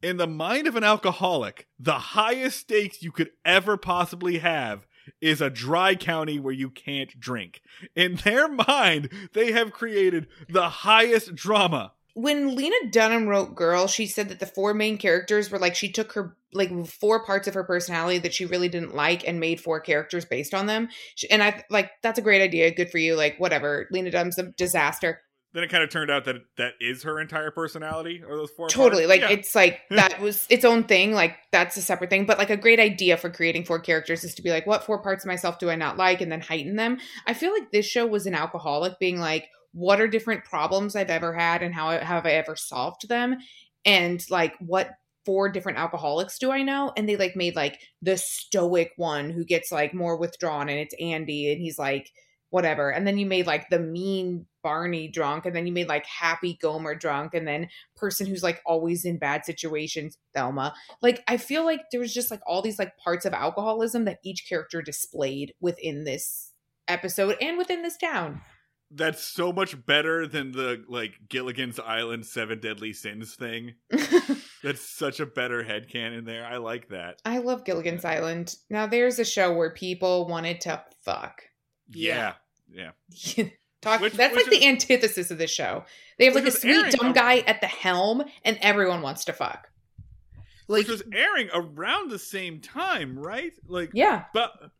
In 0.00 0.16
the 0.16 0.26
mind 0.28 0.66
of 0.66 0.76
an 0.76 0.84
alcoholic, 0.84 1.66
the 1.78 1.98
highest 1.98 2.60
stakes 2.60 3.02
you 3.02 3.10
could 3.10 3.30
ever 3.44 3.76
possibly 3.76 4.38
have 4.38 4.86
is 5.20 5.40
a 5.40 5.50
dry 5.50 5.94
county 5.94 6.38
where 6.38 6.52
you 6.52 6.70
can't 6.70 7.18
drink. 7.18 7.62
In 7.96 8.16
their 8.16 8.46
mind, 8.48 9.08
they 9.32 9.52
have 9.52 9.72
created 9.72 10.28
the 10.48 10.68
highest 10.68 11.34
drama. 11.34 11.92
when 12.14 12.54
Lena 12.56 12.76
Dunham 12.90 13.28
wrote 13.28 13.54
Girl, 13.54 13.86
she 13.86 14.06
said 14.06 14.28
that 14.28 14.40
the 14.40 14.46
four 14.46 14.74
main 14.74 14.98
characters 14.98 15.50
were 15.50 15.58
like 15.58 15.74
she 15.74 15.90
took 15.90 16.12
her 16.12 16.36
like 16.52 16.86
four 16.86 17.24
parts 17.24 17.46
of 17.46 17.54
her 17.54 17.64
personality 17.64 18.18
that 18.18 18.34
she 18.34 18.44
really 18.44 18.68
didn't 18.68 18.94
like 18.94 19.26
and 19.26 19.38
made 19.38 19.60
four 19.60 19.80
characters 19.80 20.24
based 20.24 20.54
on 20.54 20.66
them. 20.66 20.88
And 21.30 21.42
I 21.42 21.64
like 21.70 21.90
that's 22.02 22.18
a 22.18 22.22
great 22.22 22.42
idea. 22.42 22.70
Good 22.74 22.90
for 22.90 22.98
you. 22.98 23.16
Like 23.16 23.38
whatever. 23.38 23.86
Lena 23.90 24.10
Dunham's 24.10 24.38
a 24.38 24.44
disaster. 24.44 25.22
Then 25.54 25.62
it 25.62 25.70
kind 25.70 25.82
of 25.82 25.88
turned 25.88 26.10
out 26.10 26.26
that 26.26 26.36
that 26.58 26.74
is 26.78 27.02
her 27.04 27.18
entire 27.20 27.50
personality, 27.50 28.22
or 28.26 28.36
those 28.36 28.50
four. 28.50 28.68
Totally. 28.68 29.06
parts. 29.06 29.08
Like 29.08 29.30
Yeah. 29.30 29.36
it's 29.36 29.54
like 29.54 29.80
that 29.90 30.20
was 30.20 30.46
its 30.50 30.64
own 30.64 30.84
thing. 30.84 31.12
Like 31.12 31.36
that's 31.52 31.76
a 31.76 31.82
separate 31.82 32.10
thing. 32.10 32.26
But 32.26 32.38
like 32.38 32.50
a 32.50 32.56
great 32.56 32.78
idea 32.78 33.16
for 33.16 33.30
creating 33.30 33.64
four 33.64 33.78
characters 33.80 34.24
is 34.24 34.34
to 34.34 34.42
be 34.42 34.50
like, 34.50 34.66
what 34.66 34.84
four 34.84 35.02
parts 35.02 35.24
of 35.24 35.28
myself 35.28 35.58
do 35.58 35.70
I 35.70 35.76
not 35.76 35.96
like, 35.96 36.20
and 36.20 36.30
then 36.30 36.40
heighten 36.42 36.76
them. 36.76 36.98
I 37.26 37.34
feel 37.34 37.52
like 37.52 37.70
this 37.72 37.86
show 37.86 38.06
was 38.06 38.26
an 38.26 38.34
alcoholic 38.34 38.98
being 38.98 39.18
like, 39.20 39.48
what 39.72 40.00
are 40.00 40.08
different 40.08 40.44
problems 40.44 40.94
I've 40.96 41.10
ever 41.10 41.32
had, 41.34 41.62
and 41.62 41.74
how 41.74 41.90
have 41.98 42.26
I 42.26 42.32
ever 42.32 42.54
solved 42.56 43.08
them, 43.08 43.36
and 43.84 44.22
like 44.30 44.54
what 44.60 44.90
four 45.24 45.48
different 45.50 45.76
alcoholics 45.78 46.38
do 46.38 46.50
I 46.50 46.62
know? 46.62 46.92
And 46.96 47.06
they 47.08 47.16
like 47.16 47.36
made 47.36 47.54
like 47.54 47.78
the 48.00 48.16
stoic 48.16 48.92
one 48.96 49.28
who 49.30 49.44
gets 49.44 49.70
like 49.72 49.92
more 49.94 50.16
withdrawn, 50.18 50.68
and 50.68 50.78
it's 50.78 50.94
Andy, 51.00 51.50
and 51.52 51.60
he's 51.60 51.78
like 51.78 52.10
whatever. 52.50 52.90
And 52.90 53.06
then 53.06 53.18
you 53.18 53.26
made 53.26 53.46
like 53.46 53.68
the 53.68 53.78
mean 53.78 54.46
Barney 54.62 55.08
drunk, 55.08 55.46
and 55.46 55.54
then 55.54 55.66
you 55.66 55.72
made 55.72 55.88
like 55.88 56.06
happy 56.06 56.58
Gomer 56.60 56.94
drunk, 56.94 57.34
and 57.34 57.46
then 57.46 57.68
person 57.96 58.26
who's 58.26 58.42
like 58.42 58.60
always 58.66 59.04
in 59.04 59.18
bad 59.18 59.44
situations, 59.44 60.18
Thelma. 60.34 60.74
Like 61.02 61.22
I 61.28 61.36
feel 61.36 61.64
like 61.64 61.82
there 61.90 62.00
was 62.00 62.14
just 62.14 62.30
like 62.30 62.40
all 62.46 62.62
these 62.62 62.78
like 62.78 62.96
parts 62.96 63.24
of 63.24 63.32
alcoholism 63.32 64.04
that 64.04 64.18
each 64.24 64.48
character 64.48 64.82
displayed 64.82 65.54
within 65.60 66.04
this 66.04 66.52
episode 66.88 67.36
and 67.40 67.58
within 67.58 67.82
this 67.82 67.96
town. 67.96 68.40
that's 68.90 69.22
so 69.22 69.52
much 69.52 69.84
better 69.84 70.26
than 70.26 70.52
the 70.52 70.82
like 70.88 71.12
Gilligan's 71.28 71.78
Island 71.78 72.24
Seven 72.24 72.58
Deadly 72.60 72.92
Sins 72.92 73.34
thing. 73.34 73.74
That's 74.62 74.80
such 74.80 75.20
a 75.20 75.26
better 75.26 75.62
headcanon 75.62 76.24
there. 76.24 76.44
I 76.44 76.56
like 76.56 76.88
that. 76.88 77.20
I 77.24 77.38
love 77.38 77.64
Gilligan's 77.64 78.04
Island. 78.04 78.56
Now 78.70 78.86
there's 78.86 79.18
a 79.18 79.24
show 79.24 79.52
where 79.52 79.70
people 79.70 80.26
wanted 80.26 80.60
to 80.62 80.82
fuck. 81.04 81.42
Yeah. 81.90 82.34
Yeah. 82.70 82.90
Talk, 83.80 84.00
Which- 84.00 84.14
that's 84.14 84.34
which 84.34 84.46
like 84.46 84.52
is- 84.52 84.58
the 84.60 84.66
antithesis 84.66 85.30
of 85.30 85.38
this 85.38 85.50
show. 85.52 85.84
They 86.18 86.24
have 86.24 86.34
like 86.34 86.46
a 86.46 86.50
sweet 86.50 86.72
airing 86.74 86.90
dumb 86.92 87.12
guy 87.12 87.38
at 87.38 87.60
the 87.60 87.66
helm, 87.68 88.24
and 88.44 88.58
everyone 88.60 89.02
wants 89.02 89.24
to 89.26 89.32
fuck. 89.32 89.70
Like 90.66 90.80
Which 90.80 90.88
was 90.88 91.02
airing 91.14 91.48
around 91.54 92.10
the 92.10 92.18
same 92.18 92.60
time, 92.60 93.18
right? 93.18 93.52
Like 93.66 93.90
Yeah, 93.94 94.24
but 94.34 94.70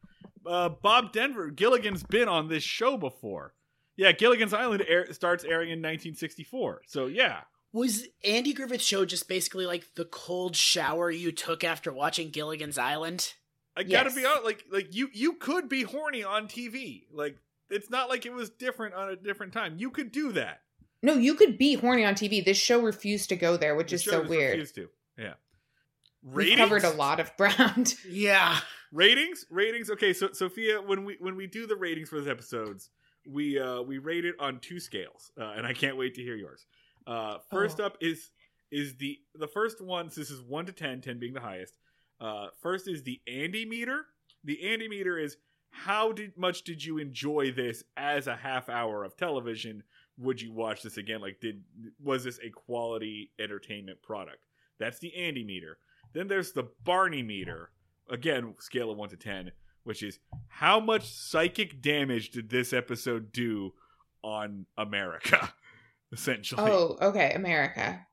uh, 0.45 0.69
Bob 0.71 1.13
Denver, 1.13 1.49
Gilligan's 1.51 2.03
been 2.03 2.29
on 2.29 2.49
this 2.49 2.63
show 2.65 2.97
before. 2.97 3.55
Yeah, 3.97 4.13
Gilligan's 4.13 4.53
Island 4.53 4.85
air, 4.87 5.13
starts 5.13 5.45
airing 5.45 5.71
in 5.71 5.79
1964. 5.79 6.83
So 6.87 7.07
yeah, 7.07 7.41
was 7.73 8.07
Andy 8.25 8.53
Griffith's 8.53 8.85
show 8.85 9.05
just 9.05 9.29
basically 9.29 9.65
like 9.67 9.95
the 9.95 10.05
cold 10.07 10.57
shower 10.57 11.11
you 11.11 11.33
took 11.33 11.65
after 11.65 11.93
watching 11.93 12.31
Gilligan's 12.31 12.79
Island? 12.79 13.35
I 13.77 13.83
gotta 13.85 14.09
Yes. 14.11 14.15
be 14.17 14.25
honest. 14.27 14.45
Like 14.45 14.65
like 14.71 14.95
you 14.95 15.09
you 15.13 15.35
could 15.35 15.69
be 15.69 15.83
horny 15.83 16.23
on 16.25 16.49
TV. 16.49 17.05
Like 17.13 17.37
it's 17.71 17.91
not 17.91 18.09
like 18.09 18.27
it 18.27 18.33
was 18.33 18.51
different 18.51 18.95
on 18.95 19.11
a 19.11 19.17
different 19.17 19.53
time. 19.53 19.75
You 19.79 19.91
could 19.91 20.11
do 20.13 20.33
that. 20.33 20.61
no, 21.03 21.15
you 21.15 21.35
could 21.35 21.59
be 21.59 21.75
horny 21.75 22.05
on 22.05 22.15
TV. 22.15 22.45
This 22.45 22.57
show 22.59 22.81
refused 22.83 23.29
to 23.31 23.37
go 23.37 23.57
there, 23.57 23.75
which 23.75 23.91
The 23.91 23.95
is 23.97 24.03
show 24.03 24.11
so 24.23 24.29
weird. 24.29 24.53
refused 24.53 24.75
To. 24.77 24.89
Yeah. 25.19 25.35
We 26.23 26.57
covered 26.57 26.85
a 26.85 26.91
lot 26.91 27.21
of 27.21 27.35
ground. 27.37 27.95
Yeah. 28.09 28.59
ratings 28.93 29.45
ratings 29.51 29.91
okay 29.91 30.13
so 30.15 30.33
sophia 30.33 30.81
when 30.81 31.05
we 31.05 31.17
when 31.21 31.37
we 31.37 31.47
do 31.47 31.67
the 31.67 31.77
ratings 31.77 32.09
for 32.09 32.19
these 32.19 32.27
episodes 32.29 32.89
we 33.29 33.59
uh 33.61 33.83
we 33.83 33.99
rate 33.99 34.25
it 34.25 34.35
on 34.41 34.59
two 34.61 34.81
scales 34.81 35.31
uh, 35.39 35.53
and 35.59 35.67
i 35.67 35.75
can't 35.75 35.99
wait 35.99 36.15
to 36.15 36.23
hear 36.23 36.37
yours 36.37 36.65
uh 37.07 37.37
first 37.51 37.81
Oh. 37.81 37.85
up 37.85 37.99
is 38.01 38.31
is 38.73 38.97
the 38.97 39.19
the 39.35 39.47
first 39.47 39.83
one 39.83 40.11
so 40.11 40.23
this 40.23 40.31
is 40.31 40.41
1 40.41 40.65
to 40.67 40.73
10 40.73 41.03
10 41.03 41.19
being 41.19 41.35
the 41.35 41.41
highest 41.41 41.77
uh 42.19 42.47
first 42.63 42.89
is 42.89 43.03
the 43.03 43.21
andy 43.27 43.67
meter 43.67 44.07
the 44.43 44.67
andy 44.67 44.89
meter 44.89 45.19
is 45.19 45.37
how 45.71 46.13
did 46.13 46.37
much 46.37 46.63
did 46.63 46.85
you 46.85 46.99
enjoy 46.99 47.53
this 47.53 47.85
as 47.97 48.27
a 48.27 48.37
half 48.37 48.69
hour 48.69 49.05
of 49.05 49.17
television? 49.17 49.83
Would 50.19 50.41
you 50.41 50.53
watch 50.53 50.83
this 50.83 50.97
again? 50.97 51.21
Like 51.21 51.41
did 51.41 51.63
was 52.03 52.25
this 52.25 52.41
a 52.43 52.51
quality 52.51 53.31
entertainment 53.39 54.03
product? 54.03 54.39
That's 54.79 54.99
the 54.99 55.15
andy 55.17 55.45
meter. 55.45 55.79
Then 56.13 56.29
there's 56.29 56.53
the 56.53 56.69
barney 56.85 57.23
meter. 57.23 57.71
Again 58.11 58.55
scale 58.59 58.91
of 58.91 58.97
1 58.97 59.11
to 59.11 59.17
10 59.17 59.53
which 59.85 60.03
is 60.03 60.19
how 60.49 60.79
much 60.79 61.09
psychic 61.09 61.81
damage 61.81 62.31
did 62.31 62.51
this 62.51 62.73
episode 62.75 63.33
do 63.33 63.73
on 64.23 64.67
america? 64.77 65.53
Essentially. 66.13 66.71
Oh, 66.71 66.97
okay, 67.03 67.33
America. 67.35 68.07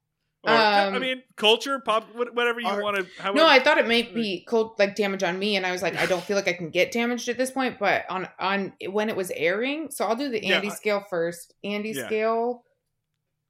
Or, 0.46 0.52
i 0.52 0.86
um, 0.86 1.02
mean 1.02 1.24
culture 1.36 1.80
pop 1.80 2.08
whatever 2.16 2.60
you 2.60 2.68
want 2.68 2.98
to 2.98 3.34
No, 3.34 3.48
I 3.48 3.60
thought 3.60 3.78
it 3.78 3.88
might 3.88 4.14
be 4.14 4.46
cold 4.48 4.76
like 4.80 4.96
damage 4.96 5.24
on 5.24 5.40
me, 5.40 5.56
and 5.56 5.66
I 5.66 5.72
was 5.72 5.82
like, 5.82 5.96
I 5.96 6.06
don't 6.06 6.24
feel 6.28 6.36
like 6.36 6.48
I 6.48 6.54
can 6.54 6.70
get 6.70 6.92
damaged 6.92 7.28
at 7.30 7.38
this 7.38 7.52
point. 7.52 7.80
But 7.80 8.06
on 8.10 8.28
on 8.40 8.74
when 8.90 9.10
it 9.10 9.16
was 9.16 9.32
airing, 9.32 9.90
so 9.92 10.06
I'll 10.06 10.16
do 10.16 10.30
the 10.30 10.46
Andy 10.52 10.70
I- 10.70 10.74
scale 10.74 11.04
first. 11.10 11.54
Andy 11.64 11.92
Yeah. 11.92 12.06
scale, 12.06 12.64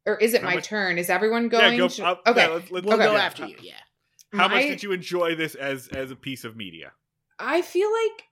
or 0.05 0.17
is 0.17 0.33
it 0.33 0.41
How 0.41 0.49
my 0.49 0.55
much- 0.55 0.65
turn? 0.65 0.97
Is 0.97 1.09
everyone 1.09 1.49
going? 1.49 1.73
yeah, 1.73 1.77
go, 1.77 1.87
Should- 1.87 2.05
okay, 2.05 2.21
yeah, 2.35 2.47
let's, 2.47 2.71
let's, 2.71 2.85
We'll 2.85 2.95
Okay. 2.95 3.05
go 3.05 3.13
yeah. 3.13 3.19
after 3.23 3.45
you. 3.47 3.55
Yeah. 3.61 3.73
how 4.33 4.47
much 4.47 4.63
did 4.63 4.83
you 4.83 4.91
enjoy 4.91 5.35
this 5.35 5.55
as 5.55 5.87
as 5.89 6.11
a 6.11 6.15
piece 6.15 6.43
of 6.43 6.55
media 6.55 6.91
I 7.39 7.61
feel 7.61 7.89
like 7.91 8.23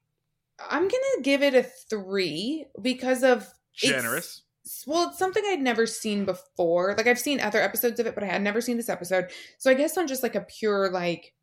I'm 0.69 0.83
gonna 0.83 1.21
give 1.23 1.41
it 1.41 1.55
a 1.55 1.63
three 1.63 2.65
because 2.81 3.23
of 3.23 3.47
generous 3.73 4.42
well, 4.87 5.09
it's 5.09 5.19
something 5.19 5.43
I'd 5.47 5.61
never 5.61 5.85
seen 5.85 6.25
before. 6.25 6.95
Like 6.97 7.07
I've 7.07 7.19
seen 7.19 7.39
other 7.39 7.61
episodes 7.61 7.99
of 7.99 8.07
it, 8.07 8.15
but 8.15 8.23
I 8.23 8.27
had 8.27 8.41
never 8.41 8.61
seen 8.61 8.77
this 8.77 8.89
episode. 8.89 9.31
So 9.57 9.69
I 9.69 9.73
guess 9.73 9.97
on 9.97 10.07
just 10.07 10.23
like 10.23 10.35
a 10.35 10.41
pure 10.41 10.89
like 10.89 11.33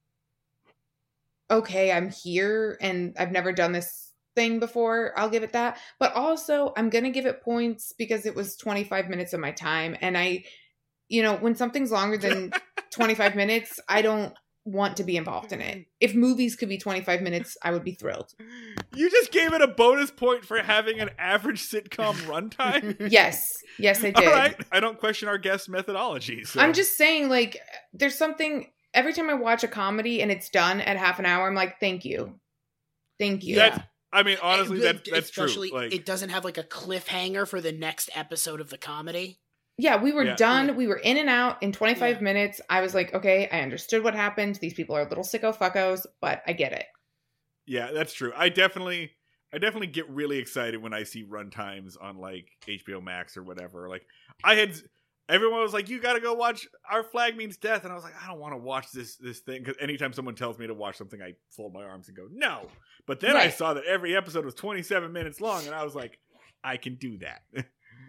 okay, 1.51 1.90
I'm 1.90 2.10
here 2.10 2.78
and 2.80 3.16
I've 3.18 3.32
never 3.32 3.52
done 3.52 3.72
this 3.72 4.12
thing 4.36 4.60
before. 4.60 5.12
I'll 5.16 5.28
give 5.28 5.42
it 5.42 5.52
that. 5.52 5.78
But 5.98 6.14
also, 6.14 6.72
I'm 6.76 6.90
going 6.90 7.02
to 7.02 7.10
give 7.10 7.26
it 7.26 7.42
points 7.42 7.92
because 7.98 8.24
it 8.24 8.36
was 8.36 8.56
25 8.56 9.09
minutes 9.09 9.32
of 9.32 9.40
my 9.40 9.51
time 9.51 9.97
and 10.01 10.16
I 10.16 10.44
you 11.10 11.24
know, 11.24 11.34
when 11.34 11.56
something's 11.56 11.90
longer 11.90 12.16
than 12.16 12.52
25 12.90 13.34
minutes, 13.34 13.80
I 13.88 14.01
don't 14.01 14.32
want 14.65 14.97
to 14.99 15.05
be 15.05 15.16
involved 15.16 15.53
in 15.53 15.61
it. 15.61 15.73
Mm-hmm. 15.74 15.82
If 16.01 16.15
movies 16.15 16.55
could 16.57 16.69
be 16.69 16.78
25 16.78 17.23
minutes, 17.23 17.57
I 17.62 17.70
would 17.73 17.85
be 17.85 17.95
thrilled. 17.95 18.32
you 18.95 19.11
just 19.11 19.32
gave 19.32 19.53
it 19.53 19.62
a 19.62 19.66
bonus 19.66 20.11
point 20.11 20.45
for 20.45 20.59
having 20.59 21.01
an 21.01 21.11
average 21.19 21.62
sitcom 21.62 22.15
runtime 22.27 23.11
Yes. 23.11 23.57
Yes, 23.78 24.05
I 24.05 24.11
did. 24.11 24.27
all 24.28 24.32
right 24.35 24.57
i 24.73 24.81
don't 24.81 24.99
question 24.99 25.28
our 25.28 25.39
guest 25.39 25.69
methodology 25.69 26.45
so. 26.45 26.61
I'm 26.61 26.73
just 26.73 26.97
saying, 26.97 27.28
like, 27.28 27.59
there's 27.93 28.16
something 28.16 28.70
every 28.93 29.12
time 29.12 29.31
I 29.31 29.35
watch 29.35 29.65
a 29.65 29.69
comedy 29.69 30.20
and 30.23 30.31
it's 30.31 30.51
done 30.51 30.81
at 30.81 30.97
half 30.97 31.19
an 31.19 31.27
hour, 31.27 31.47
I'm 31.47 31.55
like, 31.55 31.81
thank 31.81 32.05
you. 32.05 32.39
Thank 33.19 33.45
you. 33.45 33.57
That's- 33.57 33.81
I 34.12 34.24
mean, 34.24 34.39
honestly, 34.43 34.81
that, 34.81 35.05
that's 35.09 35.31
true. 35.31 35.47
Like, 35.70 35.95
it 35.95 36.05
doesn't 36.05 36.31
have 36.31 36.45
like 36.45 36.59
a 36.59 36.65
cliffhanger 36.65 37.47
for 37.47 37.61
the 37.61 37.70
next 37.70 38.11
episode 38.15 38.61
of 38.61 38.69
the 38.69 38.77
comedy. 38.77 39.39
Yeah, 39.81 39.97
we 39.97 40.12
were 40.12 40.24
Yeah. 40.24 40.36
done. 40.36 40.66
Yeah. 40.69 40.73
We 40.74 40.86
were 40.86 40.98
in 40.98 41.16
and 41.16 41.28
out 41.28 41.62
in 41.62 41.73
25 41.73 42.16
Yeah. 42.16 42.23
minutes. 42.23 42.61
I 42.69 42.81
was 42.81 42.94
like, 42.94 43.15
okay, 43.15 43.48
I 43.51 43.61
understood 43.61 44.05
what 44.05 44.15
happened. 44.15 44.57
These 44.57 44.74
people 44.74 44.94
are 44.97 45.05
little 45.09 45.24
sicko 45.24 45.57
fuckos, 45.57 46.07
but 46.20 46.43
I 46.47 46.52
get 46.52 46.73
it. 46.73 46.86
Yeah, 47.66 47.90
that's 47.93 48.12
true. 48.12 48.32
I 48.36 48.48
definitely 48.48 49.12
I 49.52 49.59
definitely 49.59 49.89
get 49.89 50.09
really 50.09 50.39
excited 50.39 50.81
when 50.81 50.93
I 50.94 51.02
see 51.02 51.24
runtimes 51.24 51.97
on 52.01 52.19
like 52.19 52.47
HBO 52.66 53.02
Max 53.02 53.36
or 53.36 53.43
whatever. 53.43 53.89
Like 53.89 54.07
I 54.44 54.55
had 54.55 54.74
everyone 55.28 55.61
was 55.61 55.73
like 55.73 55.89
you 55.89 56.01
got 56.01 56.12
to 56.15 56.20
go 56.20 56.35
watch 56.35 56.66
Our 56.90 57.02
Flag 57.02 57.36
Means 57.36 57.57
Death 57.57 57.82
and 57.85 57.93
I 57.93 57.94
was 57.94 58.05
like 58.05 58.15
I 58.23 58.27
don't 58.28 58.39
want 58.40 58.52
to 58.55 58.59
watch 58.59 58.90
this 58.93 59.16
this 59.16 59.40
thing 59.40 59.65
cuz 59.65 59.77
anytime 59.81 60.12
someone 60.12 60.35
tells 60.35 60.59
me 60.59 60.66
to 60.66 60.74
watch 60.74 60.97
something 60.97 61.20
I 61.23 61.35
fold 61.51 61.73
my 61.73 61.82
arms 61.85 62.09
and 62.09 62.16
go 62.16 62.27
no. 62.31 62.69
But 63.07 63.20
then 63.20 63.36
I 63.36 63.48
saw 63.48 63.74
that 63.74 63.85
every 63.85 64.15
episode 64.16 64.44
was 64.44 64.55
27 64.55 65.12
minutes 65.12 65.40
long 65.40 65.65
and 65.66 65.74
I 65.74 65.85
was 65.85 65.94
like 65.94 66.19
I 66.62 66.77
can 66.77 66.97
do 66.97 67.19
that. 67.19 67.43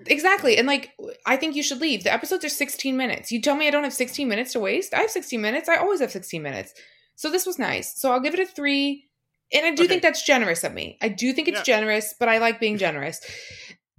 Exactly. 0.07 0.57
And 0.57 0.67
like 0.67 0.91
I 1.25 1.37
think 1.37 1.55
you 1.55 1.63
should 1.63 1.81
leave. 1.81 2.03
The 2.03 2.13
episodes 2.13 2.43
are 2.45 2.49
16 2.49 2.95
minutes. 2.97 3.31
You 3.31 3.41
tell 3.41 3.55
me 3.55 3.67
I 3.67 3.71
don't 3.71 3.83
have 3.83 3.93
16 3.93 4.27
minutes 4.27 4.53
to 4.53 4.59
waste? 4.59 4.93
I 4.93 4.99
have 5.01 5.11
16 5.11 5.41
minutes. 5.41 5.69
I 5.69 5.77
always 5.77 5.99
have 6.01 6.11
16 6.11 6.41
minutes. 6.41 6.73
So 7.15 7.29
this 7.29 7.45
was 7.45 7.59
nice. 7.59 7.99
So 7.99 8.11
I'll 8.11 8.19
give 8.19 8.33
it 8.33 8.39
a 8.39 8.45
3. 8.45 9.05
And 9.53 9.65
I 9.65 9.71
do 9.75 9.83
Okay. 9.83 9.87
think 9.89 10.01
that's 10.01 10.25
generous 10.25 10.63
of 10.63 10.73
me. 10.73 10.97
I 11.01 11.09
do 11.09 11.33
think 11.33 11.47
it's 11.47 11.59
Yeah. 11.59 11.75
generous, 11.79 12.13
but 12.19 12.29
I 12.29 12.37
like 12.39 12.59
being 12.59 12.77
generous. 12.87 13.19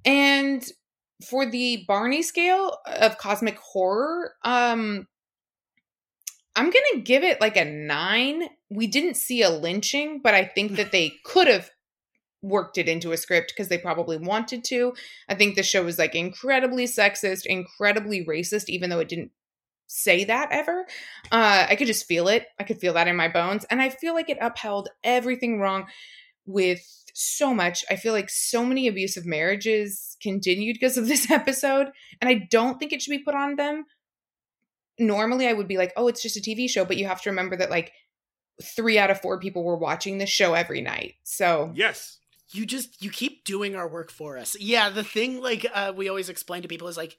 And 0.05 0.65
for 1.29 1.47
the 1.47 1.85
Barney 1.87 2.23
scale 2.23 2.79
of 2.87 3.19
cosmic 3.19 3.59
horror, 3.59 4.35
um 4.45 5.07
I'm 6.55 6.67
going 6.71 6.85
to 6.95 7.01
give 7.01 7.23
it 7.23 7.41
like 7.41 7.57
a 7.57 7.65
9. 7.65 8.43
We 8.71 8.87
didn't 8.87 9.15
see 9.15 9.43
a 9.43 9.49
lynching, 9.49 10.21
but 10.23 10.35
I 10.35 10.45
think 10.45 10.73
that 10.77 10.93
they 10.93 11.15
could 11.25 11.49
have 11.49 11.71
worked 12.43 12.77
it 12.77 12.89
into 12.89 13.13
a 13.13 13.17
script 13.17 13.53
because 13.55 13.69
they 13.69 13.79
probably 13.79 14.19
wanted 14.19 14.65
to. 14.65 14.95
I 15.29 15.35
think 15.35 15.55
the 15.55 15.63
show 15.63 15.85
was 15.85 15.99
like 15.99 16.15
incredibly 16.15 16.85
sexist, 16.85 17.47
incredibly 17.47 18.25
racist, 18.25 18.69
even 18.69 18.91
though 18.91 18.99
it 18.99 19.09
didn't 19.09 19.31
say 19.87 20.25
that 20.25 20.49
ever. 20.51 20.87
Uh, 21.31 21.67
I 21.69 21.77
could 21.77 21.87
just 21.87 22.07
feel 22.07 22.29
it. 22.29 22.47
I 22.59 22.65
could 22.65 22.81
feel 22.81 22.95
that 22.95 23.09
in 23.09 23.17
my 23.17 23.29
bones. 23.29 23.65
And 23.71 23.81
I 23.81 23.91
feel 23.91 24.15
like 24.15 24.31
it 24.31 24.39
upheld 24.41 24.89
everything 25.05 25.61
wrong 25.61 25.87
with 26.47 26.83
so 27.15 27.55
much. 27.55 27.85
I 27.91 27.97
feel 27.97 28.13
like 28.13 28.31
so 28.31 28.65
many 28.65 28.89
abusive 28.89 29.27
marriages 29.27 30.17
continued 30.21 30.75
because 30.75 30.97
of 30.97 31.07
this 31.09 31.31
episode. 31.31 31.89
And 32.21 32.29
I 32.29 32.47
don't 32.51 32.79
think 32.79 32.93
it 32.93 33.03
should 33.03 33.11
be 33.11 33.23
put 33.23 33.35
on 33.35 33.57
them. 33.57 33.85
Normally, 34.99 35.47
I 35.47 35.53
would 35.53 35.69
be 35.69 35.79
like, 35.79 35.93
oh, 35.97 36.09
it's 36.09 36.23
just 36.23 36.37
a 36.37 36.41
TV 36.41 36.69
show. 36.69 36.85
But 36.85 36.97
you 36.97 37.07
have 37.07 37.23
to 37.23 37.31
remember 37.31 37.57
that, 37.57 37.71
like, 37.71 37.93
three 38.63 38.99
out 38.99 39.11
of 39.11 39.21
four 39.21 39.39
people 39.41 39.65
were 39.65 39.77
watching 39.77 40.19
this 40.19 40.31
show 40.31 40.55
every 40.55 40.81
night. 40.81 41.15
So, 41.23 41.73
Yes. 41.75 42.19
You 42.55 42.67
just 42.67 43.03
you 43.03 43.11
keep 43.11 43.45
doing 43.45 43.75
our 43.75 43.89
work 43.89 44.11
for 44.11 44.39
us. 44.39 44.57
Yeah 44.59 44.91
the 44.91 45.05
thing 45.05 45.41
like 45.41 45.67
uh, 45.75 45.93
we 45.95 46.09
always 46.09 46.29
explain 46.29 46.63
to 46.63 46.69
people 46.69 46.89
is 46.89 46.97
like 46.97 47.19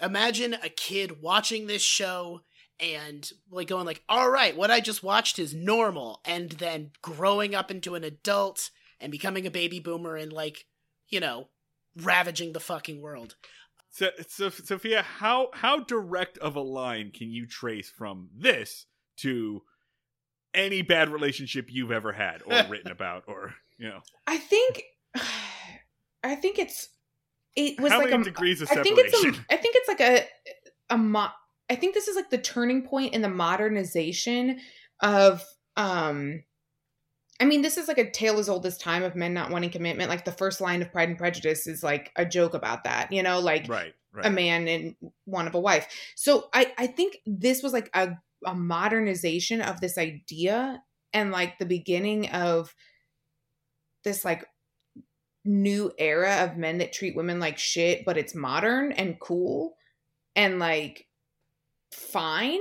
imagine 0.00 0.54
a 0.54 0.68
kid 0.68 1.22
watching 1.22 1.66
this 1.66 1.82
show 1.82 2.40
and 2.80 3.30
like 3.50 3.68
going 3.68 3.86
like 3.86 4.02
all 4.08 4.28
right 4.28 4.56
what 4.56 4.68
i 4.68 4.80
just 4.80 5.04
watched 5.04 5.38
is 5.38 5.54
normal 5.54 6.20
and 6.24 6.50
then 6.52 6.90
growing 7.02 7.54
up 7.54 7.70
into 7.70 7.94
an 7.94 8.02
adult 8.02 8.70
and 8.98 9.12
becoming 9.12 9.46
a 9.46 9.50
baby 9.50 9.78
boomer 9.78 10.16
and 10.16 10.32
like 10.32 10.66
you 11.08 11.20
know 11.20 11.46
ravaging 11.96 12.52
the 12.52 12.60
fucking 12.60 13.00
world. 13.00 13.36
So, 13.90 14.10
so 14.26 14.50
Sophia, 14.50 15.02
how 15.02 15.50
how 15.52 15.80
direct 15.80 16.38
of 16.38 16.56
a 16.56 16.60
line 16.60 17.12
can 17.12 17.30
you 17.30 17.46
trace 17.46 17.88
from 17.88 18.28
this 18.36 18.86
to 19.18 19.62
any 20.54 20.82
bad 20.82 21.10
relationship 21.10 21.66
you've 21.70 21.90
ever 21.90 22.12
had 22.12 22.42
or 22.44 22.52
written 22.68 22.90
about 22.90 23.24
or 23.26 23.54
you 23.78 23.88
know 23.88 24.00
I 24.26 24.38
think 24.38 24.82
I 26.22 26.34
think 26.36 26.58
it's 26.58 26.88
it 27.56 27.80
was 27.80 27.92
how 27.92 28.00
like 28.00 28.12
a 28.12 28.22
degrees 28.22 28.62
of 28.62 28.70
I 28.70 28.82
think 28.82 28.98
it's 28.98 29.16
separation? 29.16 29.44
a 29.50 29.54
I 29.54 29.56
think 29.56 29.76
it's 29.76 29.88
like 29.88 30.00
a 30.00 30.26
a 30.90 30.98
mo- 30.98 31.28
I 31.70 31.76
think 31.76 31.94
this 31.94 32.08
is 32.08 32.16
like 32.16 32.30
the 32.30 32.38
turning 32.38 32.82
point 32.82 33.14
in 33.14 33.22
the 33.22 33.28
modernization 33.28 34.60
of 35.00 35.42
um 35.76 36.42
I 37.40 37.44
mean 37.44 37.62
this 37.62 37.76
is 37.76 37.88
like 37.88 37.98
a 37.98 38.10
tale 38.10 38.38
as 38.38 38.48
old 38.48 38.64
as 38.66 38.78
time 38.78 39.02
of 39.02 39.16
men 39.16 39.34
not 39.34 39.50
wanting 39.50 39.70
commitment 39.70 40.08
like 40.08 40.24
the 40.24 40.32
first 40.32 40.60
line 40.60 40.82
of 40.82 40.92
Pride 40.92 41.08
and 41.08 41.18
Prejudice 41.18 41.66
is 41.66 41.82
like 41.82 42.10
a 42.16 42.24
joke 42.24 42.54
about 42.54 42.84
that 42.84 43.12
you 43.12 43.22
know 43.22 43.40
like 43.40 43.68
right, 43.68 43.94
right. 44.12 44.26
a 44.26 44.30
man 44.30 44.68
and 44.68 44.94
one 45.24 45.46
of 45.46 45.54
a 45.54 45.60
wife. 45.60 45.86
So 46.14 46.48
I 46.52 46.72
I 46.78 46.86
think 46.86 47.18
this 47.26 47.62
was 47.62 47.72
like 47.72 47.90
a 47.94 48.16
a 48.46 48.54
modernization 48.54 49.60
of 49.60 49.80
this 49.80 49.98
idea 49.98 50.82
and 51.12 51.30
like 51.30 51.58
the 51.58 51.66
beginning 51.66 52.28
of 52.30 52.74
this 54.04 54.24
like 54.24 54.44
new 55.44 55.92
era 55.98 56.36
of 56.44 56.56
men 56.56 56.78
that 56.78 56.92
treat 56.92 57.14
women 57.16 57.38
like 57.38 57.58
shit 57.58 58.04
but 58.04 58.16
it's 58.16 58.34
modern 58.34 58.92
and 58.92 59.20
cool 59.20 59.74
and 60.34 60.58
like 60.58 61.06
fine 61.92 62.60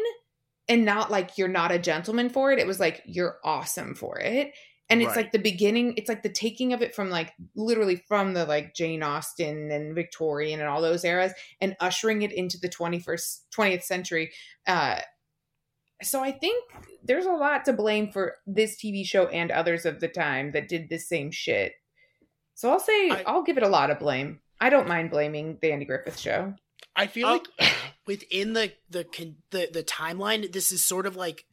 and 0.67 0.85
not 0.85 1.09
like 1.09 1.37
you're 1.37 1.47
not 1.47 1.71
a 1.71 1.79
gentleman 1.79 2.29
for 2.29 2.51
it 2.51 2.59
it 2.59 2.67
was 2.67 2.79
like 2.79 3.01
you're 3.05 3.37
awesome 3.43 3.95
for 3.95 4.19
it 4.19 4.51
and 4.89 5.01
it's 5.01 5.07
Right. 5.09 5.17
like 5.17 5.31
the 5.31 5.39
beginning 5.39 5.93
it's 5.95 6.09
like 6.09 6.23
the 6.23 6.29
taking 6.29 6.73
of 6.73 6.81
it 6.81 6.93
from 6.93 7.09
like 7.09 7.31
literally 7.55 7.95
from 8.07 8.33
the 8.33 8.45
like 8.45 8.75
jane 8.75 9.01
austen 9.01 9.71
and 9.71 9.95
victorian 9.95 10.59
and 10.59 10.67
all 10.67 10.81
those 10.81 11.05
eras 11.05 11.31
and 11.61 11.75
ushering 11.79 12.21
it 12.21 12.33
into 12.33 12.57
the 12.59 12.69
21st 12.69 13.39
20th 13.57 13.83
century 13.83 14.31
uh 14.67 14.99
so 16.05 16.21
i 16.23 16.31
think 16.31 16.63
there's 17.03 17.25
a 17.25 17.31
lot 17.31 17.65
to 17.65 17.73
blame 17.73 18.11
for 18.11 18.35
this 18.47 18.75
tv 18.75 19.05
show 19.05 19.27
and 19.27 19.51
others 19.51 19.85
of 19.85 19.99
the 19.99 20.07
time 20.07 20.51
that 20.51 20.67
did 20.67 20.89
the 20.89 20.97
same 20.97 21.31
shit 21.31 21.73
so 22.53 22.71
i'll 22.71 22.79
say 22.79 23.09
I- 23.09 23.23
i'll 23.27 23.43
give 23.43 23.57
it 23.57 23.63
a 23.63 23.67
lot 23.69 23.89
of 23.91 23.99
blame 23.99 24.39
i 24.61 24.69
don't 24.69 24.87
mind 24.87 25.09
blaming 25.11 25.57
the 25.61 25.71
andy 25.71 25.85
griffith 25.85 26.17
show 26.19 26.53
I 26.95 27.07
feel 27.07 27.27
Oh. 27.27 27.31
like 27.59 27.71
within 28.05 28.53
the 28.53 28.71
the 28.87 29.03
the 29.49 29.67
the 29.73 29.83
timeline, 29.83 30.51
this 30.51 30.71
is 30.71 30.83
sort 30.85 31.07
of 31.07 31.15
like 31.15 31.45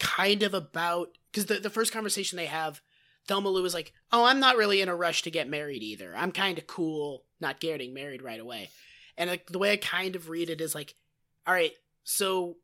kind 0.00 0.42
of 0.42 0.54
about 0.54 1.10
because 1.30 1.46
the 1.46 1.60
the 1.60 1.70
first 1.70 1.92
conversation 1.92 2.36
they 2.36 2.46
have, 2.46 2.80
Thelma 3.28 3.48
Lou 3.48 3.64
is 3.64 3.74
like, 3.74 3.92
"Oh, 4.10 4.24
I'm 4.24 4.40
not 4.40 4.56
really 4.56 4.80
in 4.80 4.88
a 4.88 4.96
rush 4.96 5.22
to 5.22 5.30
get 5.30 5.48
married 5.48 5.84
either. 5.84 6.14
I'm 6.16 6.32
kind 6.32 6.58
of 6.58 6.66
cool 6.66 7.22
not 7.40 7.60
getting 7.60 7.94
married 7.94 8.22
right 8.22 8.40
away." 8.40 8.70
And 9.16 9.30
like 9.30 9.46
the 9.46 9.58
way 9.60 9.70
I 9.70 9.76
kind 9.76 10.16
of 10.16 10.28
read 10.30 10.50
it 10.50 10.60
is 10.60 10.74
like, 10.74 10.96
"All 11.46 11.54
right, 11.54 11.72
so." 12.02 12.56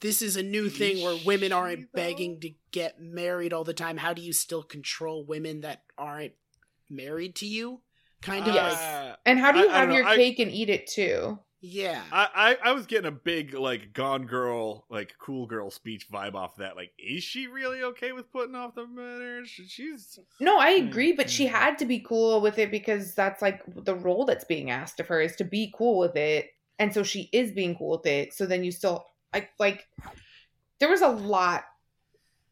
This 0.00 0.20
is 0.22 0.36
a 0.36 0.42
new 0.42 0.68
thing 0.68 1.02
where 1.02 1.16
women 1.24 1.52
aren't 1.52 1.92
begging 1.92 2.40
to 2.40 2.50
get 2.70 3.00
married 3.00 3.52
all 3.52 3.64
the 3.64 3.72
time. 3.74 3.96
How 3.96 4.12
do 4.12 4.20
you 4.22 4.32
still 4.32 4.62
control 4.62 5.24
women 5.24 5.62
that 5.62 5.82
aren't 5.96 6.34
married 6.90 7.34
to 7.36 7.46
you? 7.46 7.80
Kind 8.20 8.46
of 8.46 8.54
Yes. 8.54 8.72
like, 8.72 9.12
Uh, 9.12 9.16
and 9.24 9.38
how 9.38 9.52
do 9.52 9.58
you 9.60 9.66
I 9.66 9.68
don't 9.68 9.74
have 9.80 9.88
know, 9.88 9.94
your 9.96 10.06
I- 10.06 10.16
cake 10.16 10.38
and 10.38 10.50
eat 10.50 10.68
it 10.68 10.86
too 10.86 11.38
yeah. 11.60 12.02
I, 12.12 12.56
I 12.62 12.70
I 12.70 12.72
was 12.72 12.86
getting 12.86 13.06
a 13.08 13.10
big 13.10 13.54
like 13.54 13.92
Gone 13.92 14.26
Girl 14.26 14.84
like 14.90 15.14
cool 15.18 15.46
girl 15.46 15.70
speech 15.70 16.08
vibe 16.10 16.34
off 16.34 16.56
that. 16.56 16.76
Like, 16.76 16.92
is 16.98 17.24
she 17.24 17.46
really 17.48 17.82
okay 17.82 18.12
with 18.12 18.30
putting 18.30 18.54
off 18.54 18.74
the 18.74 18.86
marriage? 18.86 19.48
She's 19.66 20.18
No, 20.38 20.58
I 20.58 20.78
Hmm, 20.78 20.88
agree, 20.88 21.12
but 21.12 21.30
she 21.30 21.46
hmm. 21.46 21.54
had 21.54 21.78
to 21.78 21.86
be 21.86 21.98
cool 22.00 22.40
with 22.40 22.58
it 22.58 22.70
because 22.70 23.14
that's 23.14 23.40
like 23.42 23.62
the 23.84 23.94
role 23.94 24.24
that's 24.26 24.44
being 24.44 24.70
asked 24.70 25.00
of 25.00 25.08
her 25.08 25.20
is 25.20 25.34
to 25.36 25.44
be 25.44 25.72
cool 25.76 25.98
with 25.98 26.14
it. 26.14 26.50
And 26.78 26.92
so 26.92 27.02
she 27.02 27.30
is 27.32 27.52
being 27.52 27.74
cool 27.74 27.96
with 27.96 28.06
it. 28.06 28.34
So 28.34 28.44
then 28.46 28.62
you 28.62 28.70
still 28.70 29.06
I 29.36 29.48
like 29.58 29.86
there 30.80 30.88
was 30.88 31.02
a 31.02 31.08
lot 31.08 31.64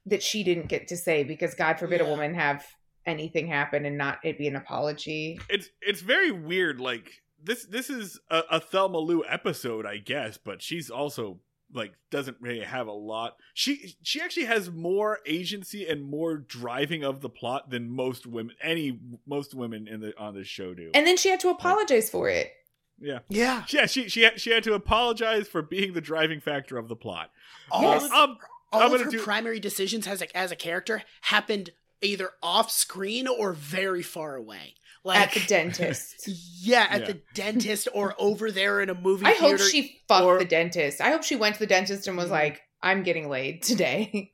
that 0.07 0.23
she 0.23 0.45
didn't 0.45 0.69
get 0.69 0.89
to 0.89 0.97
say 0.97 1.25
because 1.25 1.55
God 1.55 1.79
forbid 1.79 2.01
a 2.01 2.05
woman 2.05 2.35
have 2.35 2.65
anything 3.07 3.47
happen 3.47 3.87
and 3.87 3.97
not 3.97 4.19
it 4.23 4.39
be 4.39 4.49
an 4.49 4.57
apology. 4.57 5.41
it's 5.49 5.71
it's 5.81 6.03
very 6.03 6.31
weird. 6.31 6.81
Like 6.81 7.23
this 7.43 7.65
this 7.65 7.89
is 7.89 8.21
a, 8.31 8.43
a 8.53 8.61
Thelma 8.61 8.99
Lou 8.99 9.25
episode, 9.27 9.87
I 9.87 9.97
guess, 9.97 10.37
but 10.37 10.61
she's 10.63 10.91
also 10.91 11.41
like 11.73 11.95
doesn't 12.11 12.37
really 12.41 12.61
have 12.61 12.87
a 12.87 12.93
lot. 12.93 13.37
She 13.55 13.97
she 14.03 14.21
actually 14.21 14.47
has 14.47 14.71
more 14.71 15.21
agency 15.27 15.89
and 15.89 16.05
more 16.05 16.37
driving 16.37 17.03
of 17.03 17.23
the 17.23 17.31
plot 17.31 17.71
than 17.71 17.89
most 17.89 18.27
women 18.27 18.55
any 18.63 18.99
most 19.27 19.55
women 19.55 19.89
in 19.89 20.01
the 20.01 20.19
on 20.19 20.35
this 20.35 20.49
show 20.49 20.75
do. 20.75 20.91
And 20.93 21.07
then 21.07 21.17
she 21.17 21.31
had 21.31 21.41
to 21.41 21.49
apologize 21.49 22.11
for 22.11 22.29
it. 22.29 22.53
Yeah. 23.01 23.19
Yeah. 23.29 23.65
Yeah, 23.71 23.87
she 23.87 24.09
she 24.09 24.23
had, 24.23 24.41
she 24.41 24.51
had 24.51 24.63
to 24.65 24.75
apologize 24.75 25.49
for 25.49 25.63
being 25.63 25.93
the 25.93 26.01
driving 26.01 26.41
factor 26.41 26.77
of 26.79 26.89
the 26.89 26.97
plot. 26.97 27.31
All 27.71 27.83
Yes. 27.83 28.05
of 28.05 28.13
Um, 28.13 28.39
all 28.73 28.83
I'm 28.83 28.95
of 28.95 29.01
her 29.03 29.11
do- 29.11 29.21
primary 29.21 29.61
decisions 29.61 30.07
as 30.07 30.21
a, 30.23 30.37
as 30.37 30.51
a 30.53 30.57
character 30.57 31.03
happened 31.23 31.71
either 32.03 32.31
off 32.43 32.71
screen 32.71 33.27
or 33.29 33.53
very 33.53 34.03
far 34.03 34.37
away. 34.37 34.75
Like 35.05 35.19
at 35.19 35.35
the 35.35 35.47
dentist. 35.47 36.29
Yeah, 36.61 36.87
at 36.89 37.01
Yeah. 37.03 37.07
the 37.09 37.21
dentist 37.35 37.89
or 37.93 38.15
over 38.19 38.51
there 38.51 38.81
in 38.81 38.89
a 38.91 38.95
movie 38.95 39.27
I 39.27 39.35
theater. 39.35 39.59
hope 39.59 39.71
she 39.71 40.01
fucked 40.09 40.25
Or- 40.25 40.39
the 40.39 40.45
dentist. 40.47 41.01
I 41.01 41.11
hope 41.11 41.23
she 41.25 41.37
went 41.37 41.55
to 41.57 41.59
the 41.61 41.67
dentist 41.67 42.07
and 42.09 42.17
was 42.17 42.29
Mhm. 42.29 42.33
like, 42.33 42.63
I'm 42.83 43.03
getting 43.03 43.29
laid 43.29 43.63
today. 43.63 44.31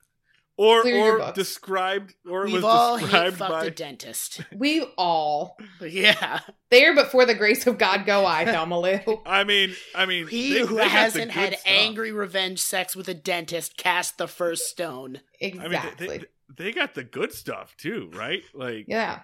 or 0.61 0.81
Clear 0.83 1.19
or 1.19 1.31
described 1.31 2.13
or 2.29 2.43
it 2.43 2.45
We've 2.45 2.53
was 2.55 2.63
all 2.63 2.97
hate 2.97 3.05
described 3.05 3.37
fucked 3.37 3.51
by 3.51 3.65
a 3.65 3.71
dentist. 3.71 4.41
we 4.55 4.81
all 4.97 5.57
yeah. 5.81 6.41
there, 6.69 6.93
but 6.93 7.09
for 7.09 7.25
the 7.25 7.33
grace 7.33 7.65
of 7.65 7.77
God, 7.79 8.05
go 8.05 8.25
I, 8.25 8.45
Thelma 8.45 8.79
I 9.25 9.43
mean, 9.43 9.73
I 9.95 10.05
mean, 10.05 10.27
He 10.27 10.53
they- 10.53 10.59
who 10.65 10.75
they 10.75 10.87
hasn't 10.87 11.31
had 11.31 11.53
stuff. 11.53 11.63
angry 11.65 12.11
revenge 12.11 12.59
sex 12.59 12.95
with 12.95 13.07
a 13.09 13.13
dentist 13.15 13.75
cast 13.75 14.17
the 14.19 14.27
first 14.27 14.67
stone. 14.67 15.21
I 15.41 15.45
mean, 15.47 15.57
they- 15.59 15.65
Exactly. 15.65 16.07
they, 16.07 16.25
they 16.57 16.71
got 16.71 16.93
the 16.93 17.03
good 17.03 17.33
stuff 17.33 17.75
too, 17.77 18.11
right? 18.13 18.43
Like, 18.53 18.85
yeah. 18.87 19.21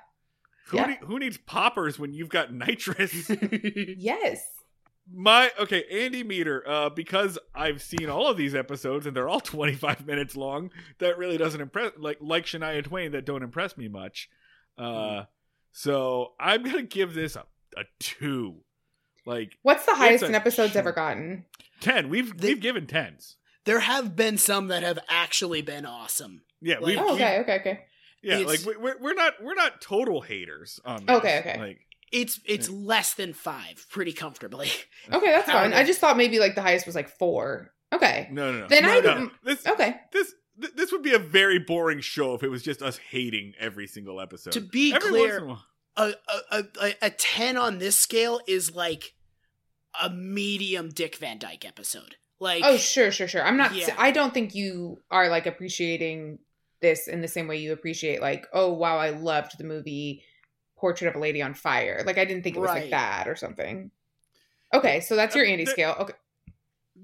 who 0.69 0.77
yeah. 0.77 0.85
need- 0.87 0.99
who 1.01 1.19
needs 1.19 1.37
poppers 1.37 1.99
when 1.99 2.13
you've 2.13 2.29
got 2.29 2.51
nitrous? 2.53 3.29
Yes. 3.97 4.41
My 5.13 5.51
okay, 5.59 5.83
Andy 5.89 6.23
Meter. 6.23 6.63
Uh, 6.67 6.89
because 6.89 7.37
I've 7.55 7.81
seen 7.81 8.09
all 8.09 8.27
of 8.27 8.37
these 8.37 8.53
episodes 8.53 9.05
and 9.05 9.15
they're 9.15 9.29
all 9.29 9.39
twenty 9.53 9.73
five 9.75 10.05
minutes 10.05 10.35
long. 10.35 10.71
That 10.99 11.17
really 11.17 11.37
doesn't 11.37 11.61
impress. 11.61 11.93
Like 11.97 12.17
like 12.21 12.45
Shania 12.45 12.83
Twain, 12.83 13.11
that 13.13 13.25
don't 13.25 13.43
impress 13.43 13.77
me 13.77 13.87
much. 13.87 14.29
Uh, 14.77 15.23
so 15.71 16.33
I'm 16.39 16.63
gonna 16.63 16.83
give 16.83 17.13
this 17.13 17.35
a, 17.35 17.45
a 17.77 17.83
two. 17.99 18.57
Like 19.25 19.57
What's 19.61 19.85
the 19.85 19.95
highest 19.95 20.23
a 20.23 20.27
an 20.27 20.35
episode's 20.35 20.73
shame. 20.73 20.79
ever 20.79 20.91
gotten? 20.91 21.45
ten. 21.81 22.09
We've 22.09 22.37
They- 22.37 22.49
we've 22.49 22.61
given 22.61 22.87
tens. 22.87 23.35
there 23.65 23.79
have 23.79 24.15
been 24.15 24.37
some 24.37 24.67
that 24.67 24.83
have 24.83 24.99
actually 25.09 25.61
been 25.61 25.85
awesome. 25.85 26.41
Yeah, 26.61 26.75
Like- 26.75 26.85
we've, 26.85 26.97
Oh, 26.97 27.11
we've- 27.13 27.23
okay, 27.23 27.39
okay, 27.41 27.55
okay. 27.59 27.79
yeah. 28.23 28.39
It's- 28.39 28.65
Like 28.65 28.75
we- 28.77 28.81
we're 28.81 28.97
we're 28.99 29.13
not 29.13 29.33
we're 29.43 29.53
not 29.55 29.81
total 29.81 30.21
haters 30.21 30.79
on. 30.85 31.05
This. 31.05 31.15
Okay, 31.17 31.39
okay. 31.39 31.57
Like 31.59 31.79
It's 32.11 32.39
it's 32.45 32.69
less 32.69 33.13
than 33.15 33.33
five, 33.33 33.85
pretty 33.89 34.13
comfortably. 34.13 34.69
Okay, 35.13 35.27
that's 35.31 35.49
fine. 35.49 35.73
I 35.73 35.85
just 35.85 35.99
thought 36.01 36.17
maybe 36.17 36.37
like 36.39 36.55
the 36.55 36.61
highest 36.61 36.85
was 36.85 36.95
like 36.95 37.07
four. 37.07 37.71
Okay. 37.93 38.27
No, 38.31 38.51
no, 38.51 38.59
no. 38.61 38.67
Then 38.67 38.83
no, 38.83 38.89
I 38.91 38.95
no. 38.95 39.01
don't- 39.01 39.31
This 39.43 39.65
Okay. 39.65 39.95
this 40.11 40.33
th- 40.61 40.73
this 40.75 40.91
would 40.91 41.01
be 41.03 41.13
a 41.13 41.19
very 41.19 41.59
boring 41.59 42.01
show 42.01 42.33
if 42.33 42.43
it 42.43 42.49
was 42.49 42.61
just 42.61 42.81
us 42.81 42.97
hating 42.97 43.53
every 43.57 43.87
single 43.87 44.19
episode. 44.19 44.51
To 44.51 44.59
be 44.61 44.93
Every 44.93 45.09
clear, 45.09 45.37
in 45.37 45.43
a 45.43 45.45
while- 45.47 45.65
a, 45.95 46.13
a, 46.51 46.63
a, 46.81 46.95
a 47.03 47.09
10 47.09 47.55
on 47.57 47.77
this 47.79 47.95
scale 47.97 48.41
is 48.47 48.75
like 48.75 49.13
a 50.01 50.09
medium 50.09 50.89
Dick 50.89 51.15
Van 51.15 51.37
Dyke 51.39 51.65
episode. 51.65 52.15
Like, 52.39 52.61
Oh, 52.65 52.77
sure, 52.77 53.09
sure, 53.11 53.27
sure. 53.29 53.43
I'm 53.43 53.57
not. 53.57 53.73
Yeah. 53.73 53.95
I 53.97 54.11
don't 54.11 54.33
think 54.33 54.53
you 54.53 55.01
are 55.09 55.29
like 55.29 55.47
appreciating 55.47 56.39
this 56.81 57.07
in 57.07 57.21
the 57.21 57.27
same 57.27 57.47
way 57.47 57.57
you 57.57 57.71
appreciate 57.73 58.21
like, 58.21 58.45
oh 58.53 58.71
wow, 58.73 58.97
I 58.97 59.09
loved 59.11 59.57
the 59.57 59.63
movie 59.63 60.21
Portrait 60.77 61.07
of 61.09 61.15
a 61.15 61.19
Lady 61.19 61.41
on 61.41 61.53
Fire. 61.53 62.03
Like 62.05 62.17
I 62.17 62.25
didn't 62.25 62.43
think 62.43 62.55
it 62.55 62.59
was 62.59 62.69
Right. 62.69 62.81
like 62.83 62.91
that 62.91 63.27
or 63.27 63.35
something. 63.35 63.91
Okay, 64.73 64.99
so 65.01 65.15
that's 65.15 65.35
your 65.35 65.45
Uh, 65.45 65.49
Andy 65.49 65.65
there- 65.65 65.73
scale. 65.73 65.95
Okay. 65.99 66.13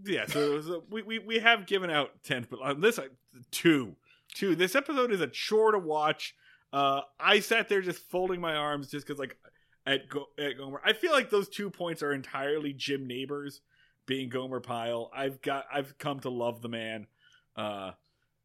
yeah, 0.05 0.25
so, 0.25 0.83
we, 0.89 1.01
we 1.03 1.19
we 1.19 1.39
have 1.39 1.65
given 1.65 1.89
out 1.89 2.11
ten, 2.23 2.45
but 2.49 2.59
on 2.61 2.81
this 2.81 2.99
uh, 2.99 3.07
two, 3.51 3.95
two. 4.33 4.55
This 4.55 4.75
episode 4.75 5.11
is 5.11 5.21
a 5.21 5.27
chore 5.27 5.71
to 5.71 5.79
watch. 5.79 6.35
Uh, 6.71 7.01
I 7.19 7.39
sat 7.39 7.69
there 7.69 7.81
just 7.81 7.99
folding 8.09 8.41
my 8.41 8.55
arms 8.55 8.89
just 8.89 9.05
because 9.05 9.19
like 9.19 9.37
at 9.85 10.09
Go- 10.09 10.29
at 10.39 10.57
Gomer, 10.57 10.81
I 10.83 10.93
feel 10.93 11.11
like 11.11 11.29
those 11.29 11.47
two 11.49 11.69
points 11.69 12.01
are 12.03 12.13
entirely 12.13 12.73
Jim 12.73 13.05
Nabors 13.07 13.61
being 14.05 14.29
Gomer 14.29 14.59
Pyle. 14.59 15.09
I've 15.15 15.41
got 15.41 15.65
I've 15.71 15.97
come 15.97 16.19
to 16.21 16.29
love 16.29 16.61
the 16.61 16.69
man, 16.69 17.07
uh, 17.55 17.91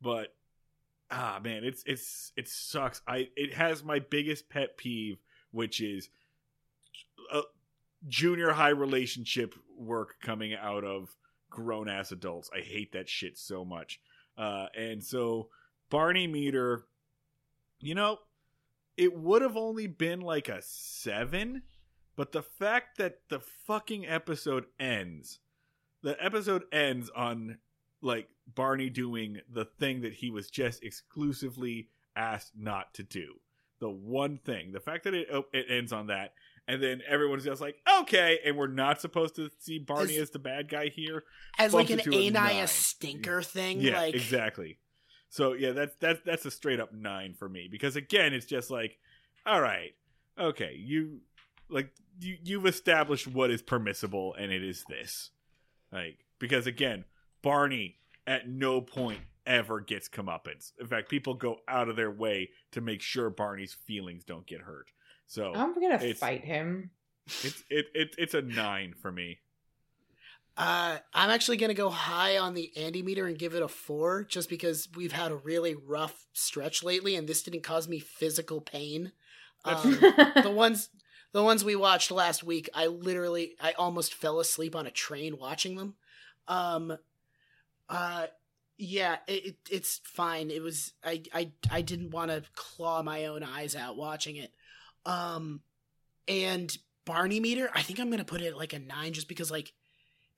but 0.01 0.35
ah 1.11 1.41
man, 1.43 1.65
it's 1.65 1.83
it's 1.87 2.33
it 2.37 2.49
sucks. 2.49 3.01
I 3.07 3.29
it 3.37 3.55
has 3.55 3.83
my 3.83 3.99
biggest 3.99 4.49
pet 4.49 4.77
peeve, 4.77 5.19
which 5.51 5.81
is 5.81 6.09
a 7.33 7.43
junior 8.07 8.51
high 8.53 8.69
relationship 8.71 9.55
work 9.77 10.17
coming 10.21 10.55
out 10.55 10.85
of 10.85 11.17
grown 11.51 11.89
ass 11.89 12.13
adults. 12.13 12.51
I 12.55 12.61
hate 12.61 12.93
that 12.93 13.09
shit 13.09 13.39
so 13.39 13.65
much. 13.65 14.01
Uh, 14.37 14.67
and 14.77 15.03
so 15.03 15.49
Barney 15.91 16.27
Meter, 16.27 16.85
you 17.81 17.95
know, 17.95 18.19
it 18.97 19.17
would 19.17 19.43
have 19.43 19.57
only 19.57 19.87
been 19.87 20.21
like 20.21 20.49
a 20.49 20.61
seven, 20.63 21.63
but 22.17 22.33
the 22.33 22.43
fact 22.43 22.99
that 22.99 23.21
the 23.29 23.41
fucking 23.41 24.07
episode 24.07 24.67
ends, 24.79 25.41
the 26.03 26.23
episode 26.23 26.65
ends 26.73 27.11
on 27.15 27.59
like 28.01 28.29
Barney 28.55 28.91
doing 28.91 29.41
the 29.53 29.65
thing 29.65 30.03
that 30.03 30.15
he 30.15 30.31
was 30.31 30.51
just 30.51 30.83
exclusively 30.83 31.89
asked 32.16 32.53
not 32.57 32.95
to 32.95 33.03
do. 33.03 33.35
The 33.81 33.91
one 33.91 34.39
thing, 34.39 34.73
the 34.73 34.81
fact 34.81 35.05
that 35.05 35.15
it 35.15 35.29
oh, 35.33 35.45
it 35.53 35.66
ends 35.69 35.93
on 35.93 36.09
that, 36.09 36.33
and 36.66 36.83
then 36.83 37.01
everyone's 37.09 37.45
just 37.45 37.61
like, 37.61 37.77
okay, 38.01 38.41
and 38.45 38.57
we're 38.57 38.66
not 38.66 39.01
supposed 39.01 39.37
to 39.37 39.51
see 39.61 39.79
Barney 39.79 40.16
As- 40.16 40.23
as 40.23 40.31
the 40.31 40.39
bad 40.39 40.69
guy 40.69 40.89
here. 40.89 41.25
as 41.59 41.73
like 41.73 41.91
an 41.91 41.99
bumps 41.99 42.09
a 42.09 42.19
ain't 42.19 42.37
I 42.37 42.55
nine. 42.55 42.65
a 42.65 42.66
stinker 42.66 43.43
thing. 43.43 43.81
Yeah, 43.81 43.99
like, 43.99 44.15
exactly. 44.15 44.79
So 45.31 45.53
yeah, 45.53 45.73
that's 45.73 45.95
that's 46.01 46.20
that's 46.25 46.47
a 46.47 46.51
straight 46.51 46.81
up 46.81 46.93
nine 46.93 47.35
for 47.35 47.49
me 47.49 47.69
because 47.70 47.97
again, 47.97 48.33
it's 48.35 48.47
just 48.47 48.70
like, 48.70 48.99
all 49.47 49.61
right, 49.61 49.93
okay, 50.39 50.75
you 50.75 51.20
like 51.69 51.93
you 52.20 52.37
you've 52.43 52.66
established 52.66 53.27
what 53.29 53.51
is 53.51 53.62
permissible, 53.62 54.35
and 54.35 54.51
it 54.51 54.65
is 54.65 54.85
this, 54.89 55.31
like 55.93 56.19
because 56.39 56.66
again, 56.66 57.05
Barney 57.43 57.97
at 58.27 58.48
no 58.48 58.81
point 58.81 59.20
ever 59.47 59.81
gets 59.81 60.09
comeuppance. 60.09 60.73
In 60.78 60.86
fact, 60.86 61.09
people 61.09 61.35
go 61.35 61.60
out 61.69 61.89
of 61.89 61.97
their 61.97 62.10
way 62.10 62.51
to 62.73 62.81
make 62.81 63.01
sure 63.01 63.31
Barney's 63.31 63.73
feelings 63.73 64.24
don't 64.24 64.47
get 64.47 64.60
hurt. 64.60 64.86
So 65.27 65.52
I'm 65.55 65.74
gonna 65.74 65.94
It's- 65.97 66.19
fight 66.19 66.44
him. 66.44 66.90
it's 67.27 67.62
it, 67.70 67.86
it 67.94 68.15
it's 68.19 68.35
a 68.35 68.43
nine 68.43 68.94
for 69.01 69.10
me. 69.12 69.39
Uh, 70.56 70.98
I'm 71.15 71.31
actually 71.31 71.56
going 71.56 71.69
to 71.69 71.74
go 71.74 71.89
high 71.89 72.36
on 72.36 72.55
the 72.55 72.77
Andy 72.77 73.01
meter 73.01 73.27
and 73.27 73.39
give 73.39 73.55
it 73.55 73.62
a 73.62 73.69
four 73.69 74.24
just 74.24 74.48
because 74.51 74.89
we've 74.97 75.12
had 75.12 75.31
a 75.31 75.36
really 75.36 75.77
rough 75.77 76.27
stretch 76.32 76.82
lately 76.82 77.15
and 77.15 77.28
this 77.28 77.44
didn't 77.44 77.62
cause 77.62 77.86
me 77.86 78.01
physical 78.01 78.60
pain. 78.60 79.12
Um, 79.65 79.93
the 80.01 80.51
ones 80.52 80.89
the 81.32 81.44
ones 81.44 81.62
we 81.62 81.77
watched 81.77 82.10
last 82.10 82.43
week, 82.43 82.69
I 82.74 82.86
literally 82.89 83.55
I 83.60 83.73
almost 83.73 84.15
fell 84.15 84.40
asleep 84.40 84.74
on 84.74 84.85
a 84.86 84.90
train 84.90 85.39
watching 85.39 85.77
them. 85.77 85.94
Um 86.48 86.98
uh 87.89 88.27
yeah, 88.77 89.16
it, 89.27 89.47
it 89.47 89.56
it's 89.70 90.01
fine. 90.05 90.51
It 90.51 90.62
was 90.62 90.93
I 91.05 91.23
I 91.32 91.52
I 91.70 91.82
didn't 91.82 92.10
want 92.10 92.31
to 92.31 92.43
claw 92.55 93.02
my 93.02 93.27
own 93.27 93.43
eyes 93.43 93.74
out 93.74 93.97
watching 93.97 94.36
it. 94.36 94.52
Um 95.05 95.60
and 96.28 96.77
Barney 97.05 97.40
meter, 97.40 97.70
I 97.74 97.82
think 97.82 97.98
I'm 97.98 98.09
going 98.09 98.19
to 98.19 98.24
put 98.24 98.43
it 98.43 98.48
at 98.48 98.56
like 98.56 98.74
a 98.74 98.78
9 98.78 99.15
just 99.15 99.28
because 99.28 99.51
like 99.51 99.73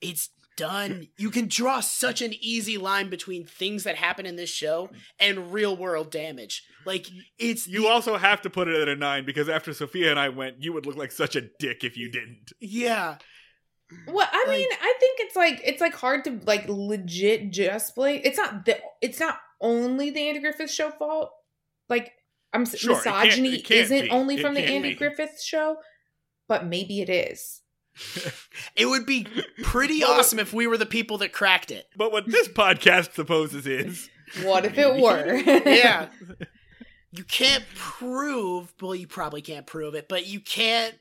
it's 0.00 0.30
done. 0.56 1.08
You 1.16 1.30
can 1.30 1.48
draw 1.48 1.80
such 1.80 2.22
an 2.22 2.32
easy 2.40 2.78
line 2.78 3.10
between 3.10 3.44
things 3.44 3.84
that 3.84 3.96
happen 3.96 4.24
in 4.26 4.36
this 4.36 4.50
show 4.50 4.90
and 5.18 5.52
real 5.52 5.76
world 5.76 6.10
damage. 6.10 6.64
Like 6.86 7.06
it's 7.38 7.66
You 7.66 7.88
also 7.88 8.16
have 8.16 8.42
to 8.42 8.50
put 8.50 8.68
it 8.68 8.80
at 8.80 8.88
a 8.88 8.96
nine 8.96 9.24
because 9.24 9.48
after 9.48 9.72
Sophia 9.72 10.10
and 10.10 10.20
I 10.20 10.28
went, 10.28 10.62
you 10.62 10.72
would 10.72 10.86
look 10.86 10.96
like 10.96 11.12
such 11.12 11.34
a 11.34 11.42
dick 11.58 11.82
if 11.82 11.96
you 11.96 12.10
didn't. 12.10 12.52
yeah. 12.60 13.16
Well, 14.06 14.28
I 14.30 14.44
Like- 14.46 14.56
mean, 14.58 14.68
I 14.80 14.94
think 15.00 15.20
it's 15.20 15.36
like 15.36 15.60
it's 15.64 15.80
like 15.80 15.94
hard 15.94 16.24
to 16.24 16.40
like 16.46 16.64
legit 16.68 17.50
just 17.50 17.94
blame. 17.94 18.20
It's 18.24 18.38
not 18.38 18.64
the 18.64 18.78
it's 19.00 19.18
not 19.20 19.38
only 19.60 20.10
the 20.10 20.28
Andy 20.28 20.40
Griffith 20.40 20.70
Show 20.70 20.90
fault. 20.90 21.32
Like 21.88 22.12
I'm 22.52 22.62
s 22.62 22.78
Sure, 22.78 22.92
it 22.98 23.02
can't- 23.04 23.16
misogyny 23.24 23.54
it 23.56 23.64
can't 23.64 23.80
isn't 23.80 24.02
be. 24.04 24.10
only 24.10 24.34
It 24.36 24.40
from 24.42 24.54
the 24.54 24.60
Andy 24.62 24.90
be. 24.90 24.94
Griffith 24.96 25.40
show, 25.42 25.76
but 26.48 26.64
maybe 26.66 27.00
it 27.00 27.08
is. 27.10 27.60
It 28.76 28.86
would 28.86 29.04
be 29.06 29.26
pretty 29.62 30.02
awesome 30.04 30.38
if 30.38 30.52
we 30.54 30.66
were 30.66 30.78
the 30.78 30.86
people 30.86 31.18
that 31.18 31.32
cracked 31.32 31.70
it. 31.70 31.86
But 31.96 32.12
what 32.12 32.26
this 32.30 32.48
podcast 32.48 33.12
supposes 33.14 33.66
is 33.66 34.08
What 34.42 34.64
if 34.64 34.78
it 34.78 34.94
were? 34.96 35.34
Yeah. 35.66 36.08
You 37.12 37.24
can't 37.24 37.64
prove, 37.74 38.72
well, 38.80 38.94
you 38.94 39.08
probably 39.08 39.42
can't 39.42 39.66
prove 39.66 39.94
it, 39.96 40.08
but 40.08 40.26
you 40.28 40.38
can't. 40.38 40.94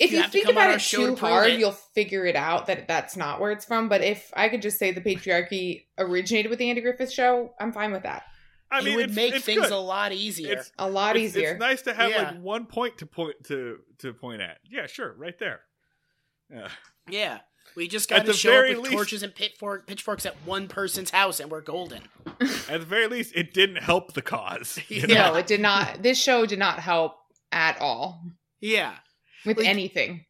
If 0.00 0.10
you, 0.12 0.16
have 0.18 0.26
to 0.26 0.32
think 0.32 0.48
about 0.48 0.70
it 0.74 0.80
show 0.80 1.10
to 1.10 1.16
too 1.16 1.16
hard, 1.16 1.50
it. 1.50 1.58
you'll 1.60 1.72
figure 1.72 2.24
it 2.26 2.36
out 2.36 2.66
that 2.66 2.88
that's 2.88 3.16
not 3.16 3.40
where 3.40 3.52
it's 3.52 3.64
from. 3.64 3.88
But 3.88 4.02
if 4.02 4.30
I 4.34 4.48
could 4.48 4.62
just 4.62 4.78
say 4.78 4.92
the 4.92 5.00
patriarchy 5.00 5.84
originated 5.98 6.50
with 6.50 6.58
the 6.58 6.68
Andy 6.68 6.80
Griffith 6.80 7.12
show, 7.12 7.52
I'm 7.60 7.72
fine 7.72 7.92
with 7.92 8.02
that. 8.04 8.24
I 8.70 8.80
mean 8.82 8.94
it 8.94 8.96
would 8.96 9.04
it's, 9.06 9.14
make 9.16 9.34
it's 9.34 9.44
things 9.44 9.62
good. 9.62 9.72
a 9.72 9.78
lot 9.78 10.12
easier. 10.12 10.54
It's, 10.54 10.72
A 10.78 10.88
lot 10.88 11.16
it's, 11.16 11.24
easier. 11.36 11.50
It's 11.52 11.60
nice 11.60 11.82
to 11.82 11.94
have 11.94 12.10
Yeah. 12.10 12.22
like 12.30 12.40
one 12.42 12.66
point 12.66 12.98
to 12.98 13.06
point 13.06 13.36
to 13.44 13.78
to 13.98 14.12
point 14.12 14.40
at. 14.40 14.58
Yeah, 14.68 14.86
sure, 14.86 15.14
right 15.16 15.38
there. 15.38 15.60
Yeah. 16.50 16.68
yeah. 17.08 17.38
We 17.76 17.88
just 17.88 18.08
got 18.08 18.20
to 18.20 18.26
the 18.26 18.32
show 18.32 18.54
up 18.60 18.68
with 18.68 18.78
least- 18.78 18.92
torches 18.92 19.22
and 19.22 19.34
pitchfork, 19.34 19.86
pitchforks 19.86 20.26
at 20.26 20.34
one 20.44 20.68
person's 20.68 21.10
house 21.10 21.40
and 21.40 21.50
we're 21.50 21.60
golden. 21.60 22.02
At 22.68 22.80
the 22.80 22.86
very 22.86 23.06
least, 23.08 23.32
it 23.34 23.52
didn't 23.54 23.76
help 23.82 24.12
the 24.14 24.22
cause. 24.22 24.78
you 24.88 25.06
know? 25.06 25.14
No, 25.14 25.34
it 25.34 25.46
did 25.46 25.60
not. 25.60 26.02
This 26.02 26.20
show 26.20 26.46
did 26.46 26.58
not 26.58 26.78
help 26.78 27.16
at 27.52 27.80
all 27.80 28.22
Yeah. 28.60 28.94
With 29.44 29.58
Like- 29.58 29.66
anything. 29.66 30.24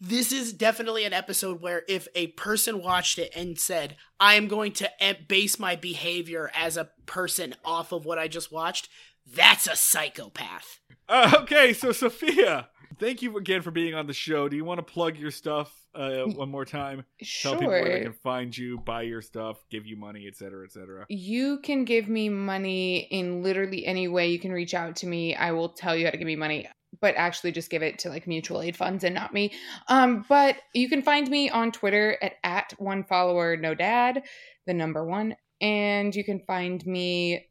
this 0.00 0.32
is 0.32 0.52
definitely 0.52 1.04
an 1.04 1.12
episode 1.12 1.60
where 1.62 1.84
if 1.88 2.08
a 2.16 2.26
person 2.28 2.82
watched 2.82 3.18
it 3.18 3.30
and 3.36 3.58
said, 3.58 3.96
I 4.18 4.34
am 4.34 4.48
going 4.48 4.72
to 4.72 4.90
base 5.28 5.58
my 5.60 5.76
behavior 5.76 6.50
as 6.54 6.76
a 6.76 6.90
person 7.06 7.54
off 7.64 7.92
of 7.92 8.04
what 8.04 8.18
I 8.18 8.26
just 8.26 8.50
watched, 8.50 8.88
that's 9.32 9.68
a 9.68 9.76
psychopath. 9.76 10.80
Uh, 11.08 11.32
okay, 11.42 11.72
so 11.72 11.92
Sophia, 11.92 12.68
thank 12.98 13.22
you 13.22 13.36
again 13.36 13.62
for 13.62 13.70
being 13.70 13.94
on 13.94 14.06
the 14.08 14.12
show. 14.12 14.48
Do 14.48 14.56
you 14.56 14.64
want 14.64 14.78
to 14.78 14.82
plug 14.92 15.16
your 15.18 15.30
stuff 15.30 15.72
uh, 15.94 16.24
one 16.24 16.48
more 16.48 16.64
time? 16.64 17.04
Tell 17.40 17.52
people 17.52 17.68
where 17.68 17.84
they 17.98 18.02
can 18.02 18.12
find 18.12 18.56
you, 18.56 18.78
buy 18.78 19.02
your 19.02 19.22
stuff, 19.22 19.62
give 19.70 19.86
you 19.86 19.96
money, 19.96 20.26
etc., 20.26 20.64
etc. 20.64 21.06
You 21.08 21.60
can 21.60 21.84
give 21.84 22.08
me 22.08 22.28
money 22.28 22.98
in 23.10 23.42
literally 23.44 23.86
any 23.86 24.08
way 24.08 24.30
you 24.30 24.40
can 24.40 24.50
reach 24.52 24.74
out 24.74 24.96
to 24.96 25.06
me. 25.06 25.36
I 25.36 25.52
will 25.52 25.68
tell 25.68 25.94
you 25.94 26.06
how 26.06 26.10
to 26.10 26.16
give 26.16 26.26
me 26.26 26.34
money, 26.36 26.66
but 27.00 27.14
actually 27.16 27.52
just 27.52 27.70
give 27.70 27.82
it 27.82 27.98
to 28.00 28.08
like 28.08 28.26
mutual 28.26 28.60
aid 28.60 28.76
funds 28.76 29.04
and 29.04 29.14
not 29.14 29.32
me. 29.32 29.52
Um, 29.88 30.24
but 30.28 30.56
you 30.74 30.88
can 30.88 31.02
find 31.02 31.28
me 31.28 31.50
on 31.50 31.72
Twitter 31.72 32.18
at 32.22 32.34
at 32.44 32.74
one 32.78 33.04
follower 33.04 33.56
no 33.56 33.74
dad, 33.74 34.22
the 34.66 34.74
number 34.74 35.04
one, 35.04 35.36
and 35.60 36.14
you 36.14 36.24
can 36.24 36.40
find 36.40 36.84
me 36.86 37.46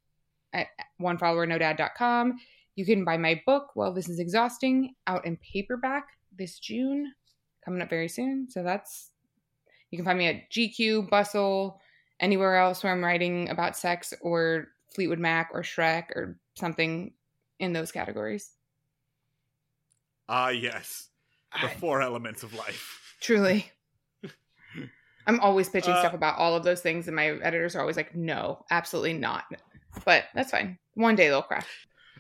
at 0.54 0.68
one 0.98 1.18
follower 1.18 1.46
no. 1.46 1.58
You 2.76 2.86
can 2.86 3.04
buy 3.04 3.18
my 3.18 3.42
book, 3.46 3.76
Well, 3.76 3.94
This 3.94 4.08
is 4.08 4.20
Exhausting, 4.20 4.96
out 5.06 5.26
in 5.26 5.38
paperback 5.38 6.08
this 6.38 6.58
June, 6.58 7.14
coming 7.66 7.82
up 7.82 7.90
very 7.90 8.08
soon. 8.08 8.48
So 8.50 8.64
that's, 8.64 9.12
you 9.90 9.98
can 9.98 10.06
find 10.06 10.18
me 10.18 10.28
at 10.28 10.50
GQ, 10.50 11.10
Bustle, 11.10 11.80
anywhere 12.20 12.58
else 12.58 12.84
where 12.84 12.94
I'm 12.94 13.04
writing 13.04 13.50
about 13.50 13.76
sex 13.76 14.14
or 14.22 14.68
Fleetwood 14.96 15.20
Mac 15.20 15.50
or 15.54 15.62
Shrek 15.62 16.12
or 16.12 16.40
something 16.56 17.14
in 17.60 17.74
those 17.74 17.92
categories. 17.92 18.52
Ah, 20.30 20.50
yes, 20.50 21.10
the 21.62 21.68
I- 21.68 21.74
four 21.76 22.02
elements 22.02 22.44
of 22.44 22.54
life. 22.54 23.16
Truly. 23.22 23.72
I'm 25.28 25.40
always 25.40 25.70
pitching 25.70 25.94
Uh, 25.94 26.00
stuff 26.00 26.14
about 26.14 26.38
all 26.40 26.56
of 26.56 26.64
those 26.64 26.82
things, 26.82 27.08
and 27.08 27.16
my 27.16 27.28
editors 27.28 27.76
are 27.76 27.80
always 27.82 27.96
like, 27.98 28.16
no, 28.16 28.66
absolutely 28.72 29.14
not. 29.14 29.46
But 30.06 30.26
that's 30.34 30.52
fine. 30.52 30.80
One 30.96 31.16
day 31.16 31.28
they'll 31.28 31.42
crack. 31.44 31.68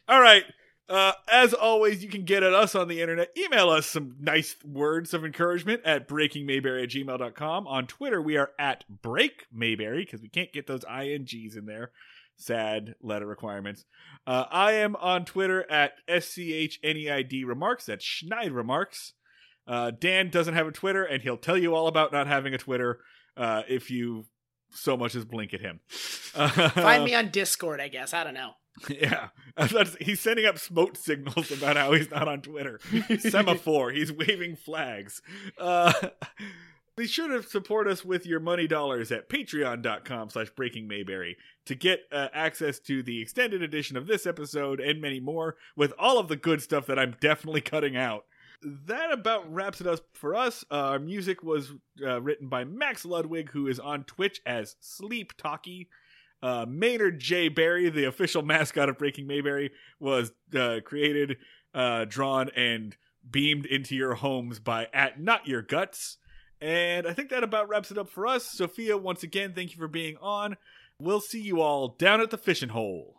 All 0.08 0.22
right, 0.22 0.44
Uh, 0.90 1.14
as 1.32 1.54
always, 1.54 2.04
you 2.04 2.10
can 2.10 2.26
get 2.26 2.44
at 2.44 2.54
us 2.54 2.76
on 2.76 2.90
the 2.90 3.00
internet. 3.02 3.30
Email 3.38 3.70
us 3.70 3.86
some 3.86 4.18
nice 4.20 4.58
words 4.66 5.14
of 5.14 5.24
encouragement 5.24 5.82
at 5.86 6.06
breakingmayberry 6.06 6.84
at 6.84 6.90
gmail.com. 6.90 7.66
On 7.66 7.88
Twitter, 7.88 8.22
we 8.22 8.36
are 8.36 8.52
at 8.60 8.84
Break 9.02 9.46
Mayberry 9.54 10.04
because 10.04 10.22
we 10.22 10.28
can't 10.28 10.52
get 10.52 10.68
those 10.68 10.84
INGs 10.84 11.56
in 11.58 11.66
there. 11.66 11.92
Sad 12.42 12.96
letter 13.02 13.28
requirements. 13.28 13.86
Uh, 14.26 14.46
I 14.50 14.74
am 14.74 14.96
on 14.96 15.26
Twitter 15.26 15.70
at 15.70 15.94
SCHNEID 16.10 17.46
Remarks. 17.46 17.86
That's 17.86 18.04
Schneid 18.04 18.54
Remarks. 18.54 19.14
Uh, 19.68 19.92
Dan 19.92 20.30
doesn't 20.30 20.56
have 20.56 20.68
a 20.68 20.72
Twitter, 20.72 21.04
and 21.04 21.22
he'll 21.22 21.38
tell 21.38 21.58
you 21.58 21.76
all 21.76 21.88
about 21.88 22.12
not 22.12 22.26
having 22.26 22.54
a 22.54 22.58
Twitter 22.58 23.00
uh, 23.38 23.62
if 23.70 23.92
you 23.92 24.26
so 24.72 24.98
much 24.98 25.14
as 25.14 25.24
blink 25.24 25.54
at 25.54 25.62
him. 25.62 25.82
Find 25.88 27.04
me 27.04 27.14
on 27.14 27.30
Discord, 27.30 27.80
I 27.80 27.90
guess. 27.90 28.14
I 28.14 28.24
don't 28.24 28.34
know. 28.34 28.52
Yeah, 28.90 29.28
he's 30.00 30.22
sending 30.22 30.46
up 30.46 30.58
smoke 30.58 30.96
signals 30.96 31.52
about 31.52 31.76
how 31.76 31.92
he's 31.92 32.10
not 32.10 32.30
on 32.30 32.42
Twitter. 32.42 32.80
Semaphore, 33.20 33.92
he's 33.92 34.14
waving 34.14 34.56
flags. 34.56 35.22
Be 36.96 37.08
sure 37.08 37.30
to 37.30 37.48
support 37.48 37.88
us 37.88 38.04
with 38.04 38.26
your 38.26 38.40
money 38.40 38.68
dollars 38.68 39.12
at 39.12 39.30
patreon.com 39.30 40.30
slash 40.30 40.50
breaking 40.52 40.88
mayberry 40.88 41.38
to 41.66 41.76
get 41.76 42.02
uh, 42.12 42.28
access 42.34 42.80
to 42.80 43.02
the 43.02 43.22
extended 43.22 43.62
edition 43.62 43.96
of 43.96 44.08
this 44.08 44.26
episode 44.26 44.80
and 44.80 45.02
many 45.02 45.20
more 45.20 45.56
with 45.76 45.94
all 45.98 46.20
of 46.20 46.28
the 46.28 46.36
good 46.36 46.62
stuff 46.62 46.86
that 46.86 47.00
i'm 47.00 47.16
definitely 47.22 47.62
cutting 47.62 47.96
out 47.96 48.26
that 48.64 49.12
about 49.12 49.52
wraps 49.52 49.82
it 49.82 49.88
up 49.88 50.00
for 50.14 50.36
us. 50.36 50.64
Uh, 50.70 50.76
our 50.76 51.00
music 51.00 51.44
was 51.44 51.74
uh, 52.06 52.22
written 52.22 52.48
by 52.48 52.64
Max 52.64 53.06
Ludwig, 53.06 53.50
who 53.52 53.68
is 53.68 53.80
on 53.80 54.04
Twitch 54.04 54.42
as 54.46 54.76
Sleep 54.80 55.34
Talkie. 55.38 55.90
Uh, 56.44 56.66
Maynard 56.68 57.20
J. 57.20 57.50
Barry, 57.50 57.90
the 57.90 58.06
official 58.06 58.42
mascot 58.44 58.90
of 58.90 58.98
Breaking 58.98 59.28
Mayberry, 59.28 59.72
was 60.00 60.32
uh, 60.56 60.78
created, 60.84 61.38
uh, 61.74 62.06
drawn, 62.06 62.50
and 62.56 62.96
beamed 63.30 63.66
into 63.66 63.96
your 63.96 64.16
homes 64.16 64.60
by 64.60 64.88
at 64.94 65.20
Not 65.20 65.48
Your 65.48 65.62
Guts. 65.62 66.18
And 66.62 67.08
I 67.08 67.14
think 67.14 67.30
that 67.30 67.44
about 67.44 67.68
wraps 67.68 67.90
it 67.90 67.98
up 67.98 68.08
for 68.08 68.28
us. 68.28 68.46
Sophia, 68.46 68.96
once 68.96 69.24
again, 69.24 69.54
thank 69.54 69.72
you 69.72 69.78
for 69.78 69.88
being 69.88 70.18
on. 70.22 70.58
We'll 71.00 71.22
see 71.22 71.42
you 71.42 71.62
all 71.62 71.90
down 71.90 72.22
at 72.22 72.30
the 72.30 72.38
fishing 72.38 72.70
hole. 72.70 73.18